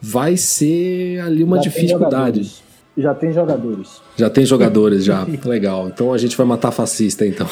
Vai 0.00 0.36
ser 0.36 1.20
ali 1.20 1.42
uma 1.42 1.56
Já 1.56 1.62
dificuldade. 1.62 2.40
Tem 2.40 2.68
já 2.98 3.14
tem 3.14 3.32
jogadores. 3.32 4.02
Já 4.16 4.28
tem 4.28 4.44
jogadores, 4.44 5.04
já. 5.04 5.24
Legal. 5.44 5.88
Então 5.88 6.12
a 6.12 6.18
gente 6.18 6.36
vai 6.36 6.46
matar 6.46 6.72
fascista, 6.72 7.24
então. 7.24 7.46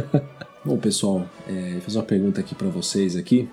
Bom, 0.64 0.78
pessoal, 0.78 1.26
é, 1.48 1.72
vou 1.72 1.80
fazer 1.82 1.98
uma 1.98 2.04
pergunta 2.04 2.40
aqui 2.40 2.54
para 2.54 2.68
vocês 2.68 3.16
aqui. 3.16 3.48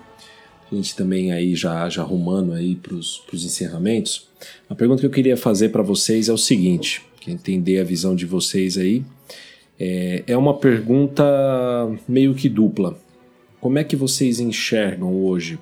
A 0.70 0.74
gente 0.74 0.96
também 0.96 1.32
aí 1.32 1.54
já, 1.54 1.88
já 1.88 2.02
arrumando 2.02 2.52
aí 2.52 2.74
para 2.74 2.94
os 2.94 3.22
encerramentos. 3.32 4.28
A 4.68 4.74
pergunta 4.74 5.00
que 5.00 5.06
eu 5.06 5.10
queria 5.10 5.36
fazer 5.36 5.68
para 5.68 5.82
vocês 5.82 6.28
é 6.28 6.32
o 6.32 6.38
seguinte, 6.38 7.04
que 7.20 7.30
entender 7.30 7.80
a 7.80 7.84
visão 7.84 8.16
de 8.16 8.26
vocês 8.26 8.76
aí. 8.76 9.04
É, 9.78 10.24
é 10.26 10.36
uma 10.36 10.54
pergunta 10.54 11.24
meio 12.08 12.34
que 12.34 12.48
dupla. 12.48 12.98
Como 13.60 13.78
é 13.78 13.84
que 13.84 13.94
vocês 13.94 14.40
enxergam 14.40 15.14
hoje 15.14 15.58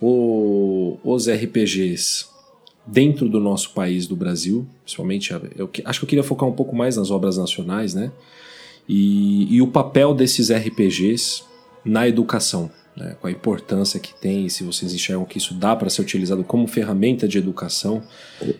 o, 0.00 0.98
os 1.04 1.28
RPGs 1.28 2.26
dentro 2.84 3.28
do 3.28 3.38
nosso 3.38 3.72
país, 3.74 4.08
do 4.08 4.16
Brasil? 4.16 4.66
Principalmente, 4.82 5.32
eu, 5.56 5.70
acho 5.84 6.00
que 6.00 6.04
eu 6.04 6.08
queria 6.08 6.24
focar 6.24 6.48
um 6.48 6.52
pouco 6.52 6.74
mais 6.74 6.96
nas 6.96 7.10
obras 7.10 7.36
nacionais, 7.36 7.94
né? 7.94 8.10
E, 8.88 9.54
e 9.54 9.62
o 9.62 9.68
papel 9.68 10.14
desses 10.14 10.50
RPGs 10.50 11.42
na 11.84 12.08
educação 12.08 12.70
né, 12.96 13.14
com 13.20 13.26
a 13.26 13.30
importância 13.30 14.00
que 14.00 14.14
tem, 14.14 14.48
se 14.48 14.64
vocês 14.64 14.94
enxergam 14.94 15.24
que 15.26 15.36
isso 15.36 15.52
dá 15.52 15.76
para 15.76 15.90
ser 15.90 16.00
utilizado 16.00 16.42
como 16.42 16.66
ferramenta 16.66 17.28
de 17.28 17.36
educação, 17.36 18.02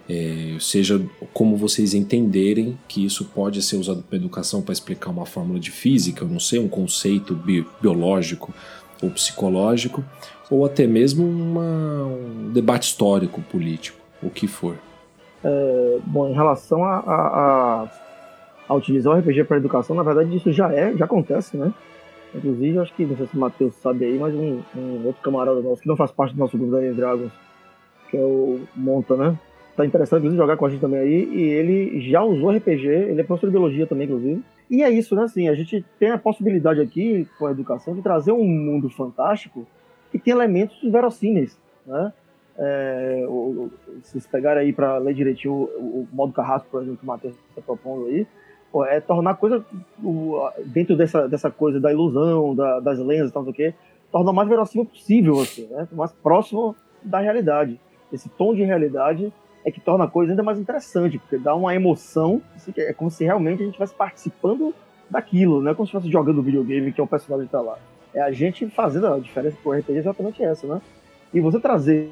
é, 0.08 0.56
seja 0.60 1.00
como 1.32 1.56
vocês 1.56 1.94
entenderem 1.94 2.78
que 2.86 3.04
isso 3.04 3.24
pode 3.24 3.62
ser 3.62 3.76
usado 3.76 4.02
para 4.02 4.16
educação 4.16 4.60
para 4.60 4.72
explicar 4.72 5.10
uma 5.10 5.24
fórmula 5.24 5.58
de 5.58 5.70
física, 5.70 6.24
eu 6.24 6.28
não 6.28 6.38
sei, 6.38 6.58
um 6.58 6.68
conceito 6.68 7.34
bi 7.34 7.66
biológico 7.80 8.54
ou 9.02 9.10
psicológico, 9.10 10.04
ou 10.50 10.64
até 10.66 10.86
mesmo 10.86 11.24
uma, 11.24 12.04
um 12.04 12.50
debate 12.52 12.84
histórico, 12.84 13.40
político, 13.42 13.98
o 14.22 14.28
que 14.28 14.46
for. 14.46 14.76
É, 15.42 15.98
bom, 16.04 16.28
em 16.28 16.34
relação 16.34 16.84
a, 16.84 16.96
a, 16.98 17.82
a, 17.84 17.90
a 18.68 18.74
utilizar 18.74 19.14
o 19.14 19.18
RPG 19.18 19.44
para 19.44 19.56
educação, 19.56 19.96
na 19.96 20.02
verdade 20.02 20.34
isso 20.36 20.52
já 20.52 20.72
é, 20.72 20.94
já 20.96 21.06
acontece, 21.06 21.56
né? 21.56 21.72
Inclusive, 22.36 22.78
acho 22.78 22.94
que, 22.94 23.04
não 23.04 23.16
sei 23.16 23.26
se 23.26 23.36
o 23.36 23.40
Matheus 23.40 23.74
sabe 23.76 24.04
aí, 24.04 24.18
mas 24.18 24.34
um, 24.34 24.60
um, 24.76 25.06
outro 25.06 25.22
camarada 25.22 25.60
nosso 25.60 25.80
que 25.80 25.88
não 25.88 25.96
faz 25.96 26.10
parte 26.10 26.34
do 26.34 26.38
nosso 26.38 26.56
grupo 26.56 26.72
da 26.72 26.80
Dragons, 26.92 27.32
que 28.10 28.16
é 28.16 28.20
o 28.20 28.60
Monta, 28.74 29.16
né? 29.16 29.38
Tá 29.74 29.84
interessado, 29.84 30.18
inclusive, 30.18 30.40
jogar 30.40 30.56
com 30.56 30.66
a 30.66 30.70
gente 30.70 30.80
também 30.80 31.00
aí. 31.00 31.28
E 31.32 31.42
ele 31.42 32.00
já 32.10 32.22
usou 32.22 32.50
RPG, 32.50 32.86
ele 32.86 33.20
é 33.20 33.24
professor 33.24 33.48
de 33.48 33.52
biologia 33.52 33.86
também, 33.86 34.06
inclusive. 34.06 34.42
E 34.70 34.82
é 34.82 34.90
isso, 34.90 35.14
né? 35.14 35.22
Assim, 35.22 35.48
a 35.48 35.54
gente 35.54 35.84
tem 35.98 36.10
a 36.10 36.18
possibilidade 36.18 36.80
aqui, 36.80 37.26
com 37.38 37.46
a 37.46 37.50
educação, 37.50 37.94
de 37.94 38.02
trazer 38.02 38.32
um 38.32 38.44
mundo 38.44 38.88
fantástico 38.90 39.66
que 40.10 40.18
tem 40.18 40.32
elementos 40.32 40.76
verossímeis, 40.90 41.58
né? 41.86 42.12
É, 42.58 43.26
o, 43.28 43.70
se 44.02 44.12
vocês 44.12 44.26
pegarem 44.26 44.62
aí 44.62 44.72
para 44.72 44.96
ler 44.96 45.12
direitinho 45.12 45.52
o, 45.52 46.00
o 46.00 46.08
modo 46.10 46.32
carrasco, 46.32 46.68
por 46.70 46.80
exemplo, 46.80 46.98
que 46.98 47.04
o 47.04 47.06
Matheus 47.06 47.34
está 47.50 47.60
propondo 47.60 48.06
aí, 48.06 48.26
é 48.84 49.00
tornar 49.00 49.34
coisa 49.34 49.64
dentro 50.66 50.96
dessa, 50.96 51.28
dessa 51.28 51.50
coisa 51.50 51.80
da 51.80 51.92
ilusão, 51.92 52.54
da, 52.54 52.80
das 52.80 52.98
lendas 52.98 53.30
e 53.30 53.32
tal, 53.32 53.44
não 53.44 53.52
sei 53.52 53.68
o 53.68 53.70
quê, 53.70 53.78
tornar 54.10 54.30
o 54.30 54.34
mais 54.34 54.48
verossímil 54.48 54.86
possível, 54.86 55.40
assim, 55.40 55.66
né? 55.66 55.86
mais 55.92 56.12
próximo 56.12 56.74
da 57.02 57.20
realidade. 57.20 57.80
Esse 58.12 58.28
tom 58.28 58.54
de 58.54 58.62
realidade 58.62 59.32
é 59.64 59.70
que 59.70 59.80
torna 59.80 60.04
a 60.04 60.08
coisa 60.08 60.32
ainda 60.32 60.42
mais 60.42 60.58
interessante, 60.58 61.18
porque 61.18 61.38
dá 61.38 61.54
uma 61.54 61.74
emoção, 61.74 62.40
assim, 62.54 62.72
é 62.76 62.92
como 62.92 63.10
se 63.10 63.24
realmente 63.24 63.62
a 63.62 63.64
gente 63.64 63.72
estivesse 63.72 63.94
participando 63.94 64.74
daquilo, 65.10 65.60
não 65.60 65.70
é 65.70 65.74
como 65.74 65.86
se 65.86 65.90
estivesse 65.90 66.12
jogando 66.12 66.42
videogame 66.42 66.92
que 66.92 67.00
é 67.00 67.04
o 67.04 67.06
personagem 67.06 67.48
que 67.48 67.54
está 67.54 67.60
lá. 67.60 67.78
É 68.14 68.20
a 68.20 68.30
gente 68.30 68.68
fazendo 68.68 69.08
a 69.08 69.18
diferença 69.18 69.56
com 69.62 69.70
o 69.70 69.72
RPG 69.72 69.92
é 69.92 69.98
exatamente 69.98 70.42
essa, 70.42 70.66
né? 70.66 70.80
E 71.34 71.40
você 71.40 71.60
trazer 71.60 72.10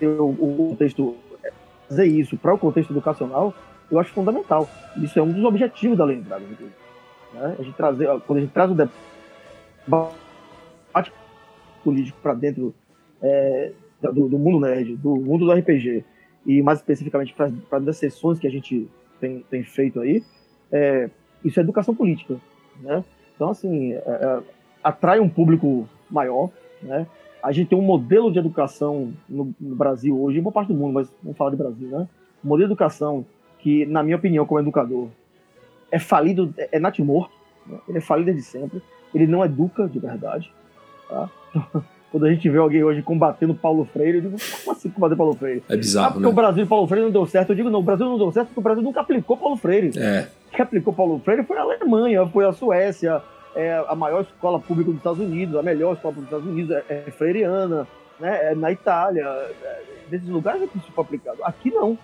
o, 0.00 0.24
o 0.24 0.68
contexto, 0.70 1.16
trazer 1.88 2.06
isso 2.06 2.36
para 2.36 2.54
o 2.54 2.58
contexto 2.58 2.90
educacional, 2.92 3.52
eu 3.90 3.98
acho 3.98 4.12
fundamental. 4.12 4.68
Isso 4.96 5.18
é 5.18 5.22
um 5.22 5.32
dos 5.32 5.44
objetivos 5.44 5.98
da 5.98 6.04
Lei 6.04 6.20
Dragon. 6.20 6.46
Né? 7.34 7.56
A 7.58 7.62
gente 7.62 7.76
trazer, 7.76 8.06
quando 8.26 8.38
a 8.38 8.42
gente 8.42 8.52
traz 8.52 8.70
o 8.70 8.74
debate 8.74 8.94
político 11.82 12.18
para 12.22 12.34
dentro 12.34 12.74
é, 13.22 13.72
do, 14.02 14.28
do, 14.28 14.38
mundo 14.38 14.60
nerd, 14.60 14.96
do 14.96 15.16
mundo 15.16 15.46
do 15.46 15.52
RPG, 15.52 16.04
e 16.46 16.62
mais 16.62 16.78
especificamente 16.78 17.34
para 17.34 17.78
as 17.78 17.96
sessões 17.96 18.38
que 18.38 18.46
a 18.46 18.50
gente 18.50 18.88
tem, 19.20 19.44
tem 19.50 19.62
feito 19.62 20.00
aí, 20.00 20.22
é, 20.70 21.10
isso 21.44 21.58
é 21.58 21.62
educação 21.62 21.94
política. 21.94 22.36
Né? 22.80 23.04
Então, 23.34 23.50
assim, 23.50 23.92
é, 23.92 23.98
é 23.98 24.42
atrai 24.82 25.20
um 25.20 25.28
público 25.28 25.88
maior. 26.10 26.50
Né? 26.82 27.06
A 27.42 27.52
gente 27.52 27.68
tem 27.68 27.78
um 27.78 27.82
modelo 27.82 28.32
de 28.32 28.38
educação 28.38 29.12
no, 29.28 29.54
no 29.60 29.76
Brasil 29.76 30.20
hoje, 30.20 30.40
boa 30.40 30.52
parte 30.52 30.68
do 30.68 30.74
mundo, 30.74 30.92
mas 30.92 31.12
vamos 31.22 31.36
falar 31.36 31.50
de 31.50 31.56
Brasil, 31.56 31.88
né? 31.88 32.08
Modelo 32.42 32.68
de 32.68 32.72
educação 32.72 33.24
que, 33.62 33.86
na 33.86 34.02
minha 34.02 34.16
opinião, 34.16 34.46
como 34.46 34.60
educador, 34.60 35.08
é 35.90 35.98
falido, 35.98 36.52
é, 36.56 36.68
é 36.72 36.78
natimorto, 36.78 37.34
né? 37.66 37.78
ele 37.88 37.98
é 37.98 38.00
falido 38.00 38.32
de 38.32 38.42
sempre, 38.42 38.82
ele 39.14 39.26
não 39.26 39.44
educa 39.44 39.88
de 39.88 39.98
verdade. 39.98 40.52
Tá? 41.08 41.30
Quando 42.10 42.26
a 42.26 42.32
gente 42.32 42.48
vê 42.48 42.58
alguém 42.58 42.82
hoje 42.82 43.02
combatendo 43.02 43.54
Paulo 43.54 43.84
Freire, 43.84 44.18
eu 44.18 44.22
digo, 44.22 44.36
como 44.64 44.76
assim 44.76 44.90
combater 44.90 45.14
Paulo 45.14 45.34
Freire? 45.34 45.62
É 45.68 45.76
bizarro, 45.76 46.08
ah, 46.08 46.10
porque 46.12 46.26
né? 46.26 46.28
o 46.28 46.34
Brasil 46.34 46.64
e 46.64 46.66
Paulo 46.66 46.86
Freire 46.88 47.04
não 47.04 47.12
deu 47.12 47.24
certo. 47.24 47.50
Eu 47.50 47.56
digo, 47.56 47.70
não, 47.70 47.78
o 47.78 47.82
Brasil 47.82 48.04
não 48.04 48.18
deu 48.18 48.32
certo 48.32 48.48
porque 48.48 48.58
o 48.58 48.62
Brasil 48.62 48.82
nunca 48.82 49.00
aplicou 49.00 49.36
Paulo 49.36 49.56
Freire. 49.56 49.96
É. 49.96 50.26
Quem 50.50 50.60
aplicou 50.60 50.92
Paulo 50.92 51.20
Freire 51.20 51.44
foi 51.44 51.56
a 51.56 51.62
Alemanha, 51.62 52.26
foi 52.26 52.44
a 52.44 52.52
Suécia, 52.52 53.22
é 53.54 53.84
a 53.88 53.94
maior 53.94 54.22
escola 54.22 54.58
pública 54.58 54.90
dos 54.90 54.98
Estados 54.98 55.20
Unidos, 55.20 55.54
a 55.54 55.62
melhor 55.62 55.94
escola 55.94 56.14
pública 56.14 56.36
dos 56.36 56.46
Estados 56.46 56.52
Unidos 56.52 56.84
é, 56.88 57.04
é 57.06 57.10
freiriana, 57.12 57.86
né? 58.18 58.50
É 58.50 58.54
na 58.56 58.72
Itália, 58.72 59.24
é, 59.24 59.82
desses 60.10 60.28
lugares 60.28 60.62
é 60.62 60.66
que 60.66 60.78
isso 60.78 60.90
foi 60.92 61.04
aplicado. 61.04 61.38
Aqui 61.44 61.70
não. 61.70 61.96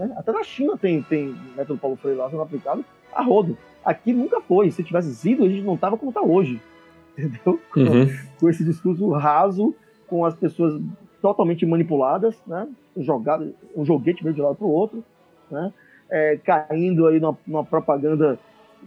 Né? 0.00 0.14
Até 0.16 0.32
na 0.32 0.42
China 0.42 0.78
tem, 0.78 1.02
tem 1.02 1.34
método 1.54 1.78
Paulo 1.78 1.96
Freire 1.96 2.18
lá 2.18 2.30
sendo 2.30 2.40
aplicado 2.40 2.82
a 3.12 3.22
rodo. 3.22 3.56
Aqui 3.84 4.14
nunca 4.14 4.40
foi. 4.40 4.70
Se 4.70 4.82
tivesse 4.82 5.14
sido, 5.14 5.44
a 5.44 5.48
gente 5.48 5.62
não 5.62 5.76
tava 5.76 5.98
como 5.98 6.10
está 6.10 6.22
hoje. 6.22 6.58
Entendeu? 7.18 7.60
Uhum. 7.76 8.06
Com 8.38 8.48
esse 8.48 8.64
discurso 8.64 9.10
raso, 9.10 9.74
com 10.06 10.24
as 10.24 10.34
pessoas 10.34 10.80
totalmente 11.20 11.66
manipuladas, 11.66 12.42
né? 12.46 12.66
Jogado, 12.96 13.54
um 13.76 13.84
joguete 13.84 14.24
meio 14.24 14.34
de 14.34 14.40
lado 14.40 14.56
para 14.56 14.66
o 14.66 14.70
outro, 14.70 15.04
né? 15.50 15.70
É, 16.08 16.38
caindo 16.38 17.06
aí 17.06 17.20
numa, 17.20 17.38
numa, 17.46 17.64
propaganda. 17.64 18.38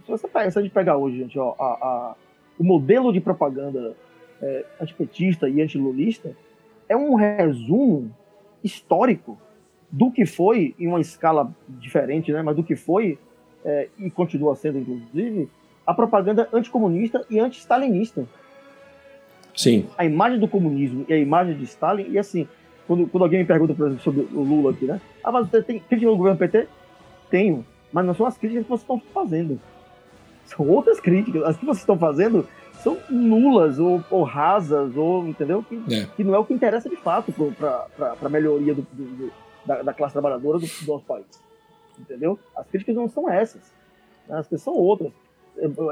Se 0.04 0.10
você 0.10 0.26
pega, 0.26 0.50
se 0.50 0.58
a 0.58 0.62
gente 0.62 0.72
pegar 0.72 0.96
hoje, 0.96 1.18
gente, 1.18 1.38
ó, 1.38 1.54
a, 1.58 1.64
a, 1.64 2.14
o 2.58 2.64
modelo 2.64 3.12
de 3.12 3.20
propaganda 3.20 3.94
é, 4.42 4.64
antipetista 4.80 5.48
e 5.48 5.62
antilulista 5.62 6.36
é 6.88 6.96
um 6.96 7.14
resumo 7.14 8.10
histórico 8.64 9.38
do 9.94 10.10
que 10.10 10.26
foi, 10.26 10.74
em 10.76 10.88
uma 10.88 11.00
escala 11.00 11.54
diferente, 11.68 12.32
né, 12.32 12.42
mas 12.42 12.56
do 12.56 12.64
que 12.64 12.74
foi, 12.74 13.16
é, 13.64 13.88
e 13.96 14.10
continua 14.10 14.56
sendo, 14.56 14.78
inclusive, 14.78 15.48
a 15.86 15.94
propaganda 15.94 16.48
anticomunista 16.52 17.24
e 17.30 17.38
anti-stalinista. 17.38 18.26
Sim. 19.54 19.86
A 19.96 20.04
imagem 20.04 20.40
do 20.40 20.48
comunismo 20.48 21.04
e 21.08 21.12
a 21.12 21.16
imagem 21.16 21.56
de 21.56 21.62
Stalin, 21.62 22.08
e 22.10 22.18
assim, 22.18 22.48
quando, 22.88 23.06
quando 23.06 23.22
alguém 23.22 23.38
me 23.38 23.44
pergunta, 23.44 23.72
por 23.72 23.86
exemplo, 23.86 24.02
sobre 24.02 24.22
o 24.32 24.42
Lula 24.42 24.72
aqui, 24.72 24.84
né? 24.84 25.00
Ah, 25.22 25.30
mas 25.30 25.48
você 25.48 25.62
tem 25.62 25.78
crítica 25.78 26.10
no 26.10 26.16
governo 26.16 26.40
PT? 26.40 26.66
Tenho, 27.30 27.64
mas 27.92 28.04
não 28.04 28.14
são 28.16 28.26
as 28.26 28.36
críticas 28.36 28.64
que 28.64 28.70
vocês 28.70 28.80
estão 28.80 29.00
fazendo. 29.14 29.60
São 30.44 30.68
outras 30.68 30.98
críticas. 30.98 31.44
As 31.44 31.56
que 31.56 31.64
vocês 31.64 31.82
estão 31.82 31.96
fazendo 31.96 32.48
são 32.82 32.98
nulas 33.08 33.78
ou, 33.78 34.02
ou 34.10 34.24
rasas, 34.24 34.96
ou, 34.96 35.24
entendeu? 35.28 35.62
Que, 35.62 35.80
é. 35.94 36.06
que 36.16 36.24
não 36.24 36.34
é 36.34 36.38
o 36.38 36.44
que 36.44 36.52
interessa 36.52 36.90
de 36.90 36.96
fato 36.96 37.32
para 37.56 38.16
a 38.20 38.28
melhoria 38.28 38.74
do, 38.74 38.84
do, 38.92 39.32
da, 39.66 39.82
da 39.82 39.92
classe 39.92 40.12
trabalhadora 40.12 40.58
do, 40.58 40.66
do, 40.66 40.86
nosso 40.86 41.04
país. 41.04 41.26
Entendeu? 41.98 42.38
As 42.56 42.66
críticas 42.66 42.94
não 42.94 43.08
são 43.08 43.30
essas. 43.30 43.62
Né? 44.28 44.36
As 44.36 44.46
críticas 44.46 44.62
são 44.62 44.74
outras. 44.74 45.12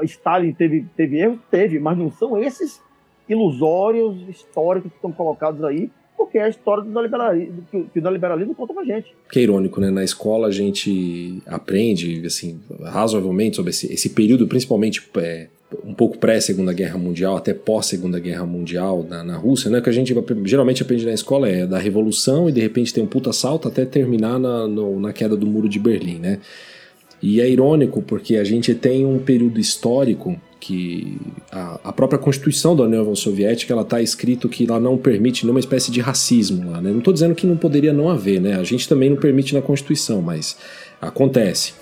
Stalin 0.03 0.53
teve, 0.53 0.85
teve 0.95 1.19
erro? 1.19 1.39
Teve, 1.49 1.79
mas 1.79 1.97
não 1.97 2.11
são 2.11 2.37
esses 2.37 2.81
ilusórios 3.27 4.27
históricos 4.27 4.91
que 4.91 4.97
estão 4.97 5.11
colocados 5.11 5.63
aí 5.63 5.89
porque 6.33 6.37
é 6.37 6.43
a 6.43 6.49
história 6.49 6.83
do 6.83 6.89
neoliberalismo, 6.89 7.63
que 7.71 7.99
o 7.99 8.01
neoliberalismo 8.01 8.55
conta 8.55 8.73
pra 8.73 8.83
gente. 8.83 9.13
Que 9.31 9.39
é 9.39 9.43
irônico, 9.43 9.79
né? 9.79 9.91
Na 9.91 10.03
escola 10.03 10.47
a 10.47 10.51
gente 10.51 11.41
aprende, 11.45 12.25
assim, 12.25 12.59
razoavelmente 12.81 13.55
sobre 13.55 13.71
esse, 13.71 13.91
esse 13.91 14.09
período, 14.09 14.47
principalmente 14.47 15.07
é, 15.17 15.47
um 15.85 15.93
pouco 15.93 16.17
pré-Segunda 16.17 16.73
Guerra 16.73 16.97
Mundial, 16.97 17.37
até 17.37 17.53
pós-Segunda 17.53 18.19
Guerra 18.19 18.45
Mundial 18.45 19.05
na, 19.09 19.23
na 19.23 19.37
Rússia, 19.37 19.69
né? 19.69 19.81
Que 19.81 19.89
a 19.89 19.93
gente 19.93 20.13
geralmente 20.45 20.81
aprende 20.81 21.05
na 21.05 21.13
escola 21.13 21.47
é 21.49 21.65
da 21.65 21.77
Revolução 21.77 22.49
e 22.49 22.51
de 22.51 22.61
repente 22.61 22.93
tem 22.93 23.03
um 23.03 23.07
puta 23.07 23.31
salto 23.33 23.67
até 23.67 23.85
terminar 23.85 24.39
na, 24.39 24.67
no- 24.67 24.99
na 24.99 25.13
queda 25.13 25.35
do 25.35 25.45
Muro 25.45 25.67
de 25.69 25.79
Berlim, 25.79 26.19
né? 26.19 26.39
E 27.21 27.39
é 27.39 27.49
irônico 27.49 28.01
porque 28.01 28.35
a 28.35 28.43
gente 28.43 28.73
tem 28.75 29.05
um 29.05 29.17
período 29.17 29.59
histórico 29.59 30.35
que 30.59 31.17
a, 31.51 31.79
a 31.85 31.93
própria 31.93 32.17
Constituição 32.19 32.75
da 32.75 32.83
União 32.83 33.13
Soviética 33.15 33.73
ela 33.73 33.81
está 33.81 34.01
escrito 34.01 34.47
que 34.49 34.65
ela 34.65 34.79
não 34.79 34.97
permite 34.97 35.43
nenhuma 35.43 35.59
espécie 35.59 35.91
de 35.91 35.99
racismo 36.01 36.71
lá, 36.71 36.81
né? 36.81 36.89
Não 36.91 36.99
estou 36.99 37.13
dizendo 37.13 37.35
que 37.35 37.45
não 37.47 37.57
poderia 37.57 37.91
não 37.93 38.09
haver, 38.09 38.39
né? 38.41 38.55
A 38.55 38.63
gente 38.63 38.87
também 38.87 39.09
não 39.09 39.17
permite 39.17 39.53
na 39.53 39.61
Constituição, 39.61 40.21
mas 40.21 40.57
acontece. 41.01 41.73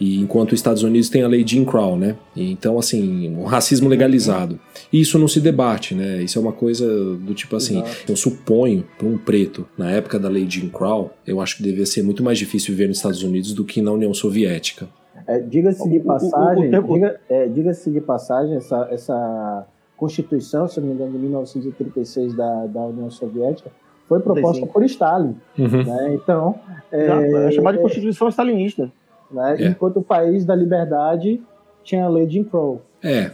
E 0.00 0.18
enquanto 0.18 0.52
os 0.52 0.58
Estados 0.58 0.82
Unidos 0.82 1.10
tem 1.10 1.22
a 1.22 1.28
lei 1.28 1.46
Jim 1.46 1.64
Crow, 1.64 1.94
né? 1.96 2.16
E 2.34 2.50
Então, 2.50 2.78
assim, 2.78 3.28
um 3.36 3.44
racismo 3.44 3.86
legalizado. 3.88 4.58
E 4.90 4.98
isso 5.00 5.18
não 5.18 5.28
se 5.28 5.40
debate, 5.40 5.94
né? 5.94 6.22
Isso 6.22 6.38
é 6.38 6.42
uma 6.42 6.52
coisa 6.52 6.86
do 7.16 7.34
tipo 7.34 7.54
assim, 7.54 7.82
eu 8.08 8.16
suponho 8.16 8.82
para 8.96 9.06
um 9.06 9.18
preto, 9.18 9.66
na 9.76 9.90
época 9.90 10.18
da 10.18 10.28
lei 10.28 10.48
Jim 10.48 10.68
Crow, 10.70 11.10
eu 11.26 11.40
acho 11.40 11.58
que 11.58 11.62
devia 11.62 11.84
ser 11.84 12.02
muito 12.02 12.22
mais 12.24 12.38
difícil 12.38 12.72
viver 12.74 12.88
nos 12.88 12.96
Estados 12.96 13.22
Unidos 13.22 13.52
do 13.52 13.62
que 13.64 13.82
na 13.82 13.92
União 13.92 14.14
Soviética. 14.14 14.88
É, 15.26 15.38
diga-se 15.38 15.86
de 15.88 15.98
O- 15.98 16.00
o- 16.00 16.02
o- 16.02 16.06
passagem, 16.06 16.68
o 16.68 16.70
tempo- 16.70 16.94
diga, 16.94 17.20
é, 17.28 17.46
diga-se 17.46 17.90
de 17.90 18.00
passagem, 18.00 18.56
essa, 18.56 18.88
essa 18.90 19.66
Constituição, 19.96 20.66
se 20.66 20.80
não 20.80 20.88
me 20.88 20.94
engano, 20.94 21.12
de 21.12 21.18
1936 21.18 22.34
da, 22.34 22.66
da 22.66 22.80
União 22.86 23.10
Soviética, 23.10 23.70
foi 24.08 24.18
proposta 24.20 24.66
35. 24.66 24.72
por 24.72 24.82
Stalin. 24.84 25.36
Né? 25.58 26.14
Então, 26.14 26.54
Já, 26.90 26.98
é, 27.22 27.46
é 27.48 27.50
chamada 27.52 27.76
de 27.76 27.82
Constituição 27.82 28.28
Stalinista. 28.28 28.90
Né? 29.30 29.56
É. 29.58 29.68
enquanto 29.68 29.98
o 29.98 30.02
país 30.02 30.44
da 30.44 30.54
liberdade 30.54 31.40
tinha 31.84 32.04
a 32.04 32.08
lei 32.08 32.28
Jim 32.28 32.44
Crow. 32.44 32.82
É, 33.02 33.30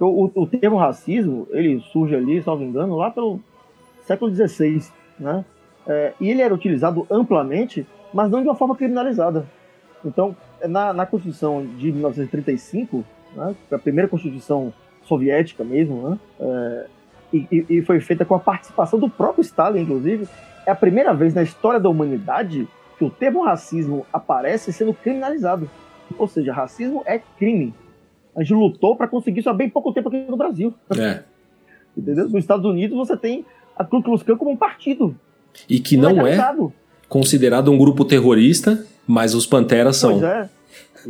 O, 0.00 0.24
o, 0.26 0.32
o 0.42 0.46
termo 0.46 0.76
racismo, 0.76 1.46
ele 1.50 1.80
surge 1.92 2.14
ali, 2.14 2.42
salvo 2.42 2.62
engano, 2.64 2.96
lá 2.96 3.10
pelo 3.10 3.40
século 4.04 4.34
XVI, 4.34 4.82
né? 5.18 5.44
É, 5.86 6.12
e 6.20 6.30
ele 6.30 6.42
era 6.42 6.52
utilizado 6.52 7.06
amplamente, 7.10 7.86
mas 8.12 8.30
não 8.30 8.40
de 8.42 8.48
uma 8.48 8.56
forma 8.56 8.74
criminalizada. 8.76 9.46
Então, 10.04 10.34
na, 10.68 10.92
na 10.92 11.06
Constituição 11.06 11.64
de 11.78 11.92
1935, 11.92 13.04
né, 13.36 13.54
foi 13.68 13.78
a 13.78 13.80
primeira 13.80 14.08
Constituição 14.08 14.72
soviética 15.04 15.62
mesmo, 15.64 16.10
né? 16.10 16.18
É, 16.40 16.86
e, 17.32 17.46
e- 17.50 17.66
e 17.78 17.82
foi 17.82 18.00
feita 18.00 18.24
com 18.24 18.34
a 18.34 18.38
participação 18.38 18.98
do 18.98 19.08
próprio 19.08 19.42
Stalin, 19.42 19.82
inclusive, 19.82 20.28
é 20.66 20.70
a 20.70 20.74
primeira 20.74 21.12
vez 21.14 21.32
na 21.34 21.42
história 21.42 21.78
da 21.80 21.88
humanidade 21.88 22.66
que 22.98 23.04
o 23.04 23.10
termo 23.10 23.44
racismo 23.44 24.06
aparece 24.12 24.72
sendo 24.72 24.92
criminalizado. 24.94 25.68
Ou 26.18 26.26
seja, 26.26 26.52
racismo 26.52 27.02
é 27.06 27.18
crime. 27.18 27.74
A 28.34 28.42
gente 28.42 28.54
lutou 28.54 28.96
para 28.96 29.08
conseguir 29.08 29.40
isso 29.40 29.50
há 29.50 29.52
bem 29.54 29.68
pouco 29.68 29.92
tempo 29.92 30.08
aqui 30.08 30.18
no 30.28 30.36
Brasil. 30.36 30.72
é. 30.98 31.22
Entendeu? 31.96 32.24
Nos 32.24 32.34
Estados 32.34 32.66
Unidos 32.66 32.94
você 32.96 33.16
tem 33.16 33.44
a 33.74 33.82
Ku 33.82 34.02
Klux 34.02 34.22
Klan 34.22 34.36
como 34.36 34.50
um 34.50 34.56
partido. 34.56 35.16
E 35.66 35.80
que 35.80 35.96
não 35.96 36.26
é 36.26 36.36
considerado 37.08 37.70
um 37.72 37.78
grupo 37.78 38.04
terrorista, 38.04 38.84
mas 39.06 39.34
os 39.34 39.46
Panteras 39.46 39.96
são. 39.96 40.18
Pois 40.20 40.22
é. 40.22 40.48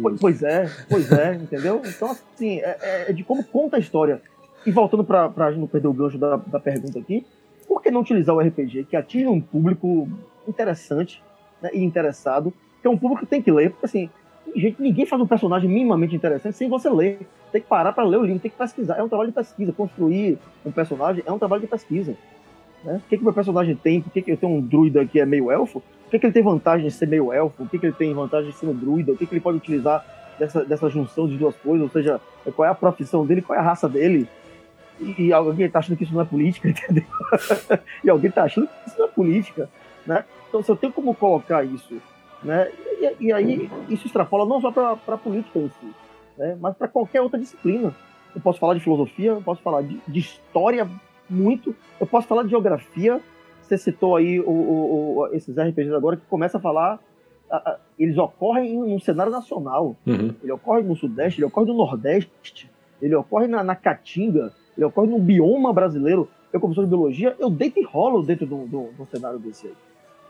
Po- 0.00 0.14
Pois 0.20 0.42
é, 0.42 0.70
pois 0.88 1.10
é, 1.10 1.34
entendeu? 1.42 1.82
Então, 1.84 2.10
assim, 2.10 2.58
é, 2.60 2.78
é- 2.80 3.04
é 3.08 3.12
de 3.12 3.24
como 3.24 3.42
conta 3.42 3.76
a 3.76 3.80
história. 3.80 4.20
E 4.64 4.70
voltando 4.70 5.02
para 5.02 5.32
a 5.36 5.50
gente 5.50 5.60
não 5.60 5.66
perder 5.66 5.88
o 5.88 5.92
gancho 5.92 6.18
da, 6.18 6.36
da 6.36 6.60
pergunta 6.60 6.98
aqui, 6.98 7.26
por 7.66 7.82
que 7.82 7.90
não 7.90 8.02
utilizar 8.02 8.34
o 8.36 8.40
RPG 8.40 8.84
que 8.84 8.94
atinge 8.96 9.26
um 9.26 9.40
público 9.40 10.08
interessante 10.46 11.20
né, 11.60 11.70
e 11.72 11.82
interessado, 11.82 12.52
que 12.80 12.86
é 12.86 12.90
um 12.90 12.98
público 12.98 13.24
que 13.24 13.26
tem 13.26 13.42
que 13.42 13.50
ler, 13.50 13.70
porque 13.70 13.86
assim, 13.86 14.10
gente, 14.54 14.80
ninguém 14.80 15.06
faz 15.06 15.20
um 15.20 15.26
personagem 15.26 15.68
minimamente 15.68 16.14
interessante 16.14 16.56
sem 16.56 16.68
você 16.68 16.88
ler. 16.88 17.20
Tem 17.52 17.60
que 17.60 17.68
parar 17.68 17.92
para 17.92 18.04
ler 18.04 18.18
o 18.18 18.22
livro, 18.22 18.40
tem 18.40 18.50
que 18.50 18.56
pesquisar. 18.56 18.96
É 18.96 19.02
um 19.02 19.08
trabalho 19.08 19.30
de 19.30 19.34
pesquisa. 19.34 19.72
Construir 19.72 20.38
um 20.64 20.70
personagem 20.70 21.22
é 21.26 21.32
um 21.32 21.38
trabalho 21.38 21.62
de 21.62 21.68
pesquisa. 21.68 22.16
Né? 22.84 23.00
O 23.04 23.08
que, 23.08 23.16
que 23.16 23.24
meu 23.24 23.32
personagem 23.32 23.74
tem? 23.76 24.00
Por 24.00 24.12
que, 24.12 24.22
que 24.22 24.32
eu 24.32 24.36
tenho 24.36 24.52
um 24.52 24.60
druida 24.60 25.04
que 25.04 25.20
é 25.20 25.26
meio 25.26 25.50
elfo? 25.50 25.80
Por 25.80 26.10
que, 26.10 26.18
que 26.18 26.26
ele 26.26 26.32
tem 26.32 26.42
vantagem 26.42 26.86
de 26.86 26.92
ser 26.92 27.06
meio 27.06 27.32
elfo? 27.32 27.62
O 27.62 27.68
que, 27.68 27.78
que 27.78 27.86
ele 27.86 27.94
tem 27.94 28.12
vantagem 28.14 28.50
de 28.50 28.56
ser 28.56 28.66
um 28.66 28.74
druida? 28.74 29.12
O 29.12 29.16
que, 29.16 29.26
que 29.26 29.34
ele 29.34 29.40
pode 29.40 29.58
utilizar 29.58 30.04
dessa, 30.38 30.64
dessa 30.64 30.88
junção 30.88 31.26
de 31.28 31.36
duas 31.36 31.56
coisas? 31.56 31.82
Ou 31.82 31.90
seja, 31.90 32.20
qual 32.54 32.66
é 32.66 32.70
a 32.70 32.74
profissão 32.74 33.26
dele, 33.26 33.42
qual 33.42 33.56
é 33.56 33.60
a 33.60 33.64
raça 33.64 33.88
dele? 33.88 34.28
E, 35.00 35.26
e 35.26 35.32
alguém 35.32 35.68
tá 35.68 35.80
achando 35.80 35.96
que 35.96 36.04
isso 36.04 36.14
não 36.14 36.20
é 36.20 36.24
política, 36.24 36.68
entendeu? 36.70 37.04
e 38.04 38.10
alguém 38.10 38.30
tá 38.30 38.44
achando 38.44 38.66
que 38.66 38.88
isso 38.88 38.98
não 38.98 39.06
é 39.06 39.08
política, 39.08 39.68
né? 40.06 40.24
Então, 40.48 40.62
se 40.62 40.70
eu 40.70 40.76
tenho 40.76 40.92
como 40.92 41.14
colocar 41.14 41.64
isso, 41.64 42.00
né? 42.42 42.70
E, 43.00 43.26
e 43.26 43.32
aí, 43.32 43.70
isso 43.88 44.06
extrapola 44.06 44.46
não 44.46 44.60
só 44.60 44.70
para 44.70 44.92
a 44.92 45.18
política 45.18 45.58
em 45.58 45.68
si, 45.68 45.94
né? 46.38 46.56
Mas 46.60 46.76
para 46.76 46.88
qualquer 46.88 47.20
outra 47.20 47.38
disciplina. 47.38 47.94
Eu 48.34 48.40
posso 48.42 48.58
falar 48.58 48.74
de 48.74 48.80
filosofia, 48.80 49.30
eu 49.30 49.42
posso 49.42 49.62
falar 49.62 49.82
de, 49.82 49.98
de 50.06 50.18
história 50.20 50.86
muito, 51.28 51.74
eu 51.98 52.06
posso 52.06 52.26
falar 52.28 52.42
de 52.42 52.50
geografia. 52.50 53.20
Você 53.62 53.78
citou 53.78 54.14
aí 54.14 54.38
o, 54.38 54.48
o- 54.50 55.18
o- 55.18 55.26
esses 55.34 55.56
RPGs 55.56 55.94
agora 55.94 56.16
que 56.16 56.26
começa 56.26 56.58
a 56.58 56.60
falar. 56.60 57.00
eles 57.98 58.18
ocorrem 58.18 58.74
em 58.74 58.94
um 58.94 59.00
cenário 59.00 59.32
nacional. 59.32 59.96
Uhum. 60.06 60.34
Ele 60.42 60.52
ocorre 60.52 60.82
no 60.82 60.94
Sudeste, 60.96 61.40
ele 61.40 61.46
ocorre 61.46 61.66
no 61.68 61.74
Nordeste, 61.74 62.70
ele 63.00 63.14
ocorre 63.14 63.46
na, 63.46 63.62
na 63.64 63.74
Caatinga, 63.76 64.52
ele 64.76 64.84
ocorre 64.84 65.08
no 65.08 65.18
bioma 65.18 65.72
brasileiro. 65.72 66.28
Eu, 66.52 66.60
como 66.60 66.74
professor 66.74 66.84
de 66.84 66.90
biologia, 66.96 67.36
eu 67.38 67.48
deito 67.50 67.78
e 67.80 67.84
rolo 67.84 68.22
dentro 68.22 68.46
de 68.46 68.54
de 68.54 68.68
de 68.68 68.76
um 69.02 69.06
cenário 69.06 69.38
desse 69.38 69.66
aí. 69.68 69.74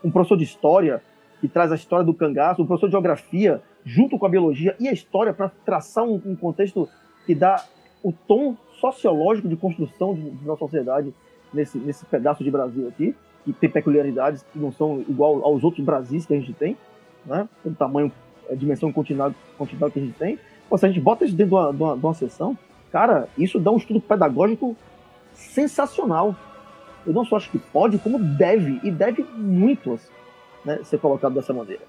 Um 0.07 0.11
professor 0.11 0.37
de 0.37 0.45
história, 0.45 1.03
que 1.41 1.49
traz 1.49 1.73
a 1.73 1.74
história 1.74 2.05
do 2.05 2.15
cangaço, 2.15 2.62
um 2.62 2.66
professor 2.66 2.87
de 2.87 2.93
geografia, 2.93 3.61
junto 3.85 4.16
com 4.19 4.24
a 4.24 4.28
biologia 4.28 4.77
e 4.78 4.89
a 4.89 4.93
história, 4.93 5.33
para 5.33 5.49
traçar 5.65 6.05
um, 6.05 6.20
um 6.24 6.37
contexto 6.37 6.89
que 7.27 7.35
dá 7.35 7.65
o 8.05 8.12
tom 8.12 8.57
sociológico 8.81 9.49
de 9.49 9.57
construção 9.57 10.15
de, 10.15 10.31
de 10.31 10.47
nossa 10.47 10.61
sociedade 10.61 11.12
nesse, 11.53 11.77
nesse 11.78 12.05
pedaço 12.07 12.45
de 12.45 12.51
Brasil 12.53 12.87
aqui, 12.87 13.16
que 13.45 13.53
tem 13.53 13.69
peculiaridades 13.69 14.45
que 14.53 14.59
não 14.59 14.70
são 14.70 15.01
igual 15.09 15.45
aos 15.45 15.65
outros 15.65 15.85
Brasis 15.85 16.24
que 16.24 16.35
a 16.35 16.39
gente 16.39 16.53
tem, 16.53 16.77
né? 17.24 17.49
O 17.65 17.70
tamanho, 17.73 18.12
a 18.49 18.55
dimensão 18.55 18.93
continental, 18.93 19.35
continental 19.59 19.91
que 19.91 19.99
a 19.99 20.03
gente 20.03 20.16
tem. 20.16 20.39
Pô, 20.69 20.78
se 20.78 20.87
a 20.87 20.89
gente 20.89 21.01
bota 21.01 21.24
isso 21.24 21.35
dentro 21.35 21.51
de 21.51 21.55
uma, 21.55 21.73
de 21.73 21.83
uma, 21.83 21.97
de 21.97 22.07
uma 22.07 22.15
sessão, 22.15 22.57
cara, 22.93 23.28
isso 23.37 23.59
dá 23.59 23.73
um 23.73 23.77
estudo 23.77 24.01
pedagógico 24.01 24.77
sensacional. 25.33 26.35
Eu 27.07 27.12
não 27.12 27.24
só 27.24 27.37
acho 27.37 27.51
que 27.51 27.59
pode, 27.59 27.99
como 27.99 28.19
deve, 28.19 28.81
e 28.83 28.91
deve 28.91 29.23
muito 29.35 29.93
assim, 29.93 30.11
né, 30.65 30.81
ser 30.83 30.99
colocado 30.99 31.35
dessa 31.35 31.53
maneira. 31.53 31.83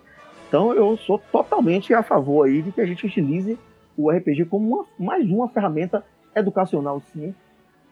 Então 0.48 0.74
eu 0.74 0.96
sou 0.98 1.20
totalmente 1.32 1.94
a 1.94 2.04
favor 2.04 2.48
aí 2.48 2.62
de 2.62 2.72
que 2.72 2.80
a 2.82 2.86
gente 2.86 3.06
utilize 3.06 3.58
o 3.98 4.12
RPG 4.12 4.46
como 4.46 4.68
uma, 4.76 4.86
mais 5.00 5.30
uma 5.30 5.50
ferramenta 5.50 6.04
educacional, 6.36 7.02
sim, 7.12 7.34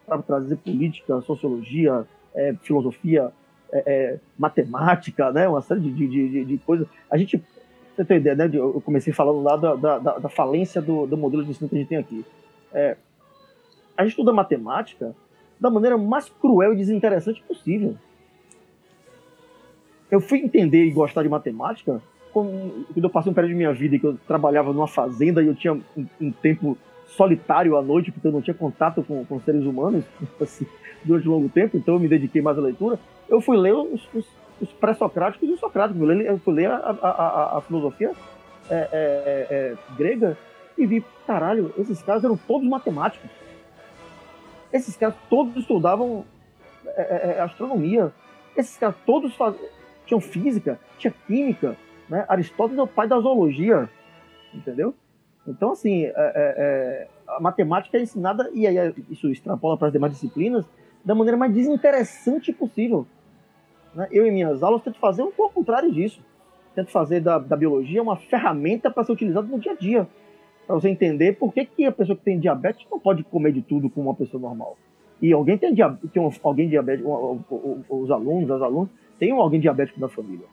para 0.05 0.21
trazer 0.21 0.55
política, 0.57 1.19
sociologia, 1.21 2.05
é, 2.35 2.53
filosofia, 2.61 3.31
é, 3.71 3.83
é, 3.87 4.19
matemática, 4.37 5.31
né, 5.31 5.47
uma 5.49 5.61
série 5.61 5.81
de, 5.81 5.91
de, 5.91 6.07
de, 6.29 6.45
de 6.45 6.57
coisas. 6.59 6.87
A 7.09 7.17
gente, 7.17 7.43
você 7.95 8.05
tem 8.05 8.17
ideia, 8.17 8.35
né? 8.35 8.49
Eu 8.53 8.79
comecei 8.85 9.11
falando 9.11 9.41
lá 9.41 9.55
da, 9.57 9.75
da- 9.75 9.97
da 10.19 10.29
falência 10.29 10.81
do, 10.81 11.07
do 11.07 11.17
modelo 11.17 11.43
de 11.43 11.49
ensino 11.49 11.67
que 11.67 11.75
a 11.75 11.79
gente 11.79 11.87
tem 11.87 11.97
aqui. 11.97 12.23
É, 12.73 12.95
a 13.97 14.03
gente 14.03 14.11
estuda 14.11 14.31
matemática 14.31 15.15
da 15.59 15.69
maneira 15.69 15.97
mais 15.97 16.29
cruel 16.29 16.73
e 16.73 16.77
desinteressante 16.77 17.41
possível. 17.43 17.95
Eu 20.09 20.21
fui 20.21 20.39
entender 20.39 20.85
e 20.85 20.91
gostar 20.91 21.23
de 21.23 21.29
matemática 21.29 22.01
quando 22.31 22.85
eu 22.95 23.09
passei 23.09 23.31
um 23.31 23.35
período 23.35 23.51
de 23.51 23.55
minha 23.55 23.73
vida 23.73 23.97
que 23.97 24.05
eu 24.05 24.17
trabalhava 24.27 24.73
numa 24.73 24.87
fazenda 24.87 25.41
e 25.41 25.47
eu 25.47 25.55
tinha 25.55 25.73
um, 25.73 26.05
um 26.19 26.31
tempo 26.31 26.77
solitário 27.07 27.77
à 27.77 27.81
noite, 27.81 28.11
porque 28.11 28.27
eu 28.27 28.31
não 28.31 28.41
tinha 28.41 28.53
contato 28.53 29.01
com, 29.03 29.23
com 29.25 29.39
seres 29.39 29.63
humanos 29.63 30.03
assim, 30.41 30.65
durante 31.03 31.27
um 31.27 31.31
longo 31.31 31.49
tempo, 31.49 31.77
então 31.77 31.95
eu 31.95 31.99
me 31.99 32.07
dediquei 32.07 32.41
mais 32.41 32.57
à 32.57 32.61
leitura. 32.61 32.99
Eu 33.29 33.39
fui 33.39 33.57
ler 33.57 33.73
os, 33.73 34.01
os, 34.13 34.25
os 34.61 34.69
pré-socráticos 34.73 35.47
e 35.47 35.53
os 35.53 35.59
socráticos. 35.59 36.01
Eu, 36.01 36.21
eu 36.21 36.37
fui 36.39 36.53
ler 36.53 36.69
a, 36.69 36.75
a, 36.75 37.09
a, 37.09 37.57
a 37.57 37.61
filosofia 37.61 38.11
é, 38.69 38.75
é, 38.75 38.87
é, 38.91 39.47
é, 39.49 39.75
grega 39.95 40.37
e 40.77 40.85
vi, 40.85 41.05
caralho, 41.25 41.73
esses 41.77 42.01
caras 42.01 42.23
eram 42.23 42.35
todos 42.35 42.67
matemáticos. 42.67 43.29
Esses 44.75 44.97
caras 44.97 45.15
todos 45.29 45.55
estudavam 45.55 46.25
é, 46.85 47.01
é, 47.01 47.35
é, 47.37 47.39
astronomia. 47.39 48.11
Esses 48.57 48.77
caras 48.77 48.97
todos 49.05 49.33
faz... 49.33 49.55
tinham 50.05 50.19
física, 50.19 50.77
tinha 50.97 51.13
química. 51.25 51.77
Né? 52.09 52.25
Aristóteles 52.27 52.77
é 52.77 52.81
o 52.81 52.87
pai 52.87 53.07
da 53.07 53.17
zoologia, 53.17 53.89
entendeu? 54.53 54.93
Então, 55.47 55.71
assim, 55.71 56.03
é, 56.03 56.13
é, 56.13 56.13
é, 56.17 57.07
a 57.25 57.39
matemática 57.39 57.97
é 57.97 58.01
ensinada, 58.01 58.49
e 58.53 58.67
aí 58.67 58.93
isso 59.09 59.29
extrapola 59.29 59.77
para 59.77 59.87
as 59.87 59.93
demais 59.93 60.11
disciplinas, 60.11 60.65
da 61.05 61.15
maneira 61.15 61.37
mais 61.37 61.53
desinteressante 61.53 62.51
possível. 62.51 63.07
Né? 63.93 64.09
Eu, 64.11 64.25
em 64.25 64.31
minhas 64.31 64.61
aulas, 64.61 64.83
tento 64.83 64.99
fazer 64.99 65.21
ao 65.21 65.31
contrário 65.31 65.89
disso. 65.89 66.19
Tento 66.75 66.91
fazer 66.91 67.21
da, 67.21 67.39
da 67.39 67.55
biologia 67.55 68.03
uma 68.03 68.17
ferramenta 68.17 68.91
para 68.91 69.05
ser 69.05 69.13
utilizada 69.13 69.47
no 69.47 69.57
dia 69.57 69.71
a 69.71 69.75
dia. 69.75 70.05
Para 70.65 70.75
você 70.75 70.89
entender 70.89 71.33
por 71.37 71.53
que, 71.53 71.65
que 71.65 71.85
a 71.85 71.91
pessoa 71.91 72.15
que 72.17 72.23
tem 72.23 72.39
diabetes 72.39 72.85
não 72.91 72.99
pode 72.99 73.23
comer 73.23 73.51
de 73.53 73.61
tudo 73.61 73.89
como 73.89 74.09
uma 74.09 74.15
pessoa 74.15 74.41
normal. 74.41 74.77
e 75.21 75.31
alguém 75.31 75.57
tem, 75.57 75.73
dia- 75.73 75.97
tem 76.13 76.21
um, 76.21 76.29
alguém 76.43 76.67
diabético, 76.67 77.39
os 77.89 78.11
alunos, 78.11 78.51
as 78.51 78.61
alunas, 78.61 78.89
tem 79.17 79.31
um 79.33 79.39
alguém 79.39 79.59
diabético 79.61 79.99
na 79.99 80.09
família, 80.09 80.45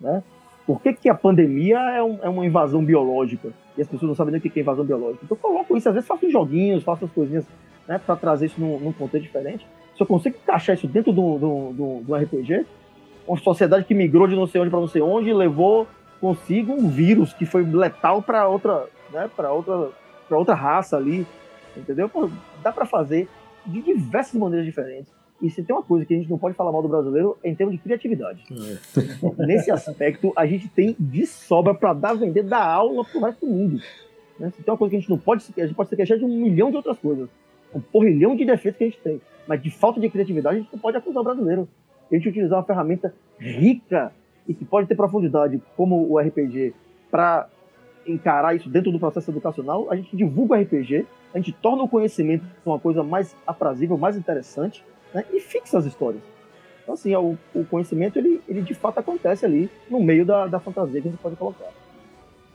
né? 0.00 0.22
Por 0.66 0.80
que, 0.80 0.92
que 0.94 1.08
a 1.08 1.14
pandemia 1.14 1.78
é, 1.78 2.02
um- 2.02 2.18
é 2.22 2.28
uma 2.28 2.46
invasão 2.46 2.82
biológica? 2.84 3.50
E 3.76 3.82
as 3.82 3.88
pessoas 3.88 4.08
não 4.08 4.14
sabem 4.14 4.30
nem 4.32 4.38
o 4.38 4.42
que 4.42 4.56
é 4.58 4.62
invasão 4.62 4.84
biológica. 4.84 5.20
Então 5.24 5.36
eu 5.36 5.40
coloco 5.42 5.76
isso, 5.76 5.88
às 5.88 5.94
vezes 5.94 6.06
faço 6.08 6.30
joguinhos, 6.30 6.84
faço 6.84 7.04
as 7.06 7.10
coisinhas, 7.10 7.44
né, 7.88 7.98
para 7.98 8.14
trazer 8.16 8.46
isso 8.46 8.60
num, 8.60 8.78
num 8.78 8.92
contexto 8.92 9.24
diferente. 9.24 9.66
Se 9.96 10.02
eu 10.02 10.06
consigo 10.06 10.36
encaixar 10.42 10.76
isso 10.76 10.86
dentro 10.86 11.12
do, 11.12 11.38
do, 11.72 12.00
do 12.06 12.14
RPG, 12.14 12.64
uma 13.26 13.36
sociedade 13.38 13.84
que 13.84 13.94
migrou 13.94 14.26
de 14.28 14.36
não 14.36 14.46
sei 14.46 14.60
onde 14.60 14.70
para 14.70 14.80
não 14.80 14.88
sei 14.88 15.02
onde 15.02 15.28
e 15.28 15.34
levou 15.34 15.86
consigo 16.20 16.72
um 16.72 16.88
vírus 16.88 17.32
que 17.34 17.44
foi 17.44 17.62
letal 17.64 18.22
para 18.22 18.48
outra, 18.48 18.86
né, 19.14 19.30
para 19.34 19.52
outra, 19.52 19.90
outra 20.30 20.54
raça 20.54 20.96
ali, 20.96 21.26
entendeu? 21.76 22.08
Pô, 22.08 22.28
dá 22.62 22.72
para 22.72 22.84
fazer 22.84 23.28
de 23.64 23.80
diversas 23.80 24.38
maneiras 24.38 24.66
diferentes. 24.66 25.10
E 25.40 25.50
se 25.50 25.62
tem 25.62 25.74
uma 25.74 25.82
coisa 25.82 26.04
que 26.04 26.14
a 26.14 26.16
gente 26.16 26.30
não 26.30 26.38
pode 26.38 26.54
falar 26.54 26.72
mal 26.72 26.82
do 26.82 26.88
brasileiro 26.88 27.36
é 27.42 27.50
em 27.50 27.54
termos 27.54 27.74
de 27.74 27.80
criatividade. 27.80 28.44
Então, 28.50 29.34
Nesse 29.46 29.70
aspecto, 29.70 30.32
a 30.36 30.46
gente 30.46 30.68
tem 30.68 30.96
de 30.98 31.26
sobra 31.26 31.74
para 31.74 31.92
dar 31.92 32.14
vender 32.14 32.42
da 32.44 32.64
aula 32.64 33.04
pro 33.04 33.20
resto 33.20 33.44
do 33.44 33.52
mundo. 33.52 33.80
Né? 34.38 34.50
Se 34.50 34.62
tem 34.62 34.72
uma 34.72 34.78
coisa 34.78 34.90
que 34.90 34.96
a 34.96 35.00
gente 35.00 35.10
não 35.10 35.18
pode, 35.18 35.44
a 35.56 35.66
gente 35.66 35.74
pode 35.74 35.88
se 35.88 35.96
queixar 35.96 36.18
de 36.18 36.24
um 36.24 36.28
milhão 36.28 36.70
de 36.70 36.76
outras 36.76 36.98
coisas, 36.98 37.28
um 37.74 37.80
porrilhão 37.80 38.36
de 38.36 38.44
defeitos 38.44 38.78
que 38.78 38.84
a 38.84 38.86
gente 38.86 39.00
tem, 39.00 39.20
mas 39.46 39.62
de 39.62 39.70
falta 39.70 40.00
de 40.00 40.08
criatividade 40.08 40.56
a 40.56 40.60
gente 40.60 40.72
não 40.72 40.78
pode 40.78 40.96
acusar 40.96 41.20
o 41.20 41.24
brasileiro. 41.24 41.68
A 42.10 42.14
gente 42.14 42.28
utilizar 42.28 42.58
uma 42.58 42.64
ferramenta 42.64 43.14
rica 43.38 44.12
e 44.46 44.54
que 44.54 44.64
pode 44.64 44.86
ter 44.86 44.94
profundidade, 44.94 45.60
como 45.76 46.10
o 46.10 46.18
RPG, 46.18 46.74
para 47.10 47.48
encarar 48.06 48.54
isso 48.54 48.68
dentro 48.68 48.90
do 48.92 48.98
processo 48.98 49.30
educacional, 49.30 49.86
a 49.90 49.96
gente 49.96 50.16
divulga 50.16 50.54
o 50.56 50.60
RPG, 50.60 51.06
a 51.32 51.38
gente 51.38 51.52
torna 51.52 51.82
o 51.82 51.88
conhecimento 51.88 52.44
uma 52.64 52.78
coisa 52.78 53.02
mais 53.02 53.34
aprazível, 53.46 53.96
mais 53.98 54.16
interessante, 54.16 54.84
né? 55.12 55.24
e 55.32 55.40
fixa 55.40 55.78
as 55.78 55.84
histórias. 55.84 56.22
Então, 56.82 56.94
assim, 56.94 57.14
o, 57.14 57.36
o 57.54 57.64
conhecimento, 57.64 58.18
ele, 58.18 58.40
ele 58.48 58.60
de 58.62 58.74
fato 58.74 58.98
acontece 58.98 59.44
ali 59.46 59.70
no 59.90 60.00
meio 60.00 60.24
da, 60.26 60.46
da 60.46 60.60
fantasia 60.60 61.00
que 61.00 61.08
a 61.08 61.10
gente 61.10 61.20
pode 61.20 61.36
colocar. 61.36 61.68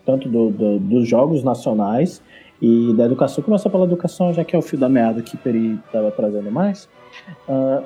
tanto 0.05 0.30
do- 0.30 0.49
do- 0.51 0.80
dos 0.80 1.07
jogos 1.07 1.43
nacionais 1.43 2.21
e 2.61 2.93
da 2.95 3.05
educação. 3.05 3.43
Começar 3.43 3.69
pela 3.69 3.85
educação, 3.85 4.34
já 4.34 4.43
que 4.45 4.55
é 4.55 4.59
o 4.59 4.61
fio 4.61 4.77
da 4.77 4.88
meada 4.89 5.21
que 5.21 5.35
Peri 5.38 5.80
estava 5.85 6.11
trazendo 6.11 6.51
mais. 6.51 6.88
Ah, 7.47 7.84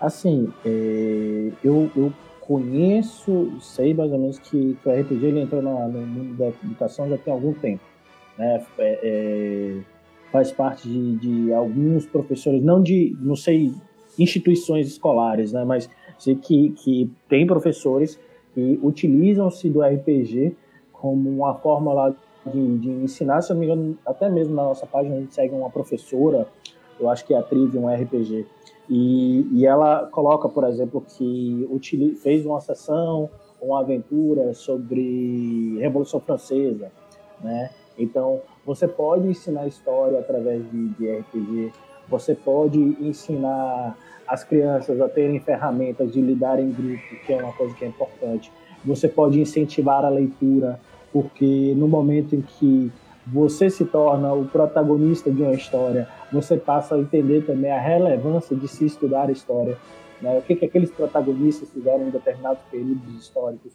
assim, 0.00 0.52
é, 0.64 1.50
eu, 1.64 1.90
eu 1.96 2.12
conheço, 2.50 3.52
sei 3.60 3.94
mais 3.94 4.10
ou 4.12 4.18
menos 4.18 4.40
que, 4.40 4.76
que 4.82 4.88
o 4.88 4.92
RPG 4.92 5.24
ele 5.24 5.40
entrou 5.40 5.62
na- 5.62 5.86
no 5.86 6.00
mundo 6.04 6.34
da 6.36 6.48
educação 6.48 7.08
já 7.08 7.16
tem 7.16 7.32
algum 7.32 7.52
tempo. 7.52 7.80
Né? 8.36 8.60
É, 8.76 8.98
é, 9.04 9.76
faz 10.32 10.50
parte 10.50 10.88
de, 10.88 11.16
de 11.18 11.52
alguns 11.52 12.06
professores, 12.06 12.60
não 12.60 12.82
de, 12.82 13.16
não 13.20 13.36
sei, 13.36 13.72
instituições 14.18 14.88
escolares, 14.88 15.52
né? 15.52 15.64
mas 15.64 15.88
sei 16.18 16.34
que, 16.34 16.70
que 16.70 17.08
tem 17.28 17.46
professores 17.46 18.18
que 18.52 18.80
utilizam-se 18.82 19.70
do 19.70 19.80
RPG 19.80 20.56
como 20.92 21.30
uma 21.30 21.54
forma 21.54 21.92
lá 21.92 22.12
de, 22.46 22.78
de 22.78 22.90
ensinar, 22.90 23.42
se 23.42 23.52
eu 23.52 23.54
não 23.54 23.60
me 23.60 23.66
engano, 23.66 23.98
até 24.04 24.28
mesmo 24.28 24.56
na 24.56 24.64
nossa 24.64 24.86
página 24.88 25.14
a 25.14 25.20
gente 25.20 25.32
segue 25.32 25.54
uma 25.54 25.70
professora, 25.70 26.48
eu 26.98 27.08
acho 27.08 27.24
que 27.24 27.32
é 27.32 27.38
a 27.38 27.42
Trivium 27.42 27.86
RPG, 27.88 28.44
e, 28.90 29.46
e 29.52 29.64
ela 29.64 30.08
coloca, 30.10 30.48
por 30.48 30.64
exemplo, 30.64 31.00
que 31.00 31.64
fez 32.20 32.44
uma 32.44 32.60
sessão, 32.60 33.30
uma 33.62 33.80
aventura 33.80 34.52
sobre 34.52 35.78
Revolução 35.78 36.18
Francesa, 36.18 36.90
né? 37.40 37.70
Então, 37.96 38.40
você 38.66 38.88
pode 38.88 39.28
ensinar 39.28 39.68
história 39.68 40.18
através 40.18 40.68
de, 40.72 40.88
de 40.88 41.18
RPG, 41.18 41.72
você 42.08 42.34
pode 42.34 42.78
ensinar 43.00 43.96
as 44.26 44.42
crianças 44.42 45.00
a 45.00 45.08
terem 45.08 45.38
ferramentas 45.38 46.12
de 46.12 46.20
lidar 46.20 46.58
em 46.58 46.72
grupo, 46.72 47.02
que 47.24 47.32
é 47.32 47.36
uma 47.36 47.52
coisa 47.52 47.72
que 47.74 47.84
é 47.84 47.88
importante. 47.88 48.50
Você 48.84 49.06
pode 49.06 49.40
incentivar 49.40 50.04
a 50.04 50.08
leitura, 50.08 50.80
porque 51.12 51.74
no 51.76 51.86
momento 51.86 52.34
em 52.34 52.40
que 52.40 52.90
você 53.32 53.70
se 53.70 53.84
torna 53.84 54.32
o 54.32 54.46
protagonista 54.46 55.30
de 55.30 55.42
uma 55.42 55.54
história, 55.54 56.08
você 56.32 56.56
passa 56.56 56.96
a 56.96 56.98
entender 56.98 57.44
também 57.44 57.70
a 57.70 57.80
relevância 57.80 58.56
de 58.56 58.66
se 58.66 58.84
estudar 58.84 59.28
a 59.28 59.32
história, 59.32 59.78
né? 60.20 60.38
o 60.38 60.42
que, 60.42 60.56
que 60.56 60.64
aqueles 60.64 60.90
protagonistas 60.90 61.70
fizeram 61.70 62.08
em 62.08 62.10
determinados 62.10 62.62
períodos 62.70 63.14
históricos. 63.14 63.72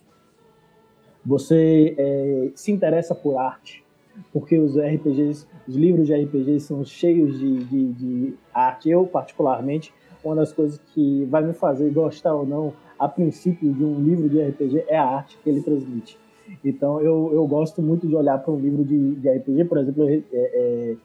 Você 1.25 1.95
é, 1.97 2.51
se 2.53 2.71
interessa 2.71 3.15
por 3.15 3.37
arte, 3.37 3.83
porque 4.31 4.57
os 4.59 4.77
RPGs, 4.77 5.47
os 5.67 5.75
livros 5.75 6.07
de 6.07 6.13
RPGs 6.13 6.67
são 6.67 6.83
cheios 6.85 7.39
de, 7.39 7.63
de, 7.63 7.93
de 7.93 8.33
arte. 8.53 8.89
Eu, 8.89 9.05
particularmente, 9.05 9.93
uma 10.23 10.35
das 10.35 10.53
coisas 10.53 10.79
que 10.93 11.25
vai 11.25 11.43
me 11.43 11.53
fazer 11.53 11.89
gostar 11.91 12.33
ou 12.33 12.45
não, 12.45 12.73
a 12.97 13.07
princípio, 13.07 13.73
de 13.73 13.83
um 13.83 13.99
livro 14.01 14.29
de 14.29 14.41
RPG 14.41 14.85
é 14.87 14.97
a 14.97 15.05
arte 15.05 15.37
que 15.43 15.49
ele 15.49 15.61
transmite. 15.61 16.17
Então, 16.63 16.99
eu, 17.01 17.31
eu 17.33 17.45
gosto 17.47 17.81
muito 17.81 18.07
de 18.07 18.15
olhar 18.15 18.37
para 18.37 18.53
um 18.53 18.59
livro 18.59 18.83
de, 18.83 19.15
de 19.15 19.29
RPG, 19.29 19.65
por 19.65 19.77
exemplo, 19.77 20.07
é, 20.09 20.21
é, 20.33 20.95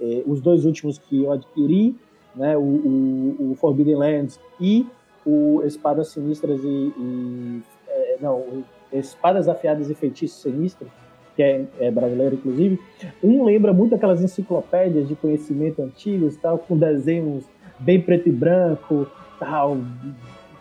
é, 0.00 0.22
os 0.26 0.40
dois 0.40 0.64
últimos 0.64 0.98
que 0.98 1.24
eu 1.24 1.32
adquiri, 1.32 1.96
né, 2.34 2.56
o, 2.56 2.60
o, 2.60 3.50
o 3.50 3.54
Forbidden 3.56 3.96
Lands 3.96 4.38
e 4.60 4.86
o 5.26 5.62
Espadas 5.64 6.08
Sinistras 6.08 6.62
e. 6.62 6.92
e 6.98 7.62
é, 7.88 8.16
não, 8.20 8.64
Espadas 8.92 9.48
Afiadas 9.48 9.90
e 9.90 9.94
Feitiços 9.94 10.40
Sinistros, 10.40 10.90
que 11.36 11.42
é, 11.42 11.66
é 11.78 11.90
brasileiro, 11.90 12.36
inclusive. 12.36 12.80
Um 13.22 13.44
lembra 13.44 13.72
muito 13.72 13.94
aquelas 13.94 14.22
enciclopédias 14.22 15.06
de 15.06 15.14
conhecimento 15.14 15.82
antigos, 15.82 16.36
tal, 16.36 16.56
com 16.58 16.76
desenhos 16.76 17.44
bem 17.78 18.00
preto 18.00 18.28
e 18.28 18.32
branco, 18.32 19.06
tal, 19.38 19.76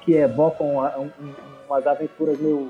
que 0.02 0.14
evocam 0.14 0.82
a- 0.82 1.00
um- 1.00 1.10
umas 1.70 1.88
aventuras 1.88 2.38
meio 2.40 2.70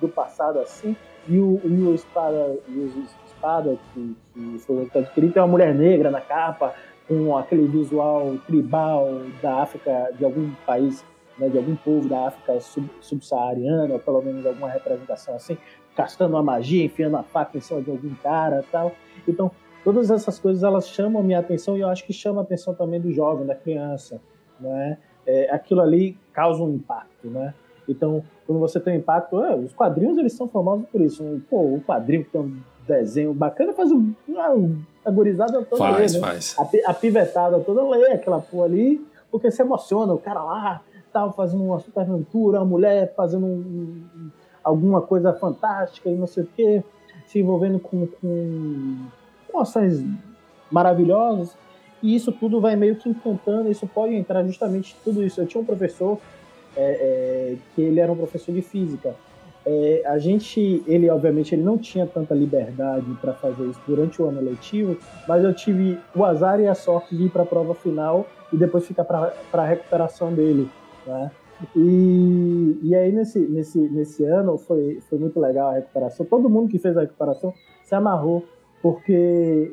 do 0.00 0.08
passado 0.08 0.58
assim. 0.58 0.96
E 1.28 1.38
o, 1.38 1.60
e 1.64 1.82
o 1.82 1.94
espada, 1.94 2.58
e 2.66 2.78
os 2.78 2.96
espada 3.40 3.78
que, 3.94 4.16
que 4.34 4.58
foi 4.58 4.88
adquirido 4.94 5.32
tem 5.32 5.42
uma 5.42 5.48
mulher 5.48 5.74
negra 5.74 6.10
na 6.10 6.20
capa, 6.20 6.74
com 7.08 7.36
aquele 7.36 7.66
visual 7.66 8.36
tribal 8.46 9.08
da 9.42 9.62
África, 9.62 10.12
de 10.16 10.24
algum 10.24 10.50
país, 10.66 11.04
né, 11.38 11.48
de 11.48 11.56
algum 11.56 11.74
povo 11.74 12.08
da 12.08 12.28
África 12.28 12.60
sub- 12.60 12.90
subsaariana, 13.00 13.94
ou 13.94 13.98
pelo 13.98 14.22
menos 14.22 14.46
alguma 14.46 14.70
representação 14.70 15.34
assim, 15.34 15.56
castando 15.96 16.36
uma 16.36 16.42
magia, 16.42 16.84
enfiando 16.84 17.16
a 17.16 17.22
faca 17.22 17.58
em 17.58 17.60
cima 17.60 17.82
de 17.82 17.90
algum 17.90 18.14
cara 18.22 18.64
tal. 18.70 18.92
Então, 19.26 19.50
todas 19.82 20.10
essas 20.10 20.38
coisas 20.38 20.62
elas 20.62 20.88
chamam 20.88 21.22
minha 21.22 21.40
atenção 21.40 21.76
e 21.76 21.80
eu 21.80 21.88
acho 21.88 22.04
que 22.04 22.12
chama 22.12 22.42
a 22.42 22.44
atenção 22.44 22.74
também 22.74 23.00
do 23.00 23.10
jovem, 23.12 23.46
da 23.46 23.54
criança, 23.54 24.20
né? 24.60 24.98
É, 25.26 25.50
aquilo 25.50 25.80
ali 25.80 26.16
causa 26.32 26.62
um 26.62 26.74
impacto, 26.74 27.28
né? 27.28 27.54
Então, 27.88 28.22
quando 28.46 28.58
você 28.58 28.78
tem 28.78 28.94
um 28.94 28.96
impacto, 28.98 29.42
é, 29.42 29.54
os 29.54 29.72
quadrinhos 29.72 30.16
eles 30.18 30.32
são 30.32 30.46
famosos 30.48 30.86
por 30.90 31.00
isso. 31.00 31.22
né? 31.22 31.40
Pô, 31.48 31.56
o 31.74 31.82
quadrinho 31.86 32.24
que 32.24 32.30
tem 32.30 32.40
um 32.40 32.56
desenho 32.86 33.32
bacana 33.34 33.72
faz 33.72 33.90
um, 33.90 34.12
uma, 34.28 34.46
a 35.04 35.10
gurizada 35.10 35.62
toda 35.64 35.76
Faz, 35.76 36.12
lê, 36.14 36.20
né? 36.20 36.26
faz. 36.26 36.56
A, 36.58 36.90
a 36.90 36.94
pivetada 36.94 37.58
toda 37.60 37.82
lê 37.88 38.12
aquela 38.12 38.40
porra 38.40 38.64
ali, 38.66 39.04
porque 39.30 39.50
se 39.50 39.62
emociona, 39.62 40.12
o 40.12 40.18
cara 40.18 40.42
lá 40.42 40.82
tal, 41.12 41.32
fazendo 41.32 41.64
uma 41.64 41.80
super 41.80 42.00
aventura, 42.02 42.60
a 42.60 42.64
mulher 42.64 43.12
fazendo 43.16 43.44
um- 43.46 44.04
um- 44.16 44.30
alguma 44.62 45.00
coisa 45.00 45.32
fantástica 45.32 46.08
e 46.08 46.14
não 46.14 46.26
sei 46.28 46.44
o 46.44 46.48
quê, 46.54 46.84
se 47.26 47.40
envolvendo 47.40 47.78
com, 47.80 48.06
com, 48.06 48.96
com 49.50 49.58
ações 49.58 50.04
maravilhosas. 50.70 51.56
E 52.02 52.14
isso 52.14 52.32
tudo 52.32 52.60
vai 52.60 52.76
meio 52.76 52.96
que 52.96 53.08
encantando, 53.08 53.70
isso 53.70 53.86
pode 53.86 54.14
entrar 54.14 54.42
justamente 54.44 54.96
tudo 55.04 55.22
isso. 55.22 55.40
Eu 55.40 55.46
tinha 55.46 55.60
um 55.60 55.64
professor 55.64 56.18
é, 56.76 56.82
é, 56.82 57.56
que 57.74 57.82
ele 57.82 58.00
era 58.00 58.10
um 58.10 58.16
professor 58.16 58.52
de 58.52 58.62
física. 58.62 59.14
É, 59.64 60.02
a 60.06 60.18
gente, 60.18 60.82
ele 60.86 61.10
obviamente 61.10 61.54
ele 61.54 61.62
não 61.62 61.76
tinha 61.76 62.06
tanta 62.06 62.34
liberdade 62.34 63.06
para 63.20 63.34
fazer 63.34 63.64
isso 63.66 63.80
durante 63.86 64.20
o 64.22 64.26
ano 64.26 64.40
letivo, 64.40 64.96
mas 65.28 65.44
eu 65.44 65.52
tive 65.52 65.98
o 66.14 66.24
azar 66.24 66.58
e 66.60 66.66
a 66.66 66.74
sorte 66.74 67.14
de 67.14 67.24
ir 67.24 67.30
para 67.30 67.42
a 67.42 67.46
prova 67.46 67.74
final 67.74 68.26
e 68.52 68.56
depois 68.56 68.86
ficar 68.86 69.04
para 69.04 69.32
a 69.52 69.66
recuperação 69.66 70.32
dele, 70.32 70.68
né? 71.06 71.30
E, 71.76 72.78
e 72.82 72.94
aí 72.94 73.12
nesse, 73.12 73.38
nesse, 73.38 73.78
nesse 73.78 74.24
ano 74.24 74.56
foi, 74.56 74.98
foi 75.08 75.18
muito 75.18 75.38
legal 75.38 75.70
a 75.70 75.74
recuperação. 75.74 76.24
Todo 76.24 76.48
mundo 76.48 76.70
que 76.70 76.78
fez 76.78 76.96
a 76.96 77.02
recuperação 77.02 77.52
se 77.84 77.94
amarrou, 77.94 78.44
porque 78.80 79.12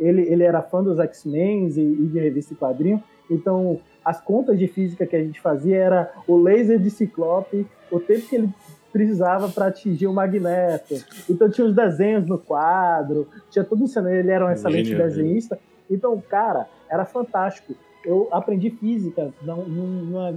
ele, 0.01 0.23
ele 0.23 0.43
era 0.43 0.61
fã 0.61 0.83
dos 0.83 0.99
X-Men 0.99 1.67
e, 1.67 1.79
e 1.79 2.07
de 2.07 2.19
revista 2.19 2.53
e 2.53 2.57
quadrinho, 2.57 3.01
então 3.31 3.79
as 4.07 4.21
contas 4.21 4.57
de 4.57 4.69
física 4.69 5.05
que 5.05 5.17
a 5.17 5.21
gente 5.21 5.41
fazia 5.41 5.75
era 5.75 6.13
o 6.25 6.37
laser 6.37 6.79
de 6.79 6.89
Ciclope, 6.89 7.67
o 7.91 7.99
tempo 7.99 8.25
que 8.29 8.37
ele 8.37 8.49
precisava 8.89 9.49
para 9.49 9.67
atingir 9.67 10.07
o 10.07 10.13
Magneto. 10.13 10.95
Então 11.29 11.49
tinha 11.49 11.67
os 11.67 11.75
desenhos 11.75 12.25
no 12.25 12.37
quadro, 12.37 13.27
tinha 13.51 13.65
todo 13.65 13.83
um 13.83 13.87
cenário, 13.87 14.19
ele 14.19 14.31
era 14.31 14.45
um 14.45 14.49
excelente 14.49 14.87
Genial, 14.87 15.09
desenhista. 15.09 15.59
Então, 15.91 16.23
cara, 16.29 16.69
era 16.89 17.03
fantástico. 17.03 17.75
Eu 18.05 18.29
aprendi 18.31 18.69
física 18.69 19.33
numa, 19.41 20.33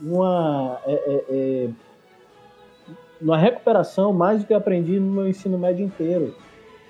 numa, 0.00 0.80
é, 0.84 0.92
é, 0.92 1.24
é, 1.30 1.68
numa 3.20 3.38
recuperação 3.38 4.12
mais 4.12 4.40
do 4.40 4.48
que 4.48 4.52
eu 4.52 4.58
aprendi 4.58 4.98
no 4.98 5.12
meu 5.12 5.28
ensino 5.28 5.56
médio 5.56 5.86
inteiro. 5.86 6.34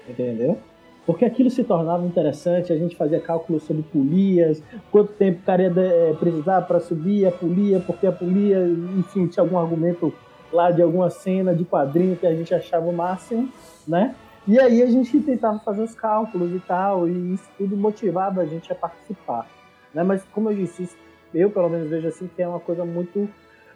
Entendeu? 0.09 0.59
Porque 1.07 1.25
aquilo 1.25 1.51
se 1.51 1.65
tornava 1.65 2.05
interessante, 2.07 2.73
a 2.73 2.77
gente 2.77 2.97
fazia 2.97 3.21
cálculos 3.21 3.63
sobre 3.63 3.83
polias, 3.83 4.63
quanto 4.91 5.13
tempo 5.13 5.41
o 5.41 5.45
cara 5.45 5.63
ia 5.63 5.73
eh, 5.77 6.17
precisar 6.19 6.63
para 6.63 6.79
subir 6.79 7.27
a 7.27 7.33
polia, 7.33 7.81
porque 7.81 8.07
a 8.07 8.13
polia, 8.13 8.67
enfim, 8.97 9.27
tinha 9.27 9.43
algum 9.43 9.59
argumento 9.59 10.13
lá 10.53 10.71
de 10.71 10.83
alguma 10.83 11.11
cena 11.11 11.55
de 11.55 11.65
quadrinho 11.65 12.17
que 12.17 12.27
a 12.27 12.35
gente 12.35 12.55
achava 12.55 12.87
o 12.87 12.93
máximo, 12.93 13.49
né? 13.87 14.15
E 14.47 14.59
aí 14.59 14.83
a 14.83 14.87
gente 14.87 15.21
tentava 15.21 15.59
fazer 15.61 15.83
os 15.83 15.95
cálculos 15.95 16.53
e 16.53 16.61
tal, 16.61 17.09
e 17.09 17.35
isso 17.35 17.49
tudo 17.57 17.77
motivava 17.77 18.41
a 18.41 18.47
gente 18.47 18.73
a 18.73 18.75
participar. 18.75 19.47
Né? 19.95 20.03
Mas 20.03 20.25
como 20.33 20.51
eu 20.51 20.57
disse, 20.57 20.85
isso, 20.85 20.97
eu 21.35 21.51
pelo 21.51 21.69
menos 21.69 21.89
vejo 21.89 22.09
assim 22.09 22.29
que 22.35 22.43
é 22.43 22.49
uma 22.49 22.61
coisa 22.61 22.85
muito 22.85 23.29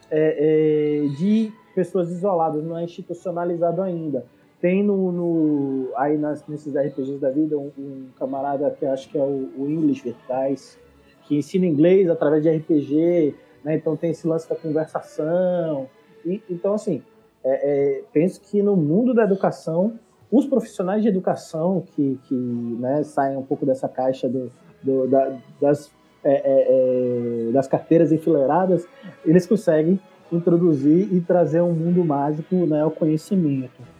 é, 0.09 1.03
é, 1.05 1.07
de 1.15 1.51
pessoas 1.73 2.09
isoladas, 2.09 2.63
não 2.63 2.77
é 2.77 2.83
institucionalizado 2.83 3.81
ainda. 3.81 4.25
Tem 4.65 4.81
no, 4.81 5.11
no 5.11 5.91
aí 5.95 6.17
nas, 6.17 6.43
nesses 6.47 6.75
RPGs 6.75 7.19
da 7.19 7.29
vida 7.29 7.55
um, 7.55 7.71
um, 7.77 8.07
camarada 8.17 8.67
que 8.71 8.83
acho 8.83 9.07
que 9.11 9.15
é 9.15 9.21
o, 9.21 9.47
o 9.55 9.69
English 9.69 10.01
Vertais, 10.03 10.79
que 11.27 11.37
ensina 11.37 11.67
inglês 11.67 12.09
através 12.09 12.41
de 12.41 12.49
RPG, 12.49 13.35
né? 13.63 13.75
então 13.75 13.95
tem 13.95 14.09
esse 14.09 14.27
lance 14.27 14.49
da 14.49 14.55
conversação. 14.55 15.87
E, 16.25 16.41
então, 16.49 16.73
assim, 16.73 17.03
é, 17.43 17.99
é, 17.99 18.03
penso 18.11 18.41
que 18.41 18.63
no 18.63 18.75
mundo 18.75 19.13
da 19.13 19.25
educação, 19.25 19.99
os 20.31 20.47
profissionais 20.47 21.03
de 21.03 21.09
educação 21.09 21.83
que, 21.95 22.19
que 22.27 22.33
né, 22.33 23.03
saem 23.03 23.37
um 23.37 23.43
pouco 23.43 23.67
dessa 23.67 23.87
caixa 23.87 24.27
do, 24.27 24.51
do, 24.81 25.07
da, 25.07 25.37
das, 25.61 25.91
é, 26.23 26.33
é, 26.33 27.49
é 27.49 27.51
das 27.51 27.67
carteiras 27.67 28.11
enfileiradas, 28.11 28.87
eles 29.23 29.45
conseguem 29.45 29.99
introduzir 30.31 31.13
e 31.13 31.21
trazer 31.21 31.61
um 31.61 31.71
mundo 31.71 32.03
mágico 32.03 32.55
né, 32.65 32.81
ao 32.81 32.89
conhecimento. 32.89 33.93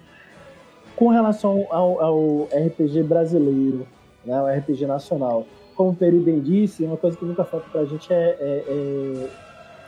Com 0.95 1.09
relação 1.09 1.67
ao, 1.69 2.01
ao 2.01 2.43
RPG 2.45 3.03
brasileiro, 3.03 3.85
né, 4.25 4.41
o 4.41 4.47
RPG 4.47 4.85
nacional, 4.87 5.45
como 5.75 5.91
o 5.91 5.95
Peri 5.95 6.17
bem 6.19 6.39
disse, 6.39 6.83
uma 6.83 6.97
coisa 6.97 7.17
que 7.17 7.25
nunca 7.25 7.43
falta 7.43 7.69
para 7.69 7.81
a 7.81 7.85
gente 7.85 8.11
é, 8.11 8.15
é, 8.15 8.63
é, 8.67 9.29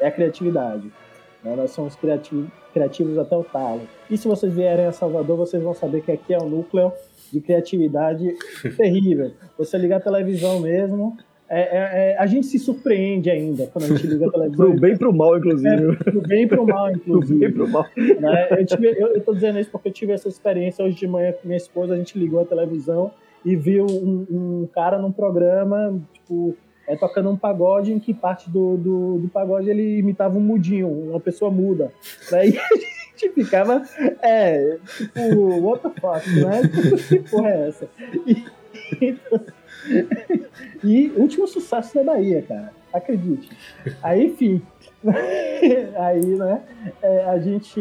é, 0.01 0.07
a 0.07 0.11
criatividade. 0.11 0.91
Né? 1.43 1.55
Nós 1.55 1.71
somos 1.71 1.95
criativos, 1.95 2.49
criativos 2.73 3.17
até 3.17 3.35
o 3.35 3.43
talo. 3.43 3.81
E 4.09 4.17
se 4.17 4.27
vocês 4.27 4.53
vierem 4.53 4.85
a 4.85 4.91
Salvador, 4.91 5.38
vocês 5.38 5.63
vão 5.63 5.73
saber 5.73 6.01
que 6.01 6.11
aqui 6.11 6.34
é 6.34 6.39
um 6.39 6.49
núcleo 6.49 6.91
de 7.31 7.39
criatividade 7.39 8.35
terrível. 8.75 9.31
Você 9.57 9.77
ligar 9.77 9.97
a 9.97 10.01
televisão 10.01 10.59
mesmo, 10.59 11.17
é, 11.49 11.61
é, 11.61 12.11
é, 12.11 12.18
a 12.18 12.26
gente 12.26 12.45
se 12.48 12.60
surpreende 12.60 13.30
ainda 13.30 13.68
quando 13.68 13.86
a 13.86 13.88
gente 13.88 14.06
liga 14.06 14.28
a 14.28 14.32
televisão. 14.32 14.65
pro 14.72 14.80
bem 14.80 14.94
e 14.94 14.98
pro 14.98 15.14
mal, 15.14 15.38
inclusive. 15.38 15.69
É, 15.69 15.95
pro 15.95 16.22
bem 16.22 16.44
e 16.44 16.48
pro 16.48 16.68
mal, 16.68 16.91
inclusive. 16.91 17.24
pro 17.40 17.40
bem 17.40 17.49
e 17.49 17.52
pro 17.53 17.68
mal. 17.69 17.86
Né? 17.95 18.48
Eu, 18.52 18.65
tive, 18.65 18.88
eu, 18.88 19.07
eu 19.14 19.22
tô 19.22 19.34
dizendo 19.34 19.60
isso 19.60 19.72
porque 19.72 19.88
eu 19.88 19.94
tive 19.94 20.11
essa 20.11 20.28
experiência 20.28 20.84
hoje 20.84 20.95
de 20.95 21.07
manhã 21.07 21.32
com 21.32 21.48
minha 21.48 21.57
esposa, 21.57 21.94
a 21.94 21.98
gente 21.98 22.19
ligou 22.19 22.41
a 22.41 22.45
televisão 22.45 23.11
e 23.45 23.56
viu 23.56 23.86
um, 23.86 24.26
um 24.30 24.68
cara 24.74 24.98
num 24.98 25.11
programa, 25.11 25.98
tipo, 26.14 26.53
é, 26.88 26.95
tocando 26.98 27.30
um 27.30 27.38
pagode 27.38 27.94
em 27.94 27.99
que 27.99 28.14
parte 28.14 28.49
do, 28.49 28.76
do, 28.76 29.18
do, 29.19 29.30
pagode 29.30 29.69
ele 29.69 29.99
imitava 29.99 30.38
um 30.38 30.41
mudinho, 30.41 30.90
uma 30.90 31.19
pessoa 31.19 31.49
muda. 31.49 31.91
Daí 32.30 32.56
a 32.60 33.18
gente 33.18 33.34
ficava, 33.34 33.84
é, 34.22 34.78
tipo, 34.98 35.61
what 35.61 35.82
the 35.82 35.90
fuck, 36.02 36.30
né? 36.30 36.61
Que 37.07 37.19
porra 37.30 37.49
é 37.49 37.68
essa? 37.69 37.90
E, 38.26 38.44
então, 39.02 39.40
e 40.84 41.11
último 41.15 41.47
sucesso 41.47 41.95
da 41.95 42.03
Bahia, 42.03 42.43
cara. 42.47 42.72
Acredite. 42.93 43.49
Aí, 44.01 44.27
enfim. 44.27 44.61
Aí, 45.97 46.26
né, 46.26 46.61
é, 47.01 47.26
a 47.26 47.39
gente. 47.39 47.80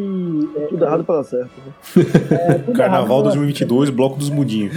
É, 0.57 0.67
tudo 0.67 0.85
errado 0.85 1.05
para 1.05 1.17
dar 1.17 1.25
certo. 1.25 1.51
Né? 1.65 1.73
É, 2.69 2.73
Carnaval 2.73 3.23
2022, 3.23 3.91
Bloco 3.91 4.17
dos 4.17 4.31
Mudinhos. 4.31 4.75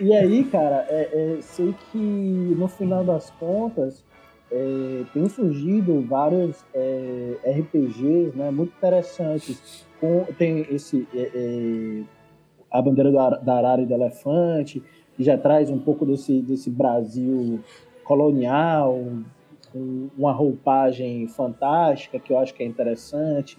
E 0.00 0.12
aí, 0.12 0.44
cara, 0.44 0.84
é, 0.88 1.36
é, 1.38 1.42
sei 1.42 1.74
que 1.90 1.98
no 1.98 2.66
final 2.66 3.04
das 3.04 3.30
contas 3.30 4.02
é, 4.50 5.02
tem 5.12 5.28
surgido 5.28 6.02
vários 6.02 6.64
é, 6.74 7.36
RPGs 7.46 8.36
né, 8.36 8.50
muito 8.50 8.72
interessantes. 8.76 9.86
Com, 10.00 10.26
tem 10.36 10.66
esse 10.70 11.06
a 12.70 12.80
bandeira 12.80 13.12
da 13.12 13.54
arara 13.54 13.82
e 13.82 13.86
do 13.86 13.94
elefante, 13.94 14.82
que 15.16 15.22
já 15.22 15.36
traz 15.36 15.70
um 15.70 15.78
pouco 15.78 16.04
desse, 16.06 16.40
desse 16.40 16.70
Brasil 16.70 17.60
colonial, 18.04 18.98
uma 20.18 20.32
roupagem 20.32 21.26
fantástica, 21.28 22.18
que 22.18 22.32
eu 22.32 22.38
acho 22.38 22.54
que 22.54 22.62
é 22.62 22.66
interessante. 22.66 23.58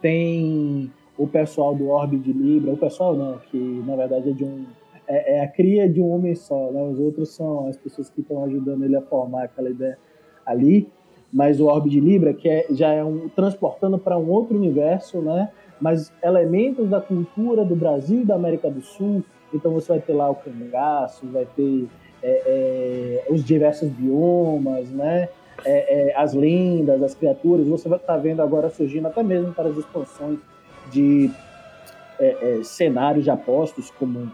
Tem 0.00 0.90
o 1.16 1.26
pessoal 1.26 1.74
do 1.74 1.88
Orbe 1.88 2.18
de 2.18 2.32
Libra, 2.32 2.72
o 2.72 2.76
pessoal 2.76 3.14
não, 3.14 3.38
que 3.38 3.58
na 3.86 3.94
verdade 3.94 4.30
é 4.30 4.32
de 4.32 4.44
um 4.44 4.64
é, 5.06 5.36
é, 5.36 5.40
a 5.40 5.48
cria 5.48 5.88
de 5.88 6.00
um 6.00 6.10
homem 6.10 6.34
só, 6.34 6.70
né? 6.70 6.82
Os 6.82 6.98
outros 6.98 7.30
são 7.34 7.68
as 7.68 7.76
pessoas 7.76 8.08
que 8.08 8.20
estão 8.20 8.44
ajudando 8.44 8.84
ele 8.84 8.96
a 8.96 9.02
formar 9.02 9.44
aquela 9.44 9.68
ideia 9.68 9.98
ali. 10.46 10.88
Mas 11.32 11.60
o 11.60 11.66
Orbe 11.66 11.90
de 11.90 11.98
Libra, 11.98 12.32
que 12.32 12.48
é, 12.48 12.66
já 12.70 12.92
é 12.92 13.02
um 13.02 13.28
transportando 13.28 13.98
para 13.98 14.18
um 14.18 14.30
outro 14.30 14.56
universo, 14.56 15.20
né? 15.20 15.50
Mas 15.80 16.12
elementos 16.22 16.88
da 16.88 17.00
cultura 17.00 17.64
do 17.64 17.74
Brasil 17.74 18.20
e 18.20 18.24
da 18.24 18.36
América 18.36 18.70
do 18.70 18.80
Sul, 18.80 19.24
então 19.52 19.72
você 19.72 19.88
vai 19.88 20.00
ter 20.00 20.12
lá 20.12 20.30
o 20.30 20.34
cangaço, 20.34 21.26
vai 21.26 21.46
ter 21.56 21.88
é, 22.22 23.22
é, 23.26 23.32
os 23.32 23.44
diversos 23.44 23.88
biomas, 23.88 24.88
né? 24.90 25.28
É, 25.64 26.10
é 26.10 26.16
as 26.16 26.34
lendas, 26.34 27.02
as 27.02 27.14
criaturas. 27.14 27.66
Você 27.66 27.88
vai 27.88 27.98
estar 27.98 28.14
tá 28.14 28.18
vendo 28.18 28.40
agora 28.40 28.70
surgindo 28.70 29.06
até 29.06 29.22
mesmo 29.22 29.52
para 29.52 29.68
as 29.68 29.76
expansões 29.76 30.38
de 30.90 31.30
é, 32.18 32.58
é, 32.58 32.64
cenários 32.64 33.24
de 33.24 33.30
apostos, 33.30 33.90
como 33.90 34.30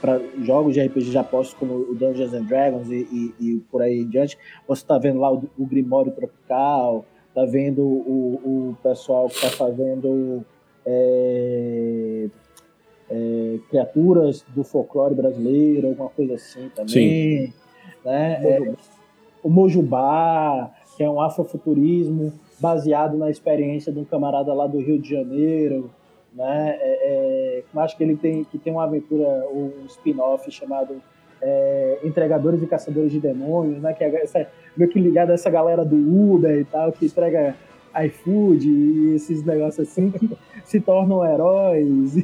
para 0.00 0.20
jogos 0.44 0.74
de 0.74 0.80
RPG 0.80 1.10
de 1.10 1.18
apostos 1.18 1.52
como 1.58 1.74
o 1.74 1.92
Dungeons 1.92 2.32
and 2.32 2.44
Dragons 2.44 2.88
e, 2.88 3.00
e, 3.10 3.34
e 3.40 3.58
por 3.68 3.82
aí 3.82 4.02
em 4.02 4.08
diante. 4.08 4.38
Você 4.68 4.82
está 4.82 4.96
vendo 4.96 5.18
lá 5.18 5.32
o, 5.32 5.42
o 5.58 5.66
Grimório 5.66 6.12
Tropical, 6.12 7.04
está 7.28 7.44
vendo 7.44 7.82
o, 7.82 8.70
o 8.70 8.76
pessoal 8.80 9.28
que 9.28 9.34
está 9.34 9.50
fazendo 9.50 10.44
é, 10.86 12.28
é, 13.10 13.58
criaturas 13.70 14.44
do 14.54 14.62
folclore 14.62 15.14
brasileiro, 15.14 15.88
alguma 15.88 16.10
coisa 16.10 16.34
assim 16.34 16.68
também. 16.74 16.88
Sim. 16.88 17.52
Né? 18.04 18.40
É, 18.42 18.72
o 19.42 19.48
Mojubá, 19.48 20.70
que 20.96 21.02
é 21.02 21.10
um 21.10 21.20
afrofuturismo 21.20 22.32
baseado 22.60 23.16
na 23.16 23.30
experiência 23.30 23.92
de 23.92 23.98
um 23.98 24.04
camarada 24.04 24.52
lá 24.52 24.66
do 24.66 24.78
Rio 24.78 24.98
de 24.98 25.08
Janeiro. 25.10 25.90
Né? 26.34 26.76
É, 26.80 27.62
é, 27.74 27.80
acho 27.80 27.96
que 27.96 28.04
ele 28.04 28.16
tem, 28.16 28.44
que 28.44 28.58
tem 28.58 28.72
uma 28.72 28.84
aventura, 28.84 29.46
um 29.52 29.86
spin-off 29.86 30.50
chamado 30.50 31.00
é, 31.40 31.98
Entregadores 32.04 32.62
e 32.62 32.66
Caçadores 32.66 33.12
de 33.12 33.20
Demônios, 33.20 33.80
né? 33.80 33.92
que 33.94 34.04
é 34.04 34.22
essa, 34.22 34.46
meio 34.76 34.90
que 34.90 35.00
ligado 35.00 35.30
a 35.30 35.34
essa 35.34 35.48
galera 35.48 35.84
do 35.84 35.96
Uber 35.96 36.58
e 36.58 36.64
tal, 36.64 36.92
que 36.92 37.06
entrega 37.06 37.54
iFood 38.04 38.68
e 38.68 39.14
esses 39.14 39.44
negócios 39.44 39.88
assim 39.88 40.10
que 40.10 40.30
se 40.64 40.80
tornam 40.80 41.24
heróis 41.24 42.16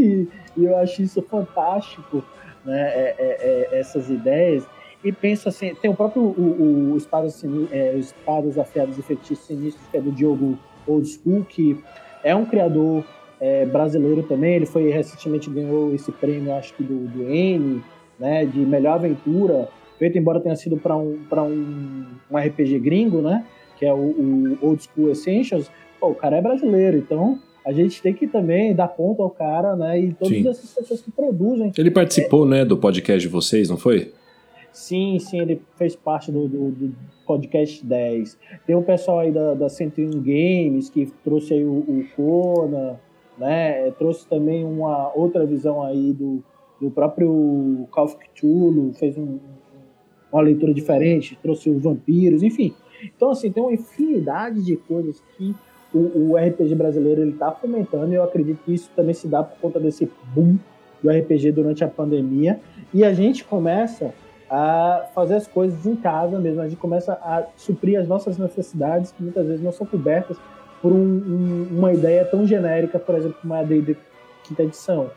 e, 0.00 0.28
eu 0.56 0.76
acho 0.76 1.02
isso 1.02 1.22
fantástico, 1.22 2.24
né? 2.64 2.80
É, 2.80 3.14
é, 3.18 3.68
é, 3.72 3.78
essas 3.78 4.10
ideias. 4.10 4.66
E 5.02 5.12
penso 5.12 5.48
assim, 5.48 5.74
tem 5.74 5.90
o 5.90 5.94
próprio 5.94 6.22
o, 6.22 6.92
o 6.92 6.96
Espadas, 6.96 7.42
é, 7.70 7.94
Espadas 7.96 8.58
Afiadas 8.58 8.98
e 8.98 9.02
Feitiços 9.02 9.46
Sinistros, 9.46 9.86
que 9.90 9.96
é 9.96 10.00
do 10.00 10.10
Diogo 10.10 10.58
Old 10.86 11.06
School, 11.06 11.44
que 11.44 11.82
é 12.24 12.34
um 12.34 12.44
criador 12.44 13.04
é, 13.40 13.64
brasileiro 13.64 14.22
também. 14.24 14.54
Ele 14.54 14.66
foi 14.66 14.90
recentemente 14.90 15.48
ganhou 15.48 15.94
esse 15.94 16.10
prêmio, 16.10 16.52
acho 16.54 16.74
que 16.74 16.82
do, 16.82 17.06
do 17.06 17.22
N, 17.22 17.82
né? 18.18 18.44
De 18.44 18.58
melhor 18.60 18.94
aventura, 18.94 19.68
feito 19.98 20.18
embora 20.18 20.40
tenha 20.40 20.56
sido 20.56 20.76
para 20.76 20.96
um, 20.96 21.18
um, 21.32 22.06
um 22.30 22.36
RPG 22.36 22.78
gringo, 22.80 23.20
né? 23.20 23.44
Que 23.76 23.86
é 23.86 23.92
o, 23.92 23.96
o 23.96 24.58
Old 24.60 24.82
School 24.82 25.10
Essentials. 25.10 25.70
Pô, 26.00 26.08
o 26.08 26.14
cara 26.14 26.36
é 26.36 26.42
brasileiro, 26.42 26.96
então 26.96 27.38
a 27.68 27.72
gente 27.72 28.00
tem 28.00 28.14
que 28.14 28.26
também 28.26 28.74
dar 28.74 28.88
conta 28.88 29.22
ao 29.22 29.28
cara, 29.28 29.76
né? 29.76 30.00
E 30.00 30.14
todas 30.14 30.38
sim. 30.38 30.48
essas 30.48 30.72
pessoas 30.72 31.02
que 31.02 31.10
produzem. 31.10 31.70
Ele 31.76 31.90
participou, 31.90 32.46
é, 32.46 32.48
né, 32.48 32.64
do 32.64 32.78
podcast 32.78 33.20
de 33.20 33.28
vocês, 33.28 33.68
não 33.68 33.76
foi? 33.76 34.10
Sim, 34.72 35.18
sim, 35.18 35.38
ele 35.38 35.60
fez 35.76 35.94
parte 35.94 36.32
do, 36.32 36.48
do, 36.48 36.70
do 36.70 36.94
podcast 37.26 37.84
10. 37.84 38.38
Tem 38.66 38.74
o 38.74 38.82
pessoal 38.82 39.18
aí 39.18 39.30
da, 39.30 39.52
da 39.52 39.68
101 39.68 40.08
Games 40.12 40.88
que 40.88 41.12
trouxe 41.22 41.52
aí 41.52 41.62
o, 41.62 41.80
o 41.80 42.04
Kona, 42.16 42.98
né? 43.36 43.90
Trouxe 43.98 44.26
também 44.26 44.64
uma 44.64 45.12
outra 45.14 45.44
visão 45.44 45.82
aí 45.82 46.14
do, 46.14 46.42
do 46.80 46.90
próprio 46.90 47.86
Call 47.90 48.06
of 48.06 48.16
Cthulhu, 48.16 48.94
fez 48.94 49.18
um, 49.18 49.38
uma 50.32 50.40
leitura 50.40 50.72
diferente, 50.72 51.38
trouxe 51.42 51.68
os 51.68 51.82
vampiros, 51.82 52.42
enfim. 52.42 52.74
Então, 53.14 53.30
assim, 53.30 53.52
tem 53.52 53.62
uma 53.62 53.74
infinidade 53.74 54.64
de 54.64 54.74
coisas 54.74 55.22
que 55.36 55.54
o, 55.92 56.32
o 56.32 56.36
RPG 56.36 56.74
brasileiro 56.74 57.22
ele 57.22 57.32
está 57.32 57.50
fomentando 57.50 58.12
e 58.12 58.16
eu 58.16 58.22
acredito 58.22 58.60
que 58.64 58.74
isso 58.74 58.90
também 58.94 59.14
se 59.14 59.26
dá 59.26 59.42
por 59.42 59.58
conta 59.58 59.80
desse 59.80 60.10
boom 60.34 60.56
do 61.02 61.10
RPG 61.10 61.52
durante 61.52 61.84
a 61.84 61.88
pandemia 61.88 62.60
e 62.92 63.04
a 63.04 63.12
gente 63.12 63.44
começa 63.44 64.12
a 64.50 65.06
fazer 65.14 65.34
as 65.34 65.46
coisas 65.46 65.86
em 65.86 65.94
casa 65.94 66.38
mesmo, 66.38 66.60
a 66.60 66.68
gente 66.68 66.78
começa 66.78 67.12
a 67.12 67.46
suprir 67.56 68.00
as 68.00 68.08
nossas 68.08 68.38
necessidades 68.38 69.12
que 69.12 69.22
muitas 69.22 69.46
vezes 69.46 69.62
não 69.62 69.72
são 69.72 69.86
cobertas 69.86 70.38
por 70.80 70.92
um, 70.92 70.96
um, 70.96 71.68
uma 71.70 71.92
ideia 71.92 72.24
tão 72.24 72.46
genérica, 72.46 72.98
por 72.98 73.14
exemplo, 73.14 73.38
como 73.40 73.54
a 73.54 73.62
D&D 73.62 73.96
quinta 74.44 74.62
edição. 74.62 75.10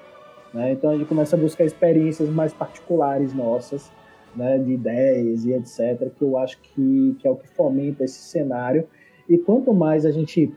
Né? 0.53 0.73
Então 0.73 0.89
a 0.89 0.97
gente 0.97 1.07
começa 1.07 1.35
a 1.35 1.39
buscar 1.39 1.63
experiências 1.63 2.29
mais 2.29 2.53
particulares 2.53 3.33
nossas, 3.33 3.91
né, 4.35 4.57
de 4.57 4.71
ideias 4.71 5.45
e 5.45 5.53
etc., 5.53 6.09
que 6.17 6.21
eu 6.21 6.37
acho 6.37 6.59
que, 6.61 7.15
que 7.19 7.27
é 7.27 7.31
o 7.31 7.35
que 7.35 7.47
fomenta 7.49 8.03
esse 8.03 8.19
cenário. 8.19 8.87
E 9.27 9.37
quanto 9.37 9.73
mais 9.73 10.05
a 10.05 10.11
gente. 10.11 10.51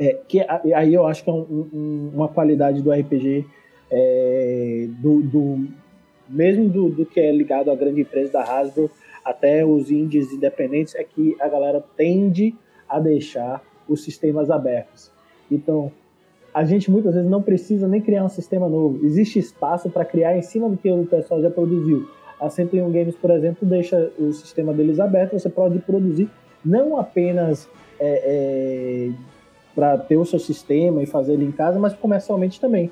É, 0.00 0.18
que 0.26 0.40
aí 0.74 0.94
eu 0.94 1.06
acho 1.06 1.22
que 1.22 1.28
é 1.28 1.32
um, 1.32 1.68
um, 1.72 2.10
uma 2.14 2.26
qualidade 2.26 2.80
do 2.80 2.90
RPG, 2.90 3.44
é, 3.90 4.86
do, 4.98 5.20
do, 5.20 5.68
mesmo 6.26 6.70
do, 6.70 6.88
do 6.88 7.04
que 7.04 7.20
é 7.20 7.30
ligado 7.30 7.70
à 7.70 7.74
grande 7.74 8.00
empresa 8.00 8.32
da 8.32 8.42
Hasbro, 8.42 8.90
até 9.22 9.62
os 9.62 9.90
indies 9.90 10.32
independentes, 10.32 10.94
é 10.94 11.04
que 11.04 11.36
a 11.38 11.46
galera 11.48 11.84
tende 11.98 12.54
a 12.88 12.98
deixar 12.98 13.62
os 13.86 14.02
sistemas 14.02 14.50
abertos. 14.50 15.12
Então, 15.50 15.92
a 16.54 16.64
gente 16.64 16.90
muitas 16.90 17.14
vezes 17.14 17.28
não 17.28 17.42
precisa 17.42 17.86
nem 17.86 18.00
criar 18.00 18.24
um 18.24 18.28
sistema 18.30 18.70
novo. 18.70 19.04
Existe 19.04 19.38
espaço 19.38 19.90
para 19.90 20.06
criar 20.06 20.34
em 20.34 20.42
cima 20.42 20.66
do 20.66 20.78
que 20.78 20.90
o 20.90 21.04
pessoal 21.04 21.42
já 21.42 21.50
produziu. 21.50 22.08
A 22.40 22.48
Century 22.48 22.80
Games, 22.90 23.14
por 23.16 23.30
exemplo, 23.30 23.68
deixa 23.68 24.10
o 24.18 24.32
sistema 24.32 24.72
deles 24.72 24.98
aberto, 24.98 25.32
você 25.32 25.50
pode 25.50 25.78
produzir 25.80 26.30
não 26.64 26.98
apenas 26.98 27.68
é, 27.98 29.10
é, 29.10 29.10
para 29.74 29.96
ter 29.98 30.16
o 30.16 30.24
seu 30.24 30.38
sistema 30.38 31.02
e 31.02 31.06
fazer 31.06 31.34
ele 31.34 31.44
em 31.44 31.52
casa, 31.52 31.78
mas 31.78 31.94
comercialmente 31.94 32.60
também. 32.60 32.90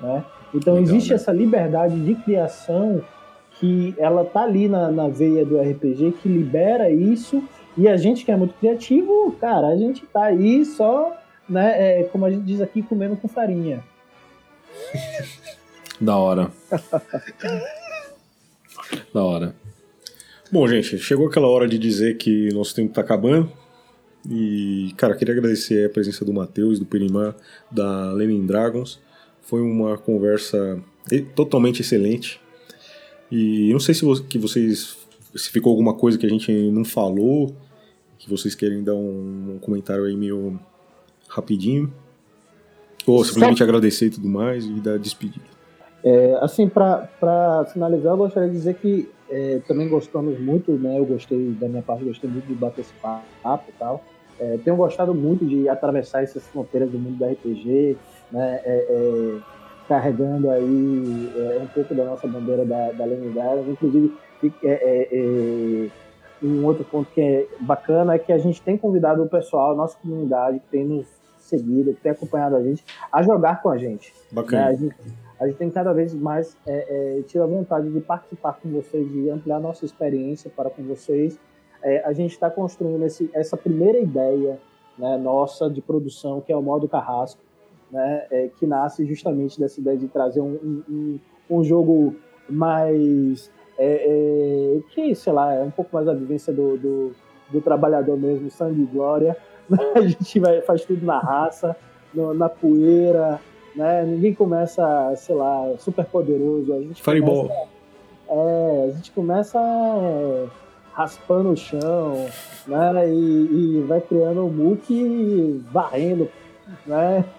Né? 0.00 0.24
Então 0.54 0.74
Legal, 0.74 0.88
existe 0.88 1.10
né? 1.10 1.16
essa 1.16 1.32
liberdade 1.32 1.98
de 2.00 2.14
criação 2.16 3.02
que 3.58 3.94
ela 3.98 4.24
tá 4.24 4.42
ali 4.42 4.68
na, 4.68 4.90
na 4.90 5.08
veia 5.08 5.44
do 5.44 5.60
RPG, 5.60 6.12
que 6.22 6.28
libera 6.28 6.90
isso, 6.90 7.42
e 7.76 7.86
a 7.86 7.96
gente 7.96 8.24
que 8.24 8.32
é 8.32 8.36
muito 8.36 8.54
criativo, 8.54 9.36
cara, 9.38 9.68
a 9.68 9.76
gente 9.76 10.04
tá 10.06 10.24
aí 10.24 10.64
só, 10.64 11.14
né, 11.48 12.00
é, 12.00 12.04
como 12.04 12.24
a 12.24 12.30
gente 12.30 12.44
diz 12.44 12.60
aqui, 12.60 12.82
comendo 12.82 13.16
com 13.16 13.28
farinha. 13.28 13.84
da 16.00 16.16
hora. 16.16 16.50
Da 19.14 19.22
hora. 19.22 19.54
Bom, 20.50 20.66
gente, 20.66 20.98
chegou 20.98 21.28
aquela 21.28 21.48
hora 21.48 21.68
de 21.68 21.78
dizer 21.78 22.16
que 22.16 22.52
nosso 22.52 22.74
tempo 22.74 22.88
está 22.88 23.00
acabando. 23.00 23.52
E, 24.28 24.92
cara, 24.96 25.16
queria 25.16 25.34
agradecer 25.34 25.86
a 25.86 25.90
presença 25.90 26.24
do 26.24 26.32
Matheus, 26.32 26.78
do 26.78 26.86
Perimar, 26.86 27.34
da 27.70 28.12
Lenin 28.12 28.46
Dragons. 28.46 29.00
Foi 29.42 29.60
uma 29.60 29.96
conversa 29.96 30.80
totalmente 31.34 31.80
excelente. 31.80 32.40
E 33.30 33.72
não 33.72 33.80
sei 33.80 33.94
se 33.94 34.04
que 34.24 34.38
vocês. 34.38 34.98
Se 35.34 35.50
ficou 35.50 35.70
alguma 35.70 35.94
coisa 35.94 36.18
que 36.18 36.26
a 36.26 36.28
gente 36.28 36.52
não 36.70 36.84
falou, 36.84 37.54
que 38.18 38.28
vocês 38.28 38.54
querem 38.54 38.82
dar 38.82 38.94
um, 38.94 39.58
comentário 39.60 40.04
aí 40.04 40.16
meio 40.16 40.58
rapidinho. 41.28 41.92
Ou 43.06 43.24
simplesmente 43.24 43.62
agradecer 43.62 44.06
e 44.06 44.10
tudo 44.10 44.28
mais 44.28 44.64
e 44.66 44.80
dar 44.80 44.98
despedida. 44.98 45.44
É, 46.04 46.36
assim, 46.40 46.68
para 46.68 47.66
finalizar, 47.72 48.12
eu 48.12 48.16
gostaria 48.16 48.48
de 48.48 48.54
dizer 48.54 48.74
que 48.74 49.08
é, 49.30 49.60
também 49.66 49.88
gostamos 49.88 50.38
muito, 50.40 50.72
né? 50.72 50.98
Eu 50.98 51.04
gostei, 51.04 51.52
da 51.52 51.68
minha 51.68 51.82
parte, 51.82 52.04
gostei 52.04 52.28
muito 52.28 52.46
de 52.46 52.54
bater 52.54 52.82
esse 52.82 52.92
papo 53.42 53.64
e 53.68 53.72
tal. 53.78 54.04
É, 54.38 54.58
tenho 54.64 54.76
gostado 54.76 55.14
muito 55.14 55.44
de 55.46 55.68
atravessar 55.68 56.22
essas 56.22 56.46
fronteiras 56.48 56.90
do 56.90 56.98
mundo 56.98 57.18
do 57.18 57.24
RPG, 57.24 57.96
né? 58.32 58.60
É, 58.64 58.86
é, 58.88 59.38
carregando 59.88 60.50
aí 60.50 61.32
é, 61.36 61.58
um 61.62 61.66
pouco 61.66 61.94
da 61.94 62.04
nossa 62.04 62.26
bandeira 62.26 62.64
da, 62.64 62.92
da 62.92 63.04
Lenidara. 63.04 63.60
Inclusive, 63.60 64.14
um 66.42 66.64
outro 66.64 66.84
ponto 66.84 67.10
que 67.12 67.20
é 67.20 67.46
bacana 67.60 68.14
é 68.14 68.18
que 68.18 68.32
a 68.32 68.38
gente 68.38 68.62
tem 68.62 68.76
convidado 68.76 69.22
o 69.22 69.28
pessoal, 69.28 69.72
a 69.72 69.76
nossa 69.76 69.96
comunidade, 69.98 70.60
que 70.60 70.66
tem 70.68 70.84
nos 70.84 71.06
seguido, 71.38 71.92
que 71.94 72.00
tem 72.00 72.12
acompanhado 72.12 72.56
a 72.56 72.62
gente, 72.62 72.84
a 73.12 73.22
jogar 73.22 73.60
com 73.60 73.68
a 73.68 73.76
gente. 73.76 74.14
Bacana. 74.30 74.66
Né? 74.66 74.68
A 74.68 74.74
gente 74.74 74.96
a 75.40 75.46
gente 75.46 75.56
tem 75.56 75.70
cada 75.70 75.92
vez 75.94 76.14
mais 76.14 76.54
é, 76.66 77.18
é, 77.18 77.22
tido 77.22 77.42
a 77.42 77.46
vontade 77.46 77.90
de 77.90 78.00
participar 78.00 78.60
com 78.60 78.68
vocês, 78.68 79.10
de 79.10 79.30
ampliar 79.30 79.58
nossa 79.58 79.86
experiência 79.86 80.50
para 80.54 80.68
com 80.68 80.82
vocês. 80.82 81.40
É, 81.82 82.04
a 82.04 82.12
gente 82.12 82.32
está 82.32 82.50
construindo 82.50 83.02
esse, 83.06 83.30
essa 83.32 83.56
primeira 83.56 83.98
ideia 83.98 84.60
né, 84.98 85.16
nossa 85.16 85.70
de 85.70 85.80
produção, 85.80 86.42
que 86.42 86.52
é 86.52 86.56
o 86.56 86.60
modo 86.60 86.86
carrasco, 86.86 87.40
né, 87.90 88.26
é, 88.30 88.50
que 88.58 88.66
nasce 88.66 89.06
justamente 89.06 89.58
dessa 89.58 89.80
ideia 89.80 89.96
de 89.96 90.08
trazer 90.08 90.42
um, 90.42 90.82
um, 90.86 91.18
um 91.48 91.64
jogo 91.64 92.14
mais. 92.46 93.50
É, 93.78 94.76
é, 94.76 94.80
que, 94.90 95.14
sei 95.14 95.32
lá, 95.32 95.54
é 95.54 95.62
um 95.62 95.70
pouco 95.70 95.90
mais 95.94 96.06
a 96.06 96.12
vivência 96.12 96.52
do, 96.52 96.76
do, 96.76 97.12
do 97.50 97.62
trabalhador 97.62 98.18
mesmo, 98.18 98.50
sangue 98.50 98.82
e 98.82 98.84
glória. 98.86 99.34
A 99.96 100.02
gente 100.02 100.38
vai, 100.38 100.60
faz 100.60 100.84
tudo 100.84 101.06
na 101.06 101.18
raça, 101.18 101.74
na 102.12 102.48
poeira, 102.50 103.40
né? 103.74 104.04
Ninguém 104.04 104.34
começa, 104.34 105.14
sei 105.16 105.34
lá, 105.34 105.72
super 105.78 106.04
poderoso. 106.04 106.72
A 106.72 106.80
gente 106.80 107.02
Fireball. 107.02 107.48
Começa, 107.48 107.68
é, 108.28 108.84
a 108.88 108.96
gente 108.96 109.10
começa 109.12 109.58
é, 109.58 110.46
raspando 110.92 111.50
o 111.50 111.56
chão, 111.56 112.26
né? 112.66 113.08
E, 113.08 113.48
e 113.78 113.84
vai 113.86 114.00
criando 114.00 114.44
um 114.44 114.50
muque 114.50 115.64
varrendo, 115.70 116.28
né? 116.86 117.24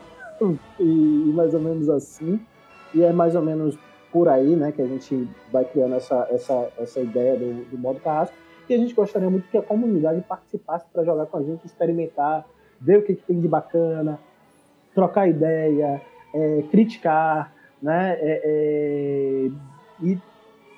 E, 0.80 0.84
e, 0.84 1.34
mais 1.36 1.54
ou 1.54 1.60
menos 1.60 1.88
assim. 1.88 2.40
E 2.96 3.04
é 3.04 3.14
mais 3.14 3.36
ou 3.36 3.44
menos 3.44 3.78
por 4.12 4.28
aí, 4.28 4.56
né? 4.56 4.72
Que 4.72 4.82
a 4.82 4.88
gente 4.88 5.30
vai 5.52 5.64
criando 5.64 5.94
essa, 5.94 6.28
essa, 6.32 6.68
essa 6.80 7.00
ideia 7.00 7.38
do, 7.38 7.70
do 7.70 7.78
modo 7.78 8.00
carrasco. 8.00 8.36
E 8.68 8.74
a 8.74 8.78
gente 8.78 8.96
gostaria 8.96 9.30
muito 9.30 9.48
que 9.50 9.58
a 9.58 9.62
comunidade 9.62 10.20
participasse 10.22 10.86
para 10.92 11.04
jogar 11.04 11.28
com 11.28 11.38
a 11.38 11.44
gente, 11.44 11.64
experimentar, 11.64 12.44
ver 12.80 12.98
o 12.98 13.04
que, 13.04 13.14
que 13.14 13.22
tem 13.22 13.40
de 13.40 13.48
bacana, 13.48 14.20
trocar 14.96 15.28
ideia, 15.28 16.02
é, 16.34 16.64
criticar, 16.70 17.54
né? 17.82 18.18
É, 18.20 18.42
é, 18.44 19.52
e 20.02 20.18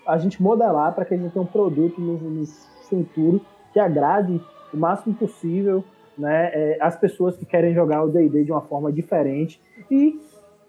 a 0.05 0.17
gente 0.17 0.41
modelar 0.41 0.93
para 0.93 1.05
que 1.05 1.13
a 1.13 1.17
gente 1.17 1.31
tenha 1.31 1.43
um 1.43 1.47
produto 1.47 1.99
no, 1.99 2.17
no 2.17 2.45
futuro 2.89 3.41
que 3.71 3.80
agrade 3.80 4.41
o 4.73 4.77
máximo 4.77 5.15
possível 5.15 5.84
né, 6.17 6.51
é, 6.53 6.77
as 6.80 6.95
pessoas 6.95 7.35
que 7.35 7.45
querem 7.45 7.73
jogar 7.73 8.03
o 8.03 8.09
D&D 8.09 8.43
de 8.43 8.51
uma 8.51 8.61
forma 8.61 8.91
diferente 8.91 9.59
e 9.89 10.19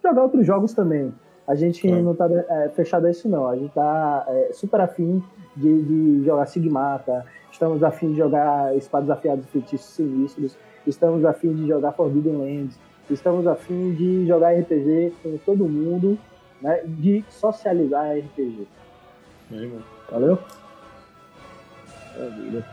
jogar 0.02 0.22
outros 0.22 0.46
jogos 0.46 0.72
também. 0.72 1.12
A 1.46 1.54
gente 1.54 1.86
é. 1.86 2.00
não 2.00 2.12
está 2.12 2.26
é, 2.30 2.70
fechado 2.70 3.06
a 3.06 3.10
isso 3.10 3.28
não, 3.28 3.46
a 3.48 3.54
gente 3.54 3.68
está 3.68 4.24
é, 4.28 4.50
super 4.52 4.80
afim 4.80 5.22
de, 5.54 5.82
de, 5.82 6.24
jogar 6.24 6.46
Sigmata, 6.46 7.26
estamos 7.50 7.82
afim 7.82 8.12
de 8.12 8.18
jogar 8.18 8.74
Espadas 8.76 9.10
Afiadas 9.10 9.44
e 9.44 9.48
Feitiços 9.48 9.94
Sinistros, 9.94 10.56
estamos 10.86 11.24
afim 11.24 11.52
de 11.54 11.68
jogar 11.68 11.92
Forbidden 11.92 12.36
Lands, 12.36 12.78
Estamos 13.10 13.46
afim 13.46 13.94
de 13.94 14.26
jogar 14.26 14.58
RPG 14.58 15.12
com 15.22 15.36
todo 15.38 15.68
mundo, 15.68 16.18
né? 16.60 16.82
De 16.86 17.24
socializar 17.28 18.16
RPG. 18.16 18.66
Valeu? 20.10 20.38
Maravilha. 22.16 22.64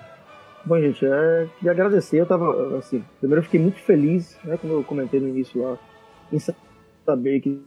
Bom, 0.64 0.80
gente, 0.80 1.06
é, 1.06 1.50
queria 1.58 1.72
agradecer. 1.72 2.18
Eu 2.18 2.26
tava, 2.26 2.78
assim, 2.78 3.04
primeiro 3.20 3.40
eu 3.40 3.44
fiquei 3.44 3.60
muito 3.60 3.80
feliz, 3.80 4.38
né? 4.44 4.58
Como 4.58 4.74
eu 4.74 4.84
comentei 4.84 5.20
no 5.20 5.28
início 5.28 5.62
lá, 5.62 5.78
em 6.32 6.40
saber 7.04 7.42
que 7.42 7.62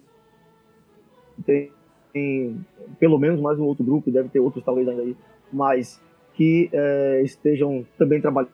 tem, 1.44 1.72
tem 2.12 2.64
pelo 2.98 3.18
menos 3.18 3.40
mais 3.40 3.58
um 3.58 3.64
outro 3.64 3.84
grupo, 3.84 4.10
deve 4.10 4.28
ter 4.28 4.40
outros 4.40 4.64
talvez 4.64 4.88
ainda 4.88 5.02
aí, 5.02 5.16
mas 5.52 6.00
que 6.34 6.70
é, 6.72 7.20
estejam 7.22 7.84
também 7.98 8.20
trabalhando 8.20 8.50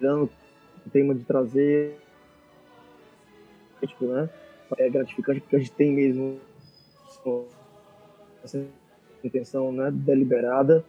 o 0.00 0.90
tema 0.90 1.14
de 1.14 1.24
trazer 1.24 1.96
tipo, 3.86 4.06
né? 4.06 4.28
É 4.76 4.88
gratificante 4.88 5.40
porque 5.40 5.56
a 5.56 5.58
gente 5.58 5.72
tem 5.72 5.92
mesmo 5.92 6.38
essa 8.44 8.62
intenção 9.24 9.72
né, 9.72 9.90
deliberada. 9.92 10.84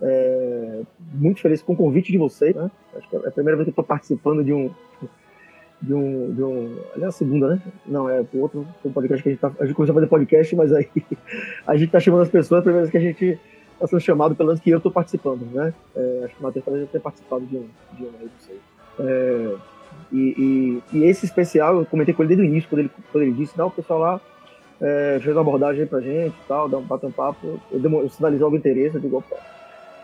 É, 0.00 0.82
muito 1.14 1.40
feliz 1.40 1.62
com 1.62 1.74
o 1.74 1.76
convite 1.76 2.10
de 2.10 2.18
vocês, 2.18 2.54
né? 2.54 2.70
Acho 2.96 3.08
que 3.08 3.16
é 3.16 3.18
a 3.20 3.30
primeira 3.30 3.56
vez 3.56 3.66
que 3.66 3.70
estou 3.70 3.84
participando 3.84 4.42
de 4.42 4.52
um 4.52 4.70
de 5.82 5.92
um, 5.92 6.32
de 6.32 6.42
um. 6.42 6.78
Aliás, 6.94 7.14
a 7.14 7.18
segunda, 7.18 7.48
né? 7.48 7.62
Não, 7.84 8.08
é 8.08 8.24
o 8.32 8.38
outro 8.38 8.66
um 8.84 8.92
podcast 8.92 9.22
que 9.22 9.28
a 9.28 9.32
gente 9.32 9.40
tá. 9.40 9.52
A 9.58 9.66
gente 9.66 9.74
começou 9.74 9.92
a 9.92 9.96
fazer 9.96 10.06
podcast, 10.06 10.56
mas 10.56 10.72
aí 10.72 10.88
a 11.66 11.76
gente 11.76 11.90
tá 11.90 11.98
chamando 11.98 12.22
as 12.22 12.30
pessoas, 12.30 12.60
a 12.60 12.62
primeira 12.62 12.86
vez 12.86 12.90
que 12.90 12.98
a 12.98 13.00
gente 13.00 13.38
está 13.74 13.86
sendo 13.88 14.00
chamado, 14.00 14.36
pelo 14.36 14.48
menos 14.48 14.60
que 14.60 14.70
eu 14.70 14.76
estou 14.76 14.92
participando, 14.92 15.42
né? 15.52 15.74
É, 15.96 16.22
acho 16.24 16.34
que 16.34 16.40
o 16.40 16.42
Matheus 16.44 16.64
já 16.64 16.86
ter 16.86 17.00
participado 17.00 17.44
de 17.46 17.56
um, 17.56 17.66
de 17.94 18.04
um 18.04 18.10
aí, 18.20 18.24
não 18.24 18.38
sei. 18.38 18.60
É, 19.00 19.56
e, 20.12 20.82
e, 20.92 20.98
e, 20.98 21.04
esse 21.04 21.24
especial, 21.24 21.78
eu 21.78 21.86
comentei 21.86 22.12
com 22.12 22.22
ele 22.22 22.36
desde 22.36 22.46
o 22.46 22.48
início, 22.48 22.68
quando 22.68 22.80
ele, 22.80 22.90
quando 23.10 23.24
ele 23.24 23.32
disse, 23.32 23.56
não, 23.56 23.68
o 23.68 23.70
pessoal 23.70 23.98
lá 23.98 24.20
é, 24.80 25.18
fez 25.22 25.34
uma 25.34 25.40
abordagem 25.40 25.82
aí 25.82 25.88
pra 25.88 26.00
gente 26.00 26.34
e 26.34 26.48
tal, 26.48 26.68
dá 26.68 26.76
um, 26.76 26.82
bater 26.82 27.06
um 27.06 27.12
papo. 27.12 27.60
Eu, 27.70 27.80
eu 27.80 28.08
sinalizei 28.08 28.44
algum 28.44 28.56
interesse, 28.56 28.96
eu 28.96 29.00
digo, 29.00 29.18
opa, 29.18 29.36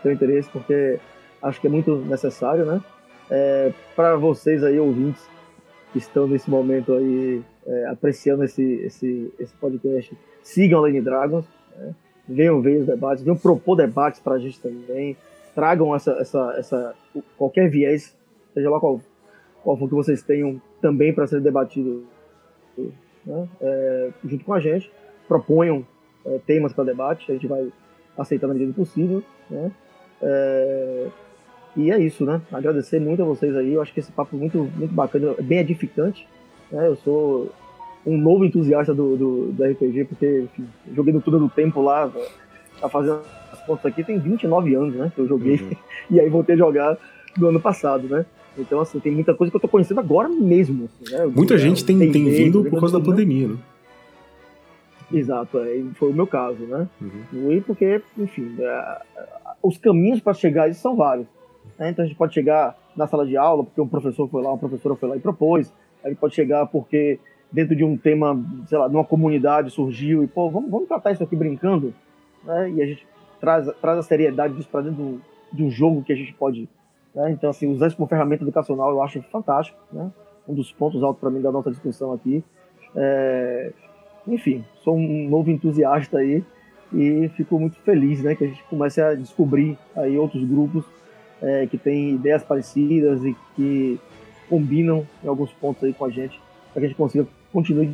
tenho 0.01 0.15
interesse, 0.15 0.49
porque 0.49 0.99
acho 1.41 1.61
que 1.61 1.67
é 1.67 1.69
muito 1.69 1.95
necessário, 1.97 2.65
né? 2.65 2.81
É, 3.29 3.71
para 3.95 4.15
vocês 4.15 4.63
aí, 4.63 4.79
ouvintes, 4.79 5.21
que 5.91 5.99
estão 5.99 6.27
nesse 6.27 6.49
momento 6.49 6.93
aí 6.93 7.41
é, 7.67 7.85
apreciando 7.87 8.43
esse, 8.43 8.63
esse, 8.63 9.33
esse 9.39 9.53
podcast, 9.55 10.15
sigam 10.41 10.79
a 10.79 10.81
Lane 10.83 11.01
Dragons, 11.01 11.45
né? 11.77 11.93
venham 12.27 12.61
ver 12.61 12.81
os 12.81 12.85
debates, 12.85 13.23
venham 13.23 13.37
propor 13.37 13.75
debates 13.75 14.19
para 14.19 14.35
a 14.35 14.39
gente 14.39 14.59
também, 14.59 15.17
tragam 15.53 15.95
essa, 15.95 16.11
essa, 16.13 16.55
essa, 16.57 16.95
qualquer 17.37 17.69
viés, 17.69 18.15
seja 18.53 18.69
lá 18.69 18.79
qual 18.79 19.01
qual 19.69 19.77
for 19.77 19.87
que 19.87 19.93
vocês 19.93 20.23
tenham 20.23 20.59
também 20.81 21.13
para 21.13 21.27
ser 21.27 21.41
debatido 21.41 22.03
né, 23.23 23.47
é, 23.61 24.09
junto 24.25 24.43
com 24.43 24.53
a 24.53 24.59
gente, 24.59 24.91
proponham 25.27 25.85
é, 26.25 26.39
temas 26.39 26.73
para 26.73 26.85
debate, 26.85 27.31
a 27.31 27.35
gente 27.35 27.45
vai 27.45 27.71
aceitar 28.17 28.47
na 28.47 28.53
medida 28.53 28.71
do 28.71 28.75
possível. 28.75 29.21
Né, 29.47 29.71
é, 30.23 31.07
e 31.77 31.91
é 31.91 31.99
isso, 31.99 32.25
né? 32.25 32.41
Agradecer 32.51 32.99
muito 32.99 33.21
a 33.21 33.25
vocês 33.25 33.55
aí. 33.55 33.73
Eu 33.73 33.81
acho 33.83 33.93
que 33.93 33.99
esse 33.99 34.11
papo 34.11 34.35
é 34.35 34.39
muito, 34.39 34.57
muito 34.75 34.91
bacana, 34.91 35.35
bem 35.39 35.59
edificante. 35.59 36.27
Né? 36.71 36.87
Eu 36.87 36.95
sou 36.95 37.51
um 38.03 38.17
novo 38.17 38.43
entusiasta 38.45 38.91
do, 38.91 39.15
do, 39.15 39.51
do 39.51 39.63
RPG, 39.63 40.05
porque 40.05 40.41
enfim, 40.41 40.67
joguei 40.95 41.13
no 41.13 41.21
Tudo 41.21 41.37
do 41.37 41.47
Tempo 41.47 41.79
lá, 41.79 42.11
a 42.81 42.89
fazer 42.89 43.11
as 43.51 43.61
contas 43.67 43.85
aqui, 43.85 44.03
tem 44.03 44.17
29 44.17 44.73
anos, 44.73 44.95
né? 44.95 45.11
Que 45.13 45.21
eu 45.21 45.27
joguei. 45.27 45.57
Uhum. 45.61 45.75
E 46.09 46.19
aí 46.19 46.27
voltei 46.27 46.55
a 46.55 46.57
jogar 46.57 46.97
no 47.37 47.49
ano 47.49 47.59
passado, 47.59 48.07
né? 48.07 48.25
Então, 48.57 48.79
assim, 48.81 48.99
tem 48.99 49.11
muita 49.11 49.33
coisa 49.33 49.51
que 49.51 49.57
eu 49.57 49.61
tô 49.61 49.67
conhecendo 49.67 49.99
agora 49.99 50.27
mesmo. 50.27 50.85
Assim, 50.85 51.15
né? 51.15 51.25
Muita 51.27 51.53
eu, 51.53 51.57
gente 51.57 51.85
tem, 51.85 51.97
tem 52.11 52.29
vindo 52.29 52.63
por 52.65 52.79
causa 52.79 52.99
da 52.99 53.05
pandemia, 53.05 53.47
né? 53.49 53.57
Exato, 55.11 55.57
é, 55.59 55.81
foi 55.95 56.11
o 56.11 56.13
meu 56.13 56.27
caso, 56.27 56.63
né? 56.65 56.87
Uhum. 57.01 57.51
E 57.51 57.61
porque, 57.61 58.01
enfim, 58.17 58.55
é, 58.59 59.01
os 59.61 59.77
caminhos 59.77 60.19
para 60.19 60.33
chegar 60.33 60.63
a 60.63 60.67
isso 60.67 60.81
são 60.81 60.95
vários. 60.95 61.25
Né? 61.77 61.89
Então 61.89 62.05
a 62.05 62.07
gente 62.07 62.17
pode 62.17 62.33
chegar 62.33 62.77
na 62.95 63.07
sala 63.07 63.25
de 63.25 63.35
aula 63.35 63.63
porque 63.63 63.81
um 63.81 63.87
professor 63.87 64.29
foi 64.29 64.43
lá, 64.43 64.49
uma 64.49 64.57
professora 64.57 64.95
foi 64.95 65.09
lá 65.09 65.17
e 65.17 65.19
propôs. 65.19 65.73
A 66.03 66.09
gente 66.09 66.19
pode 66.19 66.35
chegar 66.35 66.65
porque 66.67 67.19
dentro 67.51 67.75
de 67.75 67.83
um 67.83 67.97
tema, 67.97 68.39
sei 68.67 68.77
lá, 68.77 68.87
de 68.87 68.95
uma 68.95 69.03
comunidade 69.03 69.71
surgiu 69.71 70.23
e, 70.23 70.27
pô, 70.27 70.49
vamos, 70.49 70.69
vamos 70.69 70.87
tratar 70.87 71.11
isso 71.11 71.23
aqui 71.23 71.35
brincando, 71.35 71.93
né? 72.43 72.71
E 72.71 72.81
a 72.81 72.85
gente 72.85 73.05
traz, 73.39 73.67
traz 73.81 73.97
a 73.97 74.03
seriedade 74.03 74.55
disso 74.55 74.69
para 74.69 74.81
dentro 74.81 75.19
de 75.51 75.63
um 75.63 75.71
jogo 75.71 76.03
que 76.03 76.13
a 76.13 76.15
gente 76.15 76.33
pode. 76.33 76.69
Né? 77.19 77.31
Então, 77.31 77.49
assim, 77.49 77.67
usar 77.69 77.87
isso 77.87 77.97
como 77.97 78.07
ferramenta 78.07 78.43
educacional 78.45 78.91
eu 78.91 79.03
acho 79.03 79.21
fantástico, 79.23 79.77
né? 79.91 80.09
Um 80.47 80.53
dos 80.53 80.71
pontos 80.71 81.03
altos 81.03 81.19
para 81.19 81.29
mim 81.29 81.41
da 81.41 81.51
nossa 81.51 81.69
discussão 81.69 82.13
aqui. 82.13 82.41
É... 82.95 83.73
Enfim, 84.25 84.63
sou 84.83 84.95
um 84.95 85.27
novo 85.27 85.51
entusiasta 85.51 86.19
aí 86.19 86.41
e 86.93 87.29
fico 87.35 87.59
muito 87.59 87.77
feliz, 87.81 88.23
né? 88.23 88.35
Que 88.35 88.45
a 88.45 88.47
gente 88.47 88.63
comece 88.69 89.01
a 89.01 89.15
descobrir 89.15 89.77
aí 89.97 90.17
outros 90.17 90.45
grupos 90.45 90.85
é, 91.41 91.67
que 91.67 91.77
têm 91.77 92.11
ideias 92.11 92.41
parecidas 92.41 93.23
e 93.25 93.35
que 93.55 93.99
combinam 94.47 95.05
em 95.21 95.27
alguns 95.27 95.51
pontos 95.51 95.83
aí 95.83 95.93
com 95.93 96.05
a 96.05 96.09
gente, 96.09 96.39
para 96.71 96.79
que 96.79 96.85
a 96.85 96.87
gente 96.87 96.97
consiga 96.97 97.27
continuar 97.51 97.85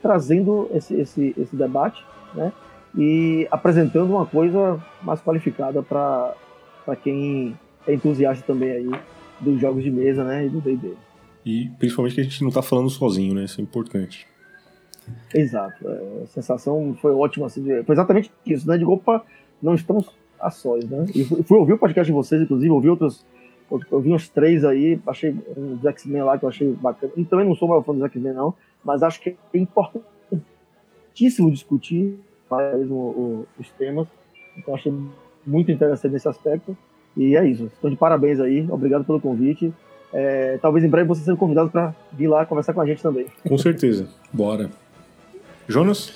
trazendo 0.00 0.70
esse, 0.72 0.94
esse, 0.94 1.34
esse 1.36 1.56
debate, 1.56 2.04
né? 2.32 2.52
E 2.96 3.48
apresentando 3.50 4.10
uma 4.10 4.24
coisa 4.24 4.80
mais 5.02 5.20
qualificada 5.20 5.82
para 5.82 6.34
quem 7.02 7.56
é 7.86 7.94
entusiasta 7.94 8.44
também 8.46 8.70
aí 8.70 8.90
dos 9.40 9.60
jogos 9.60 9.82
de 9.82 9.90
mesa, 9.90 10.24
né? 10.24 10.46
E 10.46 10.48
do 10.48 10.60
D&D. 10.60 10.92
E 11.44 11.70
principalmente 11.78 12.14
que 12.14 12.20
a 12.20 12.24
gente 12.24 12.42
não 12.42 12.48
está 12.48 12.62
falando 12.62 12.90
sozinho, 12.90 13.34
né? 13.34 13.44
Isso 13.44 13.60
é 13.60 13.62
importante. 13.64 14.26
Exato. 15.34 15.88
É, 15.88 16.22
a 16.24 16.26
sensação 16.26 16.96
foi 17.00 17.12
ótima. 17.12 17.46
Assim, 17.46 17.64
foi 17.84 17.94
exatamente 17.94 18.32
isso, 18.44 18.66
né? 18.66 18.76
De 18.76 18.84
opa, 18.84 19.24
não 19.62 19.74
estamos 19.74 20.10
a 20.40 20.50
sós, 20.50 20.84
né? 20.88 21.06
E 21.14 21.24
fui 21.24 21.58
ouvir 21.58 21.74
o 21.74 21.78
podcast 21.78 22.06
de 22.06 22.12
vocês, 22.12 22.42
inclusive, 22.42 22.70
ouvi 22.70 22.88
outros. 22.88 23.24
Eu 23.90 24.00
vi 24.00 24.12
uns 24.12 24.28
três 24.28 24.64
aí, 24.64 25.00
achei 25.06 25.36
um 25.56 25.76
dos 25.76 25.84
X-Men 25.86 26.22
lá 26.22 26.38
que 26.38 26.44
eu 26.44 26.48
achei 26.48 26.72
bacana. 26.72 27.12
E 27.16 27.24
também 27.24 27.46
não 27.46 27.54
sou 27.54 27.68
maior 27.68 27.82
fã 27.82 27.92
dos 27.92 28.02
X-Men, 28.04 28.32
não, 28.32 28.54
mas 28.84 29.02
acho 29.02 29.20
que 29.20 29.30
é 29.30 29.58
importantíssimo 29.58 31.50
discutir 31.50 32.16
mesmo 32.74 33.46
os 33.58 33.68
temas. 33.70 34.06
Então 34.56 34.74
achei 34.74 34.92
muito 35.44 35.70
interessante 35.70 36.12
nesse 36.12 36.28
aspecto. 36.28 36.76
E 37.16 37.36
é 37.36 37.48
isso. 37.48 37.64
Estou 37.66 37.90
de 37.90 37.96
parabéns 37.96 38.40
aí. 38.40 38.66
Obrigado 38.70 39.04
pelo 39.04 39.20
convite. 39.20 39.72
É, 40.12 40.58
talvez 40.62 40.84
em 40.84 40.88
breve 40.88 41.08
você 41.08 41.22
seja 41.22 41.36
convidado 41.36 41.70
para 41.70 41.94
vir 42.12 42.28
lá 42.28 42.44
conversar 42.46 42.72
com 42.72 42.80
a 42.80 42.86
gente 42.86 43.02
também. 43.02 43.26
Com 43.46 43.58
certeza. 43.58 44.06
Bora. 44.32 44.70
Jonas? 45.68 46.12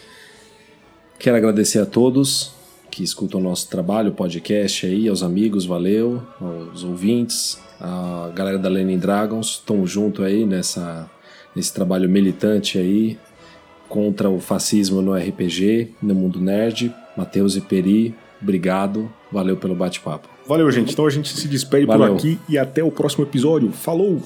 Quero 1.18 1.36
agradecer 1.36 1.80
a 1.80 1.86
todos 1.86 2.54
que 2.90 3.04
escutam 3.04 3.40
o 3.40 3.42
nosso 3.42 3.68
trabalho, 3.68 4.12
podcast 4.12 4.84
aí, 4.84 5.08
aos 5.08 5.22
amigos, 5.22 5.64
valeu, 5.64 6.22
aos 6.40 6.82
ouvintes, 6.82 7.62
a 7.80 8.30
galera 8.34 8.58
da 8.58 8.68
Lenin 8.68 8.98
Dragons, 8.98 9.60
estamos 9.60 9.90
junto 9.90 10.22
aí 10.22 10.44
nessa, 10.44 11.08
nesse 11.54 11.72
trabalho 11.72 12.08
militante 12.08 12.78
aí 12.78 13.18
contra 13.86 14.30
o 14.30 14.40
fascismo 14.40 15.02
no 15.02 15.14
RPG, 15.14 15.90
no 16.02 16.14
mundo 16.14 16.40
nerd. 16.40 16.94
Matheus 17.16 17.54
e 17.54 17.60
Peri, 17.60 18.14
obrigado, 18.40 19.12
valeu 19.30 19.56
pelo 19.56 19.74
bate-papo. 19.74 20.29
Valeu, 20.46 20.70
gente. 20.70 20.92
Então 20.92 21.06
a 21.06 21.10
gente 21.10 21.36
se 21.36 21.46
despede 21.48 21.86
valeu. 21.86 22.08
por 22.08 22.16
aqui 22.16 22.38
e 22.48 22.58
até 22.58 22.82
o 22.82 22.90
próximo 22.90 23.24
episódio. 23.24 23.70
Falou! 23.72 24.20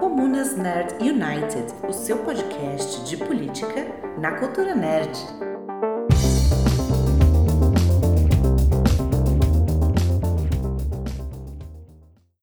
Comunas 0.00 0.56
Nerd 0.56 0.94
United, 1.00 1.66
o 1.88 1.92
seu 1.92 2.18
podcast 2.18 3.04
de 3.08 3.16
política 3.16 3.86
na 4.20 4.32
cultura 4.32 4.74
nerd. 4.74 5.18